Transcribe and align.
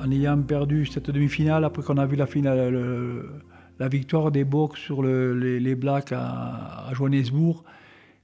en 0.00 0.10
ayant 0.10 0.40
perdu 0.42 0.86
cette 0.86 1.10
demi-finale, 1.10 1.64
après 1.64 1.82
qu'on 1.82 1.98
a 1.98 2.06
vu 2.06 2.16
la 2.16 2.26
finale, 2.26 2.74
la 3.80 3.88
victoire 3.88 4.30
des 4.30 4.44
box 4.44 4.78
sur 4.78 5.02
les, 5.02 5.74
Blacks 5.74 6.12
à, 6.12 6.90
Johannesburg, 6.92 7.64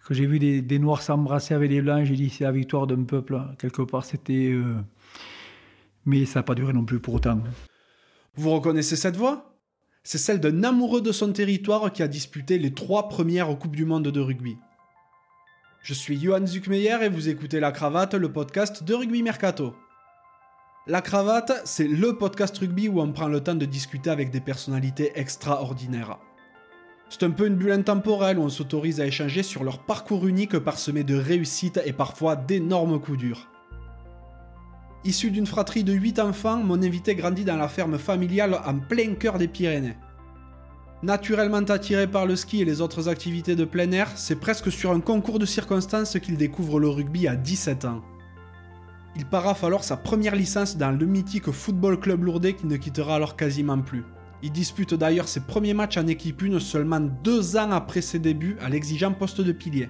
que 0.06 0.14
j'ai 0.14 0.26
vu 0.26 0.38
des, 0.38 0.78
Noirs 0.78 1.02
s'embrasser 1.02 1.54
avec 1.54 1.70
des 1.70 1.82
Blancs, 1.82 2.04
j'ai 2.04 2.14
dit 2.14 2.30
c'est 2.30 2.44
la 2.44 2.52
victoire 2.52 2.86
d'un 2.86 3.02
peuple. 3.04 3.40
Quelque 3.58 3.82
part, 3.82 4.04
c'était. 4.04 4.52
Euh, 4.52 4.76
mais 6.04 6.24
ça 6.26 6.40
n'a 6.40 6.42
pas 6.44 6.54
duré 6.54 6.72
non 6.72 6.84
plus 6.84 7.00
pour 7.00 7.14
autant. 7.14 7.40
Vous 8.36 8.50
reconnaissez 8.50 8.96
cette 8.96 9.16
voix? 9.16 9.56
C'est 10.04 10.18
celle 10.18 10.38
d'un 10.38 10.62
amoureux 10.62 11.00
de 11.00 11.10
son 11.10 11.32
territoire 11.32 11.92
qui 11.92 12.02
a 12.02 12.08
disputé 12.08 12.58
les 12.58 12.72
trois 12.72 13.08
premières 13.08 13.48
Coupes 13.58 13.74
du 13.74 13.84
Monde 13.84 14.06
de 14.06 14.20
rugby. 14.20 14.56
Je 15.82 15.94
suis 15.94 16.20
Johan 16.20 16.46
Zuckmeyer 16.46 16.98
et 17.02 17.08
vous 17.08 17.28
écoutez 17.28 17.58
La 17.58 17.72
Cravate, 17.72 18.14
le 18.14 18.30
podcast 18.30 18.84
de 18.84 18.94
Rugby 18.94 19.22
Mercato. 19.22 19.74
La 20.88 21.00
Cravate, 21.00 21.62
c'est 21.64 21.88
le 21.88 22.16
podcast 22.16 22.56
rugby 22.58 22.88
où 22.88 23.00
on 23.00 23.10
prend 23.10 23.26
le 23.26 23.40
temps 23.40 23.56
de 23.56 23.64
discuter 23.64 24.08
avec 24.08 24.30
des 24.30 24.40
personnalités 24.40 25.10
extraordinaires. 25.16 26.20
C'est 27.08 27.24
un 27.24 27.30
peu 27.30 27.48
une 27.48 27.56
bulle 27.56 27.72
intemporelle 27.72 28.38
où 28.38 28.42
on 28.42 28.48
s'autorise 28.48 29.00
à 29.00 29.06
échanger 29.06 29.42
sur 29.42 29.64
leur 29.64 29.80
parcours 29.80 30.28
unique 30.28 30.56
parsemé 30.60 31.02
de 31.02 31.16
réussites 31.16 31.80
et 31.84 31.92
parfois 31.92 32.36
d'énormes 32.36 33.00
coups 33.00 33.18
durs. 33.18 33.48
Issu 35.02 35.32
d'une 35.32 35.48
fratrie 35.48 35.82
de 35.82 35.92
8 35.92 36.20
enfants, 36.20 36.58
mon 36.58 36.80
invité 36.80 37.16
grandit 37.16 37.44
dans 37.44 37.56
la 37.56 37.66
ferme 37.66 37.98
familiale 37.98 38.60
en 38.64 38.78
plein 38.78 39.14
cœur 39.14 39.38
des 39.38 39.48
Pyrénées. 39.48 39.96
Naturellement 41.02 41.68
attiré 41.68 42.06
par 42.06 42.26
le 42.26 42.36
ski 42.36 42.62
et 42.62 42.64
les 42.64 42.80
autres 42.80 43.08
activités 43.08 43.56
de 43.56 43.64
plein 43.64 43.90
air, 43.90 44.12
c'est 44.14 44.38
presque 44.38 44.70
sur 44.70 44.92
un 44.92 45.00
concours 45.00 45.40
de 45.40 45.46
circonstances 45.46 46.16
qu'il 46.20 46.36
découvre 46.36 46.78
le 46.78 46.88
rugby 46.88 47.26
à 47.26 47.34
17 47.34 47.86
ans. 47.86 48.02
Il 49.18 49.24
paraffe 49.24 49.64
alors 49.64 49.82
sa 49.82 49.96
première 49.96 50.36
licence 50.36 50.76
dans 50.76 50.90
le 50.90 51.06
mythique 51.06 51.50
Football 51.50 51.98
Club 51.98 52.24
Lourdes 52.24 52.52
qui 52.52 52.66
ne 52.66 52.76
quittera 52.76 53.16
alors 53.16 53.34
quasiment 53.34 53.80
plus. 53.80 54.04
Il 54.42 54.52
dispute 54.52 54.92
d'ailleurs 54.92 55.26
ses 55.26 55.40
premiers 55.40 55.72
matchs 55.72 55.96
en 55.96 56.06
équipe 56.06 56.42
1 56.42 56.60
seulement 56.60 57.00
deux 57.00 57.56
ans 57.56 57.70
après 57.70 58.02
ses 58.02 58.18
débuts 58.18 58.58
à 58.60 58.68
l'exigeant 58.68 59.14
poste 59.14 59.40
de 59.40 59.52
pilier. 59.52 59.88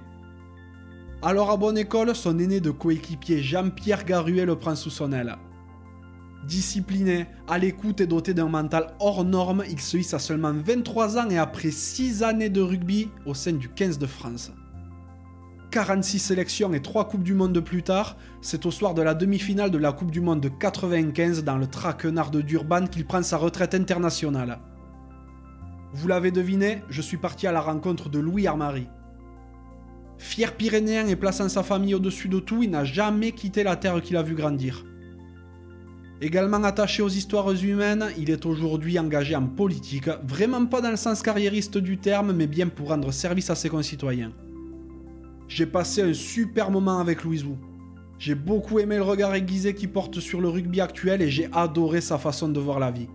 Alors 1.23 1.51
à 1.51 1.56
bonne 1.56 1.77
école, 1.77 2.14
son 2.14 2.39
aîné 2.39 2.61
de 2.61 2.70
coéquipier 2.70 3.42
Jean-Pierre 3.42 4.05
Garuet 4.05 4.45
le 4.45 4.56
prend 4.56 4.77
sous 4.77 4.91
son 4.91 5.11
aile. 5.11 5.36
Discipliné, 6.47 7.27
à 7.48 7.58
l'écoute 7.58 8.01
et 8.01 8.06
doté 8.06 8.33
d'un 8.33 8.48
mental 8.48 8.95
hors 9.01 9.25
norme, 9.25 9.64
il 9.69 9.81
se 9.81 9.97
hisse 9.97 10.14
à 10.14 10.20
seulement 10.20 10.53
23 10.53 11.19
ans 11.19 11.31
et 11.31 11.39
après 11.39 11.73
6 11.73 12.23
années 12.23 12.51
de 12.51 12.61
rugby 12.61 13.08
au 13.25 13.34
sein 13.34 13.55
du 13.55 13.69
15 13.70 13.98
de 13.98 14.06
France. 14.06 14.53
46 15.70 16.19
sélections 16.19 16.72
et 16.72 16.81
3 16.81 17.09
Coupes 17.09 17.22
du 17.22 17.34
Monde 17.34 17.61
plus 17.61 17.83
tard, 17.83 18.17
c'est 18.41 18.67
au 18.67 18.70
soir 18.70 18.95
de 18.95 19.03
la 19.03 19.14
demi-finale 19.14 19.70
de 19.70 19.78
la 19.78 19.92
Coupe 19.92 20.11
du 20.11 20.20
Monde 20.20 20.41
de 20.41 20.48
95 20.48 21.45
dans 21.45 21.58
le 21.58 21.67
traquenard 21.67 22.31
de 22.31 22.41
Durban 22.41 22.86
qu'il 22.86 23.05
prend 23.05 23.23
sa 23.23 23.36
retraite 23.36 23.75
internationale. 23.75 24.58
Vous 25.92 26.08
l'avez 26.08 26.31
deviné, 26.31 26.83
je 26.89 27.03
suis 27.03 27.17
parti 27.17 27.47
à 27.47 27.53
la 27.53 27.61
rencontre 27.61 28.08
de 28.08 28.19
Louis 28.19 28.47
Armari. 28.47 28.86
Fier 30.19 30.53
pyrénéen 30.56 31.06
et 31.08 31.17
plaçant 31.17 31.48
sa 31.48 31.62
famille 31.62 31.95
au-dessus 31.95 32.28
de 32.28 32.39
tout, 32.39 32.62
il 32.62 32.70
n'a 32.70 32.84
jamais 32.84 33.33
quitté 33.33 33.62
la 33.62 33.77
terre 33.77 34.01
qu'il 34.01 34.17
a 34.17 34.23
vu 34.23 34.34
grandir. 34.34 34.84
Également 36.23 36.64
attaché 36.64 37.03
aux 37.03 37.08
histoires 37.08 37.53
humaines, 37.53 38.06
il 38.17 38.30
est 38.30 38.47
aujourd'hui 38.47 38.98
engagé 38.98 39.36
en 39.36 39.47
politique, 39.47 40.08
vraiment 40.27 40.64
pas 40.64 40.80
dans 40.80 40.91
le 40.91 40.97
sens 40.97 41.23
carriériste 41.23 41.77
du 41.77 41.98
terme, 41.98 42.33
mais 42.33 42.47
bien 42.47 42.69
pour 42.69 42.89
rendre 42.89 43.12
service 43.12 43.51
à 43.51 43.55
ses 43.55 43.69
concitoyens. 43.69 44.33
J'ai 45.48 45.66
passé 45.66 46.02
un 46.02 46.12
super 46.12 46.70
moment 46.70 46.98
avec 46.98 47.22
Louisou. 47.22 47.56
J'ai 48.19 48.34
beaucoup 48.34 48.78
aimé 48.78 48.97
le 48.97 49.02
regard 49.02 49.34
aiguisé 49.34 49.75
qu'il 49.75 49.92
porte 49.92 50.20
sur 50.20 50.41
le 50.41 50.48
rugby 50.48 50.80
actuel 50.80 51.22
et 51.22 51.30
j'ai 51.30 51.48
adoré 51.52 52.00
sa 52.00 52.19
façon 52.19 52.48
de 52.48 52.58
voir 52.58 52.78
la 52.78 52.91
vie. 52.91 53.08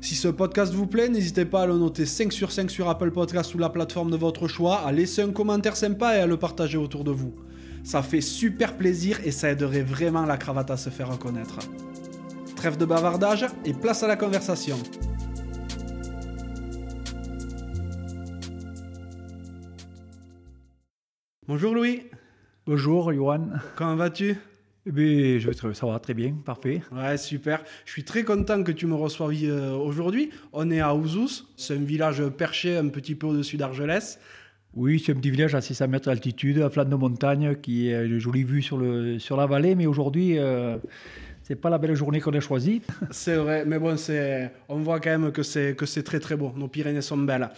Si 0.00 0.14
ce 0.14 0.28
podcast 0.28 0.72
vous 0.72 0.86
plaît, 0.86 1.08
n'hésitez 1.08 1.44
pas 1.44 1.62
à 1.62 1.66
le 1.66 1.76
noter 1.76 2.06
5 2.06 2.32
sur 2.32 2.52
5 2.52 2.70
sur 2.70 2.88
Apple 2.88 3.10
Podcast 3.10 3.54
ou 3.54 3.58
la 3.58 3.68
plateforme 3.68 4.12
de 4.12 4.16
votre 4.16 4.46
choix, 4.46 4.78
à 4.86 4.92
laisser 4.92 5.22
un 5.22 5.32
commentaire 5.32 5.76
sympa 5.76 6.16
et 6.16 6.20
à 6.20 6.26
le 6.26 6.36
partager 6.36 6.78
autour 6.78 7.02
de 7.02 7.10
vous. 7.10 7.34
Ça 7.82 8.02
fait 8.02 8.20
super 8.20 8.76
plaisir 8.76 9.18
et 9.24 9.32
ça 9.32 9.50
aiderait 9.50 9.82
vraiment 9.82 10.24
la 10.24 10.36
cravate 10.36 10.70
à 10.70 10.76
se 10.76 10.90
faire 10.90 11.10
reconnaître. 11.10 11.58
Trêve 12.54 12.76
de 12.76 12.84
bavardage 12.84 13.46
et 13.64 13.72
place 13.72 14.02
à 14.04 14.08
la 14.08 14.16
conversation. 14.16 14.78
Bonjour 21.48 21.74
Louis. 21.74 22.02
Bonjour 22.66 23.10
Johan. 23.10 23.48
Comment 23.74 23.96
vas-tu? 23.96 24.36
Eh 24.84 24.92
bien, 24.92 25.38
je 25.38 25.48
vais, 25.48 25.74
ça 25.74 25.86
va 25.86 25.98
très 25.98 26.12
bien, 26.12 26.34
parfait. 26.44 26.82
Ouais, 26.92 27.16
super. 27.16 27.64
Je 27.86 27.92
suis 27.92 28.04
très 28.04 28.22
content 28.22 28.62
que 28.62 28.70
tu 28.70 28.84
me 28.84 28.94
reçoives 28.94 29.32
euh, 29.44 29.72
aujourd'hui. 29.72 30.28
On 30.52 30.70
est 30.70 30.80
à 30.80 30.94
Ouzous, 30.94 31.46
c'est 31.56 31.74
un 31.74 31.84
village 31.84 32.22
perché 32.36 32.76
un 32.76 32.88
petit 32.88 33.14
peu 33.14 33.28
au-dessus 33.28 33.56
d'Argelès. 33.56 34.20
Oui, 34.74 35.02
c'est 35.02 35.12
un 35.12 35.14
petit 35.14 35.30
village 35.30 35.54
à 35.54 35.62
600 35.62 35.88
mètres 35.88 36.10
d'altitude, 36.10 36.60
à 36.60 36.68
flanc 36.68 36.84
de 36.84 36.94
montagne, 36.94 37.56
qui 37.62 37.94
a 37.94 38.02
une 38.02 38.18
jolie 38.18 38.44
vue 38.44 38.60
sur, 38.60 38.76
le, 38.76 39.18
sur 39.18 39.38
la 39.38 39.46
vallée, 39.46 39.74
mais 39.74 39.86
aujourd'hui, 39.86 40.34
ce 40.34 40.40
euh, 40.40 40.76
c'est 41.44 41.56
pas 41.56 41.70
la 41.70 41.78
belle 41.78 41.94
journée 41.94 42.20
qu'on 42.20 42.34
a 42.34 42.40
choisie. 42.40 42.82
C'est 43.10 43.36
vrai, 43.36 43.64
mais 43.64 43.78
bon, 43.78 43.96
on 44.68 44.76
voit 44.80 45.00
quand 45.00 45.18
même 45.18 45.32
que 45.32 45.42
c'est 45.42 46.02
très 46.04 46.20
très 46.20 46.36
beau. 46.36 46.52
Nos 46.54 46.68
Pyrénées 46.68 47.00
sont 47.00 47.16
belles. 47.16 47.48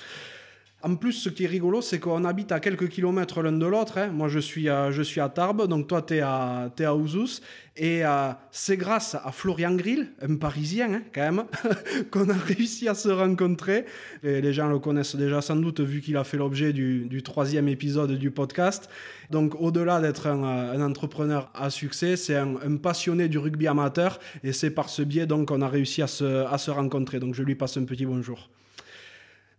En 0.83 0.95
plus, 0.95 1.13
ce 1.13 1.29
qui 1.29 1.45
est 1.45 1.47
rigolo, 1.47 1.83
c'est 1.83 1.99
qu'on 1.99 2.25
habite 2.25 2.53
à 2.53 2.61
quelques 2.61 2.89
kilomètres 2.89 3.43
l'un 3.43 3.53
de 3.53 3.67
l'autre. 3.67 3.99
Hein. 3.99 4.09
Moi, 4.09 4.29
je 4.29 4.39
suis, 4.39 4.71
à, 4.71 4.91
je 4.91 5.03
suis 5.03 5.21
à 5.21 5.29
Tarbes, 5.29 5.67
donc 5.67 5.89
toi, 5.89 6.01
tu 6.01 6.15
es 6.15 6.21
à, 6.21 6.71
à 6.79 6.95
Ouzous. 6.95 7.43
Et 7.77 8.05
euh, 8.05 8.31
c'est 8.51 8.79
grâce 8.79 9.15
à 9.15 9.31
Florian 9.31 9.75
Grill, 9.75 10.13
un 10.23 10.37
Parisien 10.37 10.95
hein, 10.95 11.03
quand 11.15 11.21
même, 11.21 11.45
qu'on 12.11 12.31
a 12.31 12.35
réussi 12.35 12.89
à 12.89 12.95
se 12.95 13.11
rencontrer. 13.11 13.85
Les 14.23 14.55
gens 14.55 14.71
le 14.71 14.79
connaissent 14.79 15.17
déjà 15.17 15.43
sans 15.43 15.57
doute, 15.57 15.81
vu 15.81 16.01
qu'il 16.01 16.17
a 16.17 16.25
fait 16.25 16.39
l'objet 16.39 16.73
du, 16.73 17.23
troisième 17.23 17.69
épisode 17.69 18.13
du 18.13 18.31
podcast. 18.31 18.89
Donc, 19.31 19.61
au-delà 19.61 20.01
d'être 20.01 20.29
un, 20.29 20.45
euh, 20.45 20.87
entrepreneur 20.87 21.51
à 21.55 21.69
succès, 21.69 22.17
c'est 22.17 22.37
un, 22.37 22.77
passionné 22.83 23.29
du 23.29 23.37
rugby 23.37 23.67
amateur. 23.67 24.19
Et 24.43 24.55
c'est 24.55 24.71
par 24.71 24.89
ce 24.89 25.03
biais 25.03 25.27
qu'on 25.27 25.61
a 25.61 25.69
réussi 25.69 26.01
à 26.01 26.07
se, 26.07 26.47
à 26.47 26.57
se 26.57 26.71
rencontrer. 26.71 27.21
Donc, 27.21 27.35
je 27.35 27.43
lui 27.43 27.55
passe 27.55 27.77
un 27.77 27.85
petit 27.85 28.07
bonjour. 28.07 28.49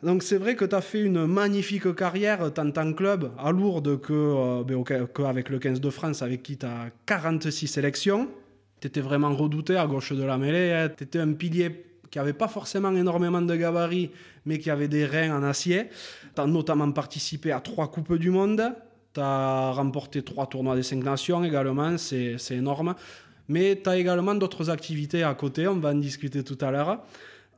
Donc 0.04 0.24
c'est 0.24 0.38
vrai 0.38 0.56
que 0.56 0.66
tu 0.66 0.74
as 0.74 0.82
fait 0.82 1.02
une 1.02 1.28
magnifique 1.28 1.94
carrière 1.94 2.52
tant 2.54 2.72
en 2.76 2.94
club 2.94 3.32
à 3.38 3.52
Lourdes 3.52 4.02
que, 4.02 4.14
euh, 4.14 4.64
ben, 4.64 4.84
qu'avec 4.84 5.50
le 5.50 5.60
15 5.60 5.80
de 5.80 5.90
France 5.92 6.24
avec 6.24 6.42
qui 6.42 6.58
tu 6.58 6.66
as 6.66 6.90
46 7.06 7.68
sélections. 7.68 8.28
Tu 8.80 8.88
étais 8.88 9.02
vraiment 9.02 9.36
redouté 9.36 9.78
à 9.78 9.86
gauche 9.86 10.14
de 10.14 10.24
la 10.24 10.40
mêlée. 10.40 10.72
Hein. 10.74 10.90
Tu 10.98 11.04
étais 11.04 11.20
un 11.20 11.34
pilier 11.34 11.86
qui 12.10 12.18
n'avait 12.18 12.34
pas 12.34 12.48
forcément 12.48 12.92
énormément 12.92 13.42
de 13.44 13.56
gabarit, 13.56 14.10
mais 14.46 14.58
qui 14.58 14.72
avait 14.72 14.88
des 14.88 15.06
reins 15.06 15.38
en 15.38 15.44
acier. 15.44 15.90
Tu 16.36 16.42
as 16.42 16.48
notamment 16.48 16.92
participé 16.92 17.52
à 17.52 17.60
trois 17.60 17.92
Coupes 17.92 18.18
du 18.18 18.32
Monde. 18.32 18.74
Tu 19.14 19.20
as 19.20 19.72
remporté 19.72 20.24
trois 20.24 20.48
tournois 20.48 20.76
des 20.76 20.84
cinq 20.84 21.04
nations 21.04 21.44
également, 21.44 21.98
c'est 21.98 22.38
énorme. 22.52 22.96
Mais 23.48 23.80
tu 23.82 23.90
as 23.90 23.98
également 23.98 24.34
d'autres 24.34 24.70
activités 24.70 25.24
à 25.24 25.34
côté, 25.36 25.68
on 25.68 25.76
va 25.76 25.90
en 25.90 25.96
discuter 25.96 26.44
tout 26.44 26.58
à 26.62 26.72
l'heure. 26.72 27.04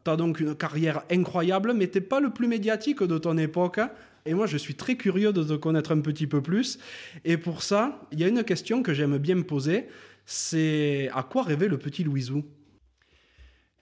Tu 0.04 0.12
as 0.12 0.16
donc 0.16 0.40
une 0.40 0.56
carrière 0.56 1.04
incroyable, 1.10 1.74
mais 1.74 1.90
tu 1.90 2.02
pas 2.02 2.20
le 2.20 2.32
plus 2.32 2.48
médiatique 2.48 3.04
de 3.04 3.18
ton 3.18 3.38
époque. 3.38 3.80
Et 4.26 4.34
moi, 4.34 4.46
je 4.48 4.58
suis 4.58 4.76
très 4.76 4.96
curieux 4.96 5.34
de 5.34 5.44
te 5.44 5.54
connaître 5.54 5.92
un 5.92 6.00
petit 6.00 6.28
peu 6.28 6.42
plus. 6.42 6.80
Et 7.26 7.38
pour 7.38 7.62
ça, 7.62 8.02
il 8.12 8.20
y 8.20 8.24
a 8.24 8.28
une 8.28 8.44
question 8.44 8.84
que 8.84 8.94
j'aime 8.94 9.18
bien 9.18 9.36
me 9.36 9.44
poser. 9.44 9.88
C'est 10.26 11.10
à 11.14 11.24
quoi 11.24 11.44
rêvait 11.44 11.68
le 11.68 11.78
petit 11.78 12.04
Louisou? 12.04 12.44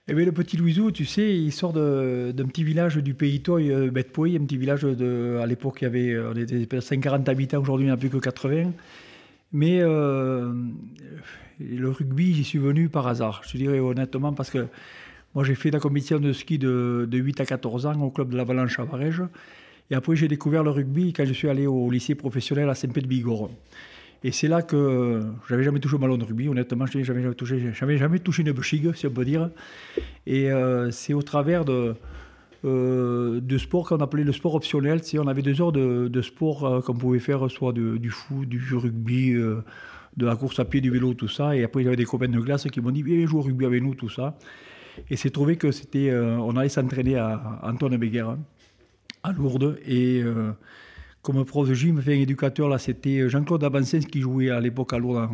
Eh 0.08 0.14
bien, 0.14 0.24
le 0.24 0.32
petit 0.32 0.56
Louisou, 0.56 0.90
tu 0.90 1.04
sais, 1.04 1.36
il 1.36 1.52
sort 1.52 1.72
d'un 1.72 2.46
petit 2.48 2.64
village 2.64 2.96
du 2.96 3.14
pays 3.14 3.40
Toy, 3.40 3.70
euh, 3.70 3.86
un 3.86 3.92
petit 4.44 4.56
village 4.56 4.82
de, 4.82 5.38
à 5.40 5.46
l'époque, 5.46 5.78
il 5.80 5.84
y 5.84 5.86
avait 5.86 6.18
on 6.18 6.34
était 6.34 6.80
140 6.80 7.28
habitants, 7.28 7.60
aujourd'hui 7.60 7.84
il 7.84 7.86
n'y 7.86 7.92
en 7.92 7.94
a 7.94 7.98
plus 7.98 8.10
que 8.10 8.18
80. 8.18 8.72
Mais 9.52 9.80
euh, 9.80 10.52
le 11.60 11.90
rugby, 11.90 12.34
j'y 12.34 12.42
suis 12.42 12.58
venu 12.58 12.88
par 12.88 13.06
hasard, 13.06 13.42
je 13.48 13.56
dirais 13.56 13.78
honnêtement, 13.78 14.32
parce 14.32 14.50
que 14.50 14.66
moi, 15.34 15.44
j'ai 15.44 15.54
fait 15.54 15.70
la 15.70 15.80
compétition 15.80 16.18
de 16.18 16.32
ski 16.32 16.58
de, 16.58 17.08
8 17.10 17.40
à 17.40 17.46
14 17.46 17.86
ans 17.86 18.00
au 18.00 18.10
club 18.10 18.30
de 18.30 18.36
l'Avalanche 18.36 18.78
à 18.78 18.84
Varège. 18.84 19.22
Et 19.90 19.94
après, 19.94 20.14
j'ai 20.14 20.28
découvert 20.28 20.62
le 20.62 20.70
rugby 20.70 21.12
quand 21.12 21.24
je 21.24 21.32
suis 21.32 21.48
allé 21.48 21.66
au 21.66 21.90
lycée 21.90 22.14
professionnel 22.14 22.68
à 22.68 22.74
Saint-Pé-de-Bigorre. 22.74 23.50
Et 24.24 24.30
c'est 24.30 24.46
là 24.46 24.62
que 24.62 25.20
j'avais 25.48 25.64
jamais 25.64 25.80
touché 25.80 25.96
un 25.96 25.98
ballon 25.98 26.16
de 26.16 26.24
rugby, 26.24 26.48
honnêtement, 26.48 26.86
je 26.86 26.98
n'avais 26.98 27.04
jamais 27.04 27.34
touché, 27.34 27.72
jamais, 27.72 27.96
jamais 27.96 28.18
touché 28.20 28.42
une 28.42 28.52
bouchigue, 28.52 28.94
si 28.94 29.06
on 29.06 29.10
peut 29.10 29.24
dire. 29.24 29.50
Et 30.26 30.52
euh, 30.52 30.90
c'est 30.92 31.12
au 31.12 31.22
travers 31.22 31.64
de, 31.64 31.94
euh, 32.64 33.40
de 33.40 33.58
sport 33.58 33.88
qu'on 33.88 33.98
appelait 33.98 34.22
le 34.22 34.32
sport 34.32 34.54
optionnel. 34.54 35.00
On 35.18 35.26
avait 35.26 35.42
deux 35.42 35.60
heures 35.60 35.72
de, 35.72 36.22
sport 36.22 36.64
euh, 36.64 36.80
qu'on 36.80 36.94
pouvait 36.94 37.18
faire, 37.18 37.50
soit 37.50 37.72
du 37.72 38.10
foot, 38.10 38.48
du 38.48 38.76
rugby, 38.76 39.32
de 39.32 40.26
la 40.26 40.36
course 40.36 40.60
à 40.60 40.66
pied, 40.66 40.80
du 40.80 40.90
vélo, 40.90 41.14
tout 41.14 41.28
ça. 41.28 41.56
Et 41.56 41.64
après, 41.64 41.82
il 41.82 41.84
y 41.86 41.88
avait 41.88 41.96
des 41.96 42.04
copains 42.04 42.28
de 42.28 42.38
glace 42.38 42.64
qui 42.64 42.80
m'ont 42.80 42.92
dit 42.92 43.02
Viens 43.02 43.26
jouer 43.26 43.40
au 43.40 43.42
rugby 43.42 43.64
avec 43.64 43.82
nous, 43.82 43.94
tout 43.94 44.10
ça. 44.10 44.38
Et 45.10 45.16
c'est 45.16 45.30
trouvé 45.30 45.56
que 45.56 45.70
c'était, 45.70 46.10
euh, 46.10 46.36
on 46.38 46.56
allait 46.56 46.68
s'entraîner 46.68 47.16
à 47.16 47.60
Antoine 47.62 47.96
Béguer, 47.96 48.26
à 49.22 49.32
Lourdes. 49.32 49.78
Et 49.86 50.22
euh, 50.22 50.52
comme 51.22 51.44
prof 51.44 51.68
de 51.68 51.74
gym, 51.74 52.00
fait 52.00 52.14
un 52.14 52.20
éducateur, 52.20 52.68
là, 52.68 52.78
c'était 52.78 53.28
Jean-Claude 53.28 53.64
Avancens 53.64 54.06
qui 54.06 54.20
jouait 54.20 54.50
à 54.50 54.60
l'époque 54.60 54.92
à 54.92 54.98
Lourdes 54.98 55.28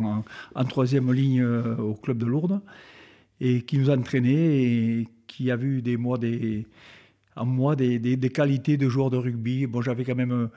en, 0.55 0.65
troisième 0.65 1.11
ligne 1.11 1.41
euh, 1.41 1.75
au 1.77 1.93
club 1.93 2.17
de 2.17 2.25
Lourdes. 2.25 2.61
et 3.41 3.61
qui 3.63 3.77
nous 3.77 3.89
entraînait 3.89 4.63
et 4.63 5.07
qui 5.27 5.51
a 5.51 5.55
vu 5.55 5.81
des 5.81 5.97
mois, 5.97 6.17
des, 6.17 6.65
en 7.35 7.45
moi 7.45 7.75
des, 7.75 7.99
des, 7.99 8.29
qualités 8.29 8.77
de 8.77 8.89
joueur 8.89 9.09
de 9.09 9.17
rugby. 9.17 9.67
Bon, 9.67 9.81
j'avais 9.81 10.03
quand 10.03 10.15
même 10.15 10.49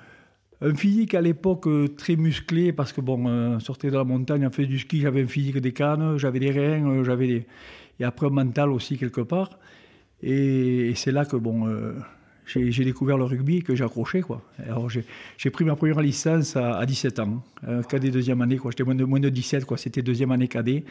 un, 0.63 0.75
physique 0.75 1.15
à 1.15 1.21
l'époque 1.21 1.69
très 1.97 2.17
musclé 2.17 2.73
parce 2.73 2.93
que 2.93 3.01
bon, 3.01 3.27
on 3.27 3.61
sortait 3.61 3.91
de 3.91 3.97
la 3.97 4.05
montagne, 4.05 4.47
on 4.47 4.51
fait 4.51 4.67
du 4.67 4.79
ski, 4.79 5.01
j'avais 5.01 5.23
un 5.23 5.29
physique 5.29 5.59
des 5.59 5.73
cannes, 5.73 6.19
j'avais 6.19 6.41
des 6.41 6.51
reins, 6.51 7.05
j'avais 7.05 7.27
des... 7.27 7.47
et 8.01 8.05
après 8.05 8.27
un 8.27 8.31
mental 8.31 8.71
aussi 8.71 8.99
quelque 8.99 9.21
part. 9.21 9.51
Et, 10.23 10.93
c'est 10.95 11.11
là 11.11 11.25
que 11.25 11.37
bon, 11.37 11.67
j'ai 12.47 12.85
découvert 12.85 13.17
le 13.17 13.25
rugby 13.25 13.59
et 13.59 13.63
que 13.63 13.75
j'ai 13.75 13.85
accroché. 13.85 14.21
Quoi. 14.21 14.43
Alors 14.67 14.89
j'ai 14.89 15.51
pris 15.51 15.65
ma 15.65 15.77
première 15.77 16.01
licence 16.01 16.57
à, 16.57 16.85
17 16.85 17.19
ans, 17.21 17.43
euh, 17.69 17.83
cadet 17.83 18.11
deuxième 18.11 18.43
année. 18.43 18.59
J'étais 18.65 18.85
moins 18.85 18.95
de, 18.95 19.05
moins 19.05 19.21
de 19.21 19.29
17, 19.29 19.65
c'était 19.77 20.03
deuxième 20.03 20.33
année 20.33 20.49
cadet 20.49 20.85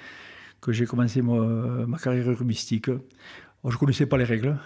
que 0.61 0.71
j'ai 0.71 0.85
commencé 0.85 1.21
ma, 1.21 1.97
carrière 1.97 2.37
rugbystique. 2.37 2.87
je 2.87 3.69
ne 3.69 3.73
connaissais 3.73 4.05
pas 4.05 4.17
les 4.17 4.23
règles. 4.23 4.57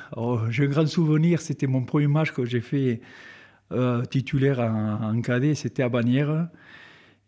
J'ai 0.49 0.65
un 0.65 0.67
grand 0.67 0.87
souvenir, 0.87 1.41
c'était 1.41 1.67
mon 1.67 1.83
premier 1.83 2.07
match 2.07 2.31
que 2.31 2.45
j'ai 2.45 2.61
fait 2.61 2.91
euh, 2.91 3.05
titulaire 4.09 4.59
en, 4.59 5.21
cadet, 5.21 5.55
c'était 5.55 5.83
à 5.83 5.89
Bagnères. 5.89 6.47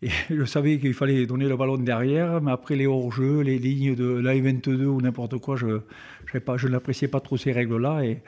Et 0.02 0.10
je 0.30 0.44
savais 0.44 0.78
qu'il 0.78 0.94
fallait 0.94 1.26
donner 1.26 1.48
le 1.48 1.56
ballon 1.56 1.76
derrière, 1.76 2.40
mais 2.40 2.52
après 2.52 2.76
les 2.76 2.86
hors-jeux, 2.86 3.40
les 3.40 3.58
lignes 3.58 3.94
de 3.94 4.20
l'AI22 4.20 4.84
ou 4.84 5.00
n'importe 5.00 5.38
quoi, 5.38 5.56
je, 5.56 5.80
je 6.32 6.68
n'appréciais 6.68 7.08
pas 7.08 7.20
trop 7.20 7.36
ces 7.36 7.52
règles-là. 7.52 8.04
Et, 8.04 8.22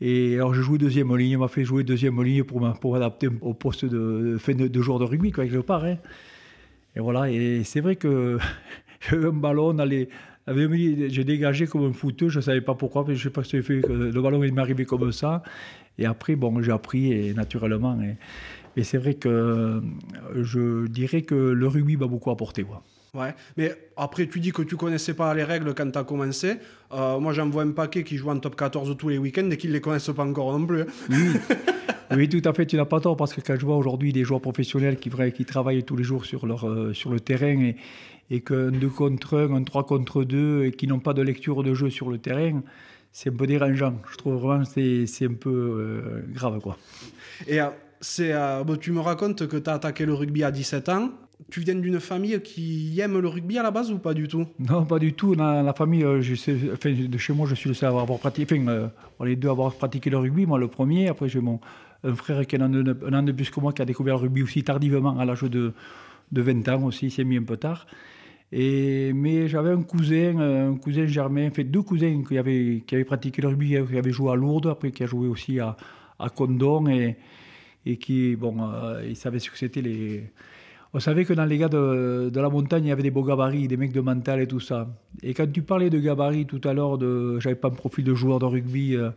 et 0.00 0.36
alors, 0.36 0.54
je 0.54 0.62
jouais 0.62 0.78
deuxième 0.78 1.14
ligne, 1.14 1.36
m'a 1.36 1.48
fait 1.48 1.64
jouer 1.64 1.84
deuxième 1.84 2.22
ligne 2.22 2.44
pour, 2.44 2.60
pour 2.80 2.92
m'adapter 2.92 3.28
au 3.42 3.52
poste 3.52 3.84
de, 3.84 4.38
de, 4.46 4.68
de, 4.68 4.80
joueur 4.80 4.98
de 4.98 5.04
rugby, 5.04 5.30
quoi, 5.30 5.44
quelque 5.44 5.58
part. 5.58 5.84
Hein. 5.84 5.98
Et 6.96 7.00
voilà, 7.00 7.30
et 7.30 7.62
c'est 7.64 7.80
vrai 7.80 7.96
que 7.96 8.38
j'avais 9.00 9.26
un 9.26 9.32
ballon, 9.32 9.78
j'ai 10.56 11.24
dégagé 11.24 11.66
comme 11.66 11.84
un 11.84 11.92
footeux, 11.92 12.28
je 12.28 12.38
ne 12.38 12.42
savais 12.42 12.60
pas 12.60 12.74
pourquoi, 12.74 13.04
mais 13.06 13.14
je 13.14 13.24
sais 13.24 13.30
pas 13.30 13.44
ce 13.44 13.56
que 13.56 13.62
fait, 13.62 13.80
le 13.86 14.20
ballon 14.20 14.42
il 14.44 14.52
m'est 14.52 14.60
arrivé 14.60 14.84
comme 14.84 15.12
ça. 15.12 15.42
Et 15.98 16.06
après, 16.06 16.36
bon, 16.36 16.62
j'ai 16.62 16.72
appris, 16.72 17.12
et 17.12 17.34
naturellement. 17.34 17.98
Et, 18.76 18.84
c'est 18.84 18.98
vrai 18.98 19.14
que 19.14 19.82
je 20.34 20.86
dirais 20.86 21.22
que 21.22 21.34
le 21.34 21.66
rugby 21.66 21.96
m'a 21.96 22.06
beaucoup 22.06 22.30
apporté. 22.30 22.62
Quoi. 22.62 22.82
Ouais, 23.12 23.34
mais 23.56 23.72
après, 23.96 24.26
tu 24.28 24.38
dis 24.38 24.52
que 24.52 24.62
tu 24.62 24.76
connaissais 24.76 25.14
pas 25.14 25.34
les 25.34 25.42
règles 25.42 25.74
quand 25.74 25.90
tu 25.90 25.98
as 25.98 26.04
commencé. 26.04 26.54
Euh, 26.92 27.18
moi, 27.18 27.32
j'en 27.32 27.48
vois 27.50 27.64
un 27.64 27.72
paquet 27.72 28.04
qui 28.04 28.16
joue 28.16 28.30
en 28.30 28.38
top 28.38 28.54
14 28.54 28.96
tous 28.96 29.08
les 29.08 29.18
week-ends 29.18 29.50
et 29.50 29.56
qui 29.56 29.66
ne 29.66 29.72
les 29.72 29.80
connaissent 29.80 30.10
pas 30.14 30.24
encore 30.24 30.56
non 30.56 30.64
plus. 30.64 30.82
Hein. 30.82 30.86
Oui. 31.10 31.16
oui, 32.16 32.28
tout 32.28 32.48
à 32.48 32.52
fait, 32.52 32.66
tu 32.66 32.76
n'as 32.76 32.84
pas 32.84 33.00
tort, 33.00 33.16
parce 33.16 33.34
que 33.34 33.40
quand 33.40 33.56
je 33.58 33.66
vois 33.66 33.76
aujourd'hui 33.76 34.12
des 34.12 34.22
joueurs 34.22 34.40
professionnels 34.40 34.96
qui, 34.96 35.10
qui 35.34 35.44
travaillent 35.44 35.82
tous 35.82 35.96
les 35.96 36.04
jours 36.04 36.24
sur, 36.24 36.46
leur, 36.46 36.68
euh, 36.68 36.92
sur 36.94 37.10
le 37.10 37.18
terrain 37.18 37.60
et, 37.60 37.76
et 38.30 38.40
qu'un 38.40 38.70
2 38.70 38.88
contre 38.88 39.38
1, 39.38 39.54
un 39.54 39.62
3 39.62 39.86
contre 39.86 40.24
2, 40.24 40.66
et 40.66 40.72
qui 40.72 40.86
n'ont 40.86 41.00
pas 41.00 41.14
de 41.14 41.22
lecture 41.22 41.62
de 41.62 41.74
jeu 41.74 41.90
sur 41.90 42.10
le 42.10 42.18
terrain, 42.18 42.62
c'est 43.12 43.30
un 43.30 43.36
peu 43.36 43.46
dérangeant. 43.46 43.94
Je 44.10 44.16
trouve 44.16 44.34
vraiment 44.34 44.64
que 44.64 45.06
c'est 45.06 45.26
un 45.26 45.34
peu 45.34 45.50
euh, 45.50 46.22
grave. 46.32 46.60
quoi. 46.60 46.76
Et 47.48 47.58
c'est, 48.00 48.34
tu 48.80 48.92
me 48.92 49.00
racontes 49.00 49.46
que 49.48 49.56
tu 49.56 49.68
as 49.68 49.74
attaqué 49.74 50.06
le 50.06 50.14
rugby 50.14 50.44
à 50.44 50.50
17 50.50 50.88
ans 50.88 51.10
tu 51.48 51.60
viens 51.60 51.74
d'une 51.74 52.00
famille 52.00 52.40
qui 52.42 52.98
aime 53.00 53.18
le 53.18 53.28
rugby 53.28 53.58
à 53.58 53.62
la 53.62 53.70
base 53.70 53.90
ou 53.90 53.98
pas 53.98 54.14
du 54.14 54.28
tout? 54.28 54.46
Non, 54.58 54.84
pas 54.84 54.98
du 54.98 55.14
tout. 55.14 55.34
Dans 55.34 55.62
la 55.62 55.72
famille, 55.72 56.04
euh, 56.04 56.20
je 56.20 56.34
sais, 56.34 56.52
de 56.54 57.18
chez 57.18 57.32
moi, 57.32 57.46
je 57.46 57.54
suis 57.54 57.68
le 57.68 57.74
seul 57.74 57.88
à 57.88 58.00
avoir 58.00 58.18
pratiqué. 58.18 58.54
Enfin, 58.60 58.68
euh, 58.68 58.88
les 59.24 59.36
deux 59.36 59.48
avoir 59.48 59.72
pratiqué 59.74 60.10
le 60.10 60.18
rugby. 60.18 60.46
Moi, 60.46 60.58
le 60.58 60.68
premier. 60.68 61.08
Après, 61.08 61.28
j'ai 61.28 61.40
mon 61.40 61.60
un 62.02 62.14
frère 62.14 62.46
qui 62.46 62.56
a 62.56 62.62
un 62.62 62.72
an, 62.72 63.22
de, 63.22 63.32
plus 63.32 63.50
que 63.50 63.60
moi 63.60 63.74
qui 63.74 63.82
a 63.82 63.84
découvert 63.84 64.14
le 64.14 64.22
rugby 64.22 64.42
aussi 64.42 64.62
tardivement, 64.64 65.18
à 65.18 65.24
l'âge 65.26 65.42
de, 65.42 65.74
de 66.32 66.42
20 66.42 66.68
ans 66.68 66.84
aussi. 66.84 67.06
Il 67.06 67.10
s'est 67.10 67.24
mis 67.24 67.36
un 67.36 67.42
peu 67.42 67.56
tard. 67.56 67.86
Mais 68.52 69.48
j'avais 69.48 69.70
un 69.70 69.82
cousin, 69.82 70.38
un 70.70 70.76
cousin 70.76 71.06
germain, 71.06 71.50
fait 71.50 71.64
deux 71.64 71.82
cousins 71.82 72.22
qui 72.26 72.38
avaient, 72.38 72.82
pratiqué 73.06 73.42
le 73.42 73.48
rugby, 73.48 73.68
qui 73.68 73.96
avaient 73.96 74.10
joué 74.10 74.32
à 74.32 74.34
Lourdes, 74.34 74.66
après 74.66 74.90
qui 74.90 75.02
a 75.02 75.06
joué 75.06 75.28
aussi 75.28 75.60
à, 75.60 75.76
à 76.18 76.28
Condon 76.28 76.86
et, 76.88 77.16
qui, 77.96 78.36
bon, 78.36 78.56
euh, 78.60 79.04
ils 79.08 79.16
savaient 79.16 79.38
ce 79.38 79.50
que 79.50 79.58
c'était 79.58 79.82
les 79.82 80.24
on 80.92 80.98
savait 80.98 81.24
que 81.24 81.32
dans 81.32 81.44
les 81.44 81.56
gars 81.56 81.68
de, 81.68 82.30
la 82.34 82.48
montagne, 82.48 82.84
il 82.84 82.88
y 82.88 82.92
avait 82.92 83.04
des 83.04 83.12
beaux 83.12 83.22
gabarits, 83.22 83.68
des 83.68 83.76
mecs 83.76 83.92
de 83.92 84.00
mental 84.00 84.40
et 84.40 84.48
tout 84.48 84.58
ça. 84.58 84.88
Et 85.22 85.34
quand 85.34 85.50
tu 85.50 85.62
parlais 85.62 85.88
de 85.88 86.00
gabarits 86.00 86.46
tout 86.46 86.60
à 86.64 86.72
l'heure, 86.72 86.98
de, 86.98 87.38
j'avais 87.38 87.54
pas 87.54 87.68
un 87.68 87.72
profil 87.72 88.04
de 88.04 88.14
joueur 88.14 88.40
de 88.40 88.46
rugby, 88.46 88.96
euh, 88.96 89.10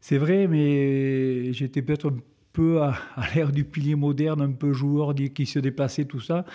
c'est 0.00 0.16
vrai, 0.16 0.46
mais 0.46 1.52
j'étais 1.52 1.82
peut-être 1.82 2.10
un 2.10 2.16
peu 2.54 2.80
à, 2.80 2.94
l'ère 3.34 3.52
du 3.52 3.64
pilier 3.64 3.96
moderne, 3.96 4.40
un 4.40 4.52
peu 4.52 4.72
joueur 4.72 5.14
qui 5.14 5.44
se 5.44 5.58
déplaçait, 5.58 6.06
tout 6.06 6.20
ça. 6.20 6.46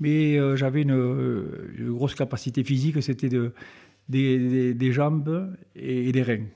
Mais 0.00 0.38
euh, 0.38 0.56
j'avais 0.56 0.82
une, 0.82 1.44
grosse 1.90 2.14
capacité 2.14 2.64
physique, 2.64 3.02
c'était 3.02 3.28
de, 3.28 3.52
des, 4.08 4.92
jambes 4.92 5.54
et, 5.76 6.10
des 6.10 6.22
reins. 6.22 6.46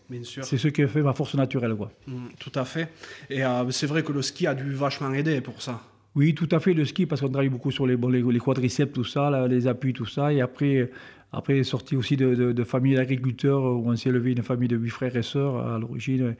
C'est 0.43 0.58
ce 0.58 0.69
qui 0.69 0.82
a 0.82 0.88
fait 0.88 1.02
ma 1.02 1.12
force 1.12 1.35
naturelle. 1.35 1.75
Quoi. 1.75 1.93
Mmh, 2.06 2.26
tout 2.38 2.52
à 2.55 2.64
fait. 2.64 2.88
Et 3.31 3.44
euh, 3.44 3.70
c'est 3.70 3.87
vrai 3.87 4.02
que 4.02 4.12
le 4.12 4.23
ski 4.23 4.46
a 4.46 4.55
dû 4.55 4.73
vachement 4.73 5.12
aider 5.12 5.41
pour 5.41 5.62
ça. 5.62 5.82
Oui, 6.17 6.35
tout 6.35 6.49
à 6.52 6.61
fait, 6.61 6.75
le 6.75 6.85
ski, 6.85 7.06
parce 7.06 7.20
qu'on 7.20 7.29
travaille 7.29 7.49
beaucoup 7.49 7.73
sur 7.73 7.87
les, 7.87 7.96
les, 7.96 8.38
quadriceps, 8.38 8.93
tout 8.93 9.05
ça, 9.05 9.49
les 9.49 9.67
appuis, 9.67 9.93
tout 9.93 10.06
ça. 10.06 10.32
Et 10.32 10.40
après, 10.40 10.88
après 11.32 11.64
sorti 11.64 11.97
aussi 11.97 12.17
de, 12.17 12.35
de, 12.37 12.52
de 12.52 12.64
famille 12.64 12.94
d'agriculteurs, 12.94 13.62
où 13.62 13.90
on 13.90 13.97
s'est 13.97 14.11
élevé 14.11 14.32
une 14.32 14.43
famille 14.43 14.69
de 14.69 14.76
huit 14.76 14.90
frères 14.90 15.17
et 15.17 15.23
sœurs 15.23 15.56
à 15.56 15.79
l'origine, 15.79 16.37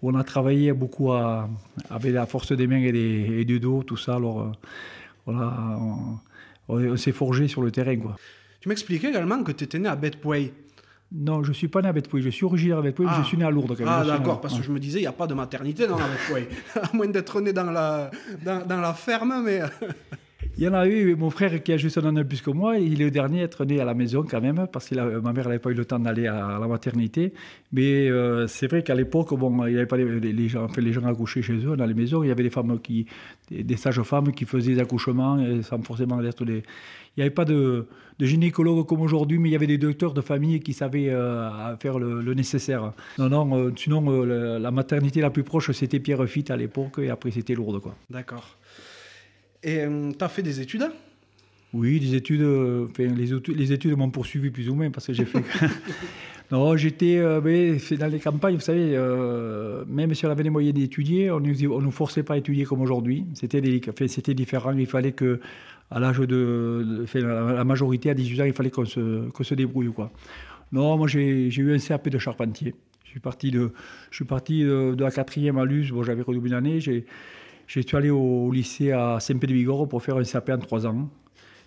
où 0.00 0.10
on 0.10 0.14
a 0.14 0.24
travaillé 0.24 0.72
beaucoup 0.72 1.12
à, 1.12 1.50
avec 1.90 2.14
la 2.14 2.24
force 2.24 2.52
des 2.52 2.66
mains 2.66 2.82
et, 2.82 2.92
des, 2.92 3.40
et 3.40 3.44
du 3.44 3.60
dos, 3.60 3.82
tout 3.82 3.98
ça. 3.98 4.16
Alors, 4.16 4.40
euh, 4.40 5.32
on, 5.32 6.18
s'est 6.96 7.12
forgé 7.12 7.48
sur 7.48 7.62
le 7.62 7.70
terrain. 7.70 7.96
Quoi. 7.96 8.16
Tu 8.60 8.68
m'expliquais 8.68 9.08
également 9.08 9.42
que 9.42 9.52
tu 9.52 9.64
étais 9.64 9.78
né 9.78 9.88
à 9.88 9.96
Betpouay. 9.96 10.52
Non, 11.12 11.42
je 11.42 11.48
ne 11.48 11.54
suis 11.54 11.68
pas 11.68 11.82
né 11.82 11.88
à 11.88 11.92
Betpouy. 11.92 12.22
Je 12.22 12.28
suis 12.28 12.44
originaire 12.44 12.78
de 12.78 12.82
Betpouy, 12.82 13.06
mais 13.06 13.12
je 13.14 13.20
ah. 13.20 13.24
suis 13.24 13.36
né 13.36 13.44
à 13.44 13.50
Lourdes. 13.50 13.76
Quand 13.76 13.84
même. 13.84 13.88
Ah, 13.88 14.04
d'accord, 14.04 14.40
parce 14.40 14.56
que 14.56 14.62
je 14.62 14.70
me 14.70 14.78
disais, 14.78 14.98
il 15.00 15.02
n'y 15.02 15.08
a 15.08 15.12
pas 15.12 15.26
de 15.26 15.34
maternité 15.34 15.86
dans 15.86 15.98
la 15.98 16.06
Betpouy. 16.06 16.46
à 16.80 16.96
moins 16.96 17.08
d'être 17.08 17.40
né 17.40 17.52
dans 17.52 17.70
la, 17.70 18.10
dans, 18.44 18.64
dans 18.64 18.80
la 18.80 18.94
ferme, 18.94 19.42
mais. 19.44 19.60
Il 20.60 20.64
y 20.64 20.68
en 20.68 20.74
a 20.74 20.86
eu, 20.86 21.16
mon 21.16 21.30
frère 21.30 21.62
qui 21.62 21.72
a 21.72 21.78
juste 21.78 21.96
un 21.96 22.04
an 22.04 22.12
de 22.12 22.22
plus 22.22 22.42
que 22.42 22.50
moi, 22.50 22.76
il 22.76 23.00
est 23.00 23.06
le 23.06 23.10
dernier 23.10 23.40
à 23.40 23.44
être 23.44 23.64
né 23.64 23.80
à 23.80 23.86
la 23.86 23.94
maison 23.94 24.26
quand 24.30 24.42
même, 24.42 24.66
parce 24.70 24.90
que 24.90 24.94
ma 24.94 25.32
mère 25.32 25.46
n'avait 25.46 25.58
pas 25.58 25.70
eu 25.70 25.74
le 25.74 25.86
temps 25.86 25.98
d'aller 25.98 26.26
à, 26.26 26.58
la 26.60 26.68
maternité. 26.68 27.32
Mais 27.72 28.10
euh, 28.10 28.46
c'est 28.46 28.66
vrai 28.66 28.82
qu'à 28.82 28.94
l'époque, 28.94 29.32
bon, 29.32 29.64
il 29.64 29.70
n'y 29.70 29.78
avait 29.78 29.86
pas 29.86 29.96
les, 29.96 30.48
gens, 30.48 30.64
enfin, 30.64 30.82
les 30.82 30.92
gens 30.92 31.02
accouchaient 31.06 31.40
chez 31.40 31.64
eux 31.64 31.78
dans 31.78 31.86
les 31.86 31.94
maisons. 31.94 32.22
Il 32.22 32.28
y 32.28 32.30
avait 32.30 32.42
des 32.42 32.50
femmes 32.50 32.78
qui, 32.78 33.06
des, 33.50 33.76
sages-femmes 33.78 34.32
qui 34.32 34.44
faisaient 34.44 34.74
des 34.74 34.80
accouchements 34.80 35.38
sans 35.62 35.82
forcément 35.82 36.22
être 36.22 36.44
des. 36.44 36.62
Il 37.16 37.20
n'y 37.20 37.22
avait 37.22 37.30
pas 37.30 37.46
de, 37.46 37.86
de 38.18 38.26
gynécologue 38.26 38.86
comme 38.86 39.00
aujourd'hui, 39.00 39.38
mais 39.38 39.48
il 39.48 39.52
y 39.52 39.56
avait 39.56 39.66
des 39.66 39.78
docteurs 39.78 40.12
de 40.12 40.20
famille 40.20 40.60
qui 40.60 40.74
savaient 40.74 41.08
euh, 41.08 41.74
faire 41.78 41.98
le, 41.98 42.34
nécessaire. 42.34 42.92
Non, 43.18 43.30
non, 43.30 43.56
euh, 43.56 43.72
sinon 43.76 44.02
la 44.24 44.70
maternité 44.70 45.22
la 45.22 45.30
plus 45.30 45.42
proche 45.42 45.70
c'était 45.72 46.00
Pierre 46.00 46.28
Fitte 46.28 46.50
à 46.50 46.56
l'époque, 46.58 46.98
et 46.98 47.08
après 47.08 47.30
c'était 47.30 47.54
Lourdes, 47.54 47.80
quoi. 47.80 47.96
D'accord. 48.10 48.58
Et 49.62 49.80
euh, 49.80 50.12
tu 50.16 50.24
as 50.24 50.28
fait 50.28 50.42
des 50.42 50.60
études? 50.60 50.90
Oui, 51.72 52.00
des 52.00 52.14
études. 52.14 52.40
Euh, 52.40 52.88
les, 52.98 53.54
les, 53.54 53.72
études 53.72 53.96
m'ont 53.96 54.10
poursuivi 54.10 54.50
plus 54.50 54.68
ou 54.68 54.74
moins 54.74 54.90
parce 54.90 55.06
que 55.06 55.12
j'ai 55.12 55.24
fait. 55.24 55.42
non, 56.50 56.76
j'étais 56.76 57.18
euh, 57.18 57.40
dans 57.98 58.06
les 58.10 58.18
campagnes, 58.18 58.56
vous 58.56 58.60
savez, 58.60 58.96
même 59.86 60.14
si 60.14 60.26
on 60.26 60.30
avait 60.30 60.42
les 60.42 60.50
moyens 60.50 60.74
d'étudier, 60.74 61.30
on 61.30 61.40
ne 61.40 61.52
nous, 61.52 61.80
nous 61.80 61.90
forçait 61.90 62.22
pas 62.22 62.34
à 62.34 62.36
étudier 62.38 62.64
comme 62.64 62.80
aujourd'hui. 62.80 63.24
C'était 63.34 63.62
c'était 64.08 64.34
différent. 64.34 64.72
Il 64.72 64.86
fallait 64.86 65.12
que, 65.12 65.40
à 65.90 66.00
l'âge 66.00 66.18
de, 66.18 67.06
la 67.14 67.64
majorité, 67.64 68.10
à 68.10 68.14
18 68.14 68.40
ans, 68.40 68.44
il 68.44 68.52
fallait 68.52 68.70
qu'on 68.70 68.86
se, 68.86 69.28
se 69.40 69.54
débrouille. 69.54 69.92
Quoi. 69.92 70.10
Non, 70.72 70.96
moi 70.96 71.06
j'ai 71.06 71.48
eu 71.54 71.74
un 71.74 71.78
CAP 71.78 72.08
de 72.08 72.18
charpentier. 72.18 72.74
Je 73.04 73.10
suis 73.10 73.20
parti 73.20 73.50
de, 73.50 73.72
je 74.10 74.16
suis 74.16 74.24
parti 74.24 74.62
de, 74.62 74.96
la 74.98 75.10
quatrième 75.10 75.58
à 75.58 75.64
Luz. 75.64 75.90
Bon, 75.92 76.02
j'avais 76.02 76.22
redoublé 76.22 76.50
une 76.50 76.56
année. 76.56 76.80
J'ai 76.80 77.06
je 77.70 77.80
suis 77.80 77.96
allé 77.96 78.10
au 78.10 78.50
lycée 78.50 78.90
à 78.90 79.20
Saint-Pé-de-Bigorre 79.20 79.86
pour 79.86 80.02
faire 80.02 80.16
un 80.16 80.24
CAP 80.24 80.48
en 80.48 80.58
trois 80.58 80.88
ans. 80.88 81.08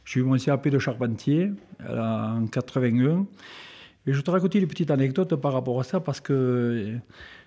J'ai 0.03 0.19
eu 0.19 0.23
mon 0.23 0.35
CAP 0.35 0.67
de 0.67 0.77
charpentier 0.77 1.51
euh, 1.87 2.39
en 2.39 2.45
81. 2.45 3.25
Et 4.05 4.11
je 4.11 4.19
te 4.19 4.29
raconter 4.29 4.59
une 4.59 4.67
petite 4.67 4.91
anecdote 4.91 5.33
par 5.35 5.53
rapport 5.53 5.79
à 5.79 5.85
ça 5.85 6.01
parce 6.01 6.19
que 6.19 6.97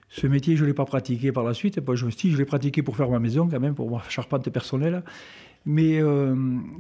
ce 0.09 0.27
métier, 0.27 0.57
je 0.57 0.63
ne 0.63 0.69
l'ai 0.69 0.75
pas 0.75 0.87
pratiqué 0.87 1.33
par 1.33 1.45
la 1.45 1.53
suite. 1.53 1.81
Je 1.95 2.07
me 2.07 2.11
suis 2.11 2.31
je 2.31 2.39
l'ai 2.39 2.47
pratiqué 2.47 2.83
pour 2.83 2.97
faire 2.97 3.11
ma 3.11 3.19
maison 3.19 3.47
quand 3.47 3.61
même, 3.61 3.75
pour 3.75 3.91
ma 3.91 4.03
charpente 4.09 4.49
personnelle. 4.49 5.03
Mais 5.67 6.01
euh, 6.01 6.35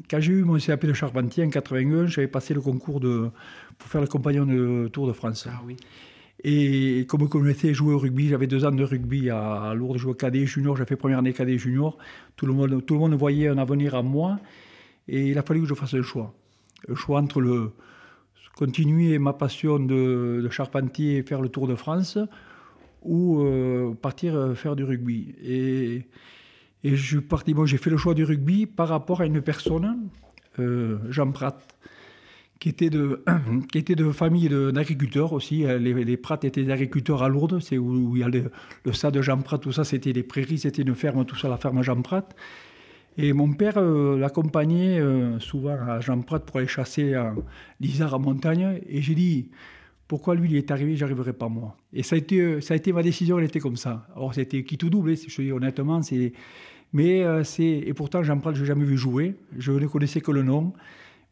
quand 0.09 0.21
j'ai 0.21 0.33
eu 0.33 0.45
mon 0.45 0.57
CAP 0.57 0.87
de 0.87 0.95
charpentier 0.95 1.45
en 1.45 1.51
81, 1.51 2.07
j'avais 2.07 2.27
passé 2.27 2.55
le 2.55 2.63
concours 2.63 3.01
de, 3.01 3.29
pour 3.77 3.91
faire 3.91 4.01
le 4.01 4.07
compagnon 4.07 4.47
de 4.47 4.89
Tour 4.89 5.07
de 5.07 5.13
France. 5.13 5.47
Ah 5.47 5.61
oui. 5.67 5.77
Et 6.45 7.07
comme 7.09 7.23
je 7.23 7.27
connaissais 7.27 7.75
jouer 7.75 7.95
au 7.95 7.99
rugby, 7.99 8.29
j'avais 8.29 8.47
deux 8.47 8.65
ans 8.65 8.71
de 8.71 8.85
rugby 8.85 9.31
à, 9.31 9.73
Lourdes, 9.75 9.97
je 9.97 10.03
jouais 10.03 10.15
cadet 10.15 10.47
junior, 10.47 10.77
j'ai 10.77 10.85
fait 10.85 10.97
première 10.97 11.19
année 11.19 11.33
cadet 11.33 11.59
junior. 11.59 11.97
Tout 12.37 12.47
le, 12.47 12.53
monde, 12.53 12.85
tout 12.85 12.95
le 12.95 13.01
monde 13.01 13.15
voyait 13.15 13.49
un 13.49 13.59
avenir 13.59 13.95
à 13.95 14.03
moi. 14.03 14.39
Et 15.09 15.29
il 15.29 15.39
a 15.39 15.43
fallu 15.43 15.61
que 15.61 15.67
je 15.67 15.75
fasse 15.75 15.95
un 15.95 16.03
choix. 16.03 16.35
Un 16.89 16.95
choix 16.95 17.21
entre 17.21 17.41
le 17.41 17.73
continuer 18.57 19.19
ma 19.19 19.35
passion 19.35 19.79
de, 19.79 20.49
charpentier 20.51 21.19
et 21.19 21.23
faire 21.23 21.41
le 21.41 21.49
Tour 21.51 21.69
de 21.69 21.75
France 21.75 22.19
ou 23.03 23.43
euh, 23.43 23.95
partir 23.95 24.35
euh, 24.35 24.55
faire 24.55 24.75
du 24.75 24.83
rugby. 24.83 25.35
Et, 25.43 26.07
je 26.83 26.95
suis 26.97 27.55
bon, 27.55 27.67
j'ai 27.67 27.79
fait 27.79 27.91
le 27.91 27.97
choix 27.97 28.15
du 28.15 28.25
rugby 28.25 28.67
par 28.67 28.89
rapport 28.89 29.21
à 29.21 29.27
une 29.27 29.43
personne, 29.43 30.09
euh, 30.59 30.99
Jean 31.11 31.31
Pratt, 31.33 31.61
qui 32.59 32.69
était 32.69 32.91
de, 32.91 33.25
qui 33.73 33.79
était 33.79 33.95
de 33.95 34.11
famille 34.11 34.49
d'agriculteurs 34.49 35.33
aussi. 35.33 35.65
Les, 35.65 36.05
les 36.05 36.17
Prates 36.17 36.45
étaient 36.45 36.65
des 36.65 36.71
agriculteurs 36.71 37.23
à 37.23 37.29
Lourdes, 37.29 37.61
c'est 37.61 37.79
où, 37.79 38.17
il 38.17 38.21
y 38.21 38.23
a 38.23 38.29
le, 38.29 38.51
le 38.85 39.11
de 39.11 39.23
Jean 39.23 39.39
Prat, 39.39 39.59
tout 39.59 39.73
ça, 39.73 39.85
c'était 39.85 40.13
des 40.13 40.23
prairies, 40.23 40.59
c'était 40.59 40.83
une 40.83 40.95
ferme, 40.95 41.25
tout 41.25 41.37
ça, 41.37 41.49
la 41.49 41.57
ferme 41.57 41.83
Jean 41.83 42.01
Prat. 42.03 42.29
Et 43.19 43.33
mon 43.33 43.53
père 43.53 43.79
euh, 43.79 44.19
l'accompagnait 44.19 45.01
euh, 45.01 45.39
souvent 45.41 45.77
à 45.89 46.01
Jean 46.01 46.21
Prat 46.21 46.41
pour 46.41 46.59
aller 46.59 46.67
chasser 46.67 47.15
l'Isard 47.81 48.15
en 48.15 48.19
montagne. 48.19 48.81
Et 48.89 49.01
j'ai 49.01 49.15
dit, 49.15 49.51
pourquoi 50.09 50.35
lui 50.35 50.51
il 50.51 50.57
est 50.57 50.71
arrivé, 50.71 50.97
j'arriverai 50.97 51.33
pas 51.33 51.49
moi. 51.49 51.77
Et 51.93 52.03
ça 52.03 52.15
a 52.15 52.19
été, 52.19 52.61
ça 52.61 52.75
a 52.75 52.77
été 52.77 52.93
ma 52.93 53.03
décision, 53.03 53.39
elle 53.39 53.45
était 53.45 53.61
comme 53.61 53.77
ça. 53.77 54.07
Alors 54.15 54.35
c'était 54.35 54.63
qui 54.65 54.79
tout 54.79 54.91
double, 54.91 55.17
je 55.17 55.43
dis 55.43 55.53
honnêtement. 55.53 56.01
Mais 56.93 57.25
euh, 57.25 57.43
c'est 57.43 57.65
et 57.65 57.95
pourtant 57.95 58.23
Jean 58.23 58.39
Prat, 58.39 58.55
je 58.55 58.61
l'ai 58.61 58.67
jamais 58.67 58.85
vu 58.85 58.97
jouer. 58.97 59.35
Je 59.59 59.73
ne 59.73 59.87
connaissais 59.87 60.21
que 60.21 60.31
le 60.31 60.43
nom. 60.43 60.73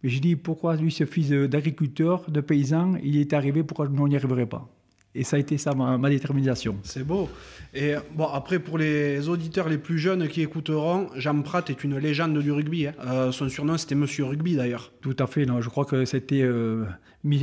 Mais 0.04 0.10
j'ai 0.10 0.20
dit 0.20 0.36
pourquoi 0.36 0.76
lui, 0.76 0.92
ce 0.92 1.06
fils 1.06 1.30
d'agriculteur, 1.30 2.30
de 2.30 2.42
paysan, 2.42 2.92
il 3.02 3.16
est 3.16 3.32
arrivé, 3.32 3.62
pourquoi 3.62 3.88
on 3.98 4.06
n'y 4.06 4.16
arriverait 4.16 4.44
pas? 4.44 4.68
Et 5.14 5.24
ça 5.24 5.36
a 5.36 5.38
été 5.38 5.56
ça 5.56 5.72
ma, 5.74 6.10
détermination. 6.10 6.76
C'est 6.82 7.06
beau. 7.06 7.30
Et 7.72 7.94
bon, 8.14 8.26
après, 8.26 8.58
pour 8.58 8.76
les 8.76 9.28
auditeurs 9.30 9.68
les 9.68 9.78
plus 9.78 9.98
jeunes 9.98 10.28
qui 10.28 10.42
écouteront, 10.42 11.08
Jean 11.16 11.40
Pratt 11.40 11.70
est 11.70 11.84
une 11.84 11.96
légende 11.96 12.36
du 12.36 12.52
rugby. 12.52 12.88
Hein. 12.88 12.92
Euh, 13.06 13.32
son 13.32 13.48
surnom, 13.48 13.78
c'était 13.78 13.94
Monsieur 13.94 14.24
Rugby 14.24 14.56
d'ailleurs. 14.56 14.92
Tout 15.00 15.16
à 15.20 15.26
fait. 15.26 15.46
Non, 15.46 15.62
je 15.62 15.70
crois 15.70 15.86
que 15.86 16.04
c'était 16.04 16.42
euh, 16.42 16.84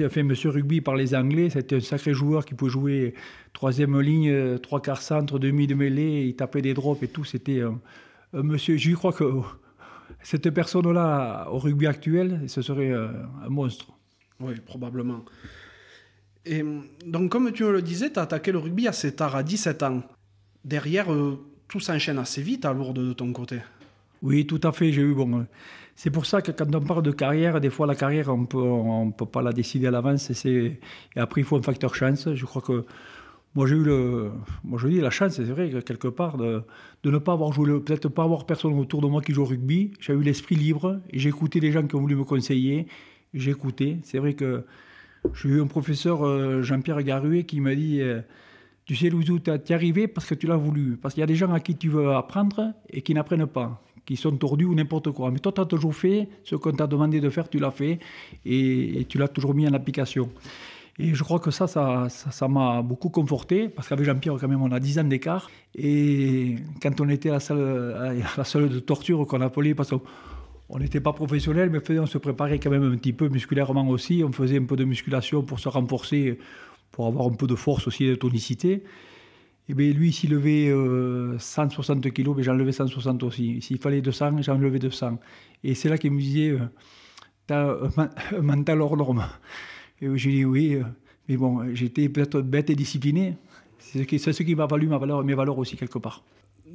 fait 0.09 0.21
Monsieur 0.21 0.49
Rugby 0.49 0.81
par 0.81 0.95
les 0.95 1.15
Anglais. 1.15 1.49
C'était 1.49 1.77
un 1.77 1.79
sacré 1.79 2.13
joueur 2.13 2.45
qui 2.45 2.53
pouvait 2.53 2.71
jouer 2.71 3.13
troisième 3.53 3.99
ligne, 3.99 4.59
trois 4.59 4.81
quarts 4.81 5.01
centre, 5.01 5.39
demi 5.39 5.65
de 5.65 5.73
mêlée. 5.73 6.25
Il 6.27 6.35
tapait 6.35 6.61
des 6.61 6.75
drops 6.75 7.01
et 7.01 7.07
tout. 7.07 7.23
C'était 7.23 7.61
un 7.61 8.43
monsieur. 8.43 8.77
Je 8.77 8.93
crois 8.93 9.13
que 9.13 9.23
cette 10.23 10.49
personne-là, 10.49 11.47
au 11.51 11.59
rugby 11.59 11.87
actuel, 11.87 12.41
ce 12.47 12.61
serait 12.61 12.91
euh, 12.91 13.07
un 13.43 13.49
monstre. 13.49 13.87
Oui, 14.39 14.53
probablement. 14.65 15.25
Et 16.45 16.63
donc, 17.05 17.31
comme 17.31 17.51
tu 17.51 17.63
me 17.63 17.71
le 17.71 17.81
disais, 17.81 18.11
tu 18.11 18.19
as 18.19 18.23
attaqué 18.23 18.51
le 18.51 18.57
rugby 18.57 18.87
assez 18.87 19.15
tard, 19.15 19.35
à 19.35 19.43
17 19.43 19.83
ans. 19.83 20.03
Derrière, 20.65 21.11
euh, 21.11 21.39
tout 21.67 21.79
s'enchaîne 21.79 22.17
assez 22.17 22.41
vite 22.41 22.65
à 22.65 22.73
Lourdes 22.73 22.99
de 22.99 23.13
ton 23.13 23.31
côté. 23.31 23.59
Oui, 24.21 24.45
tout 24.45 24.61
à 24.63 24.71
fait. 24.71 24.91
J'ai 24.91 25.01
eu 25.01 25.13
bon. 25.13 25.39
Euh, 25.39 25.43
c'est 25.95 26.09
pour 26.09 26.25
ça 26.25 26.41
que 26.41 26.51
quand 26.51 26.73
on 26.73 26.81
parle 26.81 27.03
de 27.03 27.11
carrière, 27.11 27.59
des 27.59 27.69
fois 27.69 27.85
la 27.85 27.95
carrière, 27.95 28.29
on 28.29 28.45
peut, 28.45 28.57
on 28.57 29.11
peut 29.11 29.25
pas 29.25 29.41
la 29.41 29.53
décider 29.53 29.87
à 29.87 29.91
l'avance. 29.91 30.45
Et, 30.45 30.79
et 31.15 31.19
après, 31.19 31.41
il 31.41 31.43
faut 31.43 31.57
un 31.57 31.61
facteur 31.61 31.93
chance. 31.95 32.33
Je 32.33 32.45
crois 32.45 32.61
que 32.61 32.85
moi, 33.53 33.67
j'ai 33.67 33.75
eu 33.75 33.83
le, 33.83 34.31
moi, 34.63 34.79
je 34.79 34.87
dis 34.87 35.01
la 35.01 35.09
chance, 35.09 35.33
c'est 35.33 35.43
vrai, 35.43 35.69
quelque 35.85 36.07
part, 36.07 36.37
de, 36.37 36.63
de 37.03 37.11
ne 37.11 37.17
pas 37.17 37.33
avoir 37.33 37.51
joué, 37.51 37.79
peut-être 37.81 38.07
pas 38.07 38.23
avoir 38.23 38.45
personne 38.45 38.73
autour 38.79 39.01
de 39.01 39.07
moi 39.07 39.21
qui 39.21 39.33
joue 39.33 39.41
au 39.41 39.45
rugby. 39.45 39.91
J'ai 39.99 40.13
eu 40.13 40.21
l'esprit 40.21 40.55
libre 40.55 40.99
j'ai 41.11 41.29
écouté 41.29 41.59
les 41.59 41.71
gens 41.71 41.85
qui 41.85 41.95
ont 41.95 41.99
voulu 41.99 42.15
me 42.15 42.23
conseiller. 42.23 42.87
J'ai 43.33 43.51
écouté. 43.51 43.97
C'est 44.03 44.19
vrai 44.19 44.33
que 44.33 44.63
j'ai 45.33 45.49
eu 45.49 45.61
un 45.61 45.67
professeur, 45.67 46.25
euh, 46.25 46.61
Jean-Pierre 46.61 47.03
Garuet, 47.03 47.43
qui 47.43 47.59
m'a 47.59 47.75
dit 47.75 48.01
euh, 48.01 48.21
Tu 48.85 48.95
sais, 48.95 49.09
Louzou, 49.09 49.39
tu 49.39 49.51
es 49.51 49.73
arrivé 49.73 50.07
parce 50.07 50.27
que 50.27 50.35
tu 50.35 50.47
l'as 50.47 50.55
voulu. 50.55 50.97
Parce 50.97 51.13
qu'il 51.13 51.21
y 51.21 51.23
a 51.23 51.27
des 51.27 51.35
gens 51.35 51.51
à 51.51 51.59
qui 51.59 51.75
tu 51.75 51.89
veux 51.89 52.13
apprendre 52.13 52.73
et 52.89 53.01
qui 53.01 53.13
n'apprennent 53.13 53.47
pas, 53.47 53.83
qui 54.05 54.15
sont 54.15 54.35
tordus 54.37 54.65
ou 54.65 54.75
n'importe 54.75 55.11
quoi. 55.11 55.29
Mais 55.29 55.39
toi, 55.39 55.51
tu 55.51 55.61
as 55.61 55.65
toujours 55.65 55.95
fait 55.95 56.29
ce 56.43 56.55
qu'on 56.55 56.71
t'a 56.71 56.87
demandé 56.87 57.19
de 57.19 57.29
faire, 57.29 57.49
tu 57.49 57.59
l'as 57.59 57.71
fait 57.71 57.99
et, 58.45 59.05
tu 59.09 59.17
l'as 59.17 59.27
toujours 59.27 59.53
mis 59.53 59.67
en 59.67 59.73
application. 59.73 60.29
Et 61.03 61.15
je 61.15 61.23
crois 61.23 61.39
que 61.39 61.49
ça, 61.49 61.65
ça, 61.65 62.07
ça, 62.09 62.47
m'a 62.47 62.83
beaucoup 62.83 63.09
conforté, 63.09 63.69
parce 63.69 63.87
qu'avec 63.87 64.05
Jean-Pierre, 64.05 64.35
quand 64.39 64.47
même, 64.47 64.61
on 64.61 64.71
a 64.71 64.79
10 64.79 64.99
ans 64.99 65.03
d'écart. 65.03 65.49
Et 65.73 66.57
quand 66.79 67.01
on 67.01 67.09
était 67.09 67.29
à 67.29 67.33
la 67.33 67.39
salle, 67.39 68.21
la 68.37 68.43
salle 68.43 68.69
de 68.69 68.79
torture 68.79 69.25
qu'on 69.25 69.41
appelait, 69.41 69.73
parce 69.73 69.89
que 69.89 69.95
on 70.69 70.77
n'était 70.77 70.99
pas 70.99 71.11
professionnel, 71.11 71.71
mais 71.71 71.99
on 71.99 72.05
se 72.05 72.19
préparait 72.19 72.59
quand 72.59 72.69
même 72.69 72.83
un 72.83 72.95
petit 72.97 73.13
peu 73.13 73.29
musculairement 73.29 73.89
aussi. 73.89 74.23
On 74.23 74.31
faisait 74.31 74.59
un 74.59 74.65
peu 74.65 74.75
de 74.75 74.83
musculation 74.83 75.41
pour 75.41 75.59
se 75.59 75.69
renforcer, 75.69 76.37
pour 76.91 77.07
avoir 77.07 77.25
un 77.25 77.33
peu 77.33 77.47
de 77.47 77.55
force 77.55 77.87
aussi 77.87 78.05
et 78.05 78.11
de 78.11 78.15
tonicité. 78.15 78.83
Et 79.69 79.73
bien 79.73 79.91
lui, 79.91 80.13
s'il 80.13 80.29
levait 80.29 80.71
160 81.39 82.11
kg, 82.11 82.41
j'en 82.41 82.53
levais 82.53 82.71
160 82.73 83.23
aussi. 83.23 83.59
S'il 83.61 83.79
fallait 83.79 84.01
200, 84.01 84.43
j'en 84.43 84.57
levais 84.57 84.79
200. 84.79 85.17
Et 85.63 85.73
c'est 85.73 85.89
là 85.89 85.97
qu'il 85.97 86.11
me 86.11 86.19
disait, 86.19 86.51
euh, 86.51 86.59
tu 87.47 87.53
as 87.53 87.75
un 88.37 88.41
mental 88.41 88.81
hors 88.81 88.95
norme. 88.95 89.25
Et 90.01 90.17
j'ai 90.17 90.31
dit 90.31 90.45
oui, 90.45 90.75
euh, 90.75 90.83
mais 91.29 91.37
bon, 91.37 91.73
j'étais 91.73 92.09
peut-être 92.09 92.41
bête 92.41 92.69
et 92.69 92.75
discipliné. 92.75 93.35
C'est 93.79 93.99
ce 93.99 94.03
qui, 94.03 94.19
ce 94.19 94.43
qui 94.43 94.55
m'a 94.55 94.65
valu 94.65 94.87
ma 94.87 94.97
valeur, 94.97 95.23
mes 95.23 95.33
valeurs 95.33 95.57
aussi 95.57 95.75
quelque 95.75 95.99
part. 95.99 96.23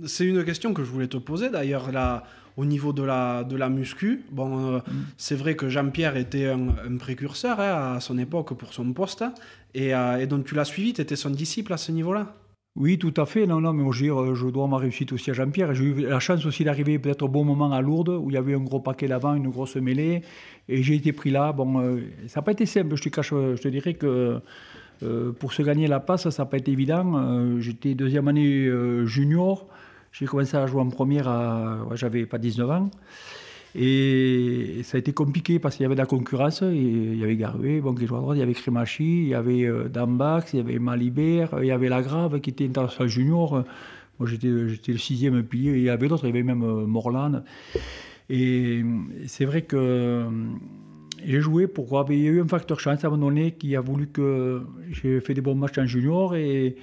C'est 0.06 0.26
une 0.26 0.44
question 0.44 0.74
que 0.74 0.84
je 0.84 0.90
voulais 0.90 1.08
te 1.08 1.16
poser 1.16 1.50
d'ailleurs. 1.50 1.90
Là, 1.90 2.24
au 2.56 2.64
niveau 2.64 2.92
de 2.92 3.02
la, 3.02 3.44
de 3.44 3.56
la 3.56 3.68
muscu. 3.68 4.24
Bon, 4.30 4.74
euh, 4.74 4.78
mm. 4.78 5.04
c'est 5.16 5.34
vrai 5.34 5.56
que 5.56 5.68
Jean-Pierre 5.68 6.16
était 6.16 6.46
un, 6.46 6.96
précurseur 6.98 7.60
hein, 7.60 7.96
à 7.96 8.00
son 8.00 8.18
époque 8.18 8.54
pour 8.54 8.72
son 8.72 8.92
poste. 8.92 9.24
Et, 9.74 9.94
euh, 9.94 10.18
et 10.18 10.26
donc 10.26 10.46
tu 10.46 10.54
l'as 10.54 10.64
suivi, 10.64 10.92
tu 10.92 11.00
étais 11.00 11.16
son 11.16 11.30
disciple 11.30 11.72
à 11.72 11.76
ce 11.76 11.92
niveau-là? 11.92 12.34
Oui, 12.76 12.98
tout 12.98 13.14
à 13.16 13.26
fait. 13.26 13.46
Non, 13.46 13.60
non, 13.60 13.72
mais 13.72 13.90
je, 13.92 14.34
je 14.34 14.46
dois 14.48 14.66
ma 14.68 14.76
réussite 14.76 15.12
aussi 15.12 15.30
à 15.30 15.32
Jean-Pierre. 15.32 15.74
J'ai 15.74 15.84
eu 15.84 15.94
la 15.94 16.20
chance 16.20 16.44
aussi 16.44 16.62
d'arriver 16.62 16.98
peut-être 16.98 17.22
au 17.22 17.28
bon 17.28 17.44
moment 17.44 17.72
à 17.72 17.80
Lourdes, 17.80 18.10
où 18.10 18.30
il 18.30 18.34
y 18.34 18.36
avait 18.36 18.54
un 18.54 18.60
gros 18.60 18.80
paquet 18.80 19.08
d'avant, 19.08 19.34
une 19.34 19.48
grosse 19.48 19.76
mêlée. 19.76 20.22
Et 20.68 20.82
j'ai 20.82 20.94
été 20.94 21.12
pris 21.12 21.30
là. 21.30 21.52
Bon, 21.52 21.80
euh, 21.80 22.00
ça 22.26 22.40
n'a 22.40 22.44
pas 22.44 22.52
été 22.52 22.66
simple, 22.66 22.94
je 22.94 23.02
te 23.02 23.56
te 23.56 23.68
dirais 23.68 23.94
que 23.94 24.40
pour 25.38 25.52
se 25.52 25.62
gagner 25.62 25.88
la 25.88 26.00
passe, 26.00 26.28
ça 26.28 26.42
n'a 26.42 26.46
pas 26.48 26.56
été 26.56 26.70
évident. 26.70 27.58
J'étais 27.60 27.94
deuxième 27.94 28.28
année 28.28 28.70
junior. 29.04 29.66
J'ai 30.12 30.24
commencé 30.24 30.56
à 30.56 30.66
jouer 30.66 30.80
en 30.80 30.88
première, 30.88 31.28
à, 31.28 31.86
j'avais 31.94 32.24
pas 32.24 32.38
19 32.38 32.70
ans. 32.70 32.90
Et 33.78 34.80
ça 34.84 34.96
a 34.96 34.98
été 34.98 35.12
compliqué 35.12 35.58
parce 35.58 35.76
qu'il 35.76 35.82
y 35.82 35.86
avait 35.86 35.96
de 35.96 36.00
la 36.00 36.06
concurrence. 36.06 36.62
Il 36.62 37.18
y 37.18 37.22
avait 37.22 37.36
Garoué, 37.36 37.82
bon, 37.82 37.94
qui 37.94 38.06
jouait 38.06 38.16
à 38.16 38.20
droite, 38.22 38.36
il 38.38 38.40
y 38.40 38.42
avait 38.42 38.54
Crémachi, 38.54 39.24
il 39.24 39.28
y 39.28 39.34
avait 39.34 39.64
euh, 39.64 39.88
Dambax, 39.88 40.54
il 40.54 40.56
y 40.56 40.60
avait 40.60 40.78
Malibert, 40.78 41.50
il 41.60 41.66
y 41.66 41.70
avait 41.70 41.90
Lagrave 41.90 42.40
qui 42.40 42.50
était 42.50 42.64
international 42.64 43.10
junior. 43.10 43.64
Moi, 44.18 44.28
j'étais, 44.30 44.48
le 44.48 44.98
sixième 44.98 45.42
pilier. 45.42 45.72
il 45.72 45.82
y 45.82 45.90
avait 45.90 46.08
d'autres, 46.08 46.24
il 46.24 46.28
y 46.28 46.30
avait 46.30 46.42
même 46.42 46.62
euh, 46.62 46.86
Morland. 46.86 47.44
Et 48.30 48.82
c'est 49.26 49.44
vrai 49.44 49.62
que 49.62 49.76
euh, 49.76 50.30
j'ai 51.22 51.42
joué 51.42 51.66
pourquoi 51.66 52.06
Il 52.08 52.18
y 52.18 52.28
a 52.28 52.30
eu 52.30 52.40
un 52.40 52.48
facteur 52.48 52.80
chance 52.80 53.04
à 53.04 53.08
un 53.08 53.10
moment 53.10 53.26
donné 53.26 53.52
qui 53.52 53.76
a 53.76 53.82
voulu 53.82 54.06
que 54.06 54.62
j'ai 54.90 55.20
fait 55.20 55.34
des 55.34 55.42
bons 55.42 55.54
matchs 55.54 55.76
en 55.76 55.86
junior 55.86 56.34
et 56.34 56.76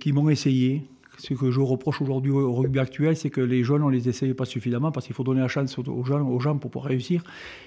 qui 0.00 0.12
m'ont 0.12 0.30
essayé 0.30 0.88
ce 1.18 1.34
que 1.34 1.50
je 1.50 1.60
reproche 1.60 2.00
aujourd'hui 2.00 2.32
au 2.32 2.52
rugby 2.52 2.78
actuel, 2.78 3.16
c'est 3.16 3.30
que 3.30 3.40
les 3.40 3.64
jeunes, 3.64 3.82
on 3.82 3.88
les 3.88 4.08
essaye 4.08 4.32
pas 4.34 4.44
suffisamment 4.44 4.92
parce 4.92 5.06
qu'il 5.06 5.14
faut 5.14 5.24
donner 5.24 5.40
la 5.40 5.48
chance 5.48 5.78
aux 5.78 6.04
gens, 6.04 6.20
aux 6.26 6.38
pour 6.58 6.70
pouvoir 6.70 6.86
réussir. 6.88 7.22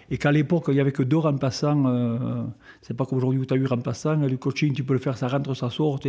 Et 0.09 0.17
qu'à 0.17 0.31
l'époque, 0.31 0.65
il 0.69 0.73
n'y 0.73 0.79
avait 0.79 0.91
que 0.91 1.03
deux 1.03 1.17
remplaçants. 1.17 1.85
Euh, 1.85 2.43
c'est 2.81 2.95
pas 2.95 3.05
comme 3.05 3.17
aujourd'hui 3.17 3.39
où 3.39 3.45
tu 3.45 3.53
as 3.53 3.57
eu 3.57 3.65
remplaçants. 3.65 4.15
Le 4.15 4.37
coaching, 4.37 4.73
tu 4.73 4.83
peux 4.83 4.93
le 4.93 4.99
faire, 4.99 5.17
ça 5.17 5.27
rentre, 5.27 5.53
ça 5.53 5.69
sort. 5.69 5.99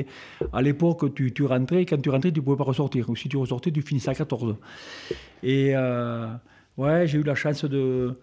à 0.52 0.62
l'époque, 0.62 1.14
tu, 1.14 1.44
rentrais, 1.44 1.84
quand 1.84 2.00
tu 2.00 2.10
rentrais, 2.10 2.32
tu 2.32 2.40
ne 2.40 2.44
pouvais 2.44 2.56
pas 2.56 2.64
ressortir. 2.64 3.08
Ou 3.10 3.16
si 3.16 3.28
tu 3.28 3.36
ressortais, 3.36 3.70
tu 3.70 3.82
finissais 3.82 4.10
à 4.10 4.14
14. 4.14 4.56
Et 5.42 5.72
euh, 5.76 6.28
ouais, 6.78 7.06
j'ai 7.06 7.18
eu 7.18 7.22
la 7.22 7.34
chance 7.34 7.64
de 7.64 8.18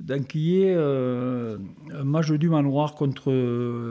d'enquiller 0.00 0.74
euh, 0.76 1.56
un 1.94 2.02
match 2.02 2.28
du 2.32 2.48
manoir 2.48 2.96
contre 2.96 3.30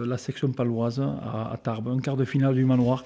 la 0.05 0.17
section 0.17 0.51
paloise 0.51 1.00
à 1.00 1.58
Tarbes, 1.63 1.88
un 1.88 2.00
quart 2.00 2.17
de 2.17 2.25
finale 2.25 2.55
du 2.55 2.65
manoir 2.65 3.05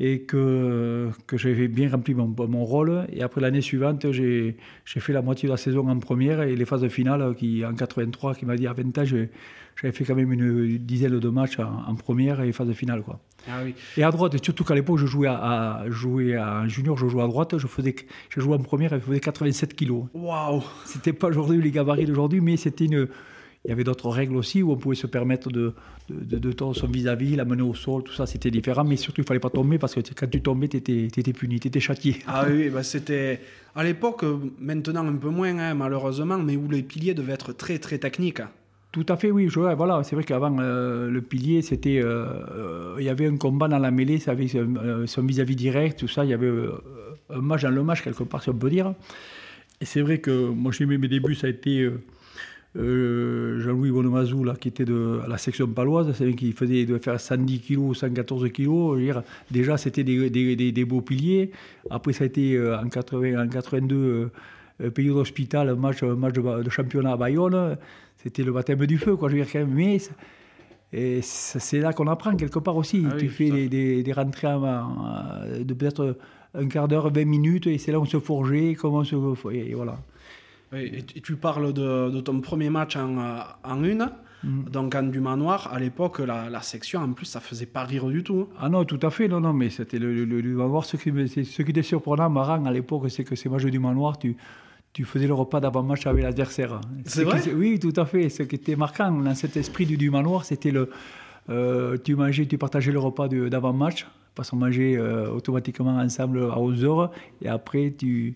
et 0.00 0.22
que, 0.22 1.10
que 1.26 1.36
j'avais 1.36 1.68
bien 1.68 1.90
rempli 1.90 2.14
mon, 2.14 2.34
mon, 2.48 2.64
rôle. 2.64 3.06
Et 3.12 3.22
après 3.22 3.40
l'année 3.40 3.60
suivante, 3.60 4.10
j'ai 4.10 4.56
fait 4.84 5.12
la 5.12 5.22
moitié 5.22 5.46
de 5.46 5.52
la 5.52 5.56
saison 5.56 5.88
en 5.88 5.98
première 5.98 6.42
et 6.42 6.56
les 6.56 6.64
phases 6.64 6.86
finales, 6.88 7.34
qui, 7.36 7.64
en 7.64 7.74
83, 7.74 8.34
qui 8.34 8.46
m'a 8.46 8.56
dit 8.56 8.66
à 8.66 8.72
20 8.72 8.98
ans, 8.98 9.04
j'avais 9.04 9.92
fait 9.92 10.04
quand 10.04 10.14
même 10.14 10.32
une 10.32 10.78
dizaine 10.78 11.18
de 11.18 11.28
matchs 11.28 11.58
en, 11.58 11.94
première 11.94 12.40
et 12.40 12.52
phase 12.52 12.72
finale. 12.72 13.02
Quoi. 13.02 13.20
Ah 13.48 13.60
oui. 13.64 13.74
Et 13.96 14.02
à 14.02 14.10
droite, 14.10 14.42
surtout 14.42 14.64
qu'à 14.64 14.74
l'époque, 14.74 14.98
je 14.98 15.06
jouais 15.06 15.28
à, 15.28 15.84
jouer 15.88 16.36
à 16.36 16.66
junior, 16.66 16.96
je 16.96 17.06
jouais 17.06 17.22
à 17.22 17.26
droite, 17.26 17.58
je 17.58 17.66
faisais, 17.66 17.94
je 18.30 18.40
jouais 18.40 18.56
en 18.56 18.62
première 18.62 18.92
et 18.92 19.00
je 19.00 19.04
faisais 19.04 19.20
87 19.20 19.74
kilos. 19.74 20.04
Waouh 20.14 20.62
C'était 20.84 21.12
pas 21.12 21.28
aujourd'hui 21.28 21.60
les 21.60 21.70
gabarits 21.70 22.06
d'aujourd'hui, 22.06 22.40
mais 22.40 22.56
c'était 22.56 22.86
une 22.86 23.08
il 23.64 23.70
y 23.70 23.72
avait 23.72 23.84
d'autres 23.84 24.10
règles 24.10 24.36
aussi 24.36 24.62
où 24.62 24.72
on 24.72 24.76
pouvait 24.76 24.94
se 24.94 25.06
permettre 25.06 25.50
de, 25.50 25.72
de, 26.10 26.38
de, 26.38 26.54
son 26.74 26.86
vis-à-vis, 26.86 27.34
la 27.34 27.46
mener 27.46 27.62
au 27.62 27.74
sol, 27.74 28.02
tout 28.02 28.12
ça, 28.12 28.26
c'était 28.26 28.50
différent. 28.50 28.84
Mais 28.84 28.96
surtout, 28.96 29.22
il 29.22 29.26
fallait 29.26 29.40
pas 29.40 29.50
tomber 29.50 29.78
parce 29.78 29.94
que 29.94 30.00
quand 30.14 30.28
tu 30.28 30.42
tombais, 30.42 30.68
tu 30.68 30.76
étais, 30.76 31.04
étais, 31.04 31.32
puni, 31.32 31.58
tu 31.58 31.68
étais 31.68 31.80
châtié. 31.80 32.18
Ah 32.26 32.44
oui, 32.48 32.68
bah 32.68 32.82
c'était 32.82 33.40
à 33.74 33.82
l'époque, 33.82 34.24
maintenant 34.58 35.06
un 35.06 35.16
peu 35.16 35.30
moins, 35.30 35.58
hein, 35.58 35.74
malheureusement, 35.74 36.38
mais 36.38 36.56
où 36.56 36.68
les 36.68 36.82
piliers 36.82 37.14
devaient 37.14 37.32
être 37.32 37.52
très, 37.52 37.78
très 37.78 37.98
techniques. 37.98 38.42
Tout 38.92 39.06
à 39.08 39.16
fait, 39.16 39.30
oui. 39.30 39.48
Je, 39.48 39.58
voilà, 39.58 40.04
c'est 40.04 40.14
vrai 40.14 40.24
qu'avant, 40.24 40.56
euh, 40.60 41.10
le 41.10 41.22
pilier, 41.22 41.62
c'était. 41.62 41.98
Euh, 41.98 42.26
euh, 42.52 42.96
il 42.98 43.04
y 43.04 43.08
avait 43.08 43.26
un 43.26 43.36
combat 43.36 43.66
dans 43.66 43.80
la 43.80 43.90
mêlée, 43.90 44.20
ça 44.20 44.32
avait 44.32 44.46
son 44.46 45.22
vis-à-vis 45.22 45.56
direct, 45.56 45.98
tout 45.98 46.06
ça. 46.06 46.24
Il 46.24 46.30
y 46.30 46.34
avait 46.34 46.52
un 47.30 47.40
match 47.40 47.62
dans 47.62 47.70
le 47.70 47.82
match, 47.82 48.02
quelque 48.02 48.22
part, 48.22 48.42
si 48.42 48.50
on 48.50 48.54
peut 48.54 48.70
dire. 48.70 48.94
Et 49.80 49.84
c'est 49.84 50.02
vrai 50.02 50.18
que 50.18 50.48
moi, 50.50 50.70
j'ai 50.70 50.86
mes 50.86 50.98
débuts, 51.08 51.34
ça 51.34 51.48
a 51.48 51.50
été 51.50 51.90
euh, 52.76 53.60
Jean-Louis 53.60 53.90
Bonomazou, 53.90 54.42
là, 54.42 54.54
qui 54.58 54.68
était 54.68 54.84
de 54.84 55.20
la 55.28 55.38
section 55.38 55.68
paloise, 55.68 56.12
c'est 56.12 56.32
qui 56.34 56.52
faisait 56.52 56.84
de 56.86 56.98
faire 56.98 57.20
110 57.20 57.60
kg, 57.60 57.94
114 57.94 58.50
kg. 58.50 59.22
déjà, 59.50 59.76
c'était 59.76 60.02
des, 60.02 60.28
des, 60.28 60.72
des, 60.72 60.84
beaux 60.84 61.00
piliers. 61.00 61.52
Après, 61.90 62.12
ça 62.12 62.24
a 62.24 62.26
été 62.26 62.54
euh, 62.54 62.78
en, 62.78 62.88
80, 62.88 63.44
en 63.44 63.48
82 63.48 64.30
euh, 64.82 64.90
pays 64.90 65.08
d'hospital, 65.08 65.74
match, 65.76 66.02
match 66.02 66.34
de, 66.34 66.70
championnat 66.70 67.12
à 67.12 67.16
Bayonne, 67.16 67.76
c'était 68.16 68.42
le 68.42 68.52
baptême 68.52 68.84
du 68.86 68.98
feu, 68.98 69.16
quoi. 69.16 69.28
Je 69.28 69.36
veux 69.36 69.44
dire, 69.44 69.66
mais 69.68 69.98
et 70.92 71.22
c'est 71.22 71.80
là 71.80 71.92
qu'on 71.92 72.06
apprend 72.06 72.36
quelque 72.36 72.60
part 72.60 72.76
aussi. 72.76 73.04
Ah 73.10 73.16
tu 73.16 73.28
fais 73.28 73.68
des, 73.68 74.02
des, 74.02 74.12
rentrées 74.12 74.46
de 75.60 75.74
peut-être 75.74 76.16
un 76.54 76.68
quart 76.68 76.86
d'heure, 76.86 77.12
20 77.12 77.24
minutes, 77.24 77.66
et 77.66 77.78
c'est 77.78 77.90
là 77.90 77.98
où 77.98 78.02
on 78.02 78.06
se 78.06 78.20
forgeait, 78.20 78.76
comment 78.80 78.98
on 78.98 79.04
se. 79.04 79.16
Et 79.52 79.74
voilà. 79.74 79.98
Et 80.72 81.02
tu 81.02 81.36
parles 81.36 81.72
de, 81.72 82.20
ton 82.20 82.40
premier 82.40 82.70
match 82.70 82.96
en, 82.96 83.38
en 83.62 83.84
une. 83.84 84.10
Mm. 84.44 84.64
Donc 84.70 84.94
en 84.94 85.02
du 85.02 85.20
manoir, 85.20 85.70
à 85.72 85.78
l'époque, 85.78 86.18
la, 86.18 86.60
section, 86.62 87.00
en 87.00 87.12
plus, 87.12 87.26
ça 87.26 87.40
faisait 87.40 87.66
pas 87.66 87.84
rire 87.84 88.06
du 88.06 88.22
tout. 88.22 88.48
Ah 88.58 88.68
non, 88.68 88.84
tout 88.84 89.00
à 89.02 89.10
fait, 89.10 89.28
non, 89.28 89.40
non, 89.40 89.52
mais 89.52 89.70
c'était 89.70 89.98
le, 89.98 90.24
le, 90.24 90.42
manoir. 90.54 90.84
Ce 90.84 90.96
qui, 90.96 91.10
ce 91.28 91.62
qui 91.62 91.70
était 91.70 91.82
surprenant, 91.82 92.28
marrant 92.28 92.64
à 92.64 92.72
l'époque, 92.72 93.10
c'est 93.10 93.24
que 93.24 93.34
ces 93.34 93.48
matchs 93.48 93.64
du 93.64 93.78
manoir, 93.78 94.18
tu, 94.18 94.36
tu 94.92 95.04
faisais 95.04 95.26
le 95.26 95.34
repas 95.34 95.60
d'avant-match 95.60 96.06
avec 96.06 96.22
l'adversaire. 96.22 96.80
C'est 97.04 97.24
vrai? 97.24 97.40
Oui, 97.54 97.78
tout 97.78 97.92
à 97.96 98.04
fait. 98.04 98.28
Ce 98.28 98.42
qui 98.42 98.56
était 98.56 98.76
marquant 98.76 99.10
dans 99.10 99.34
cet 99.34 99.56
esprit 99.56 99.86
du, 99.86 99.96
du 99.96 100.10
manoir, 100.10 100.44
c'était 100.44 100.70
le... 100.70 100.90
Euh, 101.50 101.98
tu 102.02 102.16
mangeais, 102.16 102.46
tu 102.46 102.56
partageais 102.56 102.92
le 102.92 102.98
repas 102.98 103.28
d'avant-match, 103.28 104.06
parce 104.34 104.50
qu'on 104.50 104.56
mangeait 104.56 104.96
euh, 104.96 105.28
automatiquement 105.28 105.96
ensemble 105.98 106.44
à 106.44 106.56
11h, 106.56 107.10
et 107.42 107.48
après 107.48 107.92
tu 107.96 108.34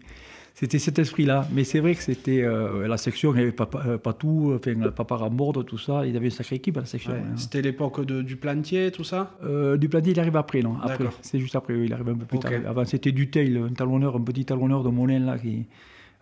c'était 0.58 0.78
cet 0.78 0.98
esprit-là. 0.98 1.46
Mais 1.52 1.64
c'est 1.64 1.80
vrai 1.80 1.94
que 1.94 2.02
c'était 2.02 2.42
euh, 2.42 2.88
la 2.88 2.96
section, 2.96 3.32
il 3.32 3.36
n'y 3.36 3.42
avait 3.42 3.52
pas, 3.52 3.66
pas, 3.66 4.12
tout, 4.12 4.56
enfin, 4.56 4.90
Papa 4.90 5.16
Rambourde, 5.16 5.64
tout 5.64 5.78
ça. 5.78 6.04
Il 6.04 6.12
y 6.12 6.16
avait 6.16 6.26
une 6.26 6.32
sacrée 6.32 6.56
équipe 6.56 6.76
à 6.76 6.80
la 6.80 6.86
section. 6.86 7.12
Hein. 7.12 7.36
C'était 7.36 7.62
l'époque 7.62 8.04
du 8.04 8.36
Plantier, 8.36 8.90
tout 8.90 9.04
ça? 9.04 9.36
Du 9.78 9.88
Plantier, 9.88 10.12
il 10.12 10.20
arrive 10.20 10.36
après, 10.36 10.62
non? 10.62 10.76
Après, 10.82 11.04
c'est 11.22 11.38
juste 11.38 11.56
après, 11.56 11.78
il 11.78 11.92
arrive 11.92 12.08
un 12.08 12.14
peu 12.14 12.24
plus 12.24 12.38
tard. 12.38 12.52
Avant, 12.66 12.84
c'était 12.84 13.12
Duteil, 13.12 13.56
un 13.58 13.72
talonneur, 13.72 14.16
un 14.16 14.20
petit 14.20 14.44
talonneur 14.44 14.82
de 14.82 14.88
Monin, 14.88 15.20
là, 15.20 15.38
qui, 15.38 15.66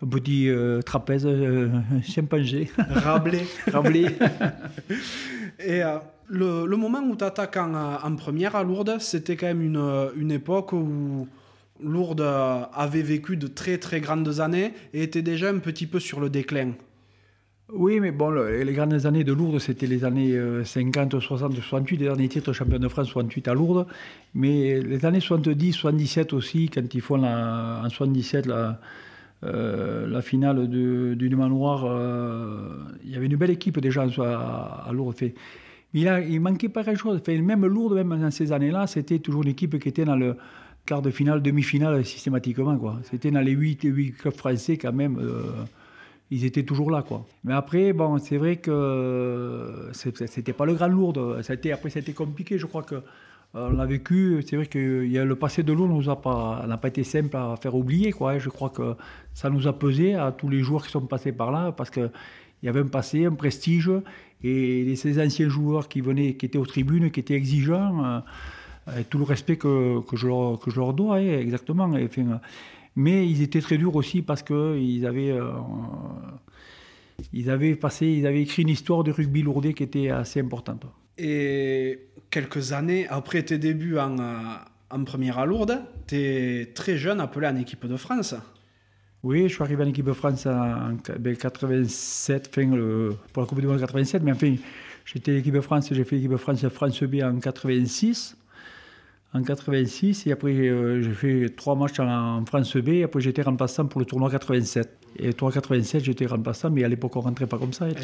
un 0.02 0.07
petit 0.07 0.49
euh, 0.49 0.83
trapèze, 0.83 1.26
euh, 1.26 1.69
chimpanzé. 2.02 2.71
Rabelais. 2.76 3.47
Rabelais. 3.66 4.07
Et 5.59 5.83
euh, 5.83 5.99
le, 6.28 6.66
le, 6.66 6.76
moment 6.76 7.00
où 7.00 7.16
tu 7.16 7.25
attaques 7.25 7.57
en, 7.57 7.75
en, 7.75 8.16
première 8.16 8.57
à 8.57 8.62
Lourdes, 8.62 8.97
c'était 9.00 9.37
quand 9.37 9.47
même 9.47 9.62
une, 9.62 10.11
une 10.16 10.33
époque 10.33 10.73
où 10.73 11.26
Lourdes 11.83 12.26
avait 12.73 13.02
vécu 13.02 13.37
de 13.37 13.47
très 13.47 13.78
très 13.78 14.00
grandes 14.00 14.40
années 14.40 14.73
et 14.95 15.02
était 15.02 15.23
déjà 15.23 15.50
un 15.50 15.59
petit 15.59 15.87
peu 15.87 16.00
sur 16.00 16.21
le 16.21 16.30
déclin. 16.30 16.73
Oui, 17.73 17.99
mais 17.99 18.12
bon, 18.12 18.30
les 18.30 18.73
grandes 18.73 19.06
années 19.06 19.25
de 19.25 19.33
Lourdes, 19.33 19.59
c'était 19.59 19.88
les 19.88 20.04
années 20.04 20.38
50, 20.64 21.18
60, 21.18 21.52
68, 21.52 21.97
les 21.97 22.04
derniers 22.04 22.28
titres 22.28 22.52
champion 22.52 22.78
de 22.78 22.87
France 22.87 23.09
68 23.09 23.49
à 23.49 23.54
Lourdes. 23.54 23.87
Mais 24.35 24.80
les 24.80 25.04
années 25.04 25.18
70, 25.18 25.73
77 25.73 26.33
aussi, 26.33 26.68
quand 26.68 26.95
ils 26.95 27.00
font 27.00 27.16
la, 27.16 27.83
en 27.85 27.88
77 27.88 28.47
la, 28.47 28.78
euh, 29.45 30.06
la 30.06 30.23
finale 30.23 30.68
du, 30.68 31.14
du 31.16 31.37
Manoir, 31.37 31.85
euh, 31.85 32.71
il 33.04 33.11
y 33.11 33.16
avait 33.16 33.26
une 33.26 33.37
belle 33.37 33.50
équipe 33.50 33.80
déjà 33.80 34.02
à, 34.02 34.90
Lourdes. 34.92 35.16
Il, 35.92 36.25
il 36.28 36.40
manquait 36.40 36.68
pas 36.68 36.85
quelque 36.85 36.99
chose. 36.99 37.21
Fait, 37.25 37.37
même 37.38 37.66
Lourdes, 37.66 37.95
même 37.95 38.18
dans 38.21 38.30
ces 38.30 38.52
années-là, 38.52 38.87
c'était 38.87 39.18
toujours 39.18 39.42
une 39.42 39.50
équipe 39.50 39.78
qui 39.78 39.88
était 39.88 40.04
dans 40.04 40.16
le 40.16 40.37
quart 40.87 41.02
de 41.02 41.11
finale, 41.11 41.43
demi-finale 41.43 42.05
systématiquement. 42.05 42.78
C'était 43.02 43.31
dans 43.31 43.40
les 43.40 43.52
8, 43.52 43.81
8 43.83 44.12
clubs 44.12 44.35
français 44.35 44.78
quand 44.78 44.93
même. 44.93 45.19
Euh, 45.19 45.43
ils 46.31 46.45
étaient 46.45 46.62
toujours 46.62 46.90
là. 46.90 47.02
Quoi. 47.02 47.26
Mais 47.45 47.52
après, 47.52 47.93
bon, 47.93 48.19
c'est 48.19 48.38
vrai 48.38 48.57
que 48.57 49.90
c'était 49.93 50.52
pas 50.52 50.64
le 50.64 50.75
Grand 50.75 50.88
Lourdes. 50.88 51.43
Après, 51.73 51.90
c'était 51.90 52.12
compliqué. 52.12 52.59
Je 52.59 52.66
crois 52.66 52.83
que 52.83 52.97
euh, 52.97 53.69
on 53.71 53.73
l'a 53.73 53.87
vécu, 53.87 54.43
c'est 54.47 54.57
vrai 54.57 54.66
que 54.66 54.78
le 54.78 55.37
passé 55.37 55.62
de 55.62 55.73
l'eau 55.73 55.87
n'a 56.02 56.16
pas, 56.16 56.66
pas 56.81 56.88
été 56.88 57.05
simple 57.05 57.37
à 57.37 57.57
faire 57.61 57.75
oublier. 57.75 58.12
Quoi. 58.12 58.38
Je 58.38 58.49
crois 58.49 58.71
que 58.71 58.95
ça 59.35 59.50
nous 59.50 59.66
a 59.66 59.78
pesé 59.78 60.14
à 60.14 60.33
tous 60.33 60.49
les 60.49 60.61
joueurs 60.61 60.85
qui 60.85 60.90
sont 60.90 61.02
passés 61.02 61.33
par 61.33 61.50
là 61.52 61.73
parce 61.73 61.90
qu'il 61.90 62.11
y 62.62 62.69
avait 62.69 62.81
un 62.81 62.88
passé, 62.88 63.25
un 63.25 63.33
prestige. 63.33 63.90
Et 64.43 64.95
ces 64.97 65.25
anciens 65.25 65.49
joueurs 65.49 65.88
qui 65.88 66.00
venaient, 66.00 66.35
qui 66.35 66.47
étaient 66.47 66.59
aux 66.59 66.66
tribunes, 66.66 67.10
qui 67.10 67.21
étaient 67.21 67.34
exigeants, 67.34 68.23
euh, 68.88 69.02
tout 69.08 69.18
le 69.18 69.25
respect 69.25 69.56
que, 69.56 70.00
que, 70.00 70.16
je, 70.16 70.26
leur, 70.26 70.58
que 70.58 70.70
je 70.70 70.76
leur 70.76 70.92
dois, 70.92 71.16
hein, 71.16 71.38
exactement. 71.38 71.90
mais 72.94 73.28
ils 73.28 73.42
étaient 73.42 73.60
très 73.60 73.78
durs 73.78 73.96
aussi 73.96 74.22
parce 74.22 74.42
qu'ils 74.42 75.06
avaient, 75.06 75.30
euh, 75.30 75.50
ils 77.32 77.50
avaient 77.50 77.75
passé, 77.75 78.06
ils 78.06 78.26
avaient 78.26 78.42
écrit 78.42 78.62
une 78.62 78.68
histoire 78.68 79.04
de 79.04 79.10
rugby 79.10 79.42
lourdé 79.42 79.75
qui 79.75 79.82
était 79.82 80.10
assez 80.10 80.40
importante. 80.40 80.84
Et 81.18 82.08
quelques 82.30 82.72
années 82.72 83.06
après 83.08 83.42
tes 83.42 83.58
débuts 83.58 83.99
en, 83.99 84.16
en 84.90 85.04
première 85.04 85.38
à 85.38 85.46
Lourdes, 85.46 85.80
tu 86.06 86.16
es 86.16 86.66
très 86.75 86.96
jeune 86.96 87.20
appelé 87.20 87.46
en 87.46 87.56
équipe 87.56 87.86
de 87.86 87.96
France. 87.96 88.34
Oui, 89.22 89.49
je 89.49 89.54
suis 89.54 89.62
arrivé 89.62 89.82
en 89.82 89.88
équipe 89.88 90.06
de 90.06 90.12
France 90.12 90.46
en, 90.46 90.96
87, 90.96 92.54
fin, 92.54 92.68
pour 93.32 93.42
la 93.42 93.49
Coupe 93.49 93.60
du 93.60 93.66
Monde 93.66 93.80
87, 93.80 94.22
mais 94.22 94.32
enfin, 94.32 94.54
j'étais 95.04 95.32
l'équipe 95.32 95.54
de 95.54 95.60
France, 95.60 95.88
j'ai 95.90 96.04
fait 96.04 96.16
l'équipe 96.16 96.30
de 96.30 96.36
France 96.36 96.66
France 96.68 97.02
B 97.02 97.16
en 97.25 97.38
86. 97.40 98.35
En 99.34 99.43
86, 99.43 100.26
et 100.26 100.32
après 100.32 100.52
euh, 100.52 101.02
j'ai 101.02 101.12
fait 101.12 101.54
trois 101.54 101.75
matchs 101.75 102.00
en, 102.00 102.45
France 102.47 102.76
B, 102.76 102.89
et 102.89 103.02
après 103.02 103.21
j'étais 103.21 103.43
remplaçant 103.43 103.86
pour 103.86 104.00
le 104.00 104.06
tournoi 104.06 104.30
87. 104.30 104.99
Et 105.19 105.32
tournoi 105.32 105.52
87, 105.52 106.04
j'étais 106.04 106.26
remplaçant, 106.26 106.71
mais 106.71 106.84
à 106.84 106.89
l'époque 106.89 107.17
on 107.17 107.21
rentrait 107.21 107.47
pas 107.47 107.58
comme 107.58 107.73
ça. 107.73 107.89
Et 107.89 107.95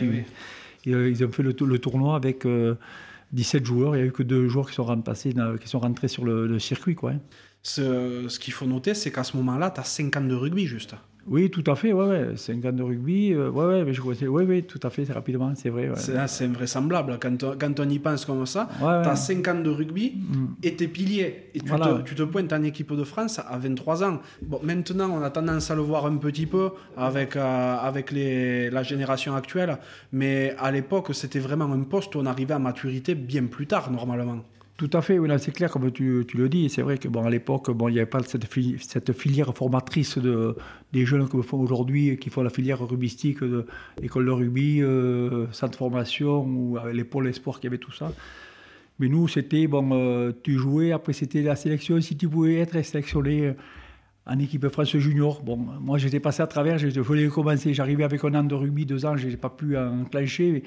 eh 0.85 0.91
euh, 0.91 1.09
ils 1.09 1.25
ont 1.25 1.31
fait 1.31 1.43
le, 1.43 1.55
le 1.59 1.79
tournoi 1.79 2.17
avec 2.17 2.47
17 3.33 3.65
joueurs, 3.65 3.97
il 3.97 3.99
n'y 4.01 4.05
a 4.05 4.07
eu 4.09 4.13
que 4.13 4.23
deux 4.23 4.49
joueurs 4.49 4.69
qui 4.69 4.75
sont, 4.75 4.85
remplacés, 4.85 5.35
qui 5.61 5.69
sont 5.69 5.79
rentrés 5.79 6.09
sur 6.09 6.25
le, 6.25 6.59
circuit. 6.59 6.95
Quoi, 6.95 7.13
hein. 7.13 7.21
Ce, 7.63 8.27
ce 8.29 8.39
qu'il 8.39 8.53
faut 8.53 8.67
noter, 8.67 8.95
c'est 8.95 9.13
qu'à 9.13 9.25
ce 9.25 9.37
moment-là, 9.37 9.71
tu 9.71 9.81
as 9.81 9.85
5 9.85 10.17
ans 10.17 10.21
de 10.23 10.35
rugby 10.35 10.67
juste. 10.67 10.95
Oui, 11.27 11.51
tout 11.51 11.63
à 11.67 11.77
fait, 11.77 11.93
ouais, 11.93 12.07
ouais. 12.07 12.37
5 12.37 12.65
ans 12.65 12.73
de 12.73 12.83
rugby, 12.83 13.33
euh, 13.33 13.51
ouais, 13.51 13.65
ouais, 13.65 13.85
mais 13.85 13.93
je 13.95 14.03
oui, 14.03 14.45
oui, 14.47 14.63
tout 14.65 14.81
à 14.83 14.91
fait, 14.91 15.05
c'est 15.05 15.13
rapidement, 15.13 15.53
c'est 15.55 15.71
vrai. 15.71 15.91
C'est 15.97 16.45
invraisemblable, 16.45 17.19
quand, 17.21 17.57
quand, 17.59 17.81
on 17.81 17.89
y 17.89 17.99
pense 17.99 18.25
comme 18.25 18.45
ça, 18.47 18.69
tu 18.79 18.85
as 18.85 19.17
5 19.17 19.49
ans 19.49 19.61
de 19.61 19.71
rugby 19.71 20.15
mm. 20.17 20.47
et 20.63 20.75
t'es 20.75 20.89
pilier, 20.89 21.47
et 21.55 21.61
tu, 21.61 21.71
te, 21.71 22.03
tu, 22.03 22.15
te, 22.15 22.23
pointes 22.25 22.53
en 22.53 22.63
équipe 22.63 22.93
de 22.93 23.05
France 23.05 23.39
à 23.39 23.57
23 23.57 24.05
ans. 24.05 24.21
Bon, 24.43 24.61
maintenant, 24.63 25.11
on 25.11 25.23
a 25.23 25.31
tendance 25.31 25.71
à 25.71 25.75
le 25.75 25.83
voir 25.83 26.07
un 26.07 26.17
petit 26.17 26.47
peu 26.47 26.71
avec, 26.97 27.37
euh, 27.37 27.77
avec 27.77 28.11
les, 28.11 28.71
la 28.71 28.83
génération 28.83 29.37
actuelle, 29.37 29.79
mais 30.13 30.55
à 30.59 30.71
l'époque, 30.73 31.11
c'était 31.13 31.41
vraiment 31.41 31.71
un 31.73 31.83
poste 31.83 32.15
où 32.15 32.19
on 32.19 32.27
arrivait 32.27 32.55
à 32.55 32.59
maturité 32.59 33.15
bien 33.15 33.45
plus 33.45 33.67
tard, 33.67 33.91
normalement. 33.91 34.43
Tout 34.83 34.99
à 34.99 35.01
fait, 35.01 35.17
oui, 35.21 35.29
c'est 35.39 35.53
clair, 35.53 35.71
comme 35.71 35.93
tu, 35.93 36.27
le 36.35 36.49
dis. 36.49 36.69
C'est 36.69 36.83
vrai 36.83 36.99
que 36.99 37.07
bon, 37.07 37.25
à 37.25 37.31
l'époque, 37.31 37.71
bon, 37.71 37.87
il 37.87 37.93
n'y 37.93 38.01
avait 38.01 38.11
pas 38.11 38.19
cette, 38.25 39.13
filière 39.13 39.57
formatrice 39.57 40.19
de, 40.19 40.57
des 40.93 41.07
jeunes 41.07 41.29
que 41.29 41.41
font 41.41 41.61
aujourd'hui, 41.61 42.17
qui 42.17 42.31
font 42.31 42.43
la 42.43 42.51
filière 42.51 42.85
rugbyistique, 42.85 43.45
de 43.45 43.65
l'école 44.01 44.27
de 44.27 44.33
rugby, 44.33 44.83
euh, 44.83 45.47
centre 45.53 45.79
formation, 45.79 46.45
ou 46.45 46.79
les 46.93 47.05
pôles 47.05 47.29
espoirs 47.29 47.61
qui 47.61 47.69
avait 47.69 47.79
tout 47.79 47.93
ça. 47.93 48.13
Mais 48.99 49.07
nous, 49.07 49.29
c'était, 49.29 49.69
bon, 49.69 49.89
euh, 49.93 50.33
tu 50.43 50.59
jouais, 50.59 50.91
après 50.91 51.13
c'était 51.13 51.43
la 51.43 51.55
sélection, 51.55 52.01
si 52.01 52.17
tu 52.17 52.29
pouvais 52.29 52.57
être 52.57 52.83
sélectionné 52.85 53.55
en 54.27 54.39
équipe 54.41 54.67
France 54.67 54.97
junior. 54.97 55.45
Bon, 55.45 55.57
moi 55.57 55.99
j'étais 55.99 56.19
passé 56.19 56.43
à 56.43 56.49
travers, 56.49 56.79
je 56.79 57.01
voulais 57.01 57.29
commencer, 57.29 57.73
j'arrivais 57.73 58.03
avec 58.03 58.25
un 58.25 58.35
an 58.35 58.43
de 58.43 58.55
rugby, 58.57 58.85
deux 58.85 59.07
ans, 59.07 59.17
je 59.17 59.29
n'ai 59.29 59.37
pas 59.37 59.51
pu 59.51 59.77
enclencher, 59.77 60.51
mais 60.51 60.63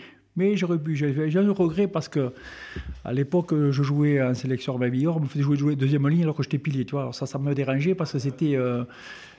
j'aurais 0.55 0.79
pu. 0.79 0.95
J'ai 0.95 1.37
un 1.37 1.51
regret 1.51 1.87
parce 1.87 2.09
que 2.09 2.31
à 3.03 3.13
l'époque, 3.13 3.53
je 3.53 3.83
jouais 3.83 4.21
en 4.21 4.33
sélection 4.33 4.77
Babillard, 4.77 5.17
on 5.17 5.21
me 5.21 5.27
faisait 5.27 5.43
jouer, 5.43 5.75
deuxième 5.75 6.07
ligne 6.07 6.23
alors 6.23 6.35
que 6.35 6.43
j'étais 6.43 6.57
pilier. 6.57 6.85
Tu 6.85 6.91
vois. 6.91 7.11
Ça, 7.13 7.25
ça 7.25 7.39
me 7.39 7.53
dérangeait 7.53 7.95
parce 7.95 8.11
que 8.11 8.19
c'était. 8.19 8.55
Euh, 8.55 8.83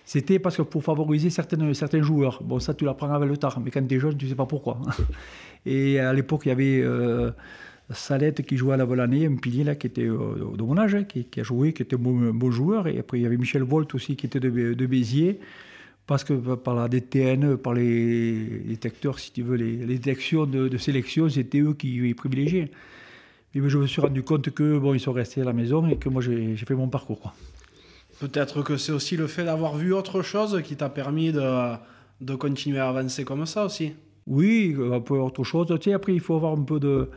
c'était 0.09 0.39
parce 0.39 0.57
que 0.57 0.63
pour 0.63 0.85
favoriser 0.85 1.31
certaines, 1.31 1.75
certains 1.75 2.01
joueurs. 2.01 2.41
Bon, 2.41 2.61
ça, 2.61 2.75
tu 2.75 2.85
l'apprends 2.85 3.13
avec 3.13 3.29
le 3.29 3.37
temps, 3.37 3.49
mais 3.63 3.73
quand 3.73 3.85
tu 3.85 3.97
es 3.97 3.99
jeune, 3.99 4.17
tu 4.17 4.27
ne 4.27 4.31
sais 4.31 4.37
pas 4.37 4.47
pourquoi. 4.47 4.81
Et 5.67 5.99
à 5.99 6.13
l'époque, 6.13 6.43
il 6.45 6.51
y 6.51 6.53
avait 6.53 6.81
euh, 6.81 7.33
Salette 7.91 8.47
qui 8.47 8.57
jouait 8.57 8.75
à 8.75 8.77
la 8.77 8.85
Volanée, 8.85 9.27
un 9.27 9.35
pilier 9.35 9.65
là, 9.65 9.75
qui 9.75 9.89
était 9.89 10.03
euh, 10.03 10.55
de 10.57 10.63
mon 10.63 10.79
âge, 10.79 10.95
hein, 10.95 11.03
qui, 11.03 11.27
a 11.41 11.43
joué, 11.43 11.73
qui 11.73 11.83
était 11.83 11.97
un 11.97 11.99
bon, 11.99 12.51
joueur. 12.53 12.87
Et 12.87 13.01
après, 13.01 13.19
il 13.19 13.23
y 13.23 13.27
avait 13.27 13.37
Michel 13.37 13.65
Volt 13.65 13.93
aussi, 13.97 14.15
qui 14.15 14.27
était 14.27 14.39
de 14.39 14.87
Béziers 14.87 15.41
parce 16.07 16.23
que 16.23 16.35
par 16.55 16.75
la 16.75 16.89
DTN, 16.89 17.57
par 17.57 17.75
les 17.75 18.63
détecteurs, 18.67 19.19
si 19.19 19.33
tu 19.33 19.43
veux, 19.43 19.57
les, 19.57 19.77
détections 19.77 20.47
de, 20.47 20.77
sélection, 20.77 21.29
c'était 21.29 21.61
eux 21.61 21.75
qui 21.75 22.15
privilégiaient. 22.15 22.71
Mais 23.55 23.69
je 23.69 23.79
me 23.79 23.87
suis 23.87 24.01
rendu 24.01 24.23
compte 24.23 24.51
que 24.51 24.79
bon, 24.79 24.95
ils 24.95 25.01
sont 25.01 25.13
restés 25.13 25.41
à 25.41 25.45
la 25.45 25.53
maison 25.53 25.87
et 25.89 25.97
que 25.97 26.09
moi 26.09 26.23
j'ai 26.23 26.57
fait 26.57 26.75
mon 26.75 26.89
parcours. 26.89 27.33
Peut-être 28.21 28.63
que 28.63 28.77
c'est 28.77 28.93
aussi 28.93 29.17
le 29.17 29.27
fait 29.27 29.45
d'avoir 29.45 29.77
vu 29.77 29.93
autre 29.93 30.23
chose 30.23 30.63
qui 30.63 30.77
t'a 30.77 30.89
permis 30.89 31.33
de, 31.33 31.75
de, 32.21 32.35
continuer 32.35 32.79
à 32.79 32.89
avancer 32.89 33.25
comme 33.25 33.45
ça 33.47 33.65
aussi. 33.65 33.93
Oui, 34.27 34.77
un 34.93 35.01
peu 35.01 35.19
autre 35.19 35.45
chose. 35.45 35.67
Tu 35.69 35.91
sais, 35.91 35.93
après, 35.93 36.15
il 36.15 36.21
faut 36.21 36.35
avoir 36.35 36.53
un 36.53 36.63
peu 36.63 36.81
de, 36.81 37.11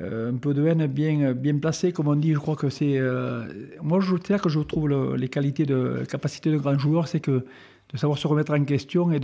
euh, 0.00 0.32
un 0.32 0.36
peu 0.36 0.54
de 0.54 0.64
haine 0.66 0.86
bien, 0.86 1.32
bien 1.34 1.56
placée, 1.58 1.92
comme 1.92 2.08
on 2.08 2.16
dit. 2.16 2.32
Je 2.32 2.38
crois 2.38 2.56
que 2.56 2.68
c'est. 2.68 2.98
Euh, 2.98 3.46
moi, 3.82 4.00
c'est 4.24 4.32
là 4.32 4.38
que 4.38 4.48
je 4.48 4.60
trouve 4.60 4.88
les 5.16 5.28
qualités 5.28 5.66
de 5.66 6.04
capacité 6.08 6.50
de 6.50 6.58
grand 6.58 6.78
joueur, 6.78 7.06
c'est 7.06 7.20
que 7.20 7.44
de 7.92 7.98
savoir 7.98 8.18
se 8.18 8.26
remettre 8.26 8.52
en 8.52 8.64
question 8.64 9.12
et 9.12 9.20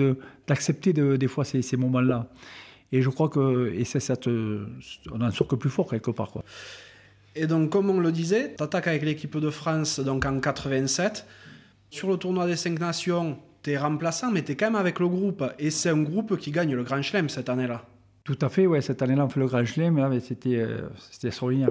d'accepter 0.46 0.92
de, 0.92 1.16
des 1.16 1.28
fois 1.28 1.44
ces, 1.44 1.62
ces 1.62 1.76
moments-là. 1.76 2.28
Et 2.92 3.02
je 3.02 3.10
crois 3.10 3.28
que 3.28 3.72
et 3.74 3.84
ça, 3.84 4.00
ça 4.00 4.16
te, 4.16 4.64
on 5.12 5.20
en 5.20 5.30
sort 5.30 5.48
que 5.48 5.56
plus 5.56 5.70
fort 5.70 5.88
quelque 5.88 6.10
part. 6.10 6.30
Quoi. 6.30 6.44
Et 7.34 7.46
donc, 7.46 7.70
comme 7.70 7.90
on 7.90 8.00
le 8.00 8.12
disait, 8.12 8.54
tu 8.56 8.62
attaques 8.62 8.86
avec 8.86 9.02
l'équipe 9.02 9.36
de 9.36 9.50
France 9.50 10.00
donc 10.00 10.24
en 10.24 10.40
87. 10.40 11.26
Sur 11.90 12.08
le 12.08 12.16
tournoi 12.16 12.46
des 12.46 12.56
5 12.56 12.78
nations, 12.80 13.38
tu 13.62 13.70
es 13.70 13.78
remplaçant, 13.78 14.30
mais 14.30 14.42
tu 14.42 14.52
es 14.52 14.56
quand 14.56 14.66
même 14.66 14.76
avec 14.76 14.98
le 14.98 15.08
groupe. 15.08 15.44
Et 15.58 15.70
c'est 15.70 15.90
un 15.90 16.02
groupe 16.02 16.36
qui 16.36 16.50
gagne 16.50 16.74
le 16.74 16.82
Grand 16.82 17.02
Chelem 17.02 17.28
cette 17.28 17.48
année-là. 17.48 17.84
Tout 18.24 18.38
à 18.40 18.48
fait, 18.48 18.66
ouais. 18.66 18.80
Cette 18.80 19.02
année-là, 19.02 19.26
on 19.26 19.28
fait 19.28 19.40
le 19.40 19.46
Grand 19.46 19.64
Chelem. 19.64 20.08
Mais 20.08 20.20
c'était, 20.20 20.56
euh, 20.56 20.88
extraordinaire. 21.22 21.70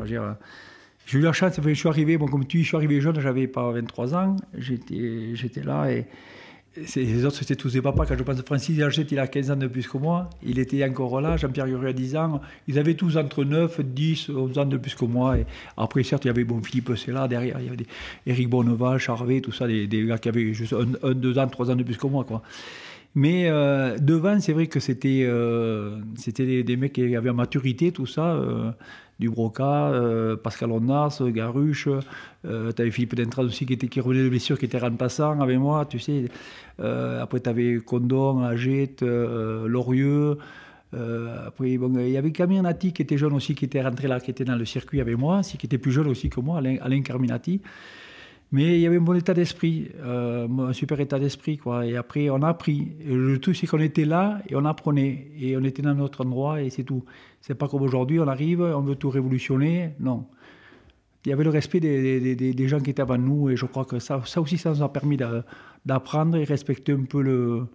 J'ai 1.05 1.19
eu 1.19 1.21
la 1.21 1.33
chance, 1.33 1.53
je 1.63 1.73
suis 1.73 1.89
arrivé, 1.89 2.17
bon, 2.17 2.27
comme 2.27 2.47
tu 2.47 2.57
dis, 2.57 2.63
je 2.63 2.69
suis 2.69 2.77
arrivé 2.77 2.99
jeune, 2.99 3.19
j'avais 3.19 3.47
pas 3.47 3.71
23 3.71 4.15
ans. 4.15 4.35
J'étais, 4.57 5.35
j'étais 5.35 5.61
là 5.61 5.91
et 5.91 6.07
les 6.95 7.25
autres, 7.25 7.37
c'était 7.37 7.55
tous 7.55 7.73
des 7.73 7.81
papas. 7.81 8.05
Quand 8.05 8.17
je 8.17 8.23
pense 8.23 8.39
à 8.39 8.43
Francis 8.43 8.77
Gachet, 8.77 9.07
il 9.11 9.19
a 9.19 9.27
15 9.27 9.51
ans 9.51 9.55
de 9.55 9.67
plus 9.67 9.87
que 9.87 9.97
moi. 9.97 10.29
Il 10.43 10.59
était 10.59 10.83
encore 10.85 11.21
là. 11.21 11.37
Jean-Pierre 11.37 11.67
Guerrier 11.67 11.89
a 11.89 11.93
10 11.93 12.15
ans. 12.17 12.41
Ils 12.67 12.77
avaient 12.77 12.95
tous 12.95 13.17
entre 13.17 13.43
9, 13.43 13.81
10, 13.81 14.29
11 14.29 14.57
ans 14.59 14.65
de 14.65 14.77
plus 14.77 14.95
que 14.95 15.05
moi. 15.05 15.37
Et 15.37 15.45
après, 15.77 16.03
certes, 16.03 16.25
il 16.25 16.27
y 16.27 16.31
avait 16.31 16.43
bon, 16.43 16.61
Philippe 16.61 16.91
là 17.07 17.27
derrière. 17.27 17.59
Il 17.59 17.65
y 17.65 17.67
avait 17.67 17.77
des, 17.77 17.87
Eric 18.25 18.49
Bonneval, 18.49 18.97
Charvet, 18.97 19.41
tout 19.41 19.51
ça, 19.51 19.67
des, 19.67 19.87
gars 19.87 20.17
qui 20.17 20.29
avaient 20.29 20.53
juste 20.53 20.73
1, 21.03 21.13
2 21.13 21.39
ans, 21.39 21.47
3 21.47 21.71
ans 21.71 21.75
de 21.75 21.83
plus 21.83 21.97
que 21.97 22.07
moi. 22.07 22.23
Quoi. 22.23 22.41
Mais 23.15 23.47
euh, 23.47 23.97
devant, 23.97 24.39
c'est 24.41 24.51
vrai 24.51 24.67
que 24.67 24.81
c'était 24.81 25.23
euh, 25.23 25.99
c'était 26.17 26.63
des, 26.63 26.75
mecs 26.75 26.91
qui 26.91 27.15
avaient 27.15 27.31
maturité, 27.31 27.93
tout 27.93 28.05
ça. 28.05 28.35
Euh, 28.35 28.71
du 29.19 29.29
Broca, 29.29 29.89
euh, 29.89 30.35
Pascal 30.35 30.71
Ondas, 30.71 31.21
Garuche, 31.21 31.87
euh, 32.45 32.71
tu 32.71 32.81
avais 32.81 32.91
Philippe 32.91 33.15
Dentras 33.15 33.43
aussi 33.43 33.65
qui, 33.65 33.73
était, 33.73 34.01
revenait 34.01 34.23
de 34.23 34.29
blessure, 34.29 34.59
qui 34.59 34.65
était 34.65 34.77
remplaçant 34.77 35.39
avec 35.39 35.57
moi, 35.57 35.85
tu 35.85 35.99
sais. 35.99 36.25
Euh, 36.79 37.21
après, 37.21 37.39
tu 37.39 37.49
avais 37.49 37.77
Condon, 37.77 38.43
Agette, 38.43 39.01
Lorieux. 39.01 40.37
après, 40.93 41.71
il 41.71 42.09
y 42.09 42.17
avait 42.17 42.31
Camille 42.31 42.61
Nati 42.61 42.93
qui 42.93 43.01
était 43.01 43.17
jeune 43.17 43.33
aussi, 43.33 43.55
qui 43.55 43.65
était 43.65 43.81
rentré 43.81 44.07
là, 44.07 44.19
qui 44.19 44.31
était 44.31 44.45
dans 44.45 44.55
le 44.55 44.65
circuit 44.65 44.99
avec 45.01 45.17
moi, 45.17 45.41
qui 45.41 45.65
était 45.65 45.77
plus 45.77 45.91
jeune 45.91 46.07
aussi 46.07 46.29
que 46.29 46.39
moi, 46.39 46.57
Alain, 46.57 46.77
Alain 46.81 47.01
Carminati. 47.01 47.61
Mais 48.51 48.75
il 48.75 48.79
y 48.79 48.87
avait 48.87 48.97
un 48.97 49.01
bon 49.01 49.15
état 49.15 49.33
d'esprit, 49.33 49.89
euh, 50.03 50.47
un 50.47 50.73
super 50.73 50.99
état 50.99 51.19
d'esprit. 51.19 51.57
quoi. 51.57 51.85
Et 51.85 51.97
après, 51.97 52.29
on 52.29 52.41
a 52.41 52.49
appris. 52.49 52.87
le 53.05 53.37
truc, 53.39 53.55
c'est 53.55 53.67
qu'on 53.67 53.79
était 53.79 54.05
là 54.05 54.39
et 54.47 54.55
on 54.55 54.65
apprenait. 54.65 55.27
Et 55.39 55.57
on 55.57 55.63
était 55.63 55.81
dans 55.81 55.95
notre 55.95 56.23
endroit 56.23 56.61
et 56.61 56.69
c'est 56.69 56.83
tout. 56.83 57.03
C'est 57.45 57.53
pas 57.53 57.67
comme 57.67 57.83
aujourd'hui, 57.83 58.19
on 58.19 58.27
arrive, 58.27 58.61
on 58.61 58.81
veut 58.81 58.95
tout 58.95 59.11
révolutionner. 59.11 59.91
Non. 59.99 60.25
Il 61.25 61.29
y 61.29 61.33
avait 61.33 61.43
le 61.43 61.51
respect 61.51 61.79
des, 61.79 62.35
des, 62.35 62.53
des, 62.53 62.67
gens 62.67 62.79
qui 62.79 62.89
étaient 62.89 63.03
avant 63.03 63.19
nous 63.19 63.51
et 63.51 63.55
je 63.55 63.67
crois 63.67 63.85
que 63.85 63.99
ça, 63.99 64.23
ça 64.25 64.41
aussi, 64.41 64.57
ça 64.57 64.71
nous 64.71 64.81
a 64.81 64.91
permis 64.91 65.15
d'apprendre 65.85 66.37
et 66.37 66.43
respecter 66.43 66.93
un 66.93 67.03
peu 67.03 67.21
le, 67.21 67.67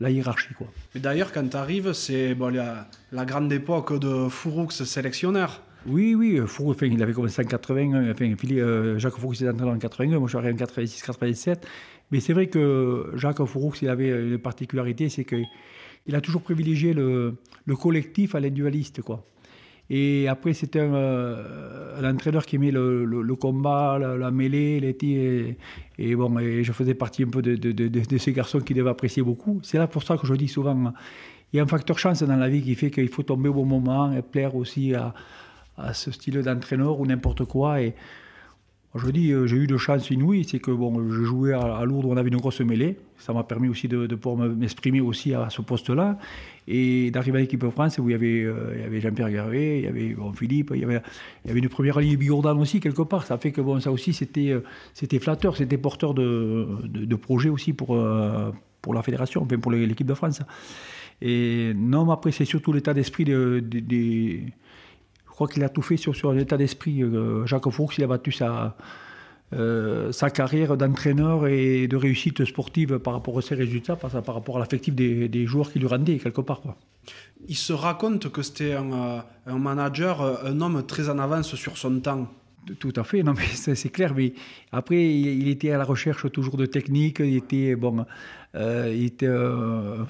la 0.00 0.10
hiérarchie. 0.10 0.54
Quoi. 0.54 0.66
d'ailleurs, 0.96 1.32
quand 1.32 1.48
tu 1.48 1.56
arrives, 1.56 1.92
c'est 1.92 2.34
bon, 2.34 2.52
la, 2.52 2.88
la, 3.12 3.24
grande 3.24 3.52
époque 3.52 3.96
de 3.96 4.28
Fouroux, 4.28 4.70
sélectionneur. 4.70 5.62
Oui, 5.86 6.16
oui, 6.16 6.40
Fourou, 6.44 6.74
il 6.82 7.00
avait 7.00 7.12
commencé 7.12 7.42
en 7.42 7.44
80, 7.44 8.10
enfin, 8.10 8.34
euh, 8.54 8.98
Jacques 8.98 9.18
Fourou 9.18 9.34
s'est 9.34 9.48
entré 9.48 9.68
en 9.68 9.78
81, 9.78 10.18
moi 10.18 10.26
je 10.26 10.30
suis 10.30 10.38
arrivé 10.38 10.52
en 10.52 10.56
86, 10.56 11.02
87. 11.02 11.64
Mais 12.10 12.18
c'est 12.18 12.32
vrai 12.32 12.48
que 12.48 13.12
Jacques 13.14 13.44
Fourou, 13.44 13.72
il 13.80 13.88
avait 13.88 14.08
une 14.08 14.38
particularité, 14.38 15.08
c'est 15.08 15.24
qu'il 15.24 15.46
a 16.14 16.20
toujours 16.20 16.42
privilégié 16.42 16.92
le, 16.94 17.36
le 17.64 17.76
collectif 17.76 18.34
à 18.34 18.40
l'individualiste, 18.40 19.02
quoi. 19.02 19.24
Et 19.88 20.26
après, 20.26 20.52
c'était 20.52 20.80
un, 20.80 20.94
euh, 20.94 22.10
entraîneur 22.12 22.44
qui 22.44 22.56
aimait 22.56 22.72
le, 22.72 23.34
combat, 23.36 23.98
la, 23.98 24.30
mêlée, 24.30 24.96
tirs. 24.98 25.54
Et, 25.98 26.16
bon, 26.16 26.36
je 26.38 26.72
faisais 26.72 26.94
partie 26.94 27.22
un 27.22 27.28
peu 27.28 27.40
de, 27.40 28.18
ces 28.18 28.32
garçons 28.32 28.60
qui 28.60 28.74
devaient 28.74 28.90
apprécier 28.90 29.22
beaucoup. 29.22 29.60
C'est 29.62 29.78
là 29.78 29.86
pour 29.86 30.02
ça 30.02 30.16
que 30.16 30.26
je 30.26 30.34
dis 30.34 30.48
souvent, 30.48 30.92
il 31.52 31.56
y 31.56 31.60
a 31.60 31.62
un 31.62 31.66
facteur 31.66 31.98
chance 31.98 32.22
dans 32.22 32.36
la 32.36 32.48
vie 32.48 32.62
qui 32.62 32.74
fait 32.74 32.90
qu'il 32.90 33.08
faut 33.08 33.22
tomber 33.22 33.48
au 33.48 33.54
bon 33.54 33.64
moment 33.64 34.12
et 34.12 34.22
plaire 34.22 34.56
aussi 34.56 34.92
à, 34.94 35.14
ce 35.92 36.10
style 36.10 36.42
d'entraîneur 36.42 36.98
ou 36.98 37.06
n'importe 37.06 37.44
quoi. 37.44 37.76
Je 38.98 39.10
dis, 39.10 39.32
euh, 39.32 39.46
j'ai 39.46 39.56
eu 39.56 39.66
de 39.66 39.76
chance 39.76 40.10
inouïe, 40.10 40.44
c'est 40.44 40.58
que 40.58 40.70
bon, 40.70 41.10
je 41.10 41.22
jouais 41.22 41.52
à, 41.52 41.84
Lourdes, 41.84 42.06
on 42.06 42.16
avait 42.16 42.28
une 42.28 42.36
grosse 42.36 42.60
mêlée. 42.60 42.96
Ça 43.18 43.32
m'a 43.32 43.42
permis 43.42 43.68
aussi 43.68 43.88
de, 43.88 44.06
pouvoir 44.14 44.48
m'exprimer 44.48 45.00
aussi 45.00 45.34
à 45.34 45.48
ce 45.50 45.62
poste-là. 45.62 46.18
Et 46.68 47.10
d'arriver 47.10 47.38
à 47.38 47.40
l'équipe 47.40 47.60
de 47.60 47.70
France 47.70 47.98
où 47.98 48.08
il 48.08 48.12
y 48.12 48.14
avait, 48.14 48.42
euh, 48.42 48.84
avait 48.84 49.00
Jean-Pierre 49.00 49.30
Garret, 49.30 49.78
il 49.78 49.84
y 49.84 49.86
avait 49.86 50.14
bon, 50.14 50.32
Philippe, 50.32 50.72
il 50.74 50.80
y 50.80 50.84
avait, 50.84 51.00
une 51.46 51.68
première 51.68 51.98
ligne 52.00 52.16
Bigourdan 52.16 52.58
aussi, 52.58 52.80
quelque 52.80 53.02
part. 53.02 53.26
Ça 53.26 53.38
fait 53.38 53.52
que 53.52 53.60
bon, 53.60 53.80
ça 53.80 53.90
aussi, 53.90 54.12
c'était 54.12 54.50
euh, 54.50 54.60
c'était 54.92 55.18
flatteur, 55.18 55.56
c'était 55.56 55.78
porteur 55.78 56.14
de, 56.14 56.66
de, 56.84 57.16
projets 57.16 57.48
aussi 57.48 57.72
pour, 57.72 57.98
pour 58.82 58.94
la 58.94 59.02
fédération, 59.02 59.42
enfin 59.42 59.58
pour 59.58 59.72
l'équipe 59.72 60.06
de 60.06 60.14
France. 60.14 60.42
Et 61.22 61.72
non, 61.74 62.10
après, 62.10 62.30
c'est 62.30 62.44
surtout 62.44 62.72
l'état 62.72 62.92
d'esprit 62.92 63.24
des 63.24 63.32
je 63.32 64.65
crois 65.36 65.48
qu'il 65.48 65.62
a 65.64 65.68
tout 65.68 65.82
fait 65.82 65.98
sur, 65.98 66.30
un 66.30 66.38
état 66.38 66.56
d'esprit. 66.56 67.02
Euh, 67.02 67.44
Jacques 67.44 67.68
Fourx, 67.68 67.98
il 67.98 68.04
a 68.04 68.06
battu 68.06 68.32
sa, 68.32 68.74
euh, 69.52 70.10
sa 70.10 70.30
carrière 70.30 70.78
d'entraîneur 70.78 71.46
et 71.46 71.86
de 71.88 71.96
réussite 71.96 72.46
sportive 72.46 72.98
par 72.98 73.12
rapport 73.12 73.38
à 73.38 73.42
ses 73.42 73.54
résultats, 73.54 73.96
par, 73.96 74.10
rapport 74.10 74.56
à 74.56 74.60
l'affectif 74.60 74.94
des, 74.94 75.46
joueurs 75.46 75.70
qui 75.70 75.78
lui 75.78 75.88
rendaient 75.88 76.16
quelque 76.16 76.40
part. 76.40 76.62
Quoi. 76.62 76.74
Il 77.48 77.54
se 77.54 77.74
raconte 77.74 78.32
que 78.32 78.40
c'était 78.40 78.72
un, 78.72 78.92
euh, 78.92 79.18
un, 79.46 79.58
manager, 79.58 80.22
un 80.42 80.58
homme 80.62 80.86
très 80.86 81.10
en 81.10 81.18
avance 81.18 81.54
sur 81.54 81.76
son 81.76 82.00
temps. 82.00 82.28
Tout 82.80 82.92
à 82.96 83.04
fait, 83.04 83.22
non 83.22 83.32
mais 83.32 83.46
c'est 83.74 83.88
clair. 83.90 84.12
Mais 84.14 84.32
après, 84.72 85.08
il, 85.08 85.48
était 85.48 85.70
à 85.70 85.78
la 85.78 85.84
recherche 85.84 86.30
toujours 86.32 86.56
de 86.56 86.66
techniques. 86.66 87.20
Il 87.20 87.36
était 87.36 87.76
bon, 87.76 88.04
euh, 88.56 88.92
il 88.94 89.04
était 89.04 89.26
euh, 89.28 90.04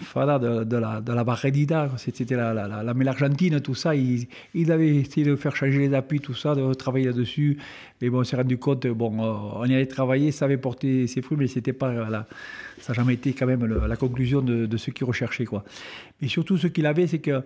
de, 0.64 0.76
la, 0.76 1.00
de 1.00 1.12
la 1.12 1.24
barredida, 1.24 1.90
c'était 1.96 2.36
la, 2.36 2.54
la, 2.54 2.82
la, 2.82 3.10
argentine, 3.10 3.60
tout 3.60 3.74
ça. 3.74 3.94
Il, 3.94 4.26
il, 4.54 4.70
avait 4.70 4.96
essayé 4.96 5.26
de 5.26 5.34
faire 5.36 5.56
changer 5.56 5.80
les 5.80 5.94
appuis, 5.94 6.20
tout 6.20 6.34
ça, 6.34 6.54
de 6.54 6.72
travailler 6.74 7.06
là-dessus. 7.06 7.58
Mais 8.00 8.08
bon, 8.08 8.20
on 8.20 8.24
s'est 8.24 8.36
rendu 8.36 8.56
compte, 8.56 8.86
bon, 8.86 9.22
euh, 9.22 9.60
on 9.60 9.66
y 9.66 9.74
allait 9.74 9.86
travailler, 9.86 10.30
ça 10.30 10.44
avait 10.44 10.58
porté 10.58 11.06
ses 11.08 11.22
fruits, 11.22 11.36
mais 11.38 11.48
c'était 11.48 11.72
pas 11.72 11.92
la, 11.92 12.26
ça 12.78 12.92
n'a 12.92 12.94
jamais 12.94 13.14
été 13.14 13.32
quand 13.32 13.46
même 13.46 13.66
la 13.66 13.96
conclusion 13.96 14.42
de, 14.42 14.66
de 14.66 14.76
ce 14.76 14.90
qu'il 14.90 15.06
recherchait. 15.06 15.44
Quoi. 15.44 15.64
Mais 16.22 16.28
surtout, 16.28 16.56
ce 16.56 16.68
qu'il 16.68 16.86
avait, 16.86 17.06
c'est 17.06 17.18
que 17.18 17.42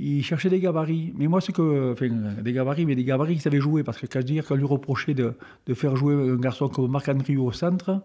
il 0.00 0.24
cherchait 0.24 0.48
des 0.48 0.60
gabarits. 0.60 1.12
Mais 1.16 1.26
moi, 1.28 1.40
c'est 1.40 1.52
que. 1.52 1.92
Enfin, 1.92 2.08
des 2.42 2.52
gabarits, 2.52 2.86
mais 2.86 2.94
des 2.94 3.04
gabarits 3.04 3.34
qui 3.34 3.40
savaient 3.40 3.60
jouer. 3.60 3.82
Parce 3.82 3.98
que, 3.98 4.06
quand 4.06 4.22
dire 4.22 4.46
qu'on 4.46 4.54
lui 4.54 4.64
reprochait 4.64 5.14
de, 5.14 5.34
de, 5.66 5.74
faire 5.74 5.94
jouer 5.94 6.14
un 6.14 6.36
garçon 6.36 6.68
comme 6.68 6.90
Marc-André 6.90 7.36
au 7.36 7.52
centre, 7.52 8.00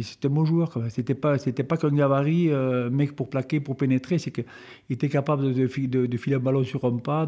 c'était 0.00 0.28
un 0.28 0.30
bon 0.30 0.44
joueur. 0.44 0.78
C'était 0.90 1.14
pas, 1.14 1.38
c'était 1.38 1.64
pas 1.64 1.76
qu'un 1.76 1.92
gabarit, 1.92 2.50
euh, 2.50 2.88
mec 2.88 3.16
pour 3.16 3.28
plaquer, 3.28 3.58
pour 3.58 3.76
pénétrer. 3.76 4.18
C'est 4.18 4.30
qu'il 4.30 4.44
était 4.90 5.08
capable 5.08 5.52
de, 5.52 6.06
de, 6.06 6.16
filer 6.16 6.36
un 6.36 6.40
ballon 6.40 6.62
sur 6.62 6.84
un 6.84 6.96
pas. 6.98 7.26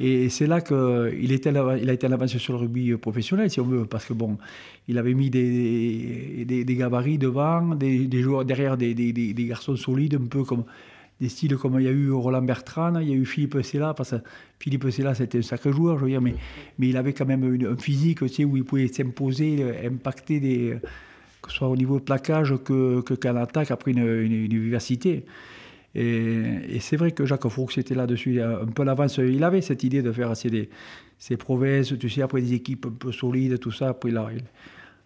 Et 0.00 0.28
c'est 0.28 0.46
là 0.46 0.60
qu'il 0.60 1.14
il 1.20 1.32
a 1.32 1.92
été 1.92 2.06
en 2.06 2.12
avance 2.12 2.36
sur 2.36 2.52
le 2.54 2.58
rugby 2.60 2.96
professionnel, 2.96 3.48
si 3.50 3.60
on 3.60 3.64
veut, 3.64 3.86
parce 3.86 4.04
que 4.04 4.12
bon, 4.12 4.38
il 4.88 4.98
avait 4.98 5.14
mis 5.14 5.30
des, 5.30 6.44
des, 6.44 6.76
gabarits 6.76 7.18
devant, 7.18 7.76
des, 7.76 8.06
des 8.06 8.20
joueurs 8.20 8.44
derrière, 8.44 8.76
des, 8.76 9.34
garçons 9.38 9.76
solides, 9.76 10.18
un 10.20 10.26
peu 10.26 10.42
comme 10.42 10.64
des 11.20 11.28
styles 11.28 11.56
comme 11.56 11.78
il 11.78 11.84
y 11.84 11.88
a 11.88 11.92
eu 11.92 12.10
Roland 12.10 12.42
Bertrand, 12.42 12.98
il 12.98 13.08
y 13.08 13.12
a 13.12 13.14
eu 13.14 13.24
Philippe 13.24 13.62
Sella, 13.62 13.94
parce 13.94 14.10
que 14.10 14.16
Philippe 14.58 14.90
Sella 14.90 15.14
c'était 15.14 15.38
un 15.38 15.42
sacré 15.42 15.72
joueur, 15.72 15.98
je 15.98 16.04
veux 16.04 16.10
dire, 16.10 16.20
mais, 16.20 16.34
mais 16.78 16.88
il 16.88 16.96
avait 16.96 17.12
quand 17.12 17.26
même 17.26 17.44
un 17.44 17.76
physique 17.76 18.22
aussi 18.22 18.44
où 18.44 18.56
il 18.56 18.64
pouvait 18.64 18.88
s'imposer, 18.88 19.64
impacter 19.86 20.40
des 20.40 20.78
que 21.44 21.50
ce 21.50 21.58
soit 21.58 21.68
au 21.68 21.76
niveau 21.76 21.98
de 21.98 22.04
plaquage 22.04 22.54
que, 22.64 23.00
qu'en 23.00 23.36
attaque, 23.36 23.70
après 23.70 23.92
une, 23.92 23.98
une. 23.98 24.80
Et, 25.94 26.80
c'est 26.80 26.96
vrai 26.96 27.12
que 27.12 27.24
Jacques 27.24 27.48
Fourx 27.48 27.78
était 27.78 27.94
là-dessus, 27.94 28.40
un 28.40 28.66
peu 28.66 28.82
l'avance. 28.82 29.18
Il 29.18 29.44
avait 29.44 29.60
cette 29.60 29.84
idée 29.84 30.02
de 30.02 30.10
faire 30.10 30.36
ces, 30.36 30.70
ces 31.18 31.36
prouesses, 31.36 31.94
tu 31.98 32.08
sais, 32.08 32.22
après 32.22 32.40
des 32.40 32.54
équipes 32.54 32.86
un 32.86 32.96
peu 32.98 33.12
solides, 33.12 33.58
tout 33.60 33.70
ça. 33.70 33.90
Après, 33.90 34.10
là, 34.10 34.28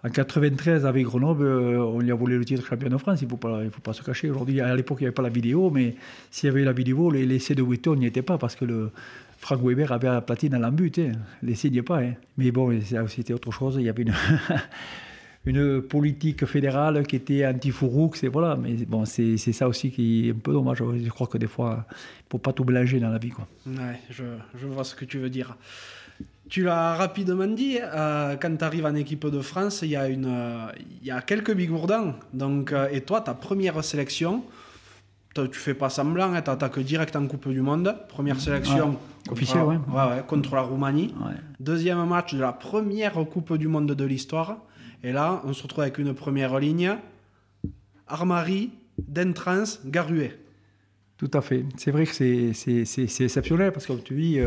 en 0.04 0.10
93, 0.10 0.86
avec 0.86 1.04
Grenoble, 1.04 1.44
euh, 1.44 1.78
on 1.80 1.98
lui 1.98 2.12
a 2.12 2.14
volé 2.14 2.36
le 2.36 2.44
titre 2.44 2.64
champion 2.64 2.88
de 2.88 2.96
France. 2.98 3.20
Il 3.20 3.24
ne 3.24 3.30
faut, 3.30 3.36
pas, 3.36 3.62
faut 3.70 3.80
pas 3.80 3.92
se 3.92 4.02
cacher. 4.02 4.30
Aujourd'hui, 4.30 4.60
à 4.60 4.74
l'époque, 4.76 4.98
il 5.00 5.04
n'y 5.04 5.06
avait 5.08 5.14
pas 5.14 5.22
la 5.22 5.28
vidéo, 5.28 5.70
mais 5.70 5.96
s'il 6.30 6.46
y 6.48 6.50
avait 6.50 6.64
la 6.64 6.72
vidéo, 6.72 7.10
l'essai 7.10 7.54
de 7.56 7.62
Witton 7.62 7.96
n'y 7.96 8.06
était 8.06 8.22
pas 8.22 8.38
parce 8.38 8.54
que 8.54 8.64
le, 8.64 8.90
Frank 9.38 9.60
Weber 9.62 9.90
avait 9.92 10.08
la 10.08 10.20
platine 10.20 10.54
à 10.54 10.58
l'embut. 10.58 10.98
Hein. 10.98 11.12
L'essai 11.42 11.70
n'y 11.70 11.78
est 11.78 11.82
pas. 11.82 12.00
Hein. 12.00 12.14
Mais 12.36 12.50
bon, 12.50 12.78
c'était 13.08 13.32
autre 13.32 13.50
chose. 13.50 13.76
Il 13.78 13.84
y 13.84 13.88
avait 13.88 14.04
une. 15.46 15.82
politique 15.82 16.44
fédérale 16.44 17.06
qui 17.06 17.16
était 17.16 17.46
anti-Fouroux, 17.46 18.12
c'est 18.14 18.28
voilà, 18.28 18.56
mais 18.56 18.74
bon, 18.86 19.04
c'est 19.04 19.36
ça 19.36 19.66
aussi 19.66 19.90
qui 19.90 20.28
est 20.28 20.32
un 20.32 20.34
peu 20.34 20.52
dommage. 20.52 20.78
Je 20.78 21.08
crois 21.08 21.26
que 21.26 21.38
des 21.38 21.46
fois, 21.46 21.86
il 21.88 22.26
ne 22.26 22.30
faut 22.30 22.38
pas 22.38 22.52
tout 22.52 22.64
mélanger 22.64 23.00
dans 23.00 23.10
la 23.10 23.18
vie. 23.18 23.30
Quoi. 23.30 23.48
Je 24.10 24.66
vois 24.66 24.84
ce 24.84 24.94
que 24.94 25.04
tu 25.04 25.18
veux 25.18 25.30
dire. 25.30 25.56
Tu 26.48 26.62
l'as 26.62 26.94
rapidement 26.94 27.46
dit, 27.46 27.78
euh, 27.82 28.36
quand 28.40 28.56
tu 28.56 28.64
arrives 28.64 28.86
en 28.86 28.94
équipe 28.94 29.26
de 29.26 29.40
France, 29.40 29.80
il 29.82 29.90
y, 29.90 29.96
a 29.96 30.08
une, 30.08 30.26
euh, 30.26 30.72
y 31.02 31.10
a 31.10 31.20
quelques 31.20 31.52
bigourdans. 31.52 32.14
Donc, 32.32 32.72
euh, 32.72 32.88
et 32.90 33.02
toi, 33.02 33.20
ta 33.20 33.34
première 33.34 33.84
sélection, 33.84 34.44
tu 35.34 35.46
fais 35.52 35.74
pas 35.74 35.90
semblant, 35.90 36.32
hein, 36.32 36.42
tu 36.42 36.50
attaques 36.50 36.78
direct 36.80 37.14
en 37.16 37.26
Coupe 37.26 37.48
du 37.48 37.60
Monde. 37.60 37.94
Première 38.08 38.40
sélection 38.40 38.98
officielle, 39.30 39.62
ouais. 39.62 39.76
Ouais, 39.76 40.22
contre 40.26 40.54
la 40.54 40.62
Roumanie. 40.62 41.14
Deuxième 41.60 42.04
match 42.06 42.34
de 42.34 42.40
la 42.40 42.52
première 42.52 43.12
Coupe 43.12 43.56
du 43.56 43.68
Monde 43.68 43.92
de 43.92 44.04
l'histoire. 44.04 44.56
Et 45.04 45.12
là, 45.12 45.42
on 45.44 45.52
se 45.52 45.62
retrouve 45.62 45.82
avec 45.82 45.98
une 45.98 46.14
première 46.14 46.58
ligne 46.58 46.96
Armari, 48.08 48.70
Dentrans, 49.06 49.78
Garuet. 49.84 50.36
Tout 51.18 51.30
à 51.34 51.40
fait. 51.40 51.66
C'est 51.76 51.90
vrai 51.90 52.06
que 52.06 52.12
c'est 52.12 53.22
exceptionnel 53.22 53.70
parce 53.70 53.86
que, 53.86 53.92
comme 53.92 54.02
tu 54.02 54.14
dis, 54.14 54.40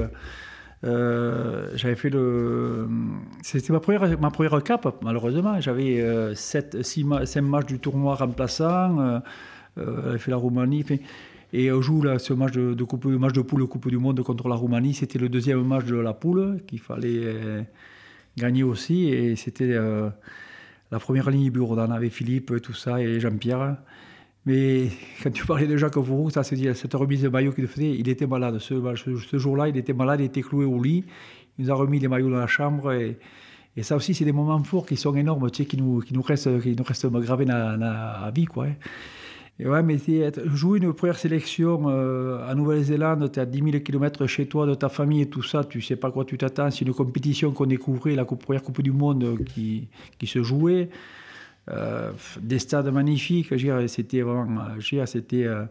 euh, 0.83 1.69
j'avais 1.75 1.95
fait 1.95 2.09
le. 2.09 2.87
C'était 3.43 3.73
ma 3.73 3.79
première, 3.79 4.19
ma 4.19 4.31
première 4.31 4.63
cape, 4.63 5.01
malheureusement. 5.03 5.59
J'avais 5.61 6.03
7, 6.35 6.81
6, 6.81 7.05
5 7.25 7.41
matchs 7.41 7.67
du 7.67 7.79
tournoi 7.79 8.15
remplaçant. 8.15 9.21
j'avais 9.77 10.19
fait 10.19 10.31
la 10.31 10.37
Roumanie. 10.37 10.83
Et 11.53 11.71
on 11.71 11.81
joue 11.81 12.01
là, 12.01 12.17
ce 12.17 12.33
match 12.33 12.53
de, 12.53 12.83
coupe, 12.83 13.05
match 13.05 13.33
de 13.33 13.41
poule 13.41 13.67
Coupe 13.67 13.89
du 13.89 13.97
Monde 13.97 14.21
contre 14.23 14.47
la 14.47 14.55
Roumanie. 14.55 14.93
C'était 14.93 15.19
le 15.19 15.27
deuxième 15.27 15.61
match 15.63 15.85
de 15.85 15.97
la 15.97 16.13
poule 16.13 16.61
qu'il 16.65 16.79
fallait 16.79 17.19
euh, 17.23 17.61
gagner 18.37 18.63
aussi. 18.63 19.09
Et 19.09 19.35
c'était 19.35 19.73
euh, 19.73 20.09
la 20.91 20.99
première 20.99 21.29
ligne 21.29 21.49
bureau. 21.49 21.77
On 21.77 21.91
avait 21.91 22.09
Philippe, 22.09 22.61
tout 22.61 22.73
ça, 22.73 23.01
et 23.01 23.19
Jean-Pierre. 23.19 23.75
Mais 24.45 24.87
quand 25.21 25.31
tu 25.31 25.45
parlais 25.45 25.67
de 25.67 25.77
Jacques 25.77 26.01
Fourou, 26.01 26.29
ça 26.31 26.43
se 26.43 26.55
dit, 26.55 26.67
cette 26.73 26.93
remise 26.93 27.21
de 27.21 27.29
maillot 27.29 27.51
qu'il 27.51 27.67
faisait, 27.67 27.91
il 27.91 28.09
était 28.09 28.25
malade. 28.25 28.57
Ce, 28.59 29.37
jour-là, 29.37 29.69
il 29.69 29.77
était 29.77 29.93
malade, 29.93 30.21
il 30.21 30.25
était 30.25 30.41
cloué 30.41 30.65
au 30.65 30.81
lit. 30.81 31.03
Il 31.57 31.65
nous 31.65 31.71
a 31.71 31.75
remis 31.75 31.99
les 31.99 32.07
maillots 32.07 32.29
dans 32.29 32.39
la 32.39 32.47
chambre. 32.47 32.91
Et, 32.93 33.17
ça 33.83 33.95
aussi, 33.95 34.13
c'est 34.13 34.25
des 34.25 34.31
moments 34.31 34.61
forts 34.63 34.85
qui 34.85 34.97
sont 34.97 35.15
énormes, 35.15 35.49
qui 35.51 35.77
nous, 35.77 36.01
restent, 36.21 36.49
gravés 36.49 37.45
dans, 37.45 37.77
la 37.77 38.31
vie. 38.33 38.45
Quoi, 38.45 38.65
hein. 38.65 38.75
Et 39.61 39.67
ouais, 39.67 39.83
mais 39.83 39.99
jouer 40.55 40.79
une 40.79 40.91
première 40.91 41.19
sélection 41.19 41.83
euh, 41.85 42.49
à 42.49 42.55
Nouvelle-Zélande, 42.55 43.31
tu 43.31 43.39
es 43.39 43.43
à 43.43 43.45
10 43.45 43.71
000 43.71 43.83
km 43.83 44.25
chez 44.25 44.47
toi, 44.47 44.65
de 44.65 44.73
ta 44.73 44.89
famille 44.89 45.21
et 45.21 45.29
tout 45.29 45.43
ça, 45.43 45.63
tu 45.63 45.81
sais 45.81 45.95
pas 45.95 46.09
quoi 46.09 46.25
tu 46.25 46.35
t'attends. 46.35 46.71
C'est 46.71 46.83
une 46.83 46.93
compétition 46.95 47.51
qu'on 47.51 47.67
découvrait, 47.67 48.15
la 48.15 48.25
première 48.25 48.63
Coupe 48.63 48.81
du 48.81 48.91
Monde 48.91 49.37
qui, 49.45 49.87
qui 50.17 50.25
se 50.25 50.41
jouait. 50.41 50.89
Euh, 51.69 52.11
des 52.41 52.59
stades 52.59 52.91
magnifiques, 52.91 53.53
c'était 53.87 54.21
vraiment. 54.21 54.61
C'était, 55.05 55.45
euh, 55.45 55.65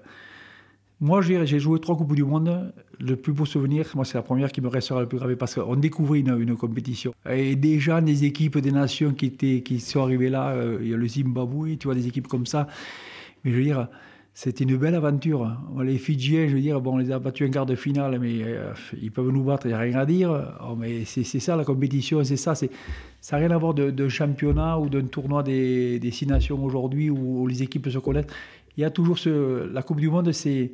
moi, 1.00 1.20
j'ai 1.20 1.59
joué 1.59 1.81
trois 1.81 1.96
Coupes 1.96 2.14
du 2.14 2.24
Monde. 2.24 2.72
Le 3.00 3.16
plus 3.16 3.33
beau 3.33 3.44
souvenir, 3.44 3.90
moi, 3.94 4.05
c'est 4.05 4.18
la 4.18 4.22
première 4.22 4.53
qui 4.53 4.61
me 4.61 4.68
restera 4.68 5.00
le 5.00 5.09
plus 5.09 5.18
grave 5.18 5.35
parce 5.37 5.55
qu'on 5.55 5.76
découvrait 5.76 6.20
une, 6.20 6.38
une, 6.38 6.57
compétition. 6.57 7.12
Et 7.29 7.57
déjà, 7.57 8.00
des 8.00 8.24
équipes 8.24 8.59
des 8.59 8.72
nations 8.72 9.12
qui, 9.14 9.26
étaient, 9.26 9.62
qui 9.62 9.81
sont 9.81 10.03
arrivées 10.03 10.29
là, 10.29 10.55
il 10.81 10.88
y 10.88 10.94
a 10.94 10.96
le 10.96 11.09
Zimbabwe, 11.09 11.76
tu 11.79 11.87
vois, 11.87 11.94
des 11.94 12.07
équipes 12.07 12.29
comme 12.29 12.46
ça. 12.46 12.66
Mais 13.44 13.50
je 13.50 13.57
veux 13.57 13.64
dire, 13.64 13.88
c'était 14.33 14.64
une 14.64 14.77
belle 14.77 14.95
aventure. 14.95 15.57
Les 15.83 15.99
Fidjiens, 15.99 16.47
je 16.49 16.55
veux 16.55 16.61
dire, 16.61 16.81
bon, 16.81 16.95
on 16.95 16.99
les 16.99 17.11
a 17.11 17.19
battus 17.19 17.49
en 17.49 17.51
quart 17.51 17.66
de 17.66 17.75
finale, 17.75 18.19
mais 18.21 18.43
euh, 18.43 18.73
ils 19.01 19.11
peuvent 19.11 19.31
nous 19.31 19.43
battre, 19.43 19.66
il 19.66 19.71
n'y 19.71 19.75
a 19.75 19.79
rien 19.79 19.99
à 19.99 20.07
dire. 20.07 20.57
Oh, 20.62 20.77
mais 20.77 21.05
c'est 21.05 21.25
ça 21.25 21.57
la 21.57 21.64
compétition, 21.64 22.23
c'est 22.23 22.37
ça. 22.37 22.55
Ça 22.55 22.66
n'a 23.33 23.38
rien 23.38 23.51
à 23.51 23.59
voir 23.59 23.75
d'un 23.75 24.09
championnat 24.09 24.79
ou 24.79 24.88
d'un 24.88 25.07
tournoi 25.07 25.43
des, 25.43 26.01
six 26.12 26.27
nations 26.27 26.64
aujourd'hui 26.64 27.11
où, 27.11 27.47
les 27.47 27.62
équipes 27.62 27.88
se 27.90 27.99
connaissent. 27.99 28.27
Il 28.77 28.83
y 28.83 28.85
a 28.85 28.90
toujours. 28.90 29.19
La 29.27 29.83
Coupe 29.83 30.01
du 30.01 30.09
Monde, 30.09 30.33
c'est 30.33 30.71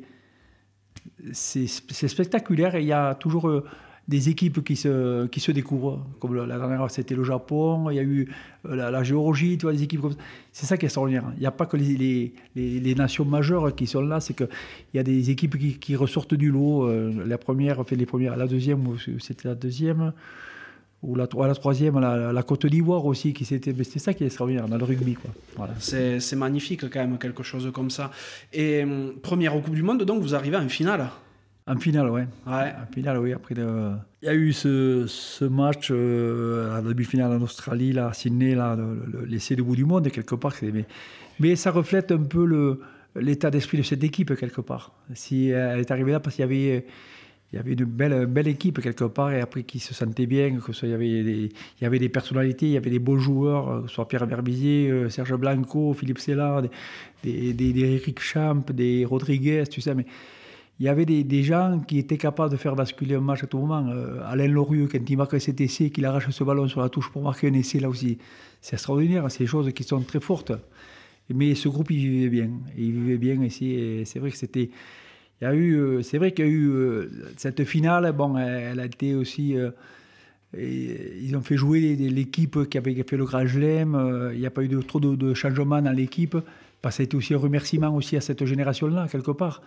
spectaculaire 1.33 2.75
et 2.75 2.81
il 2.81 2.87
y 2.87 2.93
a 2.93 3.15
toujours. 3.15 3.49
Euh, 3.49 3.65
des 4.07 4.29
équipes 4.29 4.63
qui 4.63 4.75
se, 4.75 5.27
qui 5.27 5.39
se 5.39 5.51
découvrent. 5.51 6.05
Comme 6.19 6.35
la 6.35 6.57
dernière, 6.57 6.89
c'était 6.89 7.15
le 7.15 7.23
Japon, 7.23 7.89
il 7.89 7.95
y 7.95 7.99
a 7.99 8.03
eu 8.03 8.29
euh, 8.65 8.89
la, 8.89 9.03
Géorgie, 9.03 9.57
tu 9.57 9.65
vois, 9.65 9.73
des 9.73 9.83
équipes 9.83 10.01
comme 10.01 10.11
ça. 10.11 10.17
C'est 10.53 10.65
ça 10.65 10.77
qui 10.77 10.85
est 10.85 10.87
extraordinaire. 10.87 11.25
Il 11.35 11.41
n'y 11.41 11.45
a 11.45 11.51
pas 11.51 11.65
que 11.65 11.75
les, 11.75 12.31
les, 12.55 12.79
les, 12.79 12.95
nations 12.95 13.25
majeures 13.25 13.75
qui 13.75 13.85
sont 13.85 14.01
là, 14.01 14.19
c'est 14.19 14.33
qu'il 14.33 14.47
y 14.93 14.99
a 14.99 15.03
des 15.03 15.29
équipes 15.29 15.57
qui, 15.57 15.77
qui, 15.77 15.95
ressortent 15.95 16.35
du 16.35 16.51
lot. 16.51 16.83
Euh, 16.83 17.11
la 17.25 17.37
première, 17.37 17.85
fait 17.85 17.97
les 17.97 18.05
premières, 18.05 18.37
la 18.37 18.47
deuxième, 18.47 18.81
c'était 19.19 19.49
la 19.49 19.55
deuxième, 19.55 20.13
ou 21.03 21.15
la, 21.15 21.27
la 21.39 21.55
troisième, 21.55 21.99
la, 21.99 22.31
la 22.31 22.43
Côte 22.43 22.65
d'Ivoire 22.65 23.05
aussi, 23.05 23.33
qui 23.33 23.43
c'était 23.43 23.75
ça 23.83 24.13
qui 24.13 24.23
est 24.23 24.27
extraordinaire 24.27 24.69
dans 24.69 24.77
le 24.77 24.85
rugby. 24.85 25.15
Quoi. 25.15 25.31
Voilà. 25.57 25.73
C'est, 25.79 26.21
c'est 26.21 26.37
magnifique 26.37 26.89
quand 26.89 26.99
même, 26.99 27.17
quelque 27.17 27.43
chose 27.43 27.69
comme 27.73 27.89
ça. 27.89 28.11
Et 28.53 28.83
hum, 28.83 29.15
première 29.21 29.53
au 29.53 29.59
Coupe 29.59 29.75
du 29.75 29.83
Monde, 29.83 30.03
donc 30.03 30.21
vous 30.21 30.33
arrivez 30.33 30.57
en 30.57 30.69
finale 30.69 31.09
en 31.67 31.77
finale, 31.77 32.09
ouais. 32.09 32.27
ouais. 32.47 32.73
En 32.81 32.93
finale, 32.93 33.19
oui. 33.19 33.33
Après, 33.33 33.55
il 33.55 34.25
y 34.25 34.29
a 34.29 34.33
eu 34.33 34.53
ce, 34.53 35.05
ce 35.07 35.45
match 35.45 35.89
euh, 35.91 36.71
à 36.71 36.81
la 36.81 36.93
demi-finale 36.93 37.31
en 37.33 37.41
Australie, 37.41 37.91
là, 37.91 38.07
à 38.07 38.13
Sydney, 38.13 38.55
là, 38.55 38.77
l'essai 39.27 39.55
de 39.55 39.61
bout 39.61 39.75
du 39.75 39.85
monde, 39.85 40.09
quelque 40.09 40.35
part. 40.35 40.53
Mais, 40.61 40.85
mais 41.39 41.55
ça 41.55 41.71
reflète 41.71 42.11
un 42.11 42.23
peu 42.23 42.45
le, 42.45 42.81
l'état 43.15 43.51
d'esprit 43.51 43.77
de 43.77 43.83
cette 43.83 44.03
équipe, 44.03 44.35
quelque 44.35 44.61
part. 44.61 44.93
Si 45.13 45.49
elle 45.49 45.79
est 45.79 45.91
arrivée 45.91 46.13
là, 46.13 46.19
parce 46.19 46.35
qu'il 46.35 46.43
y 46.43 46.45
avait, 46.45 46.85
il 47.51 47.55
y 47.55 47.59
avait 47.59 47.73
une 47.73 47.85
belle, 47.85 48.25
belle 48.25 48.47
équipe, 48.47 48.81
quelque 48.81 49.05
part, 49.05 49.31
et 49.31 49.39
après 49.39 49.63
qui 49.63 49.79
se 49.79 49.93
sentait 49.93 50.25
bien, 50.25 50.57
que 50.57 50.71
il, 50.83 50.89
y 50.89 50.93
avait 50.93 51.23
des, 51.23 51.49
il 51.79 51.83
y 51.83 51.85
avait 51.85 51.99
des 51.99 52.09
personnalités, 52.09 52.65
il 52.65 52.73
y 52.73 52.77
avait 52.77 52.89
des 52.89 52.99
beaux 52.99 53.17
joueurs, 53.17 53.69
euh, 53.69 53.81
que 53.83 53.87
ce 53.87 53.95
soit 53.95 54.07
Pierre 54.07 54.25
Verbizier, 54.25 54.89
euh, 54.89 55.09
Serge 55.09 55.35
Blanco, 55.35 55.93
Philippe 55.93 56.19
Sella, 56.19 56.61
des, 57.23 57.53
des, 57.53 57.73
des, 57.73 57.93
Eric 57.95 58.19
Champ, 58.19 58.63
des 58.73 59.05
Rodriguez, 59.05 59.63
tu 59.69 59.79
sais, 59.79 59.95
mais 59.95 60.05
il 60.79 60.85
y 60.85 60.89
avait 60.89 61.05
des, 61.05 61.43
gens 61.43 61.79
qui 61.87 61.97
étaient 61.97 62.17
capables 62.17 62.51
de 62.51 62.57
faire 62.57 62.75
basculer 62.75 63.15
un 63.15 63.19
match 63.19 63.43
à 63.43 63.47
tout 63.47 63.57
moment. 63.57 63.87
Euh, 63.89 64.21
Alain 64.25 64.47
Lorieux, 64.47 64.87
quand 64.91 64.99
il 65.09 65.17
marque 65.17 65.41
cet 65.41 65.59
essai, 65.59 65.89
qu'il 65.89 66.05
arrache 66.05 66.29
ce 66.29 66.43
ballon 66.43 66.67
sur 66.67 66.81
la 66.81 66.89
touche 66.89 67.09
pour 67.09 67.23
marquer 67.23 67.47
un 67.47 67.53
essai, 67.53 67.79
là 67.79 67.89
aussi, 67.89 68.19
c'est 68.61 68.75
extraordinaire. 68.75 69.25
C'est 69.29 69.39
des 69.39 69.47
choses 69.47 69.71
qui 69.73 69.83
sont 69.83 70.01
très 70.01 70.19
fortes. 70.19 70.51
Mais 71.33 71.55
ce 71.55 71.67
groupe, 71.67 71.89
il 71.89 71.97
vivait 71.97 72.29
bien. 72.29 72.49
Il 72.77 72.91
vivait 72.91 73.17
bien 73.17 73.43
ici. 73.43 74.03
c'est 74.05 74.19
vrai 74.19 74.29
que 74.29 74.37
c'était. 74.37 74.69
Il 75.41 75.43
y 75.43 75.47
a 75.47 75.53
eu, 75.53 75.75
euh, 75.75 76.03
c'est 76.03 76.19
vrai 76.19 76.31
qu'il 76.31 76.45
y 76.45 76.47
a 76.47 76.51
eu 76.51 76.69
euh, 76.69 77.09
cette 77.37 77.63
finale. 77.63 78.11
Bon, 78.11 78.37
elle 78.37 78.79
a 78.79 78.85
été 78.85 79.15
aussi. 79.15 79.55
ils 80.55 81.35
ont 81.35 81.41
fait 81.41 81.57
jouer 81.57 81.95
l'équipe 81.95 82.69
qui 82.69 82.77
avait 82.77 83.03
fait 83.03 83.17
le 83.17 83.25
Grand 83.25 83.47
Chelem. 83.47 84.31
Il 84.31 84.39
n'y 84.39 84.45
a 84.45 84.51
pas 84.51 84.63
eu 84.63 84.69
trop 84.85 84.99
de, 84.99 85.15
de 85.15 85.33
changements 85.33 85.81
dans 85.81 85.91
l'équipe. 85.91 86.37
Ça 86.91 87.01
a 87.01 87.03
été 87.03 87.15
aussi 87.17 87.33
un 87.33 87.37
remerciement 87.37 87.95
aussi 87.95 88.15
à 88.17 88.21
cette 88.21 88.45
génération-là, 88.45 89.07
quelque 89.11 89.31
part. 89.31 89.61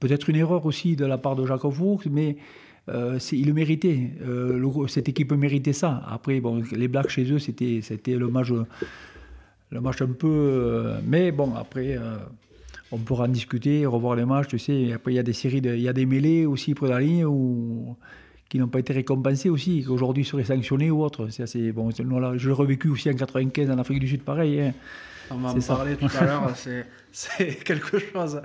Peut-être 0.00 0.28
une 0.28 0.36
erreur 0.36 0.66
aussi 0.66 0.96
de 0.96 1.06
la 1.06 1.18
part 1.18 1.36
de 1.36 1.46
Jacques 1.46 1.70
Fuchs, 1.70 2.06
mais 2.10 2.36
euh, 2.88 3.18
il 3.32 3.46
le 3.46 3.52
méritait. 3.52 4.10
Euh, 4.22 4.86
cette 4.88 5.08
équipe 5.08 5.32
méritait 5.32 5.72
ça. 5.72 6.02
Après, 6.08 6.40
bon, 6.40 6.62
les 6.72 6.88
Blacks 6.88 7.08
chez 7.08 7.30
eux, 7.32 7.38
c'était, 7.38 7.80
le 8.08 8.28
match, 8.28 8.50
un 10.02 10.06
peu. 10.06 10.28
Euh, 10.28 11.00
mais 11.06 11.32
bon, 11.32 11.54
après, 11.54 11.98
on 12.92 12.98
pourra 12.98 13.24
en 13.24 13.28
discuter, 13.28 13.86
revoir 13.86 14.16
les 14.16 14.24
matchs. 14.24 14.48
Tu 14.48 14.58
sais, 14.58 14.92
après, 14.92 15.12
il 15.12 15.16
y 15.16 15.20
a 15.20 15.22
des 15.22 15.32
séries, 15.32 15.62
il 15.64 15.80
y 15.80 15.88
a 15.88 15.92
des 15.92 16.06
mêlées 16.06 16.46
aussi 16.46 16.74
pour 16.74 16.86
la 16.86 17.00
ligne 17.00 17.26
qui 18.48 18.58
n'ont 18.58 18.68
pas 18.68 18.78
été 18.78 18.92
récompensées 18.92 19.48
aussi, 19.48 19.82
qui 19.82 19.88
aujourd'hui 19.88 20.24
seraient 20.24 20.44
sanctionnés 20.44 20.90
ou 20.90 21.02
autres. 21.02 21.28
C'est 21.30 21.42
assez, 21.42 21.72
bon, 21.72 21.90
je 21.90 22.48
l'ai 22.48 22.54
revécu 22.54 22.88
aussi 22.88 23.10
en 23.10 23.14
95 23.14 23.70
en 23.70 23.78
Afrique 23.78 24.00
du 24.00 24.08
Sud, 24.08 24.22
pareil. 24.22 24.60
Hein. 24.60 24.74
On 25.30 25.36
va 25.36 25.50
en 25.50 25.60
parler 25.60 25.96
tout 25.96 26.08
à 26.18 26.24
l'heure, 26.24 26.54
c'est 27.12 27.64
quelque 27.64 27.98
chose. 27.98 28.40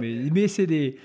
mais, 0.00 0.16
mais 0.32 0.48
c'est 0.48 0.66
des. 0.66 0.96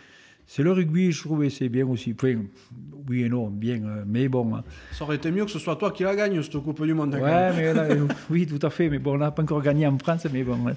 C'est 0.46 0.64
le 0.64 0.72
rugby, 0.72 1.12
je 1.12 1.22
trouvais, 1.24 1.50
c'est 1.50 1.70
bien 1.70 1.88
aussi. 1.88 2.16
oui 2.22 3.24
et 3.24 3.30
non, 3.30 3.50
bien, 3.50 3.82
euh, 3.84 4.04
mais 4.06 4.28
bon. 4.28 4.56
Hein. 4.56 4.64
Ça 4.92 5.06
aurait 5.06 5.16
été 5.16 5.32
mieux 5.32 5.46
que 5.46 5.52
ce 5.52 5.60
soit 5.60 5.76
toi 5.78 5.92
qui 5.92 6.04
la 6.04 6.16
gagne, 6.16 6.42
cette 6.42 6.58
Coupe 6.58 6.86
du 6.86 6.94
Monde. 6.94 7.16
Ouais, 7.16 7.74
mais 7.76 7.98
oui, 8.30 8.46
tout 8.46 8.66
à 8.66 8.70
fait. 8.70 8.90
Mais 8.90 9.00
bon, 9.00 9.14
on 9.16 9.18
n'a 9.18 9.32
pas 9.32 9.42
encore 9.42 9.62
gagné 9.62 9.88
en 9.88 9.98
France, 9.98 10.28
mais 10.32 10.44
bon, 10.44 10.58
hein. 10.68 10.74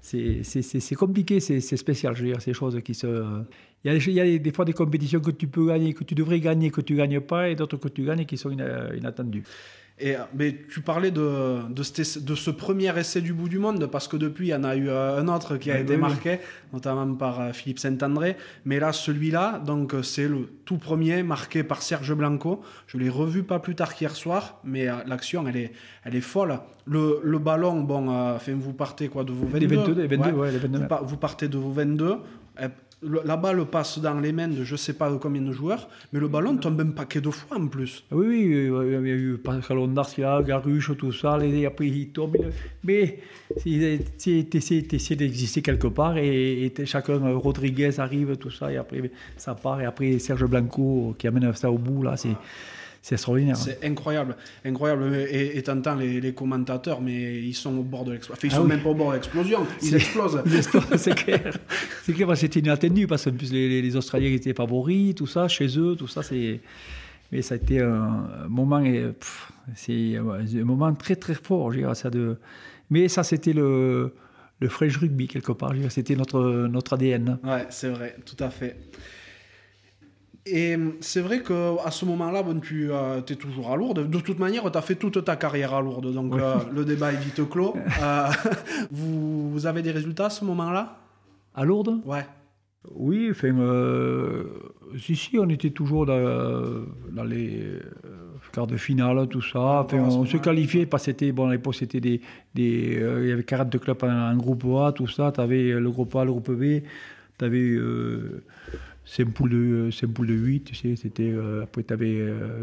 c'est 0.00 0.94
compliqué, 0.94 1.40
c'est 1.40 1.60
spécial, 1.60 2.14
je 2.14 2.22
veux 2.22 2.28
dire, 2.30 2.40
ces 2.40 2.54
choses 2.54 2.80
qui 2.82 2.94
se. 2.94 3.42
Il 3.82 3.92
y, 3.92 3.94
a, 3.94 3.96
il 3.96 4.12
y, 4.12 4.20
a, 4.20 4.38
des 4.38 4.52
fois 4.52 4.66
des 4.66 4.74
compétitions 4.74 5.20
que 5.20 5.30
tu 5.30 5.48
peux 5.48 5.66
gagner, 5.66 5.94
que 5.94 6.04
tu 6.04 6.14
devrais 6.14 6.38
gagner, 6.38 6.70
que 6.70 6.82
tu 6.82 6.92
ne 6.92 6.98
gagnes 6.98 7.20
pas, 7.20 7.48
et 7.48 7.54
d'autres 7.56 7.78
que 7.78 7.88
tu 7.88 8.04
gagnes 8.04 8.26
qui 8.26 8.36
sont 8.36 8.50
inattendues. 8.50 9.42
Et, 10.00 10.16
mais 10.34 10.56
tu 10.70 10.80
parlais 10.80 11.10
de, 11.10 11.58
de, 11.68 11.82
ce, 11.82 12.50
premier 12.50 12.98
essai 12.98 13.20
du 13.20 13.32
bout 13.32 13.48
du 13.48 13.58
monde, 13.58 13.86
parce 13.86 14.08
que 14.08 14.16
depuis, 14.16 14.48
il 14.48 14.50
y 14.50 14.54
en 14.54 14.64
a 14.64 14.74
eu 14.74 14.88
euh, 14.88 15.18
un 15.18 15.28
autre 15.28 15.56
qui 15.56 15.70
a 15.70 15.78
été 15.78 15.96
marqué, 15.96 16.38
notamment 16.72 17.14
par 17.14 17.40
euh, 17.40 17.52
Philippe 17.52 17.78
Saint-André. 17.78 18.36
Mais 18.64 18.80
là, 18.80 18.92
celui-là, 18.92 19.60
donc 19.64 19.94
euh, 19.94 20.02
c'est 20.02 20.26
le 20.26 20.48
tout 20.64 20.78
premier 20.78 21.22
marqué 21.22 21.62
par 21.62 21.82
Serge 21.82 22.14
Blanco. 22.14 22.62
Je 22.86 22.96
l'ai 22.96 23.10
revu 23.10 23.42
pas 23.42 23.58
plus 23.58 23.74
tard 23.74 23.94
qu'hier 23.94 24.16
soir, 24.16 24.60
mais 24.64 24.86
l'action, 25.06 25.46
elle 25.46 25.56
est, 25.56 25.72
elle 26.04 26.14
est 26.14 26.20
folle. 26.20 26.60
Le, 26.86 27.20
le 27.22 27.38
ballon, 27.38 27.80
bon, 27.82 28.38
vous 28.56 28.72
partez 28.72 29.08
quoi 29.08 29.24
de 29.24 29.32
vos 29.32 29.46
22, 29.46 29.58
les 29.58 29.76
22, 29.76 30.02
les 30.02 30.16
22, 30.16 30.30
ouais. 30.32 30.50
les 30.52 30.58
22. 30.58 30.78
Vous, 30.78 31.06
vous, 31.06 31.16
partez 31.16 31.48
de 31.48 31.58
vos 31.58 31.70
22 31.70 32.16
la 33.02 33.36
balle 33.36 33.64
passe 33.66 33.98
dans 33.98 34.20
les 34.20 34.32
mains 34.32 34.48
de 34.48 34.62
je 34.62 34.76
sais 34.76 34.92
pas 34.92 35.10
combien 35.18 35.40
de 35.40 35.52
joueurs, 35.52 35.88
mais 36.12 36.20
le 36.20 36.28
ballon 36.28 36.56
tombe 36.56 36.80
un 36.80 36.90
paquet 36.90 37.20
de 37.20 37.30
fois 37.30 37.56
en 37.56 37.66
plus. 37.66 38.04
Oui, 38.10 38.70
oui, 38.70 38.88
il 38.88 39.08
y 39.08 39.12
a 39.12 39.14
eu 39.14 39.38
Pascal 39.42 39.78
Ondarcia, 39.78 40.42
Garuche, 40.42 40.96
tout 40.96 41.12
ça, 41.12 41.38
les, 41.38 41.64
après 41.64 41.86
il 41.86 42.08
tombe. 42.08 42.36
Mais 42.84 43.20
tu 43.62 44.46
essaies 44.52 45.16
d'exister 45.16 45.62
quelque 45.62 45.86
part 45.86 46.18
et, 46.18 46.72
chacun, 46.84 47.18
Rodriguez 47.34 47.98
arrive, 47.98 48.36
tout 48.36 48.50
ça, 48.50 48.70
et 48.70 48.76
après 48.76 49.10
ça 49.36 49.54
part, 49.54 49.80
et 49.80 49.86
après 49.86 50.18
Serge 50.18 50.44
Blanco 50.46 51.14
qui 51.18 51.26
amène 51.26 51.54
ça 51.54 51.70
au 51.70 51.78
bout, 51.78 52.02
là. 52.02 52.16
C'est 53.02 53.14
extraordinaire. 53.14 53.56
C'est 53.56 53.82
incroyable. 53.84 54.36
Incroyable. 54.64 55.14
Et, 55.30 55.56
et 55.56 55.62
t'entends 55.62 55.94
les, 55.94 56.20
les, 56.20 56.34
commentateurs, 56.34 57.00
mais 57.00 57.40
ils 57.40 57.54
sont 57.54 57.76
au 57.78 57.82
bord 57.82 58.04
de 58.04 58.12
l'explosion. 58.12 58.38
Enfin, 58.38 58.48
ils 58.48 58.52
ah 58.52 58.56
sont 58.56 58.64
même 58.64 58.82
pas 58.82 58.90
au 58.90 58.94
bord 58.94 59.10
de 59.10 59.14
l'explosion. 59.14 59.66
Ils 59.82 59.94
explosent. 59.94 60.42
Ils 60.46 60.56
explosent, 60.56 60.96
c'est 60.96 61.14
clair. 61.14 61.56
C'est 62.04 62.12
clair, 62.12 62.36
c'était 62.36 62.60
inattendu 62.60 63.06
parce 63.06 63.24
que 63.24 63.30
plus 63.30 63.52
les, 63.52 63.80
les, 63.80 63.96
Australiens 63.96 64.30
étaient 64.30 64.52
favoris, 64.52 65.14
tout 65.14 65.26
ça, 65.26 65.48
chez 65.48 65.78
eux, 65.78 65.96
tout 65.96 66.08
ça, 66.08 66.22
c'est. 66.22 66.60
Mais 67.32 67.42
ça 67.42 67.54
a 67.54 67.56
été 67.56 67.80
un 67.80 68.46
moment, 68.48 68.82
c'est 69.74 70.16
un 70.16 70.64
moment 70.64 70.92
très 70.94 71.16
très 71.16 71.34
fort, 71.34 71.72
je 71.72 71.78
dirais, 71.78 71.94
ça 71.94 72.10
de. 72.10 72.36
Mais 72.90 73.08
ça, 73.08 73.22
c'était 73.22 73.52
le, 73.52 74.12
le 74.58 74.68
French 74.68 74.96
rugby 74.98 75.26
quelque 75.26 75.52
part. 75.52 75.72
C'était 75.88 76.16
notre 76.16 76.66
notre 76.68 76.94
ADN. 76.94 77.38
Ouais, 77.44 77.66
c'est 77.70 77.88
vrai, 77.88 78.16
tout 78.26 78.42
à 78.44 78.50
fait 78.50 78.76
Et 80.46 80.76
c'est 81.00 81.20
vrai 81.20 81.42
qu'à 81.42 81.90
ce 81.90 82.04
moment-là, 82.06 82.42
bon, 82.42 82.60
tu 82.60 82.90
euh, 82.90 83.18
es 83.18 83.34
toujours 83.34 83.70
à 83.70 83.76
Lourdes. 83.76 84.08
De 84.08 84.20
toute 84.20 84.38
manière, 84.38 84.70
tu 84.70 84.78
as 84.78 84.82
fait 84.82 84.94
toute 84.94 85.22
ta 85.24 85.36
carrière 85.36 85.74
à 85.74 85.82
Lourdes, 85.82 86.12
donc 86.14 86.34
euh, 86.34 86.56
le 86.72 86.84
débat 86.84 87.12
est 87.12 87.16
vite 87.16 87.48
clos. 87.48 87.74
Euh, 88.02 88.26
vous, 88.90 89.50
vous, 89.50 89.66
avez 89.66 89.82
des 89.82 89.90
résultats 89.90 90.26
à 90.26 90.30
ce 90.30 90.44
moment-là? 90.46 90.98
À 91.54 91.64
Lourdes? 91.64 92.00
Ouais. 92.06 92.26
Oui, 92.94 93.28
enfin, 93.30 93.52
si, 94.98 95.14
si, 95.14 95.38
on 95.38 95.48
était 95.50 95.68
toujours 95.68 96.06
dans, 96.06 96.86
dans 97.12 97.24
les 97.24 97.78
quarts 98.52 98.66
de 98.66 98.78
finale, 98.78 99.28
tout 99.28 99.42
ça. 99.42 99.82
Enfin, 99.84 99.98
on, 99.98 100.24
se 100.24 100.38
qualifiait, 100.38 100.86
parce 100.86 101.04
que 101.04 101.10
c'était, 101.10 101.32
bon, 101.32 101.48
à 101.48 101.52
l'époque, 101.52 101.74
c'était 101.74 102.00
des, 102.00 102.22
des 102.54 102.98
il 103.22 103.28
y 103.28 103.32
avait 103.32 103.44
40 103.44 103.78
clubs 103.78 104.02
en, 104.02 104.08
en, 104.08 104.36
groupe 104.36 104.64
A, 104.78 104.92
tout 104.92 105.06
ça. 105.06 105.30
Tu 105.30 105.42
avais 105.42 105.72
le 105.72 105.90
groupe 105.90 106.16
A, 106.16 106.24
le 106.24 106.30
groupe 106.30 106.52
B, 106.52 106.80
tu 107.38 107.44
avais 107.44 107.76
c'est 109.04 109.22
une 109.22 109.32
poule 109.32 109.50
de, 109.50 109.90
c'est 109.90 110.10
de 110.10 110.34
8, 110.34 110.64
tu 110.64 110.74
sais, 110.74 110.94
c'était, 110.96 111.32
euh, 111.32 111.62
après 111.64 111.82
tu 111.82 111.92
avais 111.92 112.22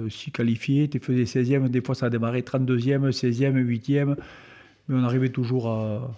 6 0.10 0.32
qualifiés, 0.32 0.88
tu 0.88 1.00
faisais 1.00 1.23
16e, 1.23 1.67
des 1.67 1.82
fois 1.82 1.95
ça 1.95 2.06
a 2.06 2.10
démarré 2.10 2.41
32e, 2.41 3.10
16e, 3.12 3.54
8e, 3.54 4.15
mais 4.88 4.95
on 4.95 5.04
arrivait 5.04 5.30
toujours 5.30 5.67
à, 5.67 6.12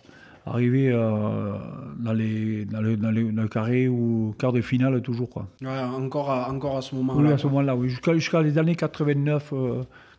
arriver 0.46 0.92
euh, 0.92 1.54
dans, 1.98 2.14
les, 2.14 2.66
dans, 2.66 2.82
le, 2.82 2.98
dans, 2.98 3.12
le, 3.12 3.48
carré 3.48 3.88
ou 3.88 4.36
quart 4.38 4.54
de 4.54 4.62
finale 4.62 5.02
toujours. 5.02 5.30
Quoi. 5.30 5.48
Ouais, 5.62 5.80
encore, 5.80 6.32
à, 6.32 6.52
encore 6.52 6.78
à 6.78 6.82
ce 6.82 6.96
moment-là. 6.96 7.28
Oui, 7.28 7.34
à 7.34 7.38
ce 7.38 7.48
moment-là, 7.48 7.76
oui. 7.76 7.90
Jusqu'à, 7.90 8.14
jusqu'à 8.14 8.42
les 8.42 8.58
années 8.58 8.76
89, 8.76 9.54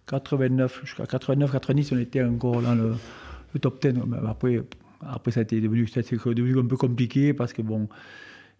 89 0.06 0.80
euh, 0.82 0.86
jusqu'à 0.86 1.06
89, 1.06 1.52
90, 1.52 1.92
on 1.92 1.98
était 1.98 2.22
encore 2.22 2.62
dans 2.62 2.74
le, 2.74 2.94
top 3.60 3.80
10. 3.80 3.94
après, 4.28 4.60
après, 5.06 5.30
ça 5.30 5.40
a 5.40 5.42
été 5.42 5.60
devenu, 5.60 5.86
ça 5.86 6.00
a 6.00 6.02
été 6.02 6.16
devenu 6.16 6.58
un 6.58 6.66
peu 6.66 6.76
compliqué 6.76 7.32
parce 7.34 7.52
que 7.52 7.62
bon 7.62 7.88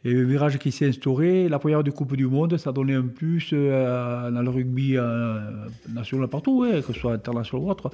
et 0.02 0.12
le 0.14 0.24
virage 0.24 0.58
qui 0.58 0.72
s'est 0.72 0.88
instauré, 0.88 1.48
la 1.48 1.58
première 1.58 1.84
de 1.84 1.90
Coupe 1.90 2.16
du 2.16 2.26
Monde, 2.26 2.56
ça 2.56 2.72
donnait 2.72 2.94
un 2.94 3.06
plus 3.06 3.50
euh, 3.52 4.30
dans 4.30 4.40
le 4.40 4.48
rugby 4.48 4.96
euh, 4.96 5.66
national 5.92 6.28
partout, 6.28 6.66
que 6.70 6.80
ce 6.80 6.98
soit 6.98 7.12
international 7.12 7.66
ou 7.66 7.70
autre. 7.70 7.90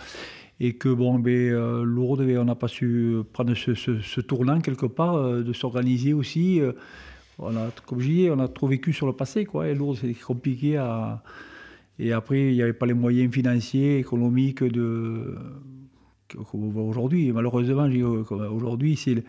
Et 0.61 0.75
que, 0.75 0.89
bon, 0.89 1.19
ben, 1.19 1.33
euh, 1.33 1.83
Lourdes, 1.83 2.25
ben, 2.25 2.39
on 2.39 2.45
n'a 2.45 2.55
pas 2.55 2.69
su 2.69 3.17
prendre 3.33 3.55
ce, 3.55 4.21
tournant 4.21 4.61
quelque 4.61 4.87
part, 4.87 5.21
de 5.21 5.53
s'organiser 5.53 6.13
aussi. 6.13 6.61
on 7.41 7.53
comme 7.85 7.99
je 7.99 8.07
disais, 8.07 8.31
on 8.31 8.39
a 8.39 8.47
trop 8.47 8.69
vécu 8.69 8.93
sur 8.93 9.07
le 9.07 9.13
passé, 9.13 9.45
quoi. 9.45 9.67
Et 9.69 9.75
Lourdes, 9.75 9.99
c'est 10.01 10.15
compliqué 10.15 10.77
à. 10.77 11.23
Et 11.99 12.13
après, 12.13 12.51
il 12.51 12.55
n'y 12.55 12.63
avait 12.63 12.73
pas 12.73 12.87
les 12.87 12.95
moyens 12.95 13.33
financiers, 13.33 13.99
économiques 13.99 14.63
de. 14.63 15.35
voit 16.53 16.85
aujourd'hui. 16.85 17.33
Malheureusement, 17.33 17.89
aujourd'hui, 18.53 18.97
c'est 18.97 19.25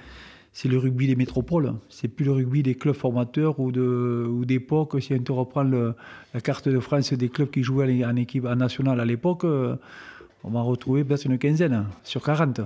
c'est 0.58 0.70
le 0.70 0.80
rugby 0.80 1.06
des 1.06 1.15
métropoles. 1.15 1.76
C'est 1.88 2.08
plus 2.08 2.26
le 2.26 2.32
rugby 2.32 2.63
des 2.63 2.74
clubs 2.74 2.96
formateurs 2.96 3.60
ou, 3.60 3.72
de, 3.72 4.26
ou 4.28 4.43
d'époque. 4.43 5.00
Si 5.00 5.13
on 5.13 5.36
reprend 5.36 5.62
la 5.62 6.41
carte 6.41 6.67
de 6.67 6.80
France 6.80 7.13
des 7.13 7.30
clubs 7.30 7.52
qui 7.52 7.62
jouaient 7.62 8.04
en 8.04 8.15
équipe 8.15 8.46
nationale 8.46 9.00
à 9.00 9.06
l'époque, 9.06 9.43
euh, 9.43 9.76
on 10.43 10.50
va 10.50 10.62
retrouver 10.62 11.04
peut-être 11.04 11.26
une 11.28 11.38
quinzaine 11.38 11.86
sur 12.04 12.24
40. 12.24 12.62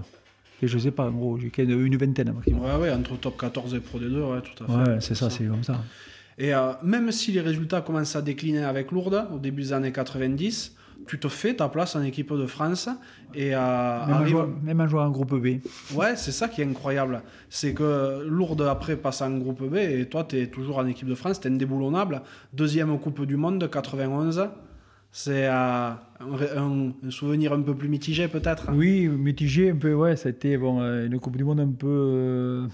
Et 0.62 0.68
je 0.70 0.78
sais 0.78 0.92
pas, 0.92 1.10
en 1.10 1.12
gros, 1.12 1.38
j'ai 1.38 1.52
une 1.64 1.98
vingtaine 1.98 2.32
maximum. 2.32 2.64
Ouais, 2.64 2.76
ouais, 2.78 2.94
entre 2.94 3.18
top 3.18 3.38
14 3.38 3.76
et 3.76 3.82
Pro 3.82 4.00
D2, 4.00 4.22
ouais, 4.22 4.40
tout 4.40 4.64
à 4.64 4.68
fait. 4.68 4.92
Ouais, 4.92 4.98
c'est 5.02 5.16
ça, 5.16 5.30
c'est 5.30 5.44
comme 5.44 5.66
ça. 5.66 5.84
Et 6.38 6.54
euh, 6.54 6.72
même 6.84 7.12
si 7.12 7.34
les 7.34 7.42
résultats 7.42 7.82
commencent 7.82 8.16
à 8.16 8.22
décliner 8.22 8.64
avec 8.64 8.94
Lourdes 8.94 9.28
au 9.34 9.38
début 9.38 9.64
des 9.64 9.74
années 9.74 9.92
90, 9.92 10.78
tu 11.08 11.20
te 11.20 11.28
fais 11.28 11.56
ta 11.56 11.70
place 11.70 11.96
en 11.96 12.04
équipe 12.04 12.34
de 12.34 12.46
France. 12.46 12.90
Et, 13.34 13.52
euh, 13.54 14.06
même, 14.62 14.82
en 14.82 14.88
jouant 14.88 15.06
en 15.06 15.10
groupe 15.10 15.36
B. 15.36 15.60
Ouais, 15.94 16.16
c'est 16.16 16.32
ça 16.32 16.48
qui 16.48 16.62
est 16.62 16.66
incroyable. 16.66 17.22
C'est 17.50 17.74
que 17.74 18.24
Lourdes 18.28 18.62
après 18.64 18.96
passe 18.96 19.22
en 19.22 19.38
groupe 19.38 19.64
B 19.64 19.76
et 19.76 20.06
toi, 20.10 20.26
tu 20.28 20.38
es 20.38 20.48
toujours 20.48 20.80
en 20.80 20.86
équipe 20.86 21.08
de 21.08 21.16
France, 21.16 21.40
tu 21.40 21.48
es 21.48 21.52
indéboulonnable. 21.52 22.22
Deuxième 22.54 22.98
Coupe 23.00 23.26
du 23.26 23.38
Monde, 23.38 23.70
91. 23.70 24.50
C'est 25.14 25.48
euh, 25.50 25.92
un, 26.22 27.10
souvenir 27.10 27.52
un 27.52 27.62
peu 27.62 27.76
plus 27.76 27.90
mitigé 27.90 28.30
peut-être 28.30 28.70
Oui, 28.74 29.10
mitigé 29.10 29.72
un 29.72 29.76
peu, 29.76 29.94
ouais. 29.94 30.16
C'était 30.16 30.56
bon, 30.58 30.82
euh, 30.82 31.06
une 31.06 31.20
Coupe 31.20 31.36
du 31.36 31.44
Monde 31.44 31.60
un 31.60 31.72
peu. 31.72 32.68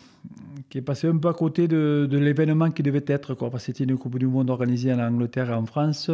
qui 0.70 0.78
est 0.78 0.84
passée 0.84 1.08
un 1.08 1.18
peu 1.18 1.30
à 1.30 1.34
côté 1.34 1.68
de, 1.68 2.08
de 2.10 2.18
l'événement 2.20 2.70
qui 2.70 2.84
devait 2.84 3.06
être. 3.08 3.34
Quoi, 3.34 3.50
parce 3.50 3.64
que 3.66 3.74
c'était 3.74 3.92
une 3.92 3.98
Coupe 3.98 4.20
du 4.20 4.28
Monde 4.28 4.52
organisée 4.52 4.94
en 4.94 5.00
Angleterre 5.00 5.50
et 5.50 5.54
en 5.54 5.66
France. 5.66 6.12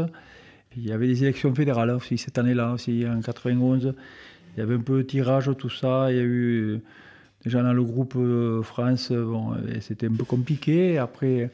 Il 0.78 0.88
y 0.88 0.92
avait 0.92 1.08
des 1.08 1.24
élections 1.24 1.54
fédérales 1.54 1.92
aussi 1.92 2.18
cette 2.18 2.38
année-là, 2.38 2.74
aussi 2.74 3.06
en 3.08 3.22
91. 3.22 3.94
Il 4.56 4.60
y 4.60 4.64
avait 4.64 4.76
un 4.76 4.80
peu 4.80 4.98
de 4.98 5.02
tirage, 5.04 5.52
tout 5.58 5.70
ça. 5.70 6.12
Il 6.12 6.18
y 6.18 6.20
a 6.20 6.24
eu 6.24 6.82
déjà 7.44 7.62
dans 7.62 7.74
le 7.74 7.84
groupe 7.84 8.16
euh, 8.16 8.62
France, 8.62 9.12
bon, 9.12 9.54
c'était 9.82 10.08
un 10.08 10.14
peu 10.14 10.24
compliqué. 10.24 10.98
Après, 10.98 11.52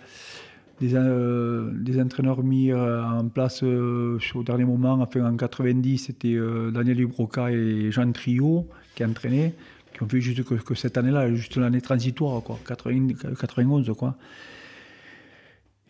des, 0.79 0.95
euh, 0.95 2.01
entraîneurs 2.01 2.43
mis 2.43 2.71
euh, 2.71 3.03
en 3.03 3.27
place 3.27 3.63
au 3.63 4.43
dernier 4.43 4.65
moment, 4.65 4.99
enfin 5.01 5.25
en 5.25 5.35
90, 5.35 5.97
c'était 5.97 6.37
Daniel 6.71 6.97
Dubroca 6.97 7.51
et 7.51 7.91
Jean 7.91 8.11
Trio 8.11 8.67
qui 8.95 9.03
entraînaient, 9.03 9.53
qui 9.93 10.03
ont 10.03 10.07
fait 10.07 10.21
juste 10.21 10.43
que, 10.43 10.75
cette 10.75 10.97
année-là, 10.97 11.33
juste 11.33 11.57
l'année 11.57 11.81
transitoire, 11.81 12.41
quoi, 12.43 12.59
91, 12.65 13.91
quoi. 13.97 14.15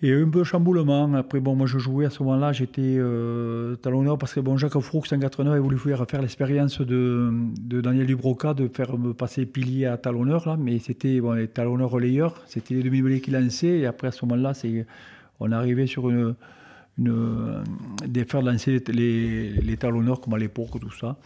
Et 0.01 0.13
un 0.13 0.29
peu 0.29 0.45
chamboulement. 0.45 1.13
Après, 1.13 1.41
bon, 1.41 1.55
moi 1.55 1.67
je 1.67 1.77
jouais 1.77 2.05
à 2.05 2.09
ce 2.09 2.23
moment-là, 2.23 2.53
j'étais 2.53 2.95
euh, 2.97 3.75
talonneur 3.75 4.17
parce 4.17 4.33
que 4.33 4.39
bon, 4.39 4.55
Jacques 4.55 4.79
Froux, 4.79 5.03
189, 5.03 5.53
a 5.53 5.59
voulu 5.59 5.77
faire, 5.77 6.05
l'expérience 6.21 6.79
de, 6.79 7.29
de, 7.59 7.81
Daniel 7.81 8.05
Dubroca 8.07 8.53
de 8.53 8.69
faire 8.69 8.97
me 8.97 9.13
passer 9.13 9.45
pilier 9.45 9.87
à 9.87 9.97
talonneur, 9.97 10.47
là, 10.47 10.55
mais 10.57 10.79
c'était 10.79 11.19
bon, 11.19 11.33
les 11.33 11.49
talonneurs 11.49 11.89
relayeurs, 11.89 12.41
c'était 12.47 12.75
les 12.75 12.83
demi-mêlées 12.83 13.19
qui 13.19 13.31
lançaient. 13.31 13.79
Et 13.79 13.85
après, 13.85 14.07
à 14.07 14.11
ce 14.11 14.23
moment-là, 14.25 14.53
on 15.41 15.51
arrivait 15.51 15.87
sur 15.87 16.09
une, 16.09 16.33
une, 16.97 17.63
de 18.07 18.23
faire 18.23 18.41
lancer 18.41 18.81
les, 18.87 19.77
talonneurs 19.77 20.21
comme 20.21 20.33
à 20.33 20.37
l'époque, 20.37 20.79
tout 20.79 20.93
ça. 20.93 21.17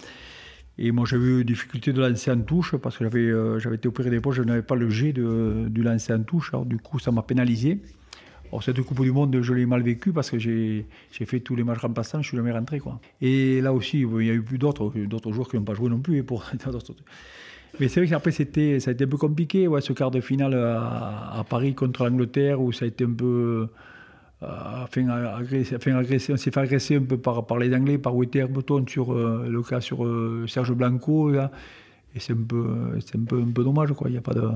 Et 0.80 0.92
moi, 0.92 1.06
j'avais 1.08 1.26
eu 1.26 1.44
difficulté 1.46 1.94
de 1.94 2.02
lancer 2.02 2.32
en 2.32 2.42
touche 2.42 2.76
parce 2.78 2.98
que 2.98 3.04
j'avais 3.04 3.20
euh, 3.20 3.60
j'avais 3.60 3.76
été 3.76 3.88
opéré 3.88 4.10
d'époque, 4.10 4.34
je 4.34 4.42
n'avais 4.42 4.64
pas 4.64 4.74
le 4.74 4.90
jet 4.90 5.14
de, 5.14 5.68
du 5.70 5.84
lancer 5.84 6.12
en 6.12 6.24
touche. 6.24 6.50
Alors, 6.52 6.66
du 6.66 6.78
coup, 6.78 6.98
ça 6.98 7.12
m'a 7.12 7.22
pénalisé. 7.22 7.80
Alors, 8.54 8.62
cette 8.62 8.80
Coupe 8.82 9.02
du 9.02 9.12
Monde, 9.12 9.42
je 9.42 9.52
l'ai 9.52 9.66
mal 9.66 9.82
vécu 9.82 10.14
parce 10.14 10.30
que 10.30 10.38
j'ai 10.38 10.86
fait 11.10 11.40
tous 11.40 11.56
les 11.56 11.64
matchs 11.64 11.80
remplaçants, 11.80 12.22
je 12.22 12.28
suis 12.28 12.38
jamais 12.38 12.52
rentré. 12.52 12.80
Quoi. 12.80 13.00
Et 13.20 13.62
là 13.62 13.74
aussi, 13.74 14.02
il 14.02 14.26
y 14.28 14.30
a 14.30 14.34
eu 14.34 14.44
plus 14.44 14.60
d'autres, 14.60 14.92
joueurs 15.32 15.50
qui 15.50 15.56
n'ont 15.56 15.64
pas 15.64 15.74
joué 15.74 15.90
non 15.90 15.98
plus. 15.98 16.24
Mais 17.80 17.88
c'est 17.88 18.00
vrai 18.00 18.08
qu'après, 18.08 18.30
c'était, 18.30 18.80
ça 18.80 18.92
a 18.92 18.94
été 18.94 19.06
un 19.06 19.08
peu 19.08 19.18
compliqué, 19.18 19.68
ce 19.80 19.92
quart 19.94 20.12
de 20.12 20.22
finale 20.22 20.54
à, 20.54 21.44
Paris 21.50 21.74
contre 21.74 22.04
l'Angleterre, 22.08 22.62
où 22.62 22.72
ça 22.72 22.86
a 22.86 22.90
été 22.90 23.06
un 23.06 23.14
peu. 23.14 23.70
Euh, 24.44 24.84
enfin, 24.84 25.08
agressé, 25.10 26.34
on 26.34 26.38
s'est 26.38 26.52
fait 26.52 26.60
agresser 26.60 26.98
un 26.98 27.02
peu 27.02 27.18
par, 27.18 27.58
les 27.58 27.76
Anglais, 27.76 27.98
par 27.98 28.14
Button 28.14 28.86
sur 28.88 29.14
euh, 29.14 29.48
le 29.50 29.64
cas 29.64 29.82
sur 29.82 30.06
euh, 30.06 30.46
Serge 30.48 30.74
Blanco. 30.74 31.32
Là. 31.32 31.50
Et 32.16 32.20
c'est 32.20 32.34
un 32.34 32.36
peu, 32.36 33.64
dommage. 33.64 33.90
Il 34.06 34.12
n'y 34.12 34.18
a 34.18 34.22
pas 34.22 34.36
de 34.36 34.48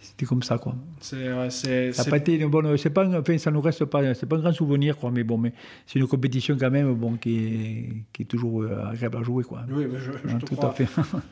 c'était 0.00 0.26
comme 0.26 0.42
ça 0.42 0.58
quoi. 0.58 0.74
C'est, 1.00 1.92
ça 1.92 2.04
pas 2.04 2.16
été 2.16 2.34
une 2.34 2.48
bonne, 2.48 2.76
c'est 2.76 2.90
pas, 2.90 3.06
enfin, 3.06 3.38
ça 3.38 3.50
nous 3.50 3.60
reste 3.60 3.84
pas, 3.84 4.14
c'est 4.14 4.26
pas 4.26 4.36
un 4.36 4.40
grand 4.40 4.52
souvenir 4.52 4.96
quoi, 4.96 5.10
mais 5.10 5.24
bon, 5.24 5.38
mais 5.38 5.52
c'est 5.86 5.98
une 5.98 6.06
compétition 6.06 6.56
quand 6.58 6.70
même 6.70 6.94
bon 6.94 7.16
qui 7.16 7.36
est, 7.36 7.88
qui 8.12 8.22
est 8.22 8.26
toujours 8.26 8.62
euh, 8.62 8.90
agréable 8.90 9.18
à 9.18 9.22
jouer 9.22 9.44
quoi. 9.44 9.60
Oui, 9.70 9.86
je, 9.92 10.12
je 10.12 10.34
hein, 10.34 10.38
te 10.38 10.46
tout 10.46 10.56
crois. 10.56 10.70
à 10.70 10.72
fait. 10.72 10.88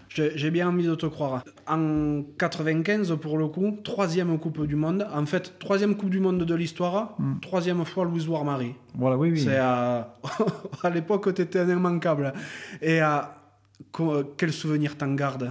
J'ai 0.37 0.51
bien 0.51 0.69
envie 0.69 0.87
de 0.87 0.95
te 0.95 1.07
croire. 1.07 1.45
En 1.67 2.23
95 2.39 3.17
pour 3.21 3.39
le 3.39 3.49
coup, 3.49 3.79
troisième 3.83 4.39
Coupe 4.39 4.67
du 4.67 4.77
Monde. 4.77 5.07
En 5.13 5.27
fait, 5.27 5.59
troisième 5.59 5.97
Coupe 5.97 6.11
du 6.11 6.21
Monde 6.21 6.45
de 6.45 6.55
l'histoire, 6.55 7.15
hmm. 7.19 7.41
troisième 7.41 7.85
fois 7.85 8.05
Louise 8.05 8.29
War-Marie. 8.29 8.75
Voilà, 8.95 9.17
oui, 9.17 9.31
oui. 9.31 9.41
C'est 9.41 9.57
à, 9.57 10.15
à 10.83 10.91
l'époque, 10.91 11.35
tu 11.35 11.43
étais 11.43 11.61
un 11.61 11.69
immanquable. 11.69 12.33
Et 12.83 13.01
à, 13.01 13.35
quel 14.37 14.53
souvenir 14.53 14.97
t'en 14.97 15.15
gardes 15.15 15.51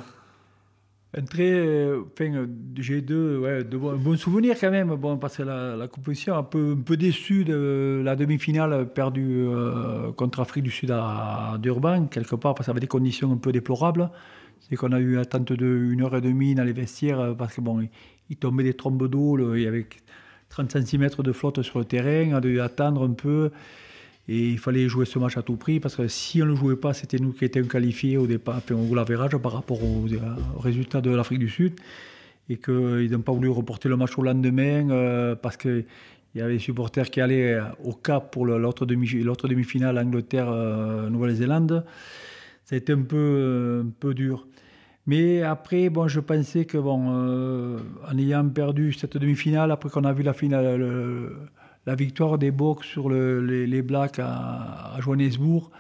un 1.18 1.24
très, 1.24 1.90
enfin, 1.94 2.48
j'ai 2.78 3.02
deux, 3.02 3.40
ouais, 3.40 3.64
de 3.64 3.78
bons, 3.78 4.18
souvenirs 4.18 4.56
quand 4.60 4.72
même. 4.72 4.96
Bon, 4.96 5.18
parce 5.18 5.38
que 5.38 5.44
la, 5.44 5.76
la 5.76 5.88
compétition 5.88 6.38
un 6.38 6.44
peu, 6.44 6.76
un 6.78 6.82
peu 6.82 6.98
déçu 6.98 7.44
de 7.44 8.02
la 8.04 8.16
demi-finale 8.16 8.88
perdue 8.94 9.46
euh, 9.48 10.12
contre 10.14 10.40
Afrique 10.40 10.64
du 10.64 10.72
Sud 10.72 10.92
à, 10.92 11.58
Durban, 11.60 12.06
quelque 12.06 12.36
part, 12.36 12.56
parce 12.56 12.70
avait 12.70 12.80
des 12.80 12.88
conditions 12.88 13.32
un 13.32 13.38
peu 13.38 13.52
déplorables. 13.52 14.10
C'est 14.60 14.76
qu'on 14.76 14.92
a 14.92 15.00
eu 15.00 15.18
attente 15.18 15.54
de 15.54 15.66
une 15.66 16.04
heure 16.04 16.16
et 16.16 16.22
demie 16.22 16.56
dans 16.56 16.64
les 16.64 16.74
vestiaires 16.74 17.20
euh, 17.20 17.34
parce 17.34 17.56
que 17.56 17.62
bon, 17.62 17.88
il, 18.30 18.38
tombait 18.38 18.64
des 18.64 18.74
trombes 18.74 19.08
d'eau, 19.08 19.56
il 19.56 19.62
y 19.62 19.68
avait 19.68 19.88
30 20.50 20.72
cm 20.72 21.10
de 21.18 21.32
flotte 21.32 21.62
sur 21.62 21.80
le 21.80 21.86
terrain, 21.86 22.32
on 22.32 22.36
a 22.36 22.42
dû 22.42 22.60
attendre 22.62 23.08
un 23.08 23.14
peu. 23.14 23.52
Et 24.30 24.50
il 24.50 24.60
fallait 24.60 24.90
jouer 24.90 25.06
ce 25.06 25.20
match 25.20 25.38
à 25.38 25.42
tout 25.42 25.56
prix 25.56 25.80
parce 25.80 25.96
que 25.96 26.08
si 26.08 26.42
on 26.42 26.46
ne 26.46 26.52
le 26.52 26.56
jouait 26.58 26.76
pas, 26.76 26.94
c'était 26.94 27.18
nous 27.18 27.32
qui 27.32 27.46
étions 27.46 27.64
qualifiés 27.64 28.18
au 28.18 28.28
départ, 28.28 28.58
enfin, 28.58 28.76
au 28.76 28.94
lavérage 28.94 29.38
par 29.38 29.54
rapport 29.54 29.82
aux, 29.82 30.06
résultats 30.60 31.00
de 31.00 31.12
l'Afrique 31.12 31.40
du 31.40 31.50
Sud. 31.50 31.80
Et 32.50 32.58
qu'ils 32.58 33.12
n'ont 33.12 33.22
pas 33.22 33.34
voulu 33.34 33.50
reporter 33.50 33.90
le 33.90 33.98
match 33.98 34.18
au 34.18 34.24
lendemain 34.24 34.90
euh, 34.90 35.36
parce 35.36 35.58
qu'il 35.58 35.86
y 36.36 36.42
avait 36.42 36.54
des 36.54 36.60
supporters 36.60 37.10
qui 37.10 37.20
allaient 37.20 37.60
au 37.84 37.94
Cap 37.94 38.32
pour 38.32 38.46
l'autre 38.46 38.86
demi-finale 38.86 39.98
Angleterre-Nouvelle-Zélande. 39.98 41.86
Ça 42.64 42.76
a 42.76 42.78
été 42.78 42.94
un 42.94 43.02
peu, 43.02 43.84
un 43.86 43.90
peu 44.00 44.14
dur. 44.14 44.48
Mais 45.08 45.42
après, 45.42 45.90
bon, 45.90 46.10
je 46.10 46.20
pensais 46.20 46.66
que, 46.66 46.78
bon, 46.78 47.06
euh, 47.12 47.80
en 48.12 48.18
ayant 48.18 48.48
perdu 48.50 48.92
cette 48.92 49.16
demi-finale, 49.16 49.72
après 49.72 49.90
qu'on 49.90 50.04
a 50.04 50.12
vu 50.12 50.22
la 50.22 50.34
finale, 50.34 50.82
la 51.88 51.96
victoire 51.96 52.38
des 52.38 52.52
Box 52.52 52.86
sur 52.86 53.10
les, 53.10 53.82
Blacks 53.82 54.20
à, 54.20 54.98
Johannesburg, 55.00 55.72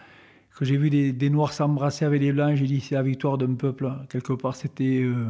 que 0.57 0.63
j'ai 0.63 0.77
vu 0.77 0.89
des, 0.89 1.29
Noirs 1.29 1.51
s'embrasser 1.51 2.05
avec 2.05 2.21
les 2.21 2.31
Blancs, 2.31 2.55
j'ai 2.55 2.65
dit 2.65 2.79
c'est 2.79 2.95
la 2.95 3.03
victoire 3.03 3.37
d'un 3.37 3.53
peuple. 3.53 3.91
Quelque 4.09 4.33
part, 4.33 4.55
c'était. 4.55 5.03
Euh, 5.03 5.25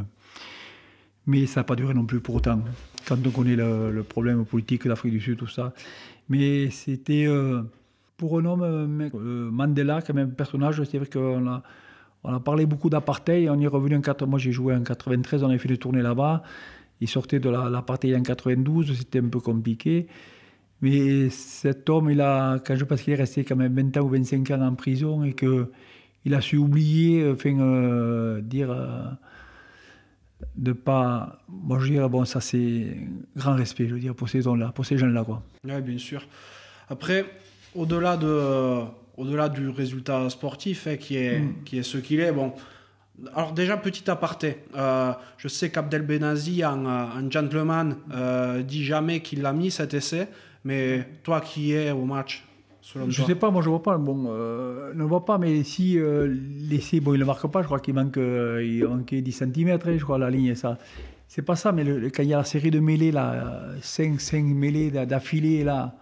mais 1.25 1.47
ça 1.47 1.61
n'a 1.61 1.63
pas 1.65 1.75
duré 1.75 1.93
non 1.93 2.05
plus 2.05 2.21
pour 2.21 2.35
autant. 2.35 2.61
Quand 3.07 3.17
on 3.25 3.31
connaît 3.31 3.55
le, 3.55 4.03
problème 4.07 4.45
politique 4.45 4.83
de 4.83 4.89
l'Afrique 4.89 5.13
du 5.13 5.19
Sud, 5.19 5.37
tout 5.39 5.47
ça. 5.47 5.73
Mais 6.29 6.69
c'était. 6.69 7.25
Euh, 7.25 7.63
pour 8.15 8.39
un 8.39 8.45
homme, 8.45 8.61
euh, 8.63 9.51
Mandela, 9.51 10.01
quand 10.01 10.13
même, 10.13 10.31
personnage, 10.31 10.81
c'est 10.83 10.97
vrai 10.99 11.07
qu'on 11.07 11.47
a, 11.47 11.63
on 12.23 12.33
a 12.33 12.39
parlé 12.39 12.67
beaucoup 12.67 12.89
d'apartheid. 12.89 13.49
On 13.49 13.59
est 13.59 13.67
revenu 13.67 13.95
en 13.95 14.01
4. 14.01 14.27
Moi, 14.27 14.37
j'ai 14.37 14.51
joué 14.51 14.75
en 14.75 14.83
93, 14.83 15.43
on 15.43 15.49
avait 15.49 15.57
fait 15.57 15.67
des 15.67 15.77
tournées 15.77 16.03
là-bas. 16.03 16.43
Il 17.01 17.07
sortait 17.07 17.39
de 17.39 17.49
l'apartheid 17.49 18.15
en 18.15 18.21
92, 18.23 18.95
c'était 18.95 19.19
un 19.19 19.27
peu 19.27 19.39
compliqué. 19.39 20.07
Mais 20.81 21.29
cet 21.29 21.89
homme, 21.89 22.09
il 22.11 22.21
a, 22.21 22.59
quand 22.59 22.75
je 22.75 22.83
pense 22.83 23.01
qu'il 23.01 23.13
est 23.13 23.17
resté 23.17 23.43
quand 23.43 23.55
même 23.55 23.73
20 23.73 23.97
ans 23.97 24.05
ou 24.05 24.09
25 24.09 24.51
ans 24.51 24.61
en 24.61 24.75
prison 24.75 25.23
et 25.23 25.33
qu'il 25.33 26.33
a 26.33 26.41
su 26.41 26.57
oublier, 26.57 27.27
enfin, 27.31 27.59
euh, 27.59 28.41
dire, 28.41 28.69
euh, 28.71 29.05
de 30.55 30.73
pas. 30.73 31.39
Moi, 31.49 31.79
je 31.79 31.93
dirais, 31.93 32.07
bon, 32.07 32.25
ça 32.25 32.41
c'est 32.41 32.95
grand 33.35 33.55
respect, 33.55 33.87
je 33.87 33.95
veux 33.95 33.99
dire, 33.99 34.13
pour 34.13 34.29
ces 34.29 34.43
gens-là, 34.43 34.71
pour 34.73 34.85
ces 34.85 34.97
gens-là, 34.99 35.23
quoi. 35.23 35.41
Oui, 35.63 35.81
bien 35.81 35.97
sûr. 35.97 36.23
Après, 36.89 37.25
au-delà 37.73 38.15
de, 38.15 38.83
au-delà 39.17 39.49
du 39.49 39.69
résultat 39.69 40.29
sportif, 40.29 40.85
hein, 40.85 40.97
qui, 40.97 41.17
est, 41.17 41.39
mm. 41.39 41.63
qui 41.65 41.79
est 41.79 41.83
ce 41.83 41.97
qu'il 41.97 42.19
est, 42.19 42.31
bon. 42.31 42.53
Alors 43.33 43.51
déjà, 43.51 43.77
petit 43.77 44.07
aparté, 44.11 44.57
euh, 44.75 45.11
je 45.39 45.47
sais 45.47 45.71
qu'Abdel 45.71 46.03
Benazi, 46.03 46.61
un, 46.61 46.85
un 46.85 47.31
gentleman, 47.31 47.95
dit 48.63 48.85
jamais 48.85 49.21
qu'il 49.21 49.41
l'a 49.41 49.53
mis 49.53 49.71
cet 49.71 49.95
essai. 49.95 50.27
Mais 50.63 51.07
toi 51.23 51.41
qui 51.41 51.73
es 51.73 51.91
au 51.91 52.05
match, 52.05 52.45
selon 52.81 53.09
je 53.09 53.21
ne 53.21 53.27
sais 53.27 53.35
pas, 53.35 53.51
moi 53.51 53.61
je 53.61 53.67
ne 53.67 53.71
vois 53.71 53.83
pas. 53.83 53.97
Bon, 53.97 54.25
euh, 54.29 54.93
ne 54.93 55.03
vois 55.03 55.25
pas, 55.25 55.37
mais 55.37 55.63
si 55.63 55.97
euh, 55.97 56.27
l'essai, 56.69 56.99
bon, 56.99 57.13
il 57.13 57.19
ne 57.19 57.25
marque 57.25 57.47
pas, 57.47 57.61
je 57.61 57.67
crois 57.67 57.79
qu'il 57.79 57.93
manque, 57.93 58.17
euh, 58.17 58.63
il 58.63 58.85
manquait 58.85 59.21
10 59.21 59.31
cm, 59.31 59.79
je 59.97 60.03
crois, 60.03 60.17
la 60.17 60.29
ligne. 60.29 60.55
Ça. 60.55 60.77
C'est 61.27 61.41
pas 61.41 61.55
ça, 61.55 61.71
mais 61.71 61.83
le, 61.83 62.09
quand 62.09 62.23
il 62.23 62.29
y 62.29 62.33
a 62.33 62.37
la 62.37 62.43
série 62.43 62.71
de 62.71 62.79
mêlées, 62.79 63.11
là, 63.11 63.61
5, 63.81 64.19
5 64.19 64.43
mêlées 64.43 64.91
d'affilée, 64.91 65.63
là, 65.63 65.95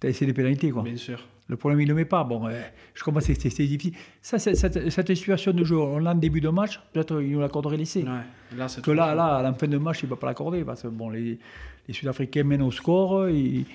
tu 0.00 0.06
as 0.06 0.10
essayé 0.10 0.26
des 0.26 0.32
pénalités. 0.32 0.70
Quoi. 0.70 0.82
Bien 0.82 0.96
sûr. 0.96 1.26
Le 1.52 1.58
problème, 1.58 1.82
il 1.82 1.84
ne 1.84 1.90
le 1.90 1.96
met 1.96 2.06
pas. 2.06 2.24
Bon, 2.24 2.48
je 2.94 3.04
comprends, 3.04 3.20
c'est 3.20 3.34
difficile. 3.34 3.92
Ça, 4.22 4.38
cette, 4.38 4.90
cette, 4.90 5.14
situation 5.14 5.52
de 5.52 5.64
jeu, 5.64 5.76
on 5.76 5.98
l'a 5.98 6.12
en 6.12 6.14
début 6.14 6.40
de 6.40 6.48
match, 6.48 6.80
peut-être 6.94 7.20
il 7.20 7.32
nous 7.32 7.40
l'accorderait 7.40 7.76
l'essai. 7.76 8.04
Ouais, 8.04 8.56
là, 8.56 8.68
que 8.82 8.90
là, 8.90 9.14
là, 9.14 9.36
à 9.36 9.42
la 9.42 9.52
fin 9.52 9.68
de 9.68 9.76
match, 9.76 10.02
il 10.02 10.06
ne 10.06 10.10
va 10.12 10.16
pas 10.16 10.28
l'accorder. 10.28 10.64
Parce 10.64 10.80
que 10.80 10.88
bon, 10.88 11.10
les, 11.10 11.38
les 11.86 11.92
Sud-Africains 11.92 12.44
mènent 12.44 12.62
au 12.62 12.70
score. 12.70 13.28
Et, 13.28 13.66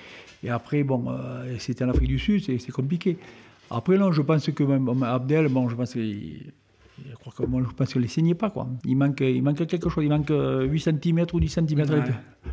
et 0.42 0.50
après, 0.50 0.82
bon, 0.82 1.04
euh, 1.08 1.54
c'était 1.60 1.84
en 1.84 1.90
Afrique 1.90 2.08
du 2.08 2.18
Sud, 2.18 2.42
c'est 2.42 2.72
compliqué. 2.72 3.16
Après, 3.70 3.96
non, 3.96 4.10
je 4.10 4.22
pense 4.22 4.50
que 4.50 4.64
même 4.64 5.04
Abdel, 5.04 5.46
bon, 5.46 5.68
je 5.68 5.76
pense 5.76 5.94
que. 5.94 6.00
Je 7.10 7.14
crois 7.16 7.32
que 7.36 7.44
moi, 7.44 7.62
je 7.66 7.74
pense 7.74 7.92
qu'il 7.92 8.00
ne 8.00 8.06
les 8.06 8.10
saignait 8.10 8.34
pas. 8.34 8.50
Quoi. 8.50 8.68
Il, 8.84 8.96
manque, 8.96 9.20
il 9.20 9.42
manque 9.42 9.66
quelque 9.66 9.88
chose. 9.88 10.04
Il 10.04 10.10
manque 10.10 10.30
8 10.30 10.80
cm 10.80 11.26
ou 11.32 11.40
10 11.40 11.48
cm 11.48 11.84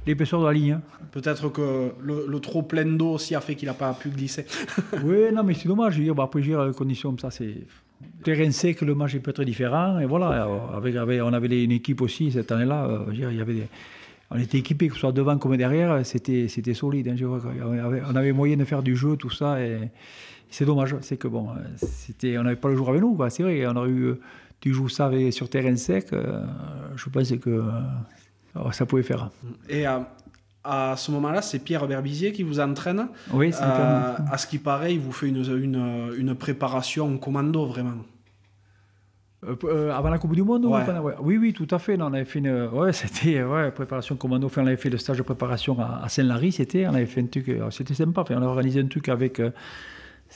l'épaisseur 0.06 0.42
de 0.42 0.46
la 0.46 0.54
ligne. 0.54 0.72
Hein. 0.74 0.82
Peut-être 1.12 1.50
que 1.50 1.92
le, 2.02 2.40
trop 2.40 2.64
plein 2.64 2.86
d'eau 2.86 3.14
aussi 3.14 3.36
a 3.36 3.42
fait 3.42 3.56
qu'il 3.56 3.68
n'a 3.68 3.74
pas 3.74 3.94
pu 3.94 4.10
glisser. 4.10 4.46
oui, 5.04 5.34
non, 5.34 5.44
mais 5.44 5.54
c'est 5.54 5.68
dommage. 5.68 5.96
Je 5.96 6.12
bah, 6.12 6.24
après, 6.24 6.42
je 6.42 6.50
dire, 6.50 6.72
conditions 6.76 7.10
comme 7.10 7.20
ça, 7.20 7.32
c'est. 7.32 7.66
Terrain 8.24 8.52
sec, 8.52 8.82
le 8.82 8.94
match 8.94 9.16
est 9.16 9.20
peut-être 9.20 9.44
différent. 9.44 10.00
Et 10.00 10.06
voilà, 10.06 10.48
avec, 10.74 10.96
on 10.96 11.34
avait 11.34 11.64
une 11.64 11.72
équipe 11.72 12.02
aussi 12.02 12.32
cette 12.32 12.52
année-là. 12.52 12.88
Euh, 12.88 13.06
il 13.14 13.20
y 13.20 13.42
avait 13.42 13.54
des 13.54 13.68
on 14.32 14.40
était 14.40 14.58
équipés, 14.58 14.88
que 14.88 14.96
ce 14.96 15.02
soit 15.02 15.12
devant 15.12 15.38
comme 15.38 15.56
derrière, 15.56 16.06
c'était, 16.06 16.48
solide. 16.74 17.08
Hein, 17.08 17.16
on, 18.10 18.16
avait, 18.16 18.32
moyen 18.32 18.58
de 18.58 18.66
faire 18.66 18.82
du 18.82 18.96
jeu, 18.96 19.16
tout 19.18 19.30
ça. 19.30 19.62
Et 19.62 19.78
c'est 20.50 20.66
dommage, 20.66 20.96
c'est 21.02 21.18
que 21.18 21.28
bon, 21.28 21.50
c'était, 21.78 22.38
on 22.38 22.44
n'avait 22.44 22.56
pas 22.56 22.70
le 22.70 22.76
jour 22.76 22.90
avec 22.90 23.02
nous. 23.02 23.18
C'est 23.30 23.44
vrai, 23.44 23.66
on 23.68 23.82
a 23.82 23.88
eu, 23.88 24.16
tu 24.60 24.74
joues 24.74 24.90
ça 24.90 25.12
sur 25.32 25.50
terrain 25.50 25.76
sec, 25.76 26.08
euh, 26.14 26.44
je 26.96 27.10
pense 27.10 27.32
que 27.32 27.50
euh, 27.50 28.72
ça 28.72 28.86
pouvait 28.86 29.04
faire. 29.04 29.30
Et 29.70 29.86
à 30.66 30.96
ce 30.98 31.12
moment-là, 31.12 31.42
c'est 31.42 31.60
Pierre 31.60 31.88
Berbizier 31.88 32.32
qui 32.32 32.44
vous 32.44 32.60
entraîne. 32.60 33.08
Oui, 33.32 33.52
c'est 33.54 33.62
euh, 33.64 34.14
À 34.32 34.38
ce 34.38 34.48
qui 34.48 34.58
paraît, 34.58 34.96
il 34.96 35.00
vous 35.00 35.12
fait 35.12 35.28
une, 35.28 35.46
une, 35.62 36.14
une 36.18 36.36
préparation 36.36 37.18
commando 37.18 37.66
vraiment. 37.66 37.92
Euh, 39.46 39.56
euh, 39.66 39.92
avant 39.92 40.10
la 40.10 40.18
Coupe 40.18 40.34
du 40.34 40.42
Monde 40.42 40.66
Oui, 41.22 41.38
oui, 41.38 41.54
tout 41.54 41.68
à 41.70 41.78
fait. 41.78 41.98
on 42.00 42.14
avait 42.14 42.26
fait 42.26 42.40
une 42.40 42.68
ouais, 42.68 42.94
c'était 42.94 43.44
ouais, 43.44 43.70
préparation 43.72 44.16
commando. 44.16 44.50
on 44.56 44.66
avait 44.66 44.78
fait 44.78 44.90
le 44.90 44.98
stage 44.98 45.18
de 45.18 45.24
préparation 45.24 45.78
à, 45.80 46.10
Saint-Lary, 46.10 46.52
c'était. 46.52 46.88
On 46.88 46.96
avait 46.96 47.06
fait 47.06 47.22
un 47.22 47.28
truc, 47.28 47.52
c'était 47.70 47.94
sympa. 47.94 48.24
on 48.30 48.42
a 48.42 48.46
organisé 48.46 48.82
un 48.82 48.88
truc 48.88 49.08
avec 49.10 49.40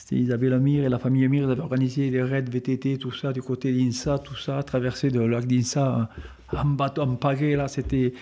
c'était 0.00 0.16
Isabelle 0.16 0.54
Amir 0.54 0.84
et 0.84 0.88
la 0.88 0.98
famille 0.98 1.26
Amir. 1.26 1.44
Ils 1.44 1.50
avaient 1.50 1.60
organisé 1.60 2.10
des 2.10 2.22
raids 2.22 2.40
VTT, 2.40 2.96
tout 2.96 3.12
ça, 3.12 3.34
du 3.34 3.42
côté 3.42 3.70
d'Insa, 3.70 4.18
tout 4.18 4.36
ça, 4.36 4.62
traversé 4.62 5.10
de 5.10 5.20
lac 5.20 5.46
d'Insa 5.46 6.08
en 6.56 6.64
bateau, 6.64 7.02
en 7.02 7.16
pagaie, 7.16 7.54
là, 7.54 7.68
c'était. 7.68 8.14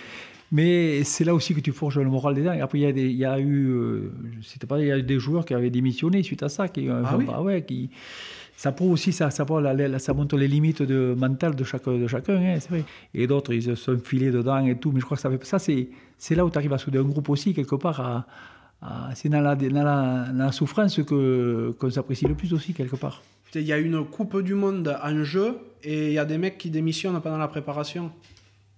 Mais 0.50 1.04
c'est 1.04 1.24
là 1.24 1.34
aussi 1.34 1.54
que 1.54 1.60
tu 1.60 1.72
forges 1.72 1.98
le 1.98 2.08
moral 2.08 2.34
des 2.34 2.42
gens. 2.42 2.52
Et 2.52 2.60
après, 2.60 2.78
il 2.78 2.82
y 2.82 2.86
a, 2.86 2.92
des, 2.92 3.04
il 3.04 3.16
y 3.16 3.24
a 3.24 3.38
eu, 3.38 4.10
c'était 4.42 4.66
pas, 4.66 4.80
il 4.80 4.88
y 4.88 4.92
a 4.92 4.98
eu 4.98 5.02
des 5.02 5.20
joueurs 5.20 5.44
qui 5.44 5.54
avaient 5.54 5.70
démissionné 5.70 6.22
suite 6.22 6.42
à 6.42 6.48
ça, 6.48 6.68
qui, 6.68 6.88
ah, 6.88 7.16
oui 7.16 7.26
ouais, 7.44 7.64
qui, 7.64 7.90
ça 8.56 8.72
prouve 8.72 8.92
aussi, 8.92 9.12
ça, 9.12 9.30
ça, 9.30 9.46
ça 9.98 10.14
montre 10.14 10.36
les 10.36 10.48
limites 10.48 10.82
de, 10.82 11.14
mentales 11.16 11.54
de, 11.54 11.62
chaque, 11.64 11.88
de 11.88 12.06
chacun, 12.08 12.36
hein, 12.36 12.56
c'est 12.58 12.70
vrai. 12.70 12.84
Et 13.14 13.26
d'autres, 13.28 13.52
ils 13.52 13.62
se 13.62 13.76
sont 13.76 13.98
filés 14.02 14.32
dedans 14.32 14.64
et 14.66 14.76
tout, 14.76 14.90
mais 14.90 14.98
je 14.98 15.04
crois 15.04 15.16
que 15.16 15.20
ça, 15.20 15.30
fait, 15.30 15.44
ça 15.44 15.58
c'est, 15.60 15.90
c'est 16.16 16.34
là 16.34 16.44
où 16.44 16.50
tu 16.50 16.58
arrives 16.58 16.72
à 16.72 16.78
souder 16.78 16.98
un 16.98 17.04
groupe 17.04 17.28
aussi, 17.28 17.54
quelque 17.54 17.76
part, 17.76 18.00
à, 18.00 18.26
c'est 19.14 19.28
dans 19.28 19.40
la, 19.40 19.54
dans, 19.56 20.34
la, 20.34 20.52
souffrance 20.52 21.02
que, 21.02 21.72
qu'on 21.78 21.90
s'apprécie 21.90 22.26
le 22.26 22.34
plus 22.34 22.52
aussi, 22.52 22.74
quelque 22.74 22.96
part. 22.96 23.22
Il 23.54 23.62
y 23.62 23.72
a 23.72 23.78
une 23.78 24.04
Coupe 24.04 24.40
du 24.42 24.54
Monde 24.54 24.96
en 25.02 25.24
jeu 25.24 25.58
et 25.82 26.08
il 26.08 26.12
y 26.12 26.18
a 26.18 26.24
des 26.24 26.38
mecs 26.38 26.58
qui 26.58 26.70
démissionnent 26.70 27.20
pendant 27.20 27.38
la 27.38 27.48
préparation. 27.48 28.12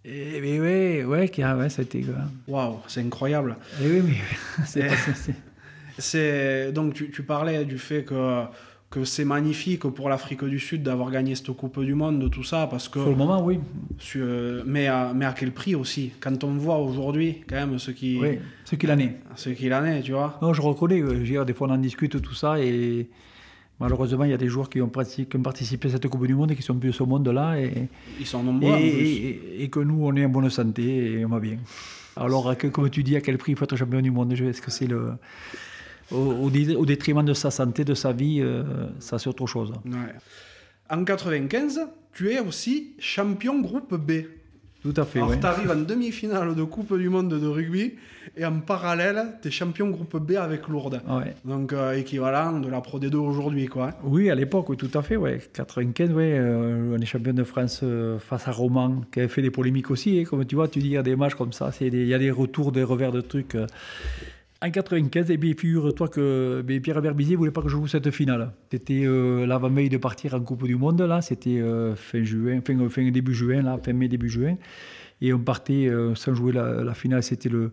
Eh 0.04 0.40
mais 0.40 0.58
ouais, 0.58 1.04
ouais, 1.04 1.28
qui 1.28 1.44
ouais, 1.44 1.68
ça 1.68 1.82
a 1.82 1.84
été. 1.84 2.04
Waouh, 2.48 2.78
c'est 2.86 3.00
incroyable. 3.00 3.56
Et 3.80 3.84
eh 3.84 4.00
oui, 4.00 4.02
mais 4.06 4.64
c'est, 4.66 4.88
c'est, 5.98 6.72
donc 6.72 6.94
tu, 6.94 7.10
tu, 7.10 7.22
parlais 7.22 7.64
du 7.66 7.78
fait 7.78 8.04
que 8.04 8.44
que 8.90 9.04
c'est 9.04 9.24
magnifique 9.24 9.82
pour 9.82 10.08
l'Afrique 10.08 10.44
du 10.44 10.58
Sud 10.58 10.82
d'avoir 10.82 11.12
gagné 11.12 11.36
cette 11.36 11.52
Coupe 11.52 11.80
du 11.80 11.94
Monde, 11.94 12.28
tout 12.28 12.42
ça, 12.42 12.66
parce 12.66 12.88
que... 12.88 12.98
Pour 12.98 13.10
le 13.10 13.16
moment, 13.16 13.44
oui. 13.44 13.60
mais, 14.66 14.88
à, 14.88 15.12
mais 15.14 15.26
à 15.26 15.32
quel 15.32 15.52
prix 15.52 15.76
aussi? 15.76 16.10
Quand 16.18 16.42
on 16.42 16.54
voit 16.54 16.78
aujourd'hui, 16.78 17.42
quand 17.48 17.54
même, 17.54 17.78
ce 17.78 17.92
qui... 17.92 18.18
Oui, 18.20 18.40
ce 18.64 18.74
qu'il 18.74 18.90
en 18.90 18.98
est. 18.98 19.14
Ce 19.36 19.50
qu'il 19.50 19.72
en 19.72 19.84
est, 19.84 20.02
tu 20.02 20.10
vois. 20.10 20.38
Non, 20.42 20.52
je 20.52 20.60
reconnais, 20.60 21.00
des 21.02 21.54
fois 21.54 21.68
on 21.68 21.70
en 21.70 21.78
discute, 21.78 22.20
tout 22.20 22.34
ça, 22.34 22.58
et 22.58 23.08
malheureusement, 23.78 24.24
il 24.24 24.32
y 24.32 24.34
a 24.34 24.38
des 24.38 24.48
joueurs 24.48 24.68
qui 24.68 24.82
ont, 24.82 24.88
participé 24.88 25.86
à 25.86 25.92
cette 25.92 26.08
Coupe 26.08 26.26
du 26.26 26.34
Monde 26.34 26.50
et 26.50 26.56
qui 26.56 26.62
sont 26.62 26.74
plus 26.74 26.92
ce 26.92 27.04
monde-là. 27.04 27.60
Et, 27.60 27.88
Ils 28.18 28.26
sont 28.26 28.42
nombreux, 28.42 28.76
et, 28.76 29.62
et, 29.62 29.70
que 29.70 29.78
nous, 29.78 30.04
on 30.04 30.16
est 30.16 30.24
en 30.24 30.30
bonne 30.30 30.50
santé 30.50 31.12
et 31.12 31.24
on 31.24 31.28
va 31.28 31.38
bien. 31.38 31.58
Alors, 32.16 32.52
comme 32.72 32.90
tu 32.90 33.04
dis, 33.04 33.14
à 33.14 33.20
quel 33.20 33.38
prix 33.38 33.52
il 33.52 33.56
faut 33.56 33.64
être 33.64 33.76
champion 33.76 34.00
du 34.00 34.10
monde? 34.10 34.32
Est-ce 34.32 34.60
que 34.60 34.72
c'est 34.72 34.88
le 34.88 35.12
au, 36.12 36.50
détriment 36.86 37.24
de 37.24 37.34
sa 37.34 37.50
santé, 37.50 37.84
de 37.84 37.94
sa 37.94 38.12
vie, 38.12 38.40
euh, 38.40 38.62
ça 38.98 39.18
c'est 39.18 39.28
autre 39.28 39.46
chose. 39.46 39.72
En 40.88 41.04
95, 41.04 41.80
tu 42.12 42.30
es 42.30 42.40
aussi 42.40 42.94
champion 42.98 43.60
groupe 43.60 43.94
B. 43.94 44.24
Tout 44.82 44.94
à 44.96 45.04
fait. 45.04 45.18
Alors, 45.18 45.38
tu 45.38 45.46
arrives 45.46 45.70
en 45.70 45.76
demi-finale 45.76 46.54
de 46.54 46.62
Coupe 46.64 46.96
du 46.96 47.10
Monde 47.10 47.28
de 47.28 47.46
rugby 47.46 47.96
et 48.34 48.46
en 48.46 48.60
parallèle, 48.60 49.34
tu 49.42 49.48
es 49.48 49.50
champion 49.50 49.90
groupe 49.90 50.16
B 50.16 50.36
avec 50.36 50.68
Lourdes. 50.68 51.02
Donc, 51.44 51.74
euh, 51.74 51.92
équivalent 51.92 52.58
de 52.58 52.68
la 52.68 52.80
Pro 52.80 52.98
D2 52.98 53.14
aujourd'hui, 53.16 53.66
quoi. 53.66 53.90
Oui, 54.02 54.30
à 54.30 54.34
l'époque, 54.34 54.70
oui, 54.70 54.78
tout 54.78 54.90
à 54.94 55.02
fait. 55.02 55.16
Ouais. 55.16 55.38
95, 55.52 56.12
ouais, 56.12 56.34
euh, 56.38 56.96
on 56.96 57.00
est 57.00 57.04
champion 57.04 57.34
de 57.34 57.44
France 57.44 57.84
face 58.20 58.48
à 58.48 58.52
Roman, 58.52 59.02
qui 59.12 59.20
avait 59.20 59.28
fait 59.28 59.42
des 59.42 59.50
polémiques 59.50 59.90
aussi. 59.90 60.16
Et 60.16 60.24
comme 60.24 60.46
tu 60.46 60.54
vois, 60.54 60.66
tu 60.66 60.78
dis, 60.78 60.86
il 60.86 60.92
y 60.92 60.96
a 60.96 61.02
des 61.02 61.14
matchs 61.14 61.34
comme 61.34 61.52
ça, 61.52 61.70
il 61.82 62.06
y 62.06 62.14
a 62.14 62.18
des 62.18 62.30
retours, 62.30 62.72
des 62.72 62.82
revers 62.82 63.12
de 63.12 63.20
trucs. 63.20 63.56
En 64.62 64.70
95, 64.70 65.30
et 65.30 65.38
bien, 65.38 65.54
figure-toi 65.56 66.08
que 66.08 66.62
Pierre 66.82 67.00
Berbizier 67.00 67.32
ne 67.32 67.38
voulait 67.38 67.50
pas 67.50 67.62
que 67.62 67.68
je 67.68 67.76
joue 67.76 67.86
cette 67.86 68.10
finale. 68.10 68.52
C'était 68.70 69.06
euh, 69.06 69.46
l'avant-veille 69.46 69.88
de 69.88 69.96
partir 69.96 70.34
en 70.34 70.40
Coupe 70.40 70.66
du 70.66 70.76
Monde, 70.76 71.00
là. 71.00 71.22
C'était 71.22 71.62
euh, 71.62 71.94
fin 71.96 72.22
juin, 72.22 72.60
fin, 72.60 73.10
début 73.10 73.32
juin, 73.32 73.78
fin 73.82 73.92
mai, 73.94 74.08
début 74.08 74.28
juin. 74.28 74.56
Et 75.22 75.32
on 75.32 75.38
partait 75.38 75.86
euh, 75.86 76.14
sans 76.14 76.34
jouer 76.34 76.52
la, 76.52 76.92
finale, 76.92 77.22
c'était 77.22 77.48
le, 77.48 77.72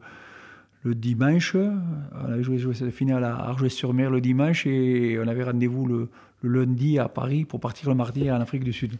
dimanche. 0.85 1.57
On 1.57 2.31
avait 2.31 2.43
joué, 2.43 2.73
cette 2.73 2.91
finale 2.91 3.25
à 3.25 3.35
Argelès-sur-Mer 3.35 4.09
le 4.09 4.21
dimanche 4.21 4.65
et 4.65 5.19
on 5.21 5.27
avait 5.27 5.43
rendez-vous 5.43 5.85
le, 5.85 6.09
lundi 6.41 6.99
à 6.99 7.09
Paris 7.09 7.43
pour 7.43 7.59
partir 7.59 7.89
le 7.89 7.95
mardi 7.95 8.31
en 8.31 8.39
Afrique 8.39 8.63
du 8.63 8.71
Sud. 8.71 8.93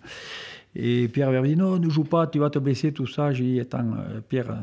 Et 0.76 1.08
Pierre 1.08 1.32
Berbizier, 1.32 1.56
non, 1.56 1.80
ne 1.80 1.90
joue 1.90 2.04
pas, 2.04 2.28
tu 2.28 2.40
vas 2.40 2.50
te 2.50 2.60
blesser, 2.60 2.92
tout 2.92 3.08
ça. 3.08 3.32
J'ai 3.32 3.46
dit, 3.46 3.60
attends, 3.62 3.96
Pierre 4.28 4.54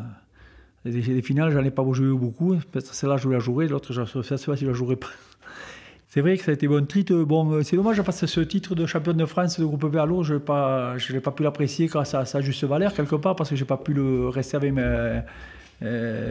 les, 0.85 1.23
finales, 1.23 1.51
j'en 1.51 1.65
ai 1.65 1.71
pas 1.71 1.85
joué 1.93 2.09
beaucoup. 2.09 2.57
Celle-là, 2.79 3.17
je 3.17 3.29
vais 3.29 3.35
la 3.35 3.41
jouer, 3.41 3.69
l'autre, 3.69 3.93
je 3.93 4.01
ne 4.01 4.23
sais 4.23 4.37
pas 4.47 4.57
si 4.57 4.65
je 4.65 4.67
la 4.67 4.73
jouerai 4.73 4.97
pas. 4.97 5.09
C'est 6.09 6.21
vrai 6.21 6.37
que 6.37 6.45
ça 6.45 6.53
a 6.53 6.55
été 6.55 6.69
bon 6.69 6.87
titre. 6.87 7.15
Bon, 7.25 7.51
euh, 7.51 7.63
c'est 7.65 7.75
dommage 7.75 8.01
parce 8.03 8.21
que 8.21 8.29
ce 8.29 8.39
titre 8.39 8.77
de 8.77 8.87
champion 8.87 9.15
de 9.15 9.27
France 9.27 9.59
de 9.59 9.65
groupe 9.65 9.91
B 9.91 9.97
à 9.97 10.07
je 10.07 10.35
n'ai 10.35 10.39
pas, 10.39 10.95
pas 11.25 11.31
pu 11.33 11.43
l'apprécier 11.43 11.87
grâce 11.87 12.15
à 12.15 12.25
sa 12.25 12.41
juste 12.41 12.63
valeur 12.63 12.95
quelque 12.95 13.17
part 13.17 13.35
parce 13.35 13.51
que 13.51 13.57
j'ai 13.57 13.65
pas 13.65 13.79
pu 13.79 13.95
le 13.95 14.29
rester 14.29 14.57
avec 14.57 14.73
mes, 14.73 15.23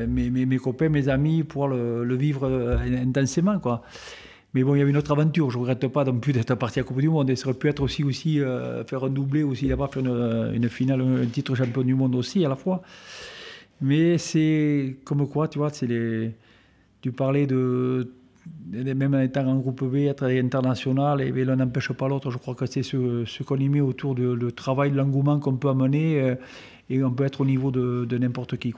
mes, 0.08 0.46
mes, 0.46 0.58
copains, 0.58 0.88
mes 0.88 1.10
amis, 1.10 1.44
pour 1.44 1.68
le, 1.68 2.16
vivre 2.16 2.50
intensément. 2.82 3.60
Quoi. 3.60 3.84
Mais 4.54 4.64
bon, 4.64 4.76
il 4.76 4.80
y 4.80 4.82
avait 4.82 4.92
une 4.92 4.98
autre 4.98 5.12
aventure. 5.12 5.50
Je 5.50 5.58
ne 5.58 5.62
regrette 5.64 5.88
pas 5.88 6.04
non 6.04 6.18
plus 6.20 6.32
d'être 6.32 6.54
parti 6.56 6.80
à 6.80 6.84
Coupe 6.84 7.02
du 7.02 7.10
Monde. 7.10 7.30
Et 7.30 7.36
ça 7.36 7.48
aurait 7.48 7.58
pu 7.58 7.68
être 7.68 7.82
aussi, 7.82 8.04
aussi 8.04 8.40
euh, 8.40 8.84
faire 8.84 9.04
un 9.04 9.10
doublé 9.10 9.44
aussi 9.44 9.68
là-bas, 9.68 9.90
faire 9.92 10.04
une, 10.04 10.52
une, 10.54 10.70
finale, 10.70 11.02
un 11.02 11.26
titre 11.26 11.56
champion 11.56 11.82
du 11.82 11.96
monde 11.96 12.16
aussi 12.16 12.46
à 12.46 12.50
la 12.50 12.56
fois. 12.56 12.84
Mais 13.84 14.18
c'est 14.18 14.96
comme 15.04 15.28
quoi, 15.28 15.50
tu 15.50 15.60
vois. 15.60 15.70
Tu 15.70 17.12
parlais 17.12 17.46
de. 17.46 18.14
Même 18.72 19.14
en 19.14 19.20
étant 19.20 19.46
en 19.46 19.58
groupe 19.58 19.84
B, 19.84 19.96
être 20.08 20.24
international, 20.24 21.22
et, 21.22 21.32
l'un 21.32 21.58
n'empêche 21.58 21.92
pas 21.92 22.08
l'autre. 22.08 22.32
Je 22.32 22.38
crois 22.38 22.56
que 22.56 22.66
c'est 22.66 22.82
ce, 22.84 23.44
qu'on 23.44 23.58
y 23.58 23.68
met 23.68 23.82
autour 23.82 24.16
du 24.16 24.54
travail, 24.54 24.92
de 24.92 24.96
l'engouement 24.96 25.38
qu'on 25.40 25.58
peut 25.58 25.70
amener. 25.70 26.22
Euh, 26.22 26.36
et 26.90 27.04
on 27.04 27.12
peut 27.12 27.26
être 27.26 27.42
au 27.42 27.46
niveau 27.46 27.72
de, 27.72 28.18
n'importe 28.18 28.58
qui. 28.58 28.74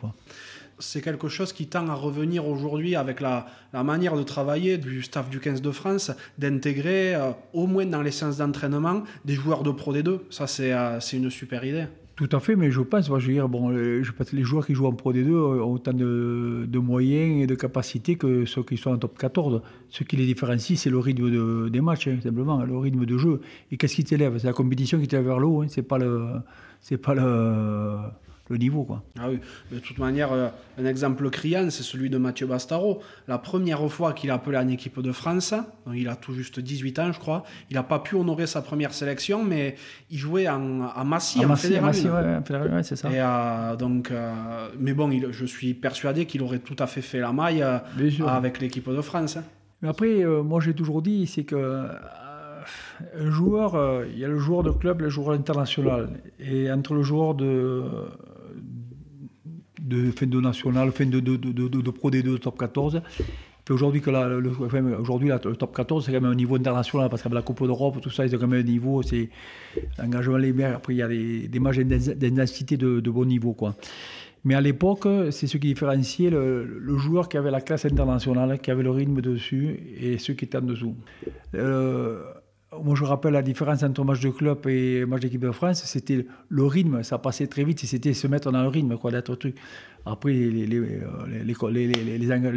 c'est 0.80 1.02
quelque 1.02 1.28
chose 1.28 1.54
qui 1.54 1.68
tend 1.68 1.88
à 1.88 1.94
revenir 1.94 2.48
aujourd'hui 2.48 2.96
avec 2.96 3.22
la, 3.22 3.46
manière 3.74 4.16
de 4.16 4.24
travailler 4.24 4.78
du 4.80 5.04
staff 5.04 5.30
du 5.30 5.40
15 5.40 5.62
de 5.62 5.72
France, 5.72 6.12
d'intégrer 6.38 7.16
euh, 7.16 7.32
au 7.54 7.68
moins 7.68 7.86
dans 7.86 8.02
les 8.02 8.12
séances 8.12 8.38
d'entraînement 8.38 9.04
des 9.24 9.36
joueurs 9.36 9.62
de 9.62 9.72
Pro 9.72 9.94
D2. 9.94 10.20
Ça, 10.32 10.46
euh, 10.60 11.00
c'est 11.00 11.18
une 11.18 11.30
super 11.30 11.64
idée. 11.64 11.86
Tout 12.16 12.30
à 12.32 12.40
fait, 12.40 12.56
mais 12.56 12.72
je 12.72 12.80
pense, 12.80 13.08
je 13.08 13.12
veux 13.12 13.34
dire, 13.34 13.50
bon, 13.50 13.70
les, 13.72 14.02
les 14.32 14.44
joueurs 14.44 14.66
qui 14.66 14.74
jouent 14.74 14.86
en 14.86 14.94
Pro 14.94 15.12
D2 15.12 15.34
ont 15.34 15.74
autant 15.74 15.92
de, 15.92 16.78
moyens 16.78 17.44
et 17.44 17.46
de 17.48 17.56
capacités 17.56 18.16
que 18.16 18.46
ceux 18.46 18.64
qui 18.64 18.78
sont 18.78 18.92
en 18.92 18.98
top 18.98 19.18
14. 19.18 19.62
Ce 19.90 20.06
qui 20.06 20.16
les 20.16 20.26
différencie, 20.26 20.80
c'est 20.80 20.90
le 20.90 20.98
rythme 21.00 21.70
des 21.70 21.82
matchs, 21.82 22.08
hein, 22.08 22.20
simplement, 22.24 22.64
le 22.64 22.78
rythme 22.78 23.06
de 23.06 23.18
jeu. 23.18 23.42
Et 23.70 23.76
qu'est-ce 23.76 23.96
qui 23.96 24.06
t'élève? 24.06 24.38
C'est 24.38 24.48
la 24.48 24.54
compétition 24.54 24.98
qui 24.98 25.10
t'élève 25.10 25.26
vers 25.26 25.40
le 25.40 25.46
haut, 25.46 25.62
hein, 25.62 25.68
c'est 25.68 25.84
pas 25.84 25.98
le. 25.98 26.26
C'est 26.80 26.98
pas 26.98 27.16
le 27.16 27.98
le 28.50 28.58
niveau. 28.58 28.84
Quoi. 28.84 29.04
Ah 29.20 29.30
oui, 29.30 29.40
de 29.72 29.80
toute 29.80 29.98
manière, 29.98 30.32
euh, 30.32 30.50
un 30.78 30.86
exemple 30.86 31.30
criant, 31.30 31.68
c'est 31.70 31.84
celui 31.84 32.10
de 32.10 32.18
Mathieu 32.18 32.46
Bastaro. 32.46 33.02
La 33.28 33.38
première 33.38 33.92
fois 33.92 34.14
qu'il 34.14 34.30
a 34.30 34.36
appelé 34.36 34.58
en 34.58 34.68
équipe 34.68 35.00
de 35.02 35.12
France, 35.12 35.54
il 35.94 36.08
a 36.08 36.16
tout 36.16 36.34
juste 36.34 36.60
18 36.60 37.00
ans, 37.00 37.12
je 37.12 37.20
crois, 37.20 37.44
il 37.72 37.76
n'a 37.76 37.84
pas 37.84 38.00
pu 38.00 38.16
honorer 38.16 38.46
sa 38.46 38.62
première 38.62 38.94
sélection, 38.94 39.44
mais 39.44 39.76
il 40.12 40.18
jouait 40.18 40.48
en, 40.48 40.84
à 40.84 41.04
Massy, 41.04 41.44
en 41.44 41.56
fédéral. 41.56 41.96
ouais, 41.96 42.84
c'est 42.84 42.96
ça. 42.96 43.10
Et, 43.12 43.20
euh, 43.20 43.76
donc, 43.76 44.12
euh, 44.12 44.70
mais 44.80 44.94
bon, 44.94 45.12
je 45.32 45.46
suis 45.46 45.74
persuadé 45.74 46.26
qu'il 46.26 46.44
aurait 46.44 46.60
tout 46.60 46.76
à 46.80 46.88
fait 46.88 47.02
fait 47.02 47.20
la 47.20 47.34
maille 47.34 47.66
avec 48.28 48.60
l'équipe 48.60 48.90
de 48.90 49.02
France. 49.02 49.38
Hein. 49.38 49.44
Mais 49.82 49.90
après, 49.90 50.24
moi 50.24 50.62
j'ai 50.62 50.74
toujours 50.74 51.02
dit, 51.02 51.28
c'est 51.28 51.44
que 51.44 51.88
un 53.20 53.30
joueur, 53.30 54.04
il 54.12 54.18
y 54.18 54.26
a 54.26 54.28
le 54.28 54.40
joueur 54.40 54.64
de 54.64 54.72
club, 54.72 55.02
le 55.02 55.10
joueur 55.10 55.32
international. 55.32 56.10
Et 56.40 56.72
entre 56.72 56.94
le 56.94 57.04
joueur 57.04 57.36
de, 57.36 57.84
de 59.86 60.12
fin 60.12 60.26
de 60.26 60.40
national, 60.40 60.92
fin 60.92 61.06
de, 61.06 61.20
de, 61.20 61.38
de, 61.38 61.68
de 61.68 61.92
Pro 61.92 62.10
D2, 62.12 62.40
top 62.40 62.58
14. 62.58 63.02
Aujourd'hui, 63.70 64.02
le, 64.06 65.56
top 65.56 65.76
14, 65.76 66.06
c'est 66.06 66.12
quand 66.12 66.22
même 66.22 66.32
un 66.32 66.36
niveau 66.36 66.56
international, 66.56 67.10
parce 67.10 67.24
que 67.24 67.30
la 67.30 67.42
Coupe 67.42 67.64
d'Europe, 67.64 68.00
tout 68.00 68.12
ça, 68.12 68.28
c'est 68.28 68.38
quand 68.38 68.48
même 68.48 68.60
un 68.60 68.64
niveau, 68.64 69.02
c'est 69.02 69.30
l'engagement 69.98 70.38
meilleurs. 70.38 70.76
Après, 70.76 70.94
il 70.94 70.98
y 70.98 71.02
a 71.02 71.08
des, 71.08 71.48
des 71.48 71.60
matchs 71.60 71.80
d'intensité 71.80 72.78
de, 72.78 73.00
de, 73.00 73.10
bon 73.10 73.26
niveau, 73.26 73.54
quoi. 73.54 73.76
Mais 74.44 74.54
à 74.54 74.62
l'époque, 74.62 75.08
c'est 75.32 75.48
ce 75.48 75.58
qui 75.58 75.68
différenciait 75.68 76.30
le, 76.30 76.98
joueur 76.98 77.28
qui 77.28 77.38
avait 77.38 77.50
la 77.50 77.62
classe 77.62 77.86
internationale, 77.86 78.60
qui 78.60 78.70
avait 78.70 78.84
le 78.84 78.92
rythme 78.92 79.20
dessus, 79.20 79.80
et 80.00 80.20
ceux 80.20 80.36
qui 80.36 80.46
étaient 80.46 80.60
en 80.60 80.62
dessous. 80.62 80.96
Euh, 81.56 82.22
moi, 82.84 82.96
je 82.96 83.04
rappelle 83.04 83.34
la 83.34 83.42
différence 83.42 83.84
entre 83.84 84.04
match 84.04 84.20
de 84.20 84.30
club 84.30 84.68
et 84.68 85.06
match 85.06 85.22
d'équipe 85.22 85.42
de 85.42 85.52
France, 85.52 85.84
c'était 85.86 86.26
le 86.50 86.66
rythme, 86.66 87.04
ça 87.04 87.18
passait 87.18 87.48
très 87.48 87.64
vite, 87.64 87.80
c'était 87.80 88.14
se 88.14 88.28
mettre 88.28 88.52
dans 88.52 88.62
le 88.62 88.68
rythme, 88.68 88.98
quoi, 88.98 89.12
d'être 89.12 89.36
truc. 89.36 89.56
Après, 90.06 90.34
les, 90.34 91.54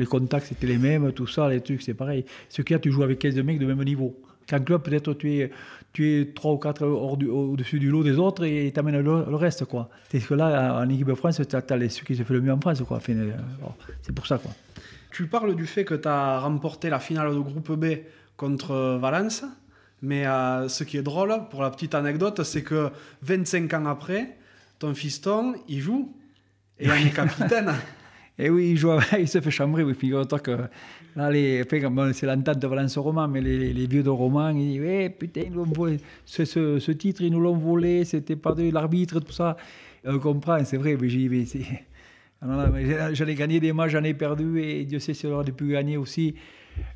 contacts, 0.06 0.46
c'était 0.46 0.66
les 0.66 0.78
mêmes, 0.78 1.12
tout 1.12 1.26
ça, 1.26 1.48
les 1.48 1.60
trucs, 1.60 1.82
c'est 1.82 1.94
pareil. 1.94 2.24
Ce 2.48 2.62
qu'il 2.62 2.74
y 2.74 2.76
a, 2.76 2.78
tu 2.78 2.90
joues 2.90 3.02
avec 3.02 3.18
15 3.18 3.36
mecs 3.36 3.58
de 3.58 3.66
même 3.66 3.82
niveau. 3.82 4.20
Qu'en 4.48 4.60
club, 4.60 4.82
peut-être 4.82 5.14
tu 5.14 5.34
es, 5.34 5.50
tu 5.92 6.20
es 6.20 6.32
3 6.32 6.52
ou 6.52 6.58
4 6.58 6.86
au-dessus 6.86 7.78
du 7.78 7.90
lot 7.90 8.02
des 8.02 8.18
autres 8.18 8.44
et 8.44 8.70
tu 8.72 8.80
amènes 8.80 9.00
le, 9.00 9.34
reste, 9.34 9.66
quoi. 9.66 9.88
C'est 10.10 10.20
que 10.20 10.34
là, 10.34 10.78
en 10.78 10.88
équipe 10.88 11.06
de 11.06 11.14
France, 11.14 11.40
tu 11.48 11.56
as, 11.56 11.90
ceux 11.90 12.04
qui 12.04 12.16
se 12.16 12.22
fait 12.22 12.34
le 12.34 12.40
mieux 12.40 12.52
en 12.52 12.60
France, 12.60 12.82
quoi. 12.82 12.98
Euh, 13.08 13.32
c'est 14.02 14.14
pour 14.14 14.26
ça, 14.26 14.38
quoi. 14.38 14.50
Tu 15.10 15.26
parles 15.26 15.54
du 15.54 15.66
fait 15.66 15.84
que 15.84 15.94
tu 15.94 16.08
as 16.08 16.40
remporté 16.40 16.90
la 16.90 16.98
finale 16.98 17.34
de 17.34 17.40
groupe 17.40 17.72
B 17.72 17.98
contre 18.36 18.98
Valence. 19.00 19.44
Mais 20.02 20.26
euh, 20.26 20.68
ce 20.68 20.84
qui 20.84 20.96
est 20.96 21.02
drôle, 21.02 21.34
pour 21.50 21.62
la 21.62 21.70
petite 21.70 21.94
anecdote, 21.94 22.42
c'est 22.44 22.62
que 22.62 22.90
25 23.22 23.72
ans 23.74 23.86
après, 23.86 24.36
ton 24.78 24.94
fiston, 24.94 25.54
il 25.68 25.80
joue 25.80 26.14
et 26.78 26.86
il 26.86 27.06
est 27.08 27.14
capitaine. 27.14 27.72
et 28.38 28.48
oui, 28.48 28.70
il, 28.70 28.76
joue, 28.76 28.92
il 29.18 29.28
se 29.28 29.40
fait 29.40 29.50
chambrer, 29.50 29.82
oui, 29.82 29.94
figure-toi 29.94 30.38
que 30.38 30.56
là, 31.16 31.30
les, 31.30 31.64
c'est 32.12 32.26
l'entente 32.26 32.58
de 32.60 32.66
Valence 32.68 32.96
Roman, 32.96 33.26
mais 33.26 33.40
les, 33.40 33.72
les, 33.72 33.86
vieux 33.86 34.04
de 34.04 34.10
Roman, 34.10 34.50
ils 34.50 34.78
disent 34.78 34.82
eh, 34.86 35.10
putain, 35.10 35.42
ils 35.46 35.52
volé. 35.52 35.98
Ce, 36.24 36.44
ce, 36.44 36.78
ce, 36.78 36.92
titre, 36.92 37.22
ils 37.22 37.32
nous 37.32 37.40
l'ont 37.40 37.56
volé, 37.56 38.04
c'était 38.04 38.36
pas 38.36 38.52
de 38.52 38.70
l'arbitre, 38.70 39.18
tout 39.18 39.32
ça. 39.32 39.56
Et 40.04 40.08
on 40.08 40.20
comprend, 40.20 40.64
c'est 40.64 40.76
vrai, 40.76 40.96
mais 41.00 41.08
j'y 41.08 41.26
vais. 41.26 41.44
J'en 42.40 43.26
ai 43.26 43.34
gagné 43.34 43.58
des 43.58 43.72
matchs, 43.72 43.92
j'en 43.92 44.04
ai 44.04 44.14
perdu, 44.14 44.62
et 44.62 44.84
Dieu 44.84 45.00
sait 45.00 45.12
si 45.12 45.26
on 45.26 45.32
aurait 45.32 45.50
pu 45.50 45.72
gagner 45.72 45.96
aussi. 45.96 46.36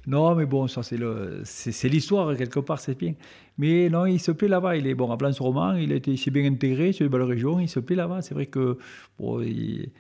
Non, 0.07 0.35
mais 0.35 0.47
bon, 0.47 0.67
ça 0.67 0.83
c'est 0.83 0.97
le, 0.97 1.41
c'est, 1.45 1.89
l'histoire 1.89 2.37
quelque 2.37 2.61
part, 2.61 2.81
c'est 2.81 2.99
bien. 2.99 3.15
Mais 3.59 3.89
non, 3.89 4.07
il 4.07 4.21
se 4.21 4.33
plaît 4.33 4.49
là-bas. 4.49 4.77
Il 4.77 4.87
est 4.87 4.95
bon 4.95 5.11
à 5.11 5.17
plan 5.17 5.31
roman, 5.39 5.75
il, 5.75 6.19
s'est 6.19 6.31
bien 6.31 6.45
intégré 6.51 6.93
sur 6.93 7.05
les 7.05 7.09
belles 7.09 7.23
régions, 7.23 7.61
il 7.61 7.69
se 7.69 7.81
plaît 7.81 7.97
là-bas. 7.97 8.23
C'est 8.23 8.35
vrai 8.35 8.47
que 8.47 8.79
bon, 9.19 9.41
il, 9.41 9.91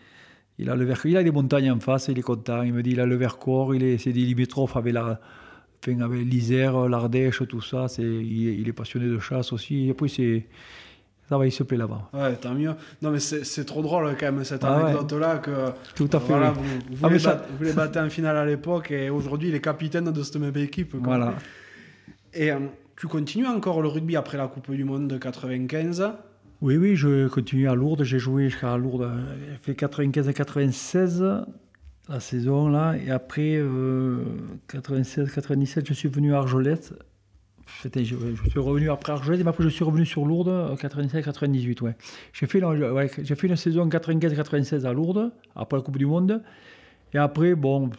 a 0.68 0.76
le 0.76 0.92
il 1.04 1.16
a 1.16 1.22
des 1.22 1.30
montagnes 1.30 1.70
en 1.70 1.80
face, 1.80 2.08
il 2.08 2.18
est 2.18 2.22
content. 2.22 2.62
Il 2.62 2.72
me 2.72 2.82
dit, 2.82 2.92
il 2.92 3.00
a 3.00 3.06
le 3.06 3.16
Vercors, 3.16 3.74
il 3.74 3.82
est, 3.82 3.98
c'est 3.98 4.12
des 4.12 4.24
limitrophes 4.24 4.76
avec 4.76 4.92
la, 4.92 5.20
avec 5.86 6.24
l'Isère, 6.24 6.88
l'Ardèche, 6.88 7.42
tout 7.48 7.60
ça. 7.60 7.88
C'est, 7.88 8.02
il, 8.02 8.68
est 8.68 8.72
passionné 8.72 9.06
de 9.06 9.18
chasse 9.18 9.52
aussi. 9.52 9.92
Puis 9.96 10.10
c'est 10.10 10.46
ça 11.32 11.38
va, 11.38 11.46
il 11.46 11.50
se 11.50 11.62
plaît 11.62 11.78
là-bas. 11.78 12.10
Ouais, 12.12 12.36
tant 12.36 12.52
mieux. 12.52 12.74
Non, 13.00 13.10
mais 13.10 13.18
c'est 13.18 13.64
trop 13.64 13.80
drôle 13.80 14.14
quand 14.20 14.30
même, 14.30 14.44
cette 14.44 14.64
ah 14.64 14.84
anecdote-là. 14.86 15.38
que 15.38 15.50
Tout 15.94 16.10
à 16.12 16.20
fait. 16.20 16.34
vous, 16.34 16.62
vous, 16.90 17.06
ah, 17.06 17.72
battre, 17.74 18.00
en 18.00 18.10
finale 18.10 18.36
à 18.36 18.44
l'époque 18.44 18.90
et 18.90 19.08
aujourd'hui, 19.08 19.48
il 19.48 19.54
est 19.54 19.62
capitaine 19.62 20.12
de 20.12 20.22
cette 20.22 20.36
même 20.36 20.54
équipe. 20.58 20.94
Voilà. 20.94 21.32
Et 22.34 22.52
euh, 22.52 22.58
tu 22.98 23.06
continues 23.06 23.46
encore 23.46 23.80
le 23.80 23.88
rugby 23.88 24.14
après 24.14 24.36
la 24.36 24.46
Coupe 24.46 24.70
du 24.72 24.84
Monde 24.84 25.08
de 25.08 25.16
95 25.16 26.06
Oui, 26.60 26.76
oui, 26.76 26.96
je 26.96 27.28
continue 27.28 27.66
à 27.66 27.74
Lourdes. 27.74 28.04
J'ai 28.04 28.18
joué 28.18 28.50
jusqu'à 28.50 28.76
Lourdes. 28.76 29.10
J'ai 29.48 29.56
fait 29.56 29.72
95-96 29.72 31.46
la 32.10 32.20
saison 32.20 32.68
là. 32.68 32.94
Et 32.98 33.10
après, 33.10 33.58
96-97, 34.68 35.78
euh, 35.78 35.82
je 35.86 35.94
suis 35.94 36.10
venu 36.10 36.34
à 36.34 36.44
Je, 37.84 38.00
suis 38.48 38.60
revenu 38.60 38.90
après 38.90 39.12
Argelès 39.12 39.40
et 39.40 39.46
après 39.46 39.64
je 39.64 39.68
suis 39.68 39.84
revenu 39.84 40.06
sur 40.06 40.24
Lourdes 40.24 40.76
97-98. 40.80 41.82
Ouais. 41.82 41.94
J'ai 42.32 42.46
fait, 42.46 42.62
j'ai 43.22 43.34
fait 43.34 43.46
une 43.46 43.56
saison 43.56 43.88
95-96 43.88 44.84
à 44.86 44.92
Lourdes, 44.92 45.32
après 45.56 45.76
la 45.76 45.82
Coupe 45.82 45.98
du 45.98 46.06
Monde. 46.06 46.42
Et 47.14 47.18
après, 47.18 47.54
bon, 47.54 47.90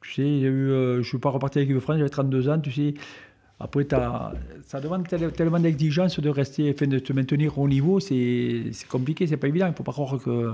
tu 0.00 0.12
sais, 0.12 0.22
eu, 0.22 0.70
euh, 0.70 0.94
je 0.94 0.98
ne 0.98 1.02
suis 1.02 1.18
pas 1.18 1.30
reparti 1.30 1.58
avec 1.58 1.68
l'équipe 1.68 1.80
de 1.80 1.82
France, 1.82 1.96
j'avais 1.96 2.10
32 2.10 2.48
ans, 2.48 2.60
tu 2.60 2.70
sais. 2.70 2.94
Après, 3.60 3.86
ça 4.66 4.80
demande 4.80 5.06
tellement 5.08 5.60
d'exigence 5.60 6.20
de 6.20 6.28
rester, 6.28 6.74
de 6.74 6.98
te 6.98 7.12
maintenir 7.12 7.58
au 7.58 7.68
niveau, 7.68 8.00
c'est 8.00 8.70
compliqué, 8.90 9.26
c'est 9.26 9.36
pas 9.36 9.48
évident. 9.48 9.66
Il 9.66 9.70
ne 9.70 9.74
faut 9.76 9.84
pas 9.84 9.92
croire 9.92 10.18
que. 10.22 10.52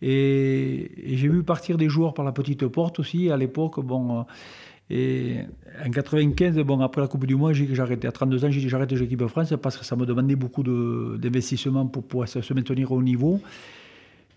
Et, 0.00 1.12
et 1.12 1.16
j'ai 1.16 1.28
vu 1.28 1.42
partir 1.42 1.76
des 1.76 1.88
joueurs 1.88 2.14
par 2.14 2.24
la 2.24 2.32
petite 2.32 2.66
porte 2.66 3.00
aussi. 3.00 3.30
À 3.30 3.36
l'époque, 3.36 3.80
bon. 3.80 4.24
Et 4.94 5.36
en 5.82 5.90
95, 5.90 6.58
bon, 6.58 6.80
après 6.80 7.00
la 7.00 7.08
Coupe 7.08 7.24
du 7.24 7.34
Monde, 7.34 7.54
j'ai 7.54 7.80
arrêté. 7.80 8.06
À 8.06 8.12
32 8.12 8.44
ans, 8.44 8.50
j'ai 8.50 8.60
dit 8.60 8.68
j'arrête 8.68 8.92
l'équipe 8.92 9.18
de 9.18 9.26
France 9.26 9.54
parce 9.62 9.78
que 9.78 9.86
ça 9.86 9.96
me 9.96 10.04
demandait 10.04 10.36
beaucoup 10.36 10.62
d'investissement 10.62 11.86
pour 11.86 12.06
pouvoir 12.06 12.28
se 12.28 12.52
maintenir 12.52 12.92
au 12.92 13.02
niveau. 13.02 13.40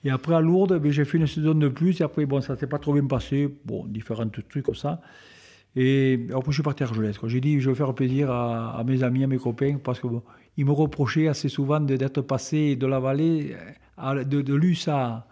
Et 0.06 0.12
après, 0.12 0.34
à 0.34 0.39
Lourdes, 0.39 0.80
ben, 0.80 0.93
j'ai 0.93 1.03
fait 1.03 1.18
une 1.18 1.28
saison 1.28 1.56
de 1.56 1.68
plus. 1.68 1.99
Et 1.99 2.03
après, 2.06 2.26
bon, 2.26 2.39
ça 2.39 2.53
ne 2.53 2.58
s'est 2.58 2.68
pas 2.68 2.80
trop 2.80 2.93
bien 2.93 3.06
passé. 3.06 3.53
Bon, 3.66 3.86
différents 3.86 4.30
trucs 4.30 4.64
comme 4.64 4.76
ça. 4.76 5.01
Et 5.76 6.26
après, 6.30 6.51
je 6.51 6.53
suis 6.53 6.64
parti 6.64 6.84
à 6.84 6.86
Argelès. 6.86 7.18
J'ai 7.26 7.41
dit, 7.41 7.60
je 7.60 7.70
vais 7.70 7.76
faire 7.76 7.93
plaisir 7.93 8.32
à, 8.32 8.82
mes 8.88 9.03
amis, 9.03 9.26
à 9.26 9.28
mes 9.28 9.38
copains, 9.38 9.76
parce 9.84 9.99
qu'ils 9.99 10.10
bon, 10.10 10.24
me 10.58 10.72
reprochaient 10.72 11.28
assez 11.28 11.49
souvent 11.49 11.82
d'être 11.82 12.22
passé 12.22 12.78
de 12.78 12.88
la 12.88 13.01
vallée, 13.01 13.58
de, 13.97 14.41
de 14.41 14.53
Luce 14.53 14.88
à, 14.88 15.28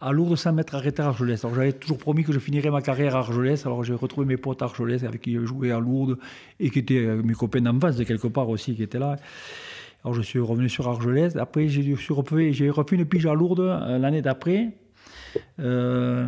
à 0.00 0.12
Lourdes 0.12 0.36
sans 0.36 0.52
m'être 0.52 0.74
arrêté 0.74 1.02
à 1.02 1.06
Argelès. 1.06 1.42
Alors 1.44 1.54
j'avais 1.54 1.72
toujours 1.72 1.98
promis 1.98 2.22
que 2.22 2.32
je 2.32 2.38
finirais 2.38 2.70
ma 2.70 2.82
carrière 2.82 3.16
à 3.16 3.20
Argelès. 3.20 3.64
Alors 3.64 3.82
j'ai 3.82 3.94
retrouvé 3.94 4.26
mes 4.26 4.36
potes 4.36 4.60
à 4.62 4.66
Argelès 4.66 5.04
avec 5.04 5.22
qui 5.22 5.34
je 5.34 5.46
jouais 5.46 5.70
à 5.70 5.80
Lourdes 5.80 6.18
et 6.60 6.70
qui 6.70 6.80
étaient 6.80 7.04
euh, 7.04 7.22
mes 7.22 7.32
copains 7.32 7.60
d'enfance 7.60 7.96
de 7.96 8.04
quelque 8.04 8.26
part 8.26 8.48
aussi 8.48 8.74
qui 8.74 8.82
étaient 8.82 8.98
là. 8.98 9.16
Alors 10.04 10.14
je 10.14 10.22
suis 10.22 10.38
revenu 10.38 10.68
sur 10.68 10.86
Argelès. 10.86 11.36
Après 11.36 11.68
j'ai 11.68 11.94
refait, 12.10 12.52
une 12.92 13.06
pige 13.06 13.26
à 13.26 13.34
Lourdes 13.34 13.60
euh, 13.60 13.98
l'année 13.98 14.22
d'après. 14.22 14.74
Euh, 15.60 16.26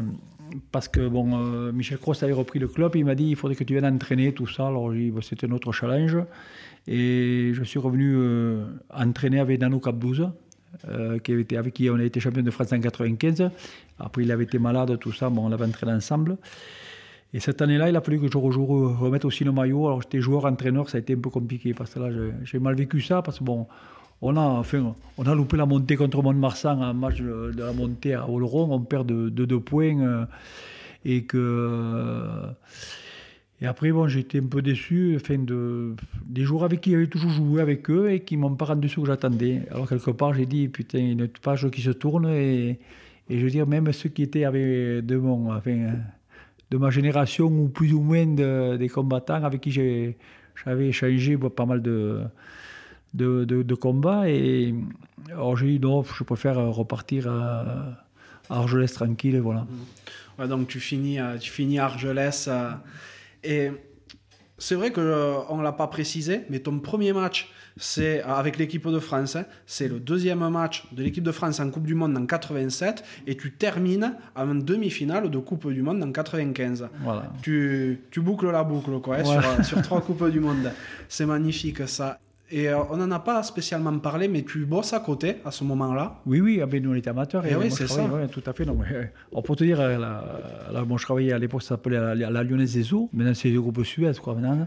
parce 0.73 0.89
que 0.89 1.07
bon, 1.07 1.73
Michel 1.73 1.99
Cross 1.99 2.23
avait 2.23 2.33
repris 2.33 2.59
le 2.59 2.69
club, 2.69 2.97
il 2.97 3.05
m'a 3.05 3.15
dit 3.15 3.27
il 3.27 3.37
faudrait 3.37 3.55
que 3.55 3.65
tu 3.65 3.75
viennes 3.75 3.85
entraîner 3.85 4.33
tout 4.33 4.47
ça. 4.47 4.69
Alors 4.69 4.91
j'ai 4.95 5.01
dit 5.01 5.11
bah, 5.11 5.21
c'était 5.23 5.47
notre 5.47 5.73
challenge. 5.73 6.17
Et 6.87 7.51
je 7.53 7.63
suis 7.65 7.79
revenu 7.79 8.17
entraîner 8.89 9.41
avec 9.41 9.59
Dano 9.59 9.79
Cap 9.79 9.97
12 10.87 11.21
qui 11.23 11.57
avec 11.57 11.75
qui 11.75 11.91
on 11.91 11.97
a 11.97 12.05
été 12.05 12.21
champion 12.21 12.43
de 12.43 12.51
France 12.51 12.73
en 12.73 12.81
95. 12.81 13.51
Après, 13.99 14.23
il 14.23 14.31
avait 14.31 14.45
été 14.45 14.59
malade, 14.59 14.99
tout 14.99 15.13
ça. 15.13 15.29
Bon, 15.29 15.47
on 15.47 15.49
l'avait 15.49 15.67
entraîné 15.67 15.93
ensemble. 15.93 16.37
Et 17.35 17.41
cette 17.41 17.61
année-là, 17.61 17.91
il 17.91 17.97
a 17.97 18.01
fallu 18.01 18.21
que 18.21 18.31
je 18.31 18.39
remette 18.39 19.25
aussi 19.25 19.45
le 19.45 19.53
maillot. 19.53 19.87
Alors, 19.87 20.03
j'étais 20.03 20.21
joueur-entraîneur, 20.21 20.89
ça 20.89 20.97
a 20.97 21.01
été 21.01 21.15
un 21.15 21.19
peu 21.19 21.31
compliqué 21.31 21.75
parce 21.75 21.93
que 21.93 22.01
là, 22.01 22.09
j'ai 22.45 22.59
mal 22.59 22.75
vécu 22.75 23.01
ça 23.01 23.21
parce 23.21 23.39
que 23.39 23.45
bon, 23.45 23.67
on 24.23 24.37
a, 24.37 24.41
enfin, 24.41 24.95
on 25.19 25.27
a 25.27 25.35
loupé 25.35 25.57
la 25.57 25.67
montée 25.67 25.97
contre 25.97 26.23
Mont-de-Marsan 26.23 26.81
en 26.81 26.95
match 26.95 27.21
de, 27.21 27.53
la 27.57 27.73
montée 27.73 28.15
à 28.15 28.29
Oloron. 28.29 28.73
On 28.73 28.81
perd 28.81 29.07
de, 29.07 29.29
deux 29.29 29.61
points. 29.61 30.27
et 31.05 31.25
que. 31.25 32.25
Et 33.61 33.67
après, 33.67 33.91
bon, 33.91 34.07
j'étais 34.07 34.39
un 34.39 34.47
peu 34.47 34.63
déçu 34.63 35.17
enfin, 35.17 35.37
de, 35.39 35.97
des 36.25 36.45
joueurs 36.45 36.65
avec 36.65 36.81
qui 36.81 36.93
j'avais 36.93 37.09
toujours 37.09 37.31
joué 37.31 37.61
avec 37.61 37.91
eux 37.91 38.13
et 38.13 38.21
qui 38.21 38.37
m'ont 38.37 38.55
pas 38.55 38.67
rendu 38.67 38.89
ce 38.89 39.01
que 39.01 39.07
j'attendais. 39.07 39.63
Alors, 39.71 39.89
quelque 39.89 40.13
part, 40.13 40.33
j'ai 40.33 40.47
dit, 40.47 40.69
putain, 40.69 40.99
une 40.99 41.27
page 41.27 41.69
qui 41.71 41.83
se 41.83 41.91
tourne 41.91 42.29
et, 42.29 42.79
et 43.29 43.39
je 43.39 43.45
veux 43.45 43.51
dire, 43.51 43.67
même 43.67 43.93
ceux 43.93 44.11
qui 44.11 44.23
étaient 44.23 44.45
avec 44.45 45.05
de, 45.05 45.17
mon, 45.17 45.53
de 46.71 46.77
ma 46.77 46.91
génération 46.91 47.47
ou 47.47 47.69
plus 47.69 47.93
ou 47.93 48.01
moins 48.01 48.27
des 48.27 48.89
combattants 48.89 49.43
avec 49.43 49.61
qui 49.61 49.73
j'avais 49.73 50.17
échangé 50.87 51.37
pas 51.37 51.67
mal 51.67 51.83
de, 51.83 52.23
de, 53.13 53.75
combats. 53.75 54.31
Et 54.31 54.73
alors, 55.31 55.57
j'ai 55.57 55.67
dit, 55.67 55.81
non, 55.81 56.05
je 56.05 56.23
préfère 56.23 56.59
repartir 56.73 57.29
à, 57.29 58.05
Argelès 58.51 58.91
tranquille, 58.93 59.41
voilà. 59.41 59.67
Donc, 60.49 60.69
tu 60.69 60.79
finis, 60.79 61.19
tu 61.41 61.51
finis 61.51 61.81
à 61.81 61.87
Argelès. 61.87 62.49
Et 63.45 63.71
c'est 64.59 64.75
vrai 64.75 64.91
qu'on 64.91 65.01
euh, 65.01 65.57
ne 65.57 65.63
l'a 65.63 65.73
pas 65.73 65.87
précisé, 65.87 66.43
mais 66.51 66.59
ton 66.59 66.81
premier 66.81 67.13
match, 67.13 67.49
c'est 67.77 68.23
avec 68.23 68.59
l'équipe 68.59 68.87
de 68.89 68.99
France. 68.99 69.37
Hein, 69.37 69.45
c'est 69.67 69.87
le 69.87 70.01
deuxième 70.01 70.47
match 70.49 70.85
de 70.93 71.03
l'équipe 71.03 71.23
de 71.23 71.31
France 71.31 71.61
en 71.61 71.71
Coupe 71.71 71.87
du 71.87 71.95
Monde 71.95 72.17
en 72.17 72.27
87 72.27 73.05
et 73.29 73.37
tu 73.37 73.53
termines 73.53 74.17
en 74.35 74.55
demi-finale 74.57 75.31
de 75.31 75.39
Coupe 75.39 75.73
du 75.73 75.83
Monde 75.83 76.03
en 76.03 76.11
95. 76.11 76.89
Voilà. 77.01 77.33
Tu, 77.41 78.01
tu 78.11 78.21
boucles 78.21 78.51
la 78.51 78.65
boucle 78.65 79.01
quoi, 79.01 79.19
hein, 79.19 79.25
sur, 79.25 79.65
sur 79.65 79.83
trois 79.83 80.01
Coupes 80.01 80.29
du 80.29 80.41
Monde. 80.41 80.73
C'est 81.09 81.27
magnifique 81.27 81.87
ça. 81.89 82.19
Et 82.51 82.69
euh, 82.69 82.79
on 82.91 82.97
n'en 82.97 83.11
a 83.11 83.19
pas 83.19 83.43
spécialement 83.43 83.97
parlé, 83.99 84.27
mais 84.27 84.43
tu 84.43 84.65
bosses 84.65 84.95
à 84.95 85.01
côté 85.01 85.37
à 85.45 85.51
ce 85.51 85.65
moment-là. 85.65 86.21
Oui, 86.25 86.41
oui, 86.41 86.63
ben, 86.67 86.83
nous 86.83 86.93
on 86.93 86.95
était 86.95 87.11
amateurs. 87.11 87.45
Et, 87.45 87.55
oui, 87.55 87.71
c'est 87.71 87.87
ça. 87.87 88.09
tout 88.33 88.43
à 88.47 88.53
fait. 88.55 88.65
Non, 88.65 88.75
mais, 88.75 88.97
euh, 88.97 89.43
pour 89.43 89.55
te 89.57 89.65
dire, 89.65 89.79
euh, 89.81 89.99
là, 89.99 90.85
bon, 90.87 90.97
je 90.97 91.05
travaillais 91.05 91.33
à 91.33 91.39
l'époque, 91.39 91.63
ça 91.63 91.71
s'appelait 91.71 91.99
la, 91.99 92.15
la, 92.15 92.43
Lyonnaise 92.43 92.73
des 92.73 92.95
Eaux. 92.95 93.11
Maintenant, 93.13 93.35
c'est 93.35 93.51
le 93.51 93.61
groupe 93.61 93.85
Suez, 93.85 94.13
quoi, 94.23 94.35
maintenant. 94.35 94.67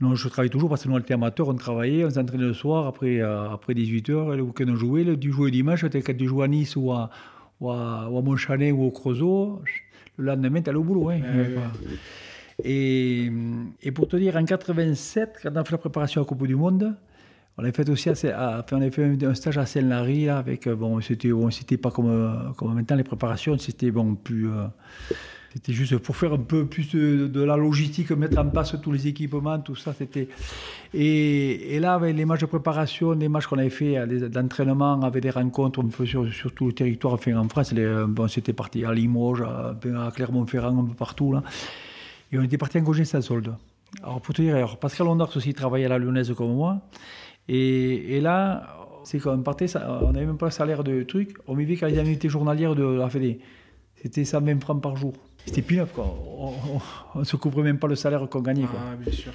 Non, 0.00 0.14
je 0.14 0.28
travaille 0.28 0.50
toujours 0.50 0.68
parce 0.68 0.84
que 0.84 0.88
nous, 0.88 0.94
on 0.94 1.00
était 1.00 1.14
amateurs, 1.14 1.48
on 1.48 1.54
travaillait, 1.54 2.04
on 2.04 2.10
s'entraînait 2.10 2.44
le 2.44 2.54
soir, 2.54 2.86
après, 2.86 3.20
après 3.20 3.74
18h, 3.74 4.36
le 4.36 4.42
week-end, 4.42 4.66
on 4.68 4.76
jouait. 4.76 5.02
Le, 5.02 5.16
du 5.16 5.32
jouer 5.32 5.50
dimanche, 5.50 5.84
quand 5.84 6.16
tu 6.16 6.26
jouais 6.26 6.44
à 6.44 6.48
Nice 6.48 6.76
ou 6.76 6.92
à, 6.92 7.10
ou 7.60 7.70
à, 7.70 8.08
ou 8.08 8.22
Montchanet 8.22 8.70
ou 8.70 8.84
au 8.84 8.90
Creusot, 8.92 9.60
le 10.18 10.24
lendemain, 10.24 10.62
tu 10.62 10.70
allais 10.70 10.78
au 10.78 10.84
boulot. 10.84 11.08
Hein, 11.10 11.20
et, 12.62 13.28
et, 13.82 13.90
pour 13.90 14.06
te 14.06 14.16
dire, 14.16 14.36
en 14.36 14.44
87, 14.44 15.40
quand 15.42 15.50
on 15.52 15.56
a 15.56 15.64
fait 15.64 15.72
la 15.72 15.78
préparation 15.78 16.20
à 16.20 16.24
la 16.24 16.28
Coupe 16.28 16.46
du 16.46 16.54
Monde, 16.54 16.94
on 17.58 17.64
a 17.64 17.72
fait 17.72 17.88
aussi 17.90 18.08
on 18.08 18.12
a 18.12 18.90
fait 18.90 19.24
un, 19.24 19.34
stage 19.34 19.58
à 19.58 19.66
Seine-Larry, 19.66 20.28
avec, 20.28 20.68
euh, 20.68 20.76
bon, 20.76 21.00
c'était, 21.00 21.30
bon, 21.30 21.50
c'était 21.50 21.76
pas 21.76 21.90
comme, 21.90 22.08
euh, 22.08 22.50
comme 22.56 22.72
maintenant 22.72 22.96
les 22.96 23.02
préparations, 23.02 23.58
c'était 23.58 23.90
bon, 23.90 24.14
plus, 24.14 24.48
euh, 24.48 24.66
c'était 25.52 25.72
juste 25.72 25.98
pour 25.98 26.16
faire 26.16 26.34
un 26.34 26.38
peu 26.38 26.66
plus 26.66 26.94
de, 26.94 27.42
la 27.42 27.56
logistique, 27.56 28.12
mettre 28.12 28.38
en 28.38 28.48
place 28.48 28.76
tous 28.80 28.92
les 28.92 29.08
équipements, 29.08 29.58
tout 29.58 29.74
ça, 29.74 29.92
c'était, 29.92 30.28
et, 30.94 31.80
là, 31.80 31.94
avec 31.94 32.16
les 32.16 32.24
matchs 32.24 32.42
de 32.42 32.46
préparation, 32.46 33.10
les 33.10 33.28
matchs 33.28 33.48
qu'on 33.48 33.58
avait 33.58 33.70
fait, 33.70 34.06
d'entraînement, 34.28 35.02
avec 35.02 35.20
des 35.20 35.30
rencontres 35.30 35.82
sur, 36.04 36.52
tout 36.54 36.66
le 36.68 36.72
territoire, 36.72 37.18
en 37.34 37.48
France, 37.48 37.72
les, 37.72 38.04
bon, 38.06 38.28
c'était 38.28 38.52
parti 38.52 38.84
à 38.84 38.94
Limoges, 38.94 39.42
à, 39.42 39.76
Clermont-Ferrand, 40.14 40.78
un 40.78 40.84
peu 40.84 40.94
partout, 40.94 41.32
là, 41.32 41.42
et 42.30 42.38
on 42.38 42.42
était 42.42 42.58
parti 42.58 42.78
en 42.78 42.84
congé 42.84 43.04
sans 43.04 43.20
solde. 43.20 43.52
Alors, 44.02 44.20
pour 44.20 44.34
te 44.34 44.42
dire, 44.42 44.76
Pascal 44.76 45.08
Ondars 45.08 45.34
aussi 45.34 45.54
travaillait 45.54 45.86
à 45.86 45.88
la 45.88 45.98
Lyonnaise 45.98 46.32
comme 46.36 46.54
moi, 46.54 46.82
et, 47.48 48.20
là, 48.20 48.76
c'est 49.04 49.18
quand 49.18 49.34
on 49.34 49.42
partait, 49.42 49.66
on 49.76 50.12
n'avait 50.12 50.26
même 50.26 50.36
pas 50.36 50.46
le 50.46 50.52
salaire 50.52 50.84
de 50.84 51.02
truc. 51.02 51.36
On 51.46 51.54
vivait 51.54 51.76
quand 51.76 51.86
les 51.86 51.98
annuités 51.98 52.28
journalières 52.28 52.74
de 52.74 52.84
la 52.84 53.08
Fédé. 53.08 53.40
C'était 54.02 54.24
120 54.24 54.60
francs 54.60 54.82
par 54.82 54.96
jour. 54.96 55.14
C'était 55.46 55.62
pile 55.62 55.86
quoi. 55.92 56.14
On 57.14 57.20
ne 57.20 57.24
se 57.24 57.36
couvrait 57.36 57.62
même 57.62 57.78
pas 57.78 57.88
le 57.88 57.96
salaire 57.96 58.28
qu'on 58.28 58.40
gagnait. 58.40 58.66
Quoi. 58.66 58.78
Ah, 58.80 58.96
bien 58.96 59.12
sûr. 59.12 59.32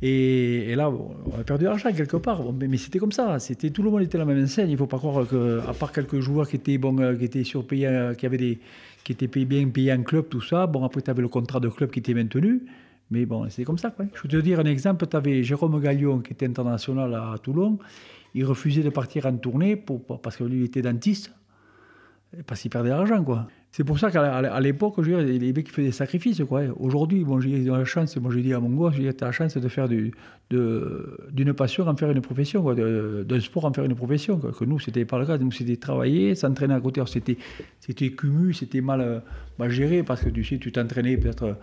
Et, 0.00 0.74
là, 0.76 0.90
on 0.90 1.40
a 1.40 1.44
perdu 1.44 1.64
l'argent 1.64 1.92
quelque 1.92 2.16
part. 2.16 2.40
mais, 2.52 2.76
c'était 2.76 2.98
comme 2.98 3.12
ça. 3.12 3.38
C'était 3.38 3.70
tout 3.70 3.82
le 3.82 3.90
monde 3.90 4.02
était 4.02 4.18
la 4.18 4.24
même 4.24 4.46
scène. 4.46 4.68
Il 4.68 4.72
ne 4.72 4.76
faut 4.76 4.86
pas 4.86 4.98
croire 4.98 5.26
que, 5.26 5.60
à 5.68 5.74
part 5.74 5.92
quelques 5.92 6.20
joueurs 6.20 6.48
qui 6.48 6.56
étaient 6.56 6.78
bon, 6.78 6.98
euh, 7.00 7.16
qui 7.16 7.24
étaient 7.24 7.44
surpayés, 7.44 7.86
euh, 7.86 8.14
qui 8.14 8.26
avaient 8.26 8.38
des, 8.38 8.60
qui 9.04 9.12
étaient 9.12 9.28
payés, 9.28 9.46
bien 9.46 9.68
payés 9.68 9.92
en 9.92 10.02
club, 10.02 10.28
tout 10.28 10.40
ça. 10.40 10.66
Bon, 10.66 10.84
après, 10.84 11.02
tu 11.02 11.10
avais 11.10 11.22
le 11.22 11.28
contrat 11.28 11.60
de 11.60 11.68
club 11.68 11.90
qui 11.90 11.98
était 11.98 12.14
maintenu. 12.14 12.62
Mais 13.12 13.26
bon, 13.26 13.46
c'est 13.50 13.64
comme 13.64 13.76
ça. 13.76 13.90
Quoi. 13.90 14.06
Je 14.14 14.22
vais 14.22 14.28
te 14.28 14.36
dire 14.38 14.58
un 14.58 14.64
exemple. 14.64 15.06
Tu 15.06 15.16
avais 15.16 15.42
Jérôme 15.42 15.78
Gallion, 15.80 16.20
qui 16.20 16.32
était 16.32 16.46
international 16.46 17.14
à 17.14 17.36
Toulon. 17.42 17.78
Il 18.34 18.46
refusait 18.46 18.82
de 18.82 18.88
partir 18.88 19.26
en 19.26 19.36
tournée 19.36 19.76
pour, 19.76 20.02
parce 20.22 20.38
que 20.38 20.44
lui 20.44 20.64
était 20.64 20.80
dentiste, 20.80 21.30
parce 22.46 22.62
qu'il 22.62 22.70
perdait 22.70 22.88
de 22.88 22.94
l'argent. 22.94 23.22
Quoi. 23.22 23.48
C'est 23.70 23.84
pour 23.84 23.98
ça 23.98 24.10
qu'à 24.10 24.60
l'époque, 24.60 24.96
les 24.96 25.52
mecs 25.52 25.70
faisaient 25.70 25.88
des 25.88 25.92
sacrifices. 25.92 26.42
Quoi. 26.48 26.62
Aujourd'hui, 26.80 27.22
bon, 27.22 27.38
j'ai 27.38 27.58
la 27.64 27.84
chance, 27.84 28.16
moi 28.16 28.32
je 28.32 28.38
dis 28.38 28.54
à 28.54 28.60
mon 28.60 28.90
tu 28.90 29.06
as 29.06 29.12
la 29.20 29.32
chance 29.32 29.58
de 29.58 29.68
faire 29.68 29.90
d'une 29.90 30.12
de, 30.50 31.52
passion 31.52 31.86
en 31.86 31.94
faire 31.94 32.10
une 32.10 32.22
profession, 32.22 32.64
d'un 32.72 33.40
sport 33.40 33.66
en 33.66 33.74
faire 33.74 33.84
une 33.84 33.94
profession. 33.94 34.38
Quoi. 34.38 34.52
Que 34.52 34.64
nous, 34.64 34.78
c'était 34.78 35.04
pas 35.04 35.18
le 35.18 35.26
cas. 35.26 35.36
Nous, 35.36 35.52
c'était 35.52 35.76
travailler, 35.76 36.34
s'entraîner 36.34 36.72
à 36.72 36.80
côté. 36.80 37.02
C'était 37.06 38.10
cumul, 38.12 38.54
c'était 38.54 38.80
mal, 38.80 39.22
mal 39.58 39.68
géré 39.68 40.02
parce 40.02 40.22
que 40.22 40.30
tu 40.30 40.42
sais, 40.44 40.56
tu 40.56 40.72
t'entraînais 40.72 41.18
peut-être 41.18 41.58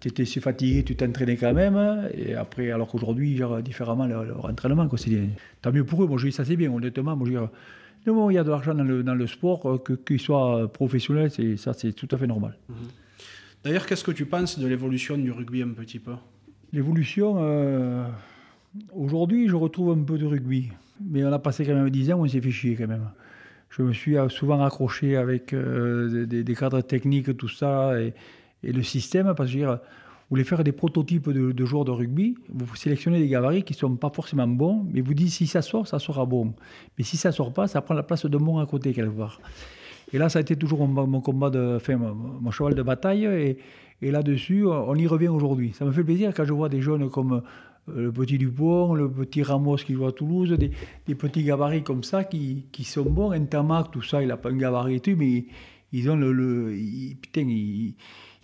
tu 0.00 0.08
étais 0.08 0.24
si 0.24 0.40
fatigué, 0.40 0.84
tu 0.84 0.96
t'entraînais 0.96 1.36
quand 1.36 1.54
même. 1.54 2.08
Et 2.14 2.34
après, 2.34 2.70
alors 2.70 2.88
qu'aujourd'hui, 2.88 3.32
ils 3.32 3.36
gèrent 3.38 3.62
différemment 3.62 4.06
leur, 4.06 4.44
entraînement. 4.44 4.88
Tant 5.62 5.72
mieux 5.72 5.84
pour 5.84 6.04
eux. 6.04 6.06
Moi, 6.06 6.18
je 6.18 6.26
dis 6.26 6.32
ça, 6.32 6.44
c'est 6.44 6.56
bien, 6.56 6.70
honnêtement. 6.70 7.16
Moi, 7.16 7.26
je 7.26 7.32
dis, 7.32 7.38
il 8.06 8.32
y 8.34 8.38
a 8.38 8.44
de 8.44 8.50
l'argent 8.50 8.74
dans 8.74 8.84
le, 8.84 9.02
dans 9.02 9.14
le 9.14 9.26
sport, 9.26 9.66
euh, 9.66 9.96
qu'il 10.06 10.20
soit 10.20 10.70
professionnel, 10.72 11.30
ça, 11.56 11.72
c'est 11.72 11.92
tout 11.92 12.08
à 12.10 12.18
fait 12.18 12.26
normal. 12.26 12.56
Mhm. 12.68 12.76
D'ailleurs, 13.64 13.86
qu'est-ce 13.86 14.04
que 14.04 14.12
tu 14.12 14.26
penses 14.26 14.58
de 14.58 14.66
l'évolution 14.66 15.16
du 15.16 15.30
rugby 15.30 15.62
un 15.62 15.70
petit 15.70 15.98
peu? 15.98 16.14
L'évolution, 16.72 17.36
euh, 17.38 18.06
aujourd'hui, 18.92 19.48
je 19.48 19.56
retrouve 19.56 19.90
un 19.98 20.02
peu 20.02 20.18
de 20.18 20.26
rugby. 20.26 20.70
Mais 21.00 21.24
on 21.24 21.32
a 21.32 21.38
passé 21.38 21.64
quand 21.64 21.74
même 21.74 21.90
10 21.90 22.12
ans, 22.12 22.20
on 22.20 22.28
s'est 22.28 22.40
fait 22.40 22.50
chier 22.50 22.76
quand 22.76 22.86
même. 22.88 23.08
Je 23.70 23.82
me 23.82 23.92
suis 23.92 24.16
souvent 24.28 24.64
accroché 24.64 25.16
avec 25.16 25.52
euh, 25.52 26.26
des, 26.26 26.42
des, 26.42 26.54
cadres 26.54 26.80
techniques, 26.80 27.36
tout 27.36 27.48
ça. 27.48 28.00
Et, 28.00 28.14
et 28.62 28.72
le 28.72 28.82
système, 28.82 29.34
parce 29.36 29.52
que 29.52 29.58
vous 30.28 30.34
voulez 30.34 30.44
faire 30.44 30.62
des 30.62 30.72
prototypes 30.72 31.30
de, 31.30 31.64
joueurs 31.64 31.84
de 31.84 31.90
rugby, 31.90 32.36
vous 32.52 32.76
sélectionnez 32.76 33.18
des 33.18 33.28
gabarits 33.28 33.62
qui 33.62 33.72
ne 33.72 33.78
sont 33.78 33.96
pas 33.96 34.10
forcément 34.10 34.46
bons, 34.46 34.86
mais 34.92 35.00
vous 35.00 35.14
dites 35.14 35.30
si 35.30 35.46
ça 35.46 35.62
sort, 35.62 35.86
ça 35.86 35.98
sera 35.98 36.26
bon. 36.26 36.52
Mais 36.98 37.04
si 37.04 37.16
ça 37.16 37.30
ne 37.30 37.34
sort 37.34 37.52
pas, 37.52 37.66
ça 37.66 37.80
prend 37.80 37.94
la 37.94 38.02
place 38.02 38.26
de 38.26 38.36
bon 38.36 38.58
à 38.58 38.66
côté 38.66 38.92
quelque 38.92 39.16
part. 39.16 39.40
Et 40.12 40.18
là, 40.18 40.28
ça 40.28 40.38
a 40.38 40.42
été 40.42 40.56
toujours 40.56 40.86
mon, 40.86 41.20
combat, 41.20 41.50
de, 41.50 41.76
enfin, 41.76 41.96
mon, 41.96 42.50
cheval 42.50 42.74
de 42.74 42.82
bataille. 42.82 43.24
Et, 43.24 44.10
là-dessus, 44.10 44.66
on 44.66 44.94
y 44.94 45.06
revient 45.06 45.28
aujourd'hui. 45.28 45.72
Ça 45.72 45.84
me 45.84 45.92
fait 45.92 46.04
plaisir 46.04 46.32
quand 46.34 46.44
je 46.44 46.52
vois 46.52 46.68
des 46.68 46.80
jeunes 46.80 47.10
comme 47.10 47.42
euh, 47.88 48.04
le 48.04 48.12
petit 48.12 48.38
Dupont, 48.38 48.94
le 48.94 49.10
petit 49.10 49.42
Ramos 49.42 49.76
qui 49.76 49.94
joue 49.94 50.06
à 50.06 50.12
Toulouse, 50.12 50.56
des, 50.58 51.14
petits 51.14 51.42
gabarits 51.42 51.82
comme 51.82 52.04
ça 52.04 52.24
qui, 52.24 52.66
sont 52.84 53.02
bons. 53.02 53.32
Un 53.32 53.44
Tamac, 53.44 53.90
tout 53.90 54.02
ça, 54.02 54.22
il 54.22 54.28
n'a 54.28 54.36
pas 54.36 54.50
un 54.50 54.56
gabarit 54.56 55.02
mais 55.16 55.46
ils 55.92 56.10
ont 56.10 56.16
le 56.16 56.74
putain, 57.20 57.46
ils, 57.48 57.94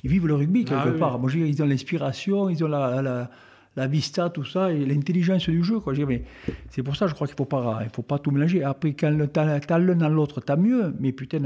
ils 0.05 0.11
vivent 0.11 0.27
le 0.27 0.35
rugby 0.35 0.65
quelque 0.65 0.91
ah 0.95 0.99
part. 0.99 1.19
Moi, 1.19 1.31
ils 1.35 1.61
ont 1.63 1.67
l'inspiration, 1.67 2.51
ils 2.51 2.63
ont 2.63 2.69
la, 2.69 3.29
la, 3.75 3.87
vista, 3.87 4.29
tout 4.29 4.45
ça, 4.45 4.71
et 4.71 4.85
l'intelligence 4.85 5.49
du 5.49 5.65
jeu. 5.65 5.81
Quoi. 5.81 5.95
Mais 6.07 6.23
c'est 6.71 6.83
pour 6.83 6.95
ça, 6.95 7.07
je 7.07 7.15
crois 7.15 7.27
qu'il 7.27 7.35
ne 7.35 7.39
faut, 7.39 7.47
pas, 7.47 7.81
il 7.83 7.91
faut 7.91 8.03
pas 8.03 8.19
tout 8.19 8.31
mélanger. 8.31 8.63
Après, 8.63 8.93
quand 8.93 9.19
tu 9.33 9.41
as, 9.41 9.79
l'un 9.79 9.97
dans 9.97 10.11
l'autre, 10.11 10.43
tu 10.43 10.53
as 10.53 10.57
mieux, 10.57 10.95
mais 11.01 11.13
putain, 11.13 11.41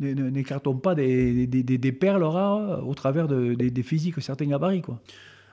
n'écartons 0.00 0.74
pas 0.74 0.96
des, 0.96 1.46
des, 1.46 1.62
des, 1.62 1.92
perles 1.92 2.24
rares 2.24 2.86
au 2.86 2.94
travers 2.94 3.28
de, 3.28 3.54
des, 3.54 3.82
physiques, 3.84 4.20
certains 4.20 4.46
gabarits. 4.46 4.82
Quoi. 4.82 5.00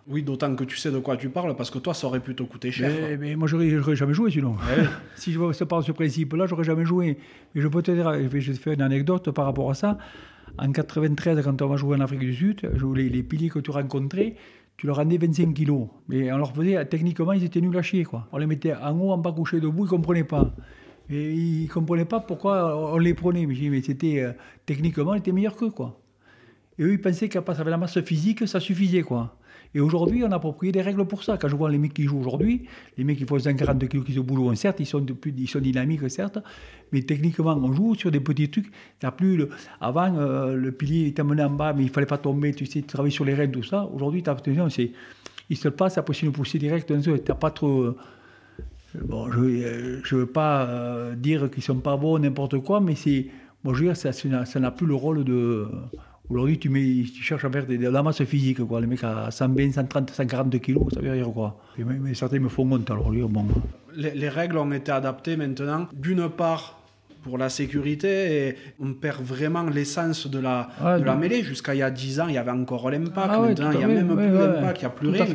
Oui, 0.07 0.23
d'autant 0.23 0.55
que 0.55 0.63
tu 0.63 0.77
sais 0.77 0.89
de 0.89 0.99
quoi 0.99 1.17
tu 1.17 1.29
parles, 1.29 1.55
parce 1.55 1.69
que 1.69 1.77
toi, 1.77 1.93
ça 1.93 2.07
aurait 2.07 2.21
plutôt 2.21 2.47
coûté 2.47 2.71
cher. 2.71 2.89
Mais, 2.89 3.17
mais 3.17 3.35
moi, 3.35 3.47
j'aurais 3.47 3.95
jamais 3.95 4.13
joué 4.15 4.31
sinon. 4.31 4.55
Eh 4.75 4.85
si 5.15 5.33
je 5.33 5.63
parle 5.65 5.83
de 5.83 5.87
ce 5.87 5.91
principe-là, 5.91 6.47
j'aurais 6.47 6.63
jamais 6.63 6.85
joué. 6.85 7.19
Mais 7.53 7.61
je 7.61 7.67
peux 7.67 7.83
te 7.83 7.91
dire, 7.91 8.11
je 8.11 8.27
vais 8.27 8.39
te 8.39 8.53
faire 8.53 8.73
une 8.73 8.81
anecdote 8.81 9.29
par 9.29 9.45
rapport 9.45 9.69
à 9.69 9.75
ça. 9.75 9.99
En 10.57 10.71
93, 10.71 11.41
quand 11.43 11.61
on 11.61 11.67
va 11.67 11.75
jouer 11.75 11.97
en 11.97 12.01
Afrique 12.01 12.19
du 12.19 12.33
Sud, 12.33 12.69
les, 12.95 13.09
les 13.09 13.23
piliers 13.23 13.49
que 13.49 13.59
tu 13.59 13.71
rencontrais, 13.71 14.35
tu 14.77 14.85
leur 14.85 14.97
rendais 14.97 15.17
25 15.17 15.53
kilos. 15.53 15.87
Mais 16.07 16.31
on 16.31 16.37
leur 16.37 16.53
faisait, 16.53 16.83
techniquement, 16.85 17.33
ils 17.33 17.43
étaient 17.43 17.61
nuls 17.61 17.77
à 17.77 17.81
chier. 17.81 18.03
Quoi. 18.03 18.27
On 18.31 18.37
les 18.37 18.45
mettait 18.45 18.73
en 18.75 18.97
haut, 18.99 19.11
en 19.11 19.17
bas, 19.17 19.31
couchés 19.31 19.59
debout, 19.59 19.83
ils 19.83 19.85
ne 19.85 19.89
comprenaient 19.89 20.23
pas. 20.23 20.53
Et 21.09 21.33
ils 21.33 21.63
ne 21.63 21.69
comprenaient 21.69 22.05
pas 22.05 22.19
pourquoi 22.19 22.93
on 22.93 22.97
les 22.97 23.13
prenait. 23.13 23.45
Mais, 23.45 23.81
c'était, 23.81 24.19
euh, 24.19 24.33
techniquement, 24.65 25.15
ils 25.15 25.19
étaient 25.19 25.31
meilleurs 25.31 25.55
qu'eux. 25.55 25.71
Quoi. 25.71 25.99
Et 26.77 26.83
eux, 26.83 26.93
ils 26.93 27.01
pensaient 27.01 27.27
qu'à 27.27 27.41
passer 27.41 27.61
avec 27.61 27.71
la 27.71 27.77
masse 27.77 27.99
physique, 28.01 28.47
ça 28.47 28.59
suffisait. 28.59 29.01
Quoi. 29.01 29.35
Et 29.75 29.79
aujourd'hui, 29.79 30.23
on 30.23 30.31
a 30.31 30.35
approprié 30.35 30.71
des 30.71 30.81
règles 30.81 31.05
pour 31.05 31.23
ça. 31.23 31.37
Quand 31.37 31.47
je 31.47 31.55
vois 31.55 31.69
les 31.69 31.77
mecs 31.77 31.93
qui 31.93 32.03
jouent 32.03 32.19
aujourd'hui, 32.19 32.65
les 32.97 33.03
mecs 33.03 33.17
qui 33.17 33.25
font 33.25 33.39
140 33.39 33.87
kg 33.87 34.17
au 34.17 34.23
boulot, 34.23 34.53
certes, 34.55 34.79
ils 34.79 34.85
sont, 34.85 35.03
plus, 35.03 35.33
ils 35.37 35.49
sont 35.49 35.59
dynamiques, 35.59 36.09
certes, 36.09 36.39
mais 36.91 37.01
techniquement, 37.01 37.55
on 37.55 37.73
joue 37.73 37.95
sur 37.95 38.11
des 38.11 38.19
petits 38.19 38.49
trucs. 38.49 38.71
Plus 39.17 39.45
avant, 39.81 40.13
euh, 40.15 40.55
le 40.55 40.71
pilier 40.71 41.07
était 41.07 41.21
amené 41.21 41.43
en 41.43 41.49
bas, 41.49 41.73
mais 41.73 41.83
il 41.83 41.89
fallait 41.89 42.07
pas 42.07 42.17
tomber, 42.17 42.53
tu 42.53 42.65
sais, 42.65 42.81
tu 42.81 42.87
travailles 42.87 43.11
sur 43.11 43.25
les 43.25 43.33
rênes, 43.33 43.51
tout 43.51 43.63
ça. 43.63 43.89
Aujourd'hui, 43.93 44.23
tu 44.23 44.29
as 44.29 44.37
c'est, 44.69 44.91
il 45.49 45.57
se 45.57 45.69
passe, 45.69 45.97
après, 45.97 46.13
c'est 46.13 46.25
une 46.25 46.31
poussée 46.31 46.59
directe, 46.59 46.91
tu 47.01 47.09
n'as 47.09 47.35
pas 47.35 47.51
trop. 47.51 47.81
Euh, 47.81 47.97
bon, 49.03 49.31
je 49.31 49.39
ne 49.39 50.19
veux 50.19 50.25
pas 50.25 50.65
euh, 50.65 51.15
dire 51.15 51.49
qu'ils 51.49 51.63
sont 51.63 51.79
pas 51.79 51.97
bons, 51.97 52.19
n'importe 52.19 52.59
quoi, 52.59 52.79
mais 52.79 52.95
c'est. 52.95 53.27
Bon, 53.63 53.73
je 53.73 53.83
veux 53.83 53.93
dire, 53.93 53.97
ça 53.97 54.59
n'a 54.59 54.71
plus 54.71 54.85
le 54.85 54.95
rôle 54.95 55.23
de. 55.23 55.67
Aujourd'hui, 56.29 56.59
tu, 56.59 56.69
mets, 56.69 57.03
tu 57.03 57.23
cherches 57.23 57.45
à 57.45 57.49
faire 57.49 57.65
de, 57.65 57.87
la 57.87 58.03
masse 58.03 58.23
physique, 58.23 58.65
quoi. 58.65 58.81
Les 58.81 58.87
mecs 58.87 59.03
à 59.03 59.31
120, 59.31 59.71
130, 59.71 60.09
140 60.11 60.59
kilos, 60.59 60.93
ça 60.93 60.99
veut 60.99 61.15
dire 61.15 61.31
quoi? 61.31 61.57
mais, 61.77 62.13
certains 62.13 62.39
me 62.39 62.49
font 62.49 62.69
honte, 62.69 62.89
alors 62.91 63.11
bon. 63.11 63.45
Les, 63.95 64.29
règles 64.29 64.57
ont 64.57 64.71
été 64.73 64.91
adaptées 64.91 65.37
maintenant, 65.37 65.87
d'une 65.93 66.29
part 66.29 66.81
pour 67.23 67.37
la 67.37 67.49
sécurité, 67.49 68.47
et 68.47 68.55
on 68.79 68.93
perd 68.93 69.21
vraiment 69.21 69.63
l'essence 69.63 70.27
de 70.27 70.39
la, 70.39 70.69
de 70.99 71.03
la 71.03 71.15
mêlée. 71.15 71.43
Jusqu'à 71.43 71.73
il 71.73 71.79
y 71.79 71.83
a 71.83 71.91
10 71.91 72.19
ans, 72.19 72.27
il 72.27 72.35
y 72.35 72.37
avait 72.37 72.51
encore 72.51 72.89
l'impact. 72.91 73.29
Ah 73.31 73.39
maintenant, 73.39 73.71
il 73.71 73.77
n'y 73.77 73.83
a 73.83 73.87
même 73.87 74.15
plus 74.15 74.31
l'impact, 74.31 74.81
il 74.81 74.83
n'y 74.83 74.85
a 74.85 74.89
plus 74.89 75.09
rien. 75.09 75.25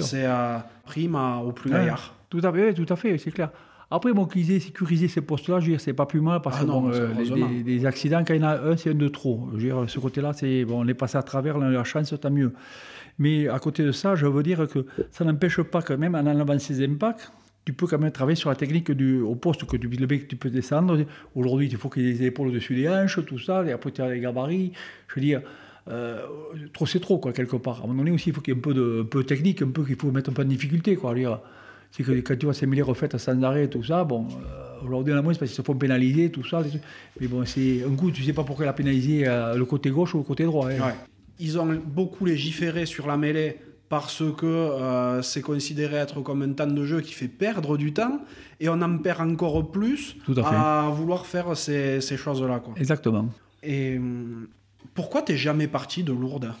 C'est 0.00 0.26
euh, 0.26 0.58
prime 0.84 1.16
au 1.44 1.52
plus 1.52 1.70
gaillard. 1.70 2.14
Tout 2.28 2.40
à 2.42 2.52
fait, 2.52 2.74
tout 2.74 2.86
à 2.92 2.96
fait, 2.96 3.16
c'est 3.16 3.30
clair. 3.30 3.50
Après, 3.94 4.12
bon, 4.12 4.26
qu'ils 4.26 4.50
aient 4.50 4.58
sécurisé 4.58 5.06
ces 5.06 5.20
postes-là, 5.20 5.60
je 5.60 5.66
veux 5.66 5.70
dire, 5.70 5.80
c'est 5.80 5.92
pas 5.92 6.06
plus 6.06 6.20
mal 6.20 6.40
parce 6.42 6.56
ah 6.58 6.62
que 6.62 6.66
bon, 6.66 6.90
euh, 6.92 7.62
des, 7.62 7.86
accidents, 7.86 8.24
quand 8.26 8.34
il 8.34 8.40
y 8.40 8.44
en 8.44 8.48
a 8.48 8.58
un, 8.58 8.76
c'est 8.76 8.90
un 8.90 8.94
de 8.94 9.06
trop. 9.06 9.48
Je 9.52 9.56
veux 9.56 9.62
dire, 9.62 9.84
ce 9.86 10.00
côté-là, 10.00 10.32
c'est 10.32 10.64
bon, 10.64 10.84
on 10.84 10.88
est 10.88 10.94
passé 10.94 11.16
à 11.16 11.22
travers, 11.22 11.54
on 11.54 11.62
a 11.62 11.70
eu 11.70 11.74
la 11.74 11.84
chance, 11.84 12.12
tant 12.20 12.30
mieux. 12.30 12.52
Mais 13.20 13.46
à 13.46 13.60
côté 13.60 13.84
de 13.84 13.92
ça, 13.92 14.16
je 14.16 14.26
veux 14.26 14.42
dire 14.42 14.66
que 14.66 14.84
ça 15.12 15.24
n'empêche 15.24 15.62
pas 15.62 15.80
que 15.80 15.92
même 15.92 16.16
en 16.16 16.26
enlevant 16.26 16.58
ces 16.58 16.84
impacts, 16.84 17.30
tu 17.64 17.72
peux 17.72 17.86
quand 17.86 18.00
même 18.00 18.10
travailler 18.10 18.34
sur 18.34 18.50
la 18.50 18.56
technique 18.56 18.90
du, 18.90 19.20
au 19.20 19.36
poste 19.36 19.64
que 19.64 19.76
tu, 19.76 19.86
le 19.86 20.06
mec, 20.08 20.26
tu 20.26 20.34
peux 20.34 20.50
descendre. 20.50 20.98
Aujourd'hui, 21.36 21.68
il 21.70 21.76
faut 21.76 21.88
qu'il 21.88 22.02
y 22.02 22.08
ait 22.08 22.14
des 22.14 22.26
épaules 22.26 22.48
au-dessus 22.48 22.74
des 22.74 22.88
hanches, 22.88 23.24
tout 23.24 23.38
ça, 23.38 23.64
et 23.64 23.70
après 23.70 23.92
tu 23.92 24.02
as 24.02 24.10
les 24.10 24.18
gabarits. 24.18 24.72
Je 25.06 25.14
veux 25.14 25.20
dire, 25.20 25.40
euh, 25.88 26.18
trop 26.72 26.86
c'est 26.86 26.98
trop, 26.98 27.18
quoi, 27.18 27.32
quelque 27.32 27.54
part. 27.54 27.82
À 27.82 27.84
un 27.84 27.86
moment 27.86 27.98
donné 27.98 28.10
aussi, 28.10 28.30
il 28.30 28.34
faut 28.34 28.40
qu'il 28.40 28.54
y 28.54 28.56
ait 28.56 28.58
un 28.58 28.62
peu 28.62 28.74
de 28.74 29.02
un 29.02 29.06
peu 29.06 29.22
technique, 29.22 29.62
un 29.62 29.70
peu 29.70 29.84
qu'il 29.84 29.94
faut 29.94 30.10
mettre 30.10 30.30
un 30.30 30.32
peu 30.32 30.44
de 30.44 30.48
difficulté, 30.48 30.96
quoi. 30.96 31.14
Dire, 31.14 31.38
c'est 31.96 32.02
que 32.02 32.10
quand 32.10 32.36
tu 32.36 32.46
vois 32.46 32.54
ces 32.54 32.66
mêlées 32.66 32.82
refaites 32.82 33.16
sans 33.18 33.40
arrêt, 33.44 33.68
tout 33.68 33.84
ça, 33.84 34.02
bon, 34.02 34.26
euh, 34.26 34.84
aujourd'hui 34.84 35.14
on 35.14 35.16
a 35.16 35.22
moins 35.22 35.32
parce 35.32 35.48
qu'ils 35.50 35.56
se 35.56 35.62
font 35.62 35.76
pénaliser, 35.76 36.28
tout 36.28 36.42
ça. 36.44 36.60
Mais 37.20 37.28
bon, 37.28 37.44
c'est 37.46 37.84
un 37.84 37.94
coup, 37.94 38.10
tu 38.10 38.24
sais 38.24 38.32
pas 38.32 38.42
pourquoi 38.42 38.64
il 38.64 38.68
a 38.68 38.72
pénalisé 38.72 39.28
euh, 39.28 39.54
le 39.54 39.64
côté 39.64 39.90
gauche 39.90 40.12
ou 40.16 40.18
le 40.18 40.24
côté 40.24 40.42
droit. 40.42 40.68
Hein. 40.70 40.92
Ils 41.38 41.56
ont 41.56 41.80
beaucoup 41.86 42.24
légiféré 42.24 42.84
sur 42.84 43.06
la 43.06 43.16
mêlée 43.16 43.58
parce 43.88 44.24
que 44.36 44.44
euh, 44.44 45.22
c'est 45.22 45.40
considéré 45.40 45.96
être 45.98 46.20
comme 46.20 46.42
un 46.42 46.52
temps 46.52 46.66
de 46.66 46.84
jeu 46.84 47.00
qui 47.00 47.12
fait 47.12 47.28
perdre 47.28 47.76
du 47.76 47.92
temps, 47.92 48.22
et 48.58 48.68
on 48.68 48.82
en 48.82 48.98
perd 48.98 49.20
encore 49.20 49.70
plus 49.70 50.16
à, 50.44 50.90
vouloir 50.92 51.26
faire 51.26 51.56
ces, 51.56 52.00
ces 52.00 52.16
choses-là. 52.16 52.60
Exactement. 52.76 53.28
Et 53.62 53.98
hum, 53.98 54.48
pourquoi 54.94 55.22
t'es 55.22 55.36
jamais 55.36 55.68
parti 55.68 56.02
de 56.02 56.12
Lourdes? 56.12 56.54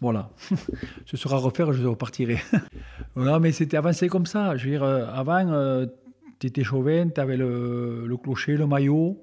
Voilà. 0.00 0.30
Ce 1.06 1.16
sera 1.16 1.36
refaire, 1.38 1.72
je 1.72 1.86
repartirai. 1.86 2.38
non, 3.16 3.40
mais 3.40 3.52
c'était 3.52 3.76
avancé 3.76 4.08
comme 4.08 4.26
ça. 4.26 4.56
Je 4.56 4.64
veux 4.64 4.70
dire, 4.70 4.82
euh, 4.82 5.06
avant, 5.12 5.50
euh, 5.50 5.86
tu 6.38 6.46
étais 6.46 6.64
chauvin, 6.64 7.08
tu 7.08 7.20
avais 7.20 7.36
le, 7.36 8.14
clocher, 8.22 8.56
le 8.56 8.66
maillot. 8.66 9.20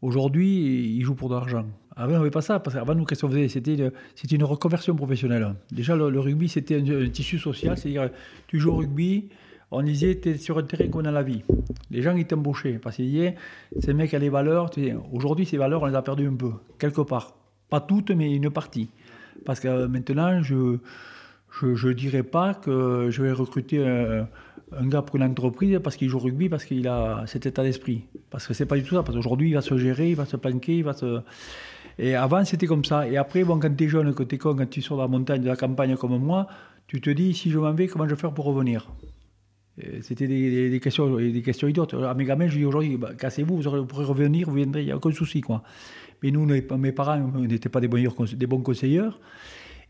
Aujourd'hui, 0.00 0.96
ils 0.96 1.02
jouent 1.02 1.14
pour 1.14 1.28
de 1.28 1.34
l'argent. 1.34 1.66
Avant, 1.96 2.14
on 2.14 2.18
n'avait 2.18 2.30
pas 2.30 2.42
ça, 2.42 2.60
parce 2.60 2.76
qu'avant, 2.76 2.94
nous, 2.94 3.04
qu'est-ce 3.04 3.22
qu'on 3.22 3.30
faisait? 3.30 3.48
C'était 3.48 4.36
une 4.36 4.44
reconversion 4.44 4.94
professionnelle. 4.94 5.54
Déjà, 5.72 5.96
le, 5.96 6.20
rugby, 6.20 6.48
c'était 6.48 6.76
un, 6.76 7.08
tissu 7.08 7.38
social, 7.38 7.76
c'est-à-dire, 7.76 8.10
tu 8.46 8.60
joues 8.60 8.70
au 8.70 8.76
rugby, 8.76 9.28
on 9.72 9.82
disait, 9.82 10.18
tu 10.20 10.30
es 10.30 10.38
sur 10.38 10.58
un 10.58 10.62
terrain 10.62 10.88
qu'on 10.88 11.04
a 11.04 11.10
la 11.10 11.24
vie. 11.24 11.42
Les 11.90 12.00
gens, 12.02 12.14
ils 12.16 12.24
t'embauchaient, 12.24 12.78
parce 12.78 12.96
qu'ils 12.96 13.10
disaient, 13.10 13.34
ces 13.80 13.92
mecs 13.94 14.14
a 14.14 14.20
des 14.20 14.28
valeurs. 14.28 14.70
Aujourd'hui, 15.12 15.44
ces 15.44 15.56
valeurs, 15.56 15.82
on 15.82 15.86
les 15.86 15.96
a 15.96 16.02
perdues 16.02 16.28
un 16.28 16.36
peu, 16.36 16.52
quelque 16.78 17.00
part. 17.00 17.34
Pas 17.68 17.80
toutes, 17.80 18.12
mais 18.12 18.32
une 18.32 18.50
partie. 18.50 18.88
Parce 19.44 19.60
que 19.60 19.86
maintenant, 19.86 20.42
je 20.42 20.78
ne 21.62 21.92
dirais 21.92 22.22
pas 22.22 22.54
que 22.54 23.08
je 23.10 23.22
vais 23.22 23.32
recruter 23.32 23.86
un, 23.86 24.86
gars 24.86 25.02
pour 25.02 25.16
une 25.16 25.22
entreprise 25.22 25.80
parce 25.82 25.96
qu'il 25.96 26.08
joue 26.08 26.18
au 26.18 26.20
rugby, 26.20 26.48
parce 26.48 26.64
qu'il 26.64 26.86
a 26.88 27.24
cet 27.26 27.46
état 27.46 27.62
d'esprit. 27.62 28.04
Parce 28.30 28.46
que 28.46 28.54
c'est 28.54 28.66
pas 28.66 28.76
du 28.76 28.82
tout 28.82 28.94
ça. 28.94 29.02
Parce 29.02 29.16
qu'aujourd'hui, 29.16 29.50
il 29.50 29.54
va 29.54 29.60
se 29.60 29.76
gérer, 29.78 30.10
il 30.10 30.16
va 30.16 30.26
se 30.26 30.36
planquer, 30.36 30.78
il 30.78 30.84
va 30.84 30.92
se... 30.92 31.20
Et 31.98 32.14
avant, 32.14 32.44
c'était 32.44 32.66
comme 32.66 32.84
ça. 32.84 33.08
Et 33.08 33.16
après, 33.16 33.42
quand 33.42 33.76
tu 33.76 33.84
es 33.84 33.88
jeune, 33.88 34.14
quand 34.14 34.26
tu 34.26 34.36
es 34.36 34.38
con, 34.38 34.54
quand 34.54 34.70
tu 34.70 34.82
sors 34.82 34.98
de 34.98 35.02
la 35.02 35.08
montagne, 35.08 35.42
de 35.42 35.48
la 35.48 35.56
campagne 35.56 35.96
comme 35.96 36.16
moi, 36.18 36.46
tu 36.86 37.00
te 37.00 37.10
dis, 37.10 37.34
si 37.34 37.50
je 37.50 37.58
m'en 37.58 37.72
vais, 37.72 37.88
comment 37.88 38.04
je 38.04 38.14
vais 38.14 38.20
faire 38.20 38.32
pour 38.32 38.44
revenir? 38.44 38.88
C'était 40.00 40.26
des, 40.26 40.80
questions, 40.80 41.16
des 41.16 41.42
questions 41.42 41.68
idiotes. 41.68 41.94
À 41.94 42.14
mes 42.14 42.24
gamins, 42.24 42.48
je 42.48 42.58
dis 42.58 42.64
aujourd'hui, 42.64 42.96
bah, 42.96 43.10
cassez-vous, 43.16 43.60
vous, 43.60 43.86
pourrez 43.86 44.04
revenir, 44.04 44.48
vous 44.48 44.56
viendrez, 44.56 44.82
il 44.82 44.86
n'y 44.86 44.92
a 44.92 44.96
aucun 44.96 45.12
souci. 45.12 45.40
Quoi. 45.40 45.62
Mais 46.22 46.30
nous, 46.30 46.46
mes 46.46 46.92
parents 46.92 47.18
n'étaient 47.18 47.68
pas 47.68 47.80
des 47.80 47.88
bons, 47.88 47.98
des 48.32 48.46
bons 48.46 48.60
conseillers. 48.60 49.10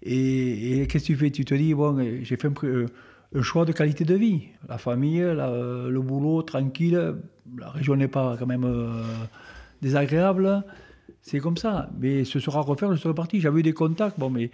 Et, 0.03 0.87
qu'est-ce 0.89 1.05
que 1.05 1.13
tu 1.13 1.17
fais? 1.17 1.31
Tu 1.31 1.45
te 1.45 1.55
dis, 1.55 1.75
bon, 1.75 1.99
j'ai 2.23 2.37
fait 2.37 2.49
un, 2.49 3.43
choix 3.43 3.65
de 3.65 3.73
qualité 3.73 4.05
de 4.05 4.15
vie. 4.15 4.49
La 4.69 4.79
famille, 4.79 5.21
le 5.21 6.01
boulot, 6.01 6.43
tranquille. 6.43 7.15
La 7.59 7.71
région 7.71 7.97
n'est 7.97 8.09
pas 8.09 8.37
quand 8.39 8.47
même 8.47 8.65
euh, 8.65 9.03
désagréable. 9.81 10.63
C'est 11.23 11.41
comme 11.41 11.57
ça. 11.57 11.91
Mais 11.99 12.25
ce 12.25 12.41
sera 12.41 12.61
à 12.61 12.63
refaire, 12.63 12.95
je 12.95 13.01
serai 13.01 13.15
parti. 13.15 13.41
J'avais 13.41 13.61
eu 13.61 13.63
des 13.63 13.73
contacts, 13.73 14.19
bon, 14.19 14.31
mais 14.31 14.51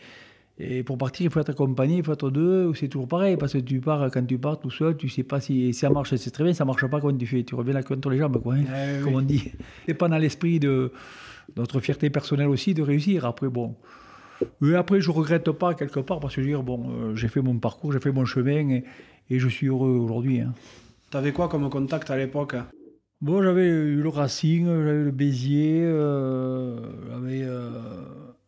et 0.58 0.84
pour 0.84 0.96
partir, 0.96 1.26
il 1.26 1.32
faut 1.32 1.40
être 1.40 1.50
accompagné, 1.50 1.96
il 1.96 2.04
faut 2.04 2.12
être 2.12 2.30
deux, 2.30 2.72
c'est 2.74 2.86
toujours 2.86 3.08
pareil, 3.08 3.36
parce 3.36 3.54
que 3.54 3.58
tu 3.58 3.80
pars, 3.80 4.08
quand 4.12 4.24
tu 4.24 4.38
pars 4.38 4.60
tout 4.60 4.70
seul, 4.70 4.96
tu 4.96 5.08
sais 5.08 5.24
pas 5.24 5.40
si, 5.40 5.74
ça 5.74 5.90
marche, 5.90 6.14
c'est 6.14 6.30
très 6.30 6.44
bien, 6.44 6.54
ça 6.54 6.64
marche 6.64 6.86
pas, 6.86 7.00
quand 7.00 7.16
tu 7.18 7.26
fais? 7.26 7.42
Tu 7.42 7.56
reviens 7.56 7.74
là 7.74 7.82
contre 7.82 8.08
les 8.10 8.18
jambes, 8.18 8.40
quoi, 8.40 8.54
hein, 8.54 8.62
eh 8.68 9.02
comme 9.02 9.16
on 9.16 9.22
dit. 9.22 9.50
C'est 9.86 9.94
pas 9.94 10.06
dans 10.06 10.18
l'esprit 10.18 10.60
de 10.60 10.92
notre 11.56 11.80
fierté 11.80 12.10
personnelle 12.10 12.48
aussi 12.48 12.74
de 12.74 12.82
réussir. 12.82 13.24
Après, 13.24 13.48
bon. 13.48 13.76
Mais 14.60 14.74
après, 14.74 15.00
je 15.00 15.10
regrette 15.10 15.50
pas 15.52 15.74
quelque 15.74 16.00
part, 16.00 16.20
parce 16.20 16.34
que 16.34 16.42
je 16.42 16.46
veux 16.46 16.52
dire, 16.52 16.62
bon, 16.62 16.90
euh, 16.90 17.14
j'ai 17.14 17.28
fait 17.28 17.40
mon 17.40 17.58
parcours, 17.58 17.92
j'ai 17.92 18.00
fait 18.00 18.12
mon 18.12 18.24
chemin, 18.24 18.68
et, 18.70 18.84
je 19.30 19.48
suis 19.48 19.68
heureux 19.68 19.90
aujourd'hui. 19.90 20.40
Hein. 20.40 20.52
Tu 21.10 21.16
avais 21.16 21.32
quoi 21.32 21.48
comme 21.48 21.68
contact 21.70 22.10
à 22.10 22.16
l'époque? 22.16 22.56
Bon, 23.20 23.42
j'avais 23.42 23.66
eu 23.66 24.02
le 24.02 24.08
Racing, 24.08 24.66
j'avais 24.66 25.04
le 25.04 25.10
Béziers, 25.10 25.82
euh, 25.84 26.78
j'avais. 27.10 27.42
Euh, 27.42 27.70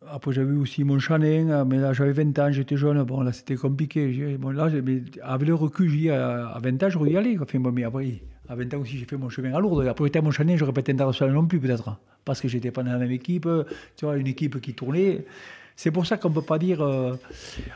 après, 0.08 0.32
j'avais 0.32 0.54
aussi 0.54 0.84
mon 0.84 0.98
Chanin, 0.98 1.64
mais 1.64 1.78
là, 1.78 1.92
j'avais 1.92 2.12
20 2.12 2.38
ans, 2.38 2.52
j'étais 2.52 2.76
jeune. 2.76 3.02
Bon, 3.04 3.22
là, 3.22 3.32
c'était 3.32 3.56
compliqué. 3.56 4.36
Bon, 4.38 4.50
là, 4.50 4.68
avec 5.22 5.48
le 5.48 5.54
recul, 5.54 5.88
j'y 5.88 6.10
à 6.10 6.58
20 6.62 6.82
ans, 6.82 6.90
j'aurais 6.90 7.10
y 7.10 7.16
aller. 7.16 7.38
Enfin, 7.40 7.58
bon, 7.58 7.72
mais 7.72 7.84
après, 7.84 8.22
à 8.48 8.54
20 8.54 8.74
ans 8.74 8.78
aussi, 8.78 8.98
j'ai 8.98 9.04
fait 9.04 9.16
mon 9.16 9.28
chemin 9.28 9.54
à 9.54 9.60
Lourdes. 9.60 9.86
Après, 9.86 10.04
j'étais 10.04 10.18
à 10.18 10.22
mon 10.22 10.30
Chanin, 10.30 10.56
j'aurais 10.56 10.72
pas 10.72 10.80
été 10.80 10.92
international 10.92 11.34
non 11.34 11.46
plus, 11.46 11.60
peut-être. 11.60 11.96
Parce 12.24 12.40
que 12.40 12.48
j'étais 12.48 12.70
pas 12.70 12.82
dans 12.82 12.92
la 12.92 12.98
même 12.98 13.10
équipe. 13.10 13.48
Tu 13.96 14.04
vois, 14.04 14.16
une 14.16 14.26
équipe 14.26 14.60
qui 14.60 14.74
tournait. 14.74 15.24
C'est 15.76 15.90
pour 15.90 16.06
ça 16.06 16.16
qu'on 16.16 16.30
ne 16.30 16.34
peut 16.34 16.42
pas 16.42 16.58
dire. 16.58 16.80
Euh, 16.80 17.14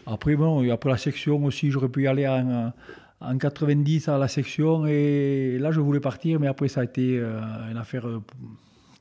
après, 0.06 0.34
bon, 0.36 0.70
après 0.72 0.90
la 0.90 0.96
section 0.96 1.44
aussi, 1.44 1.70
j'aurais 1.70 1.88
pu 1.88 2.04
y 2.04 2.06
aller 2.06 2.26
en, 2.26 2.72
en 3.20 3.38
90 3.38 4.08
à 4.08 4.18
la 4.18 4.28
section. 4.28 4.86
Et 4.86 5.58
là, 5.58 5.70
je 5.70 5.80
voulais 5.80 6.00
partir, 6.00 6.40
mais 6.40 6.46
après, 6.46 6.68
ça 6.68 6.80
a 6.80 6.84
été 6.84 7.18
euh, 7.18 7.40
une 7.70 7.76
affaire 7.76 8.06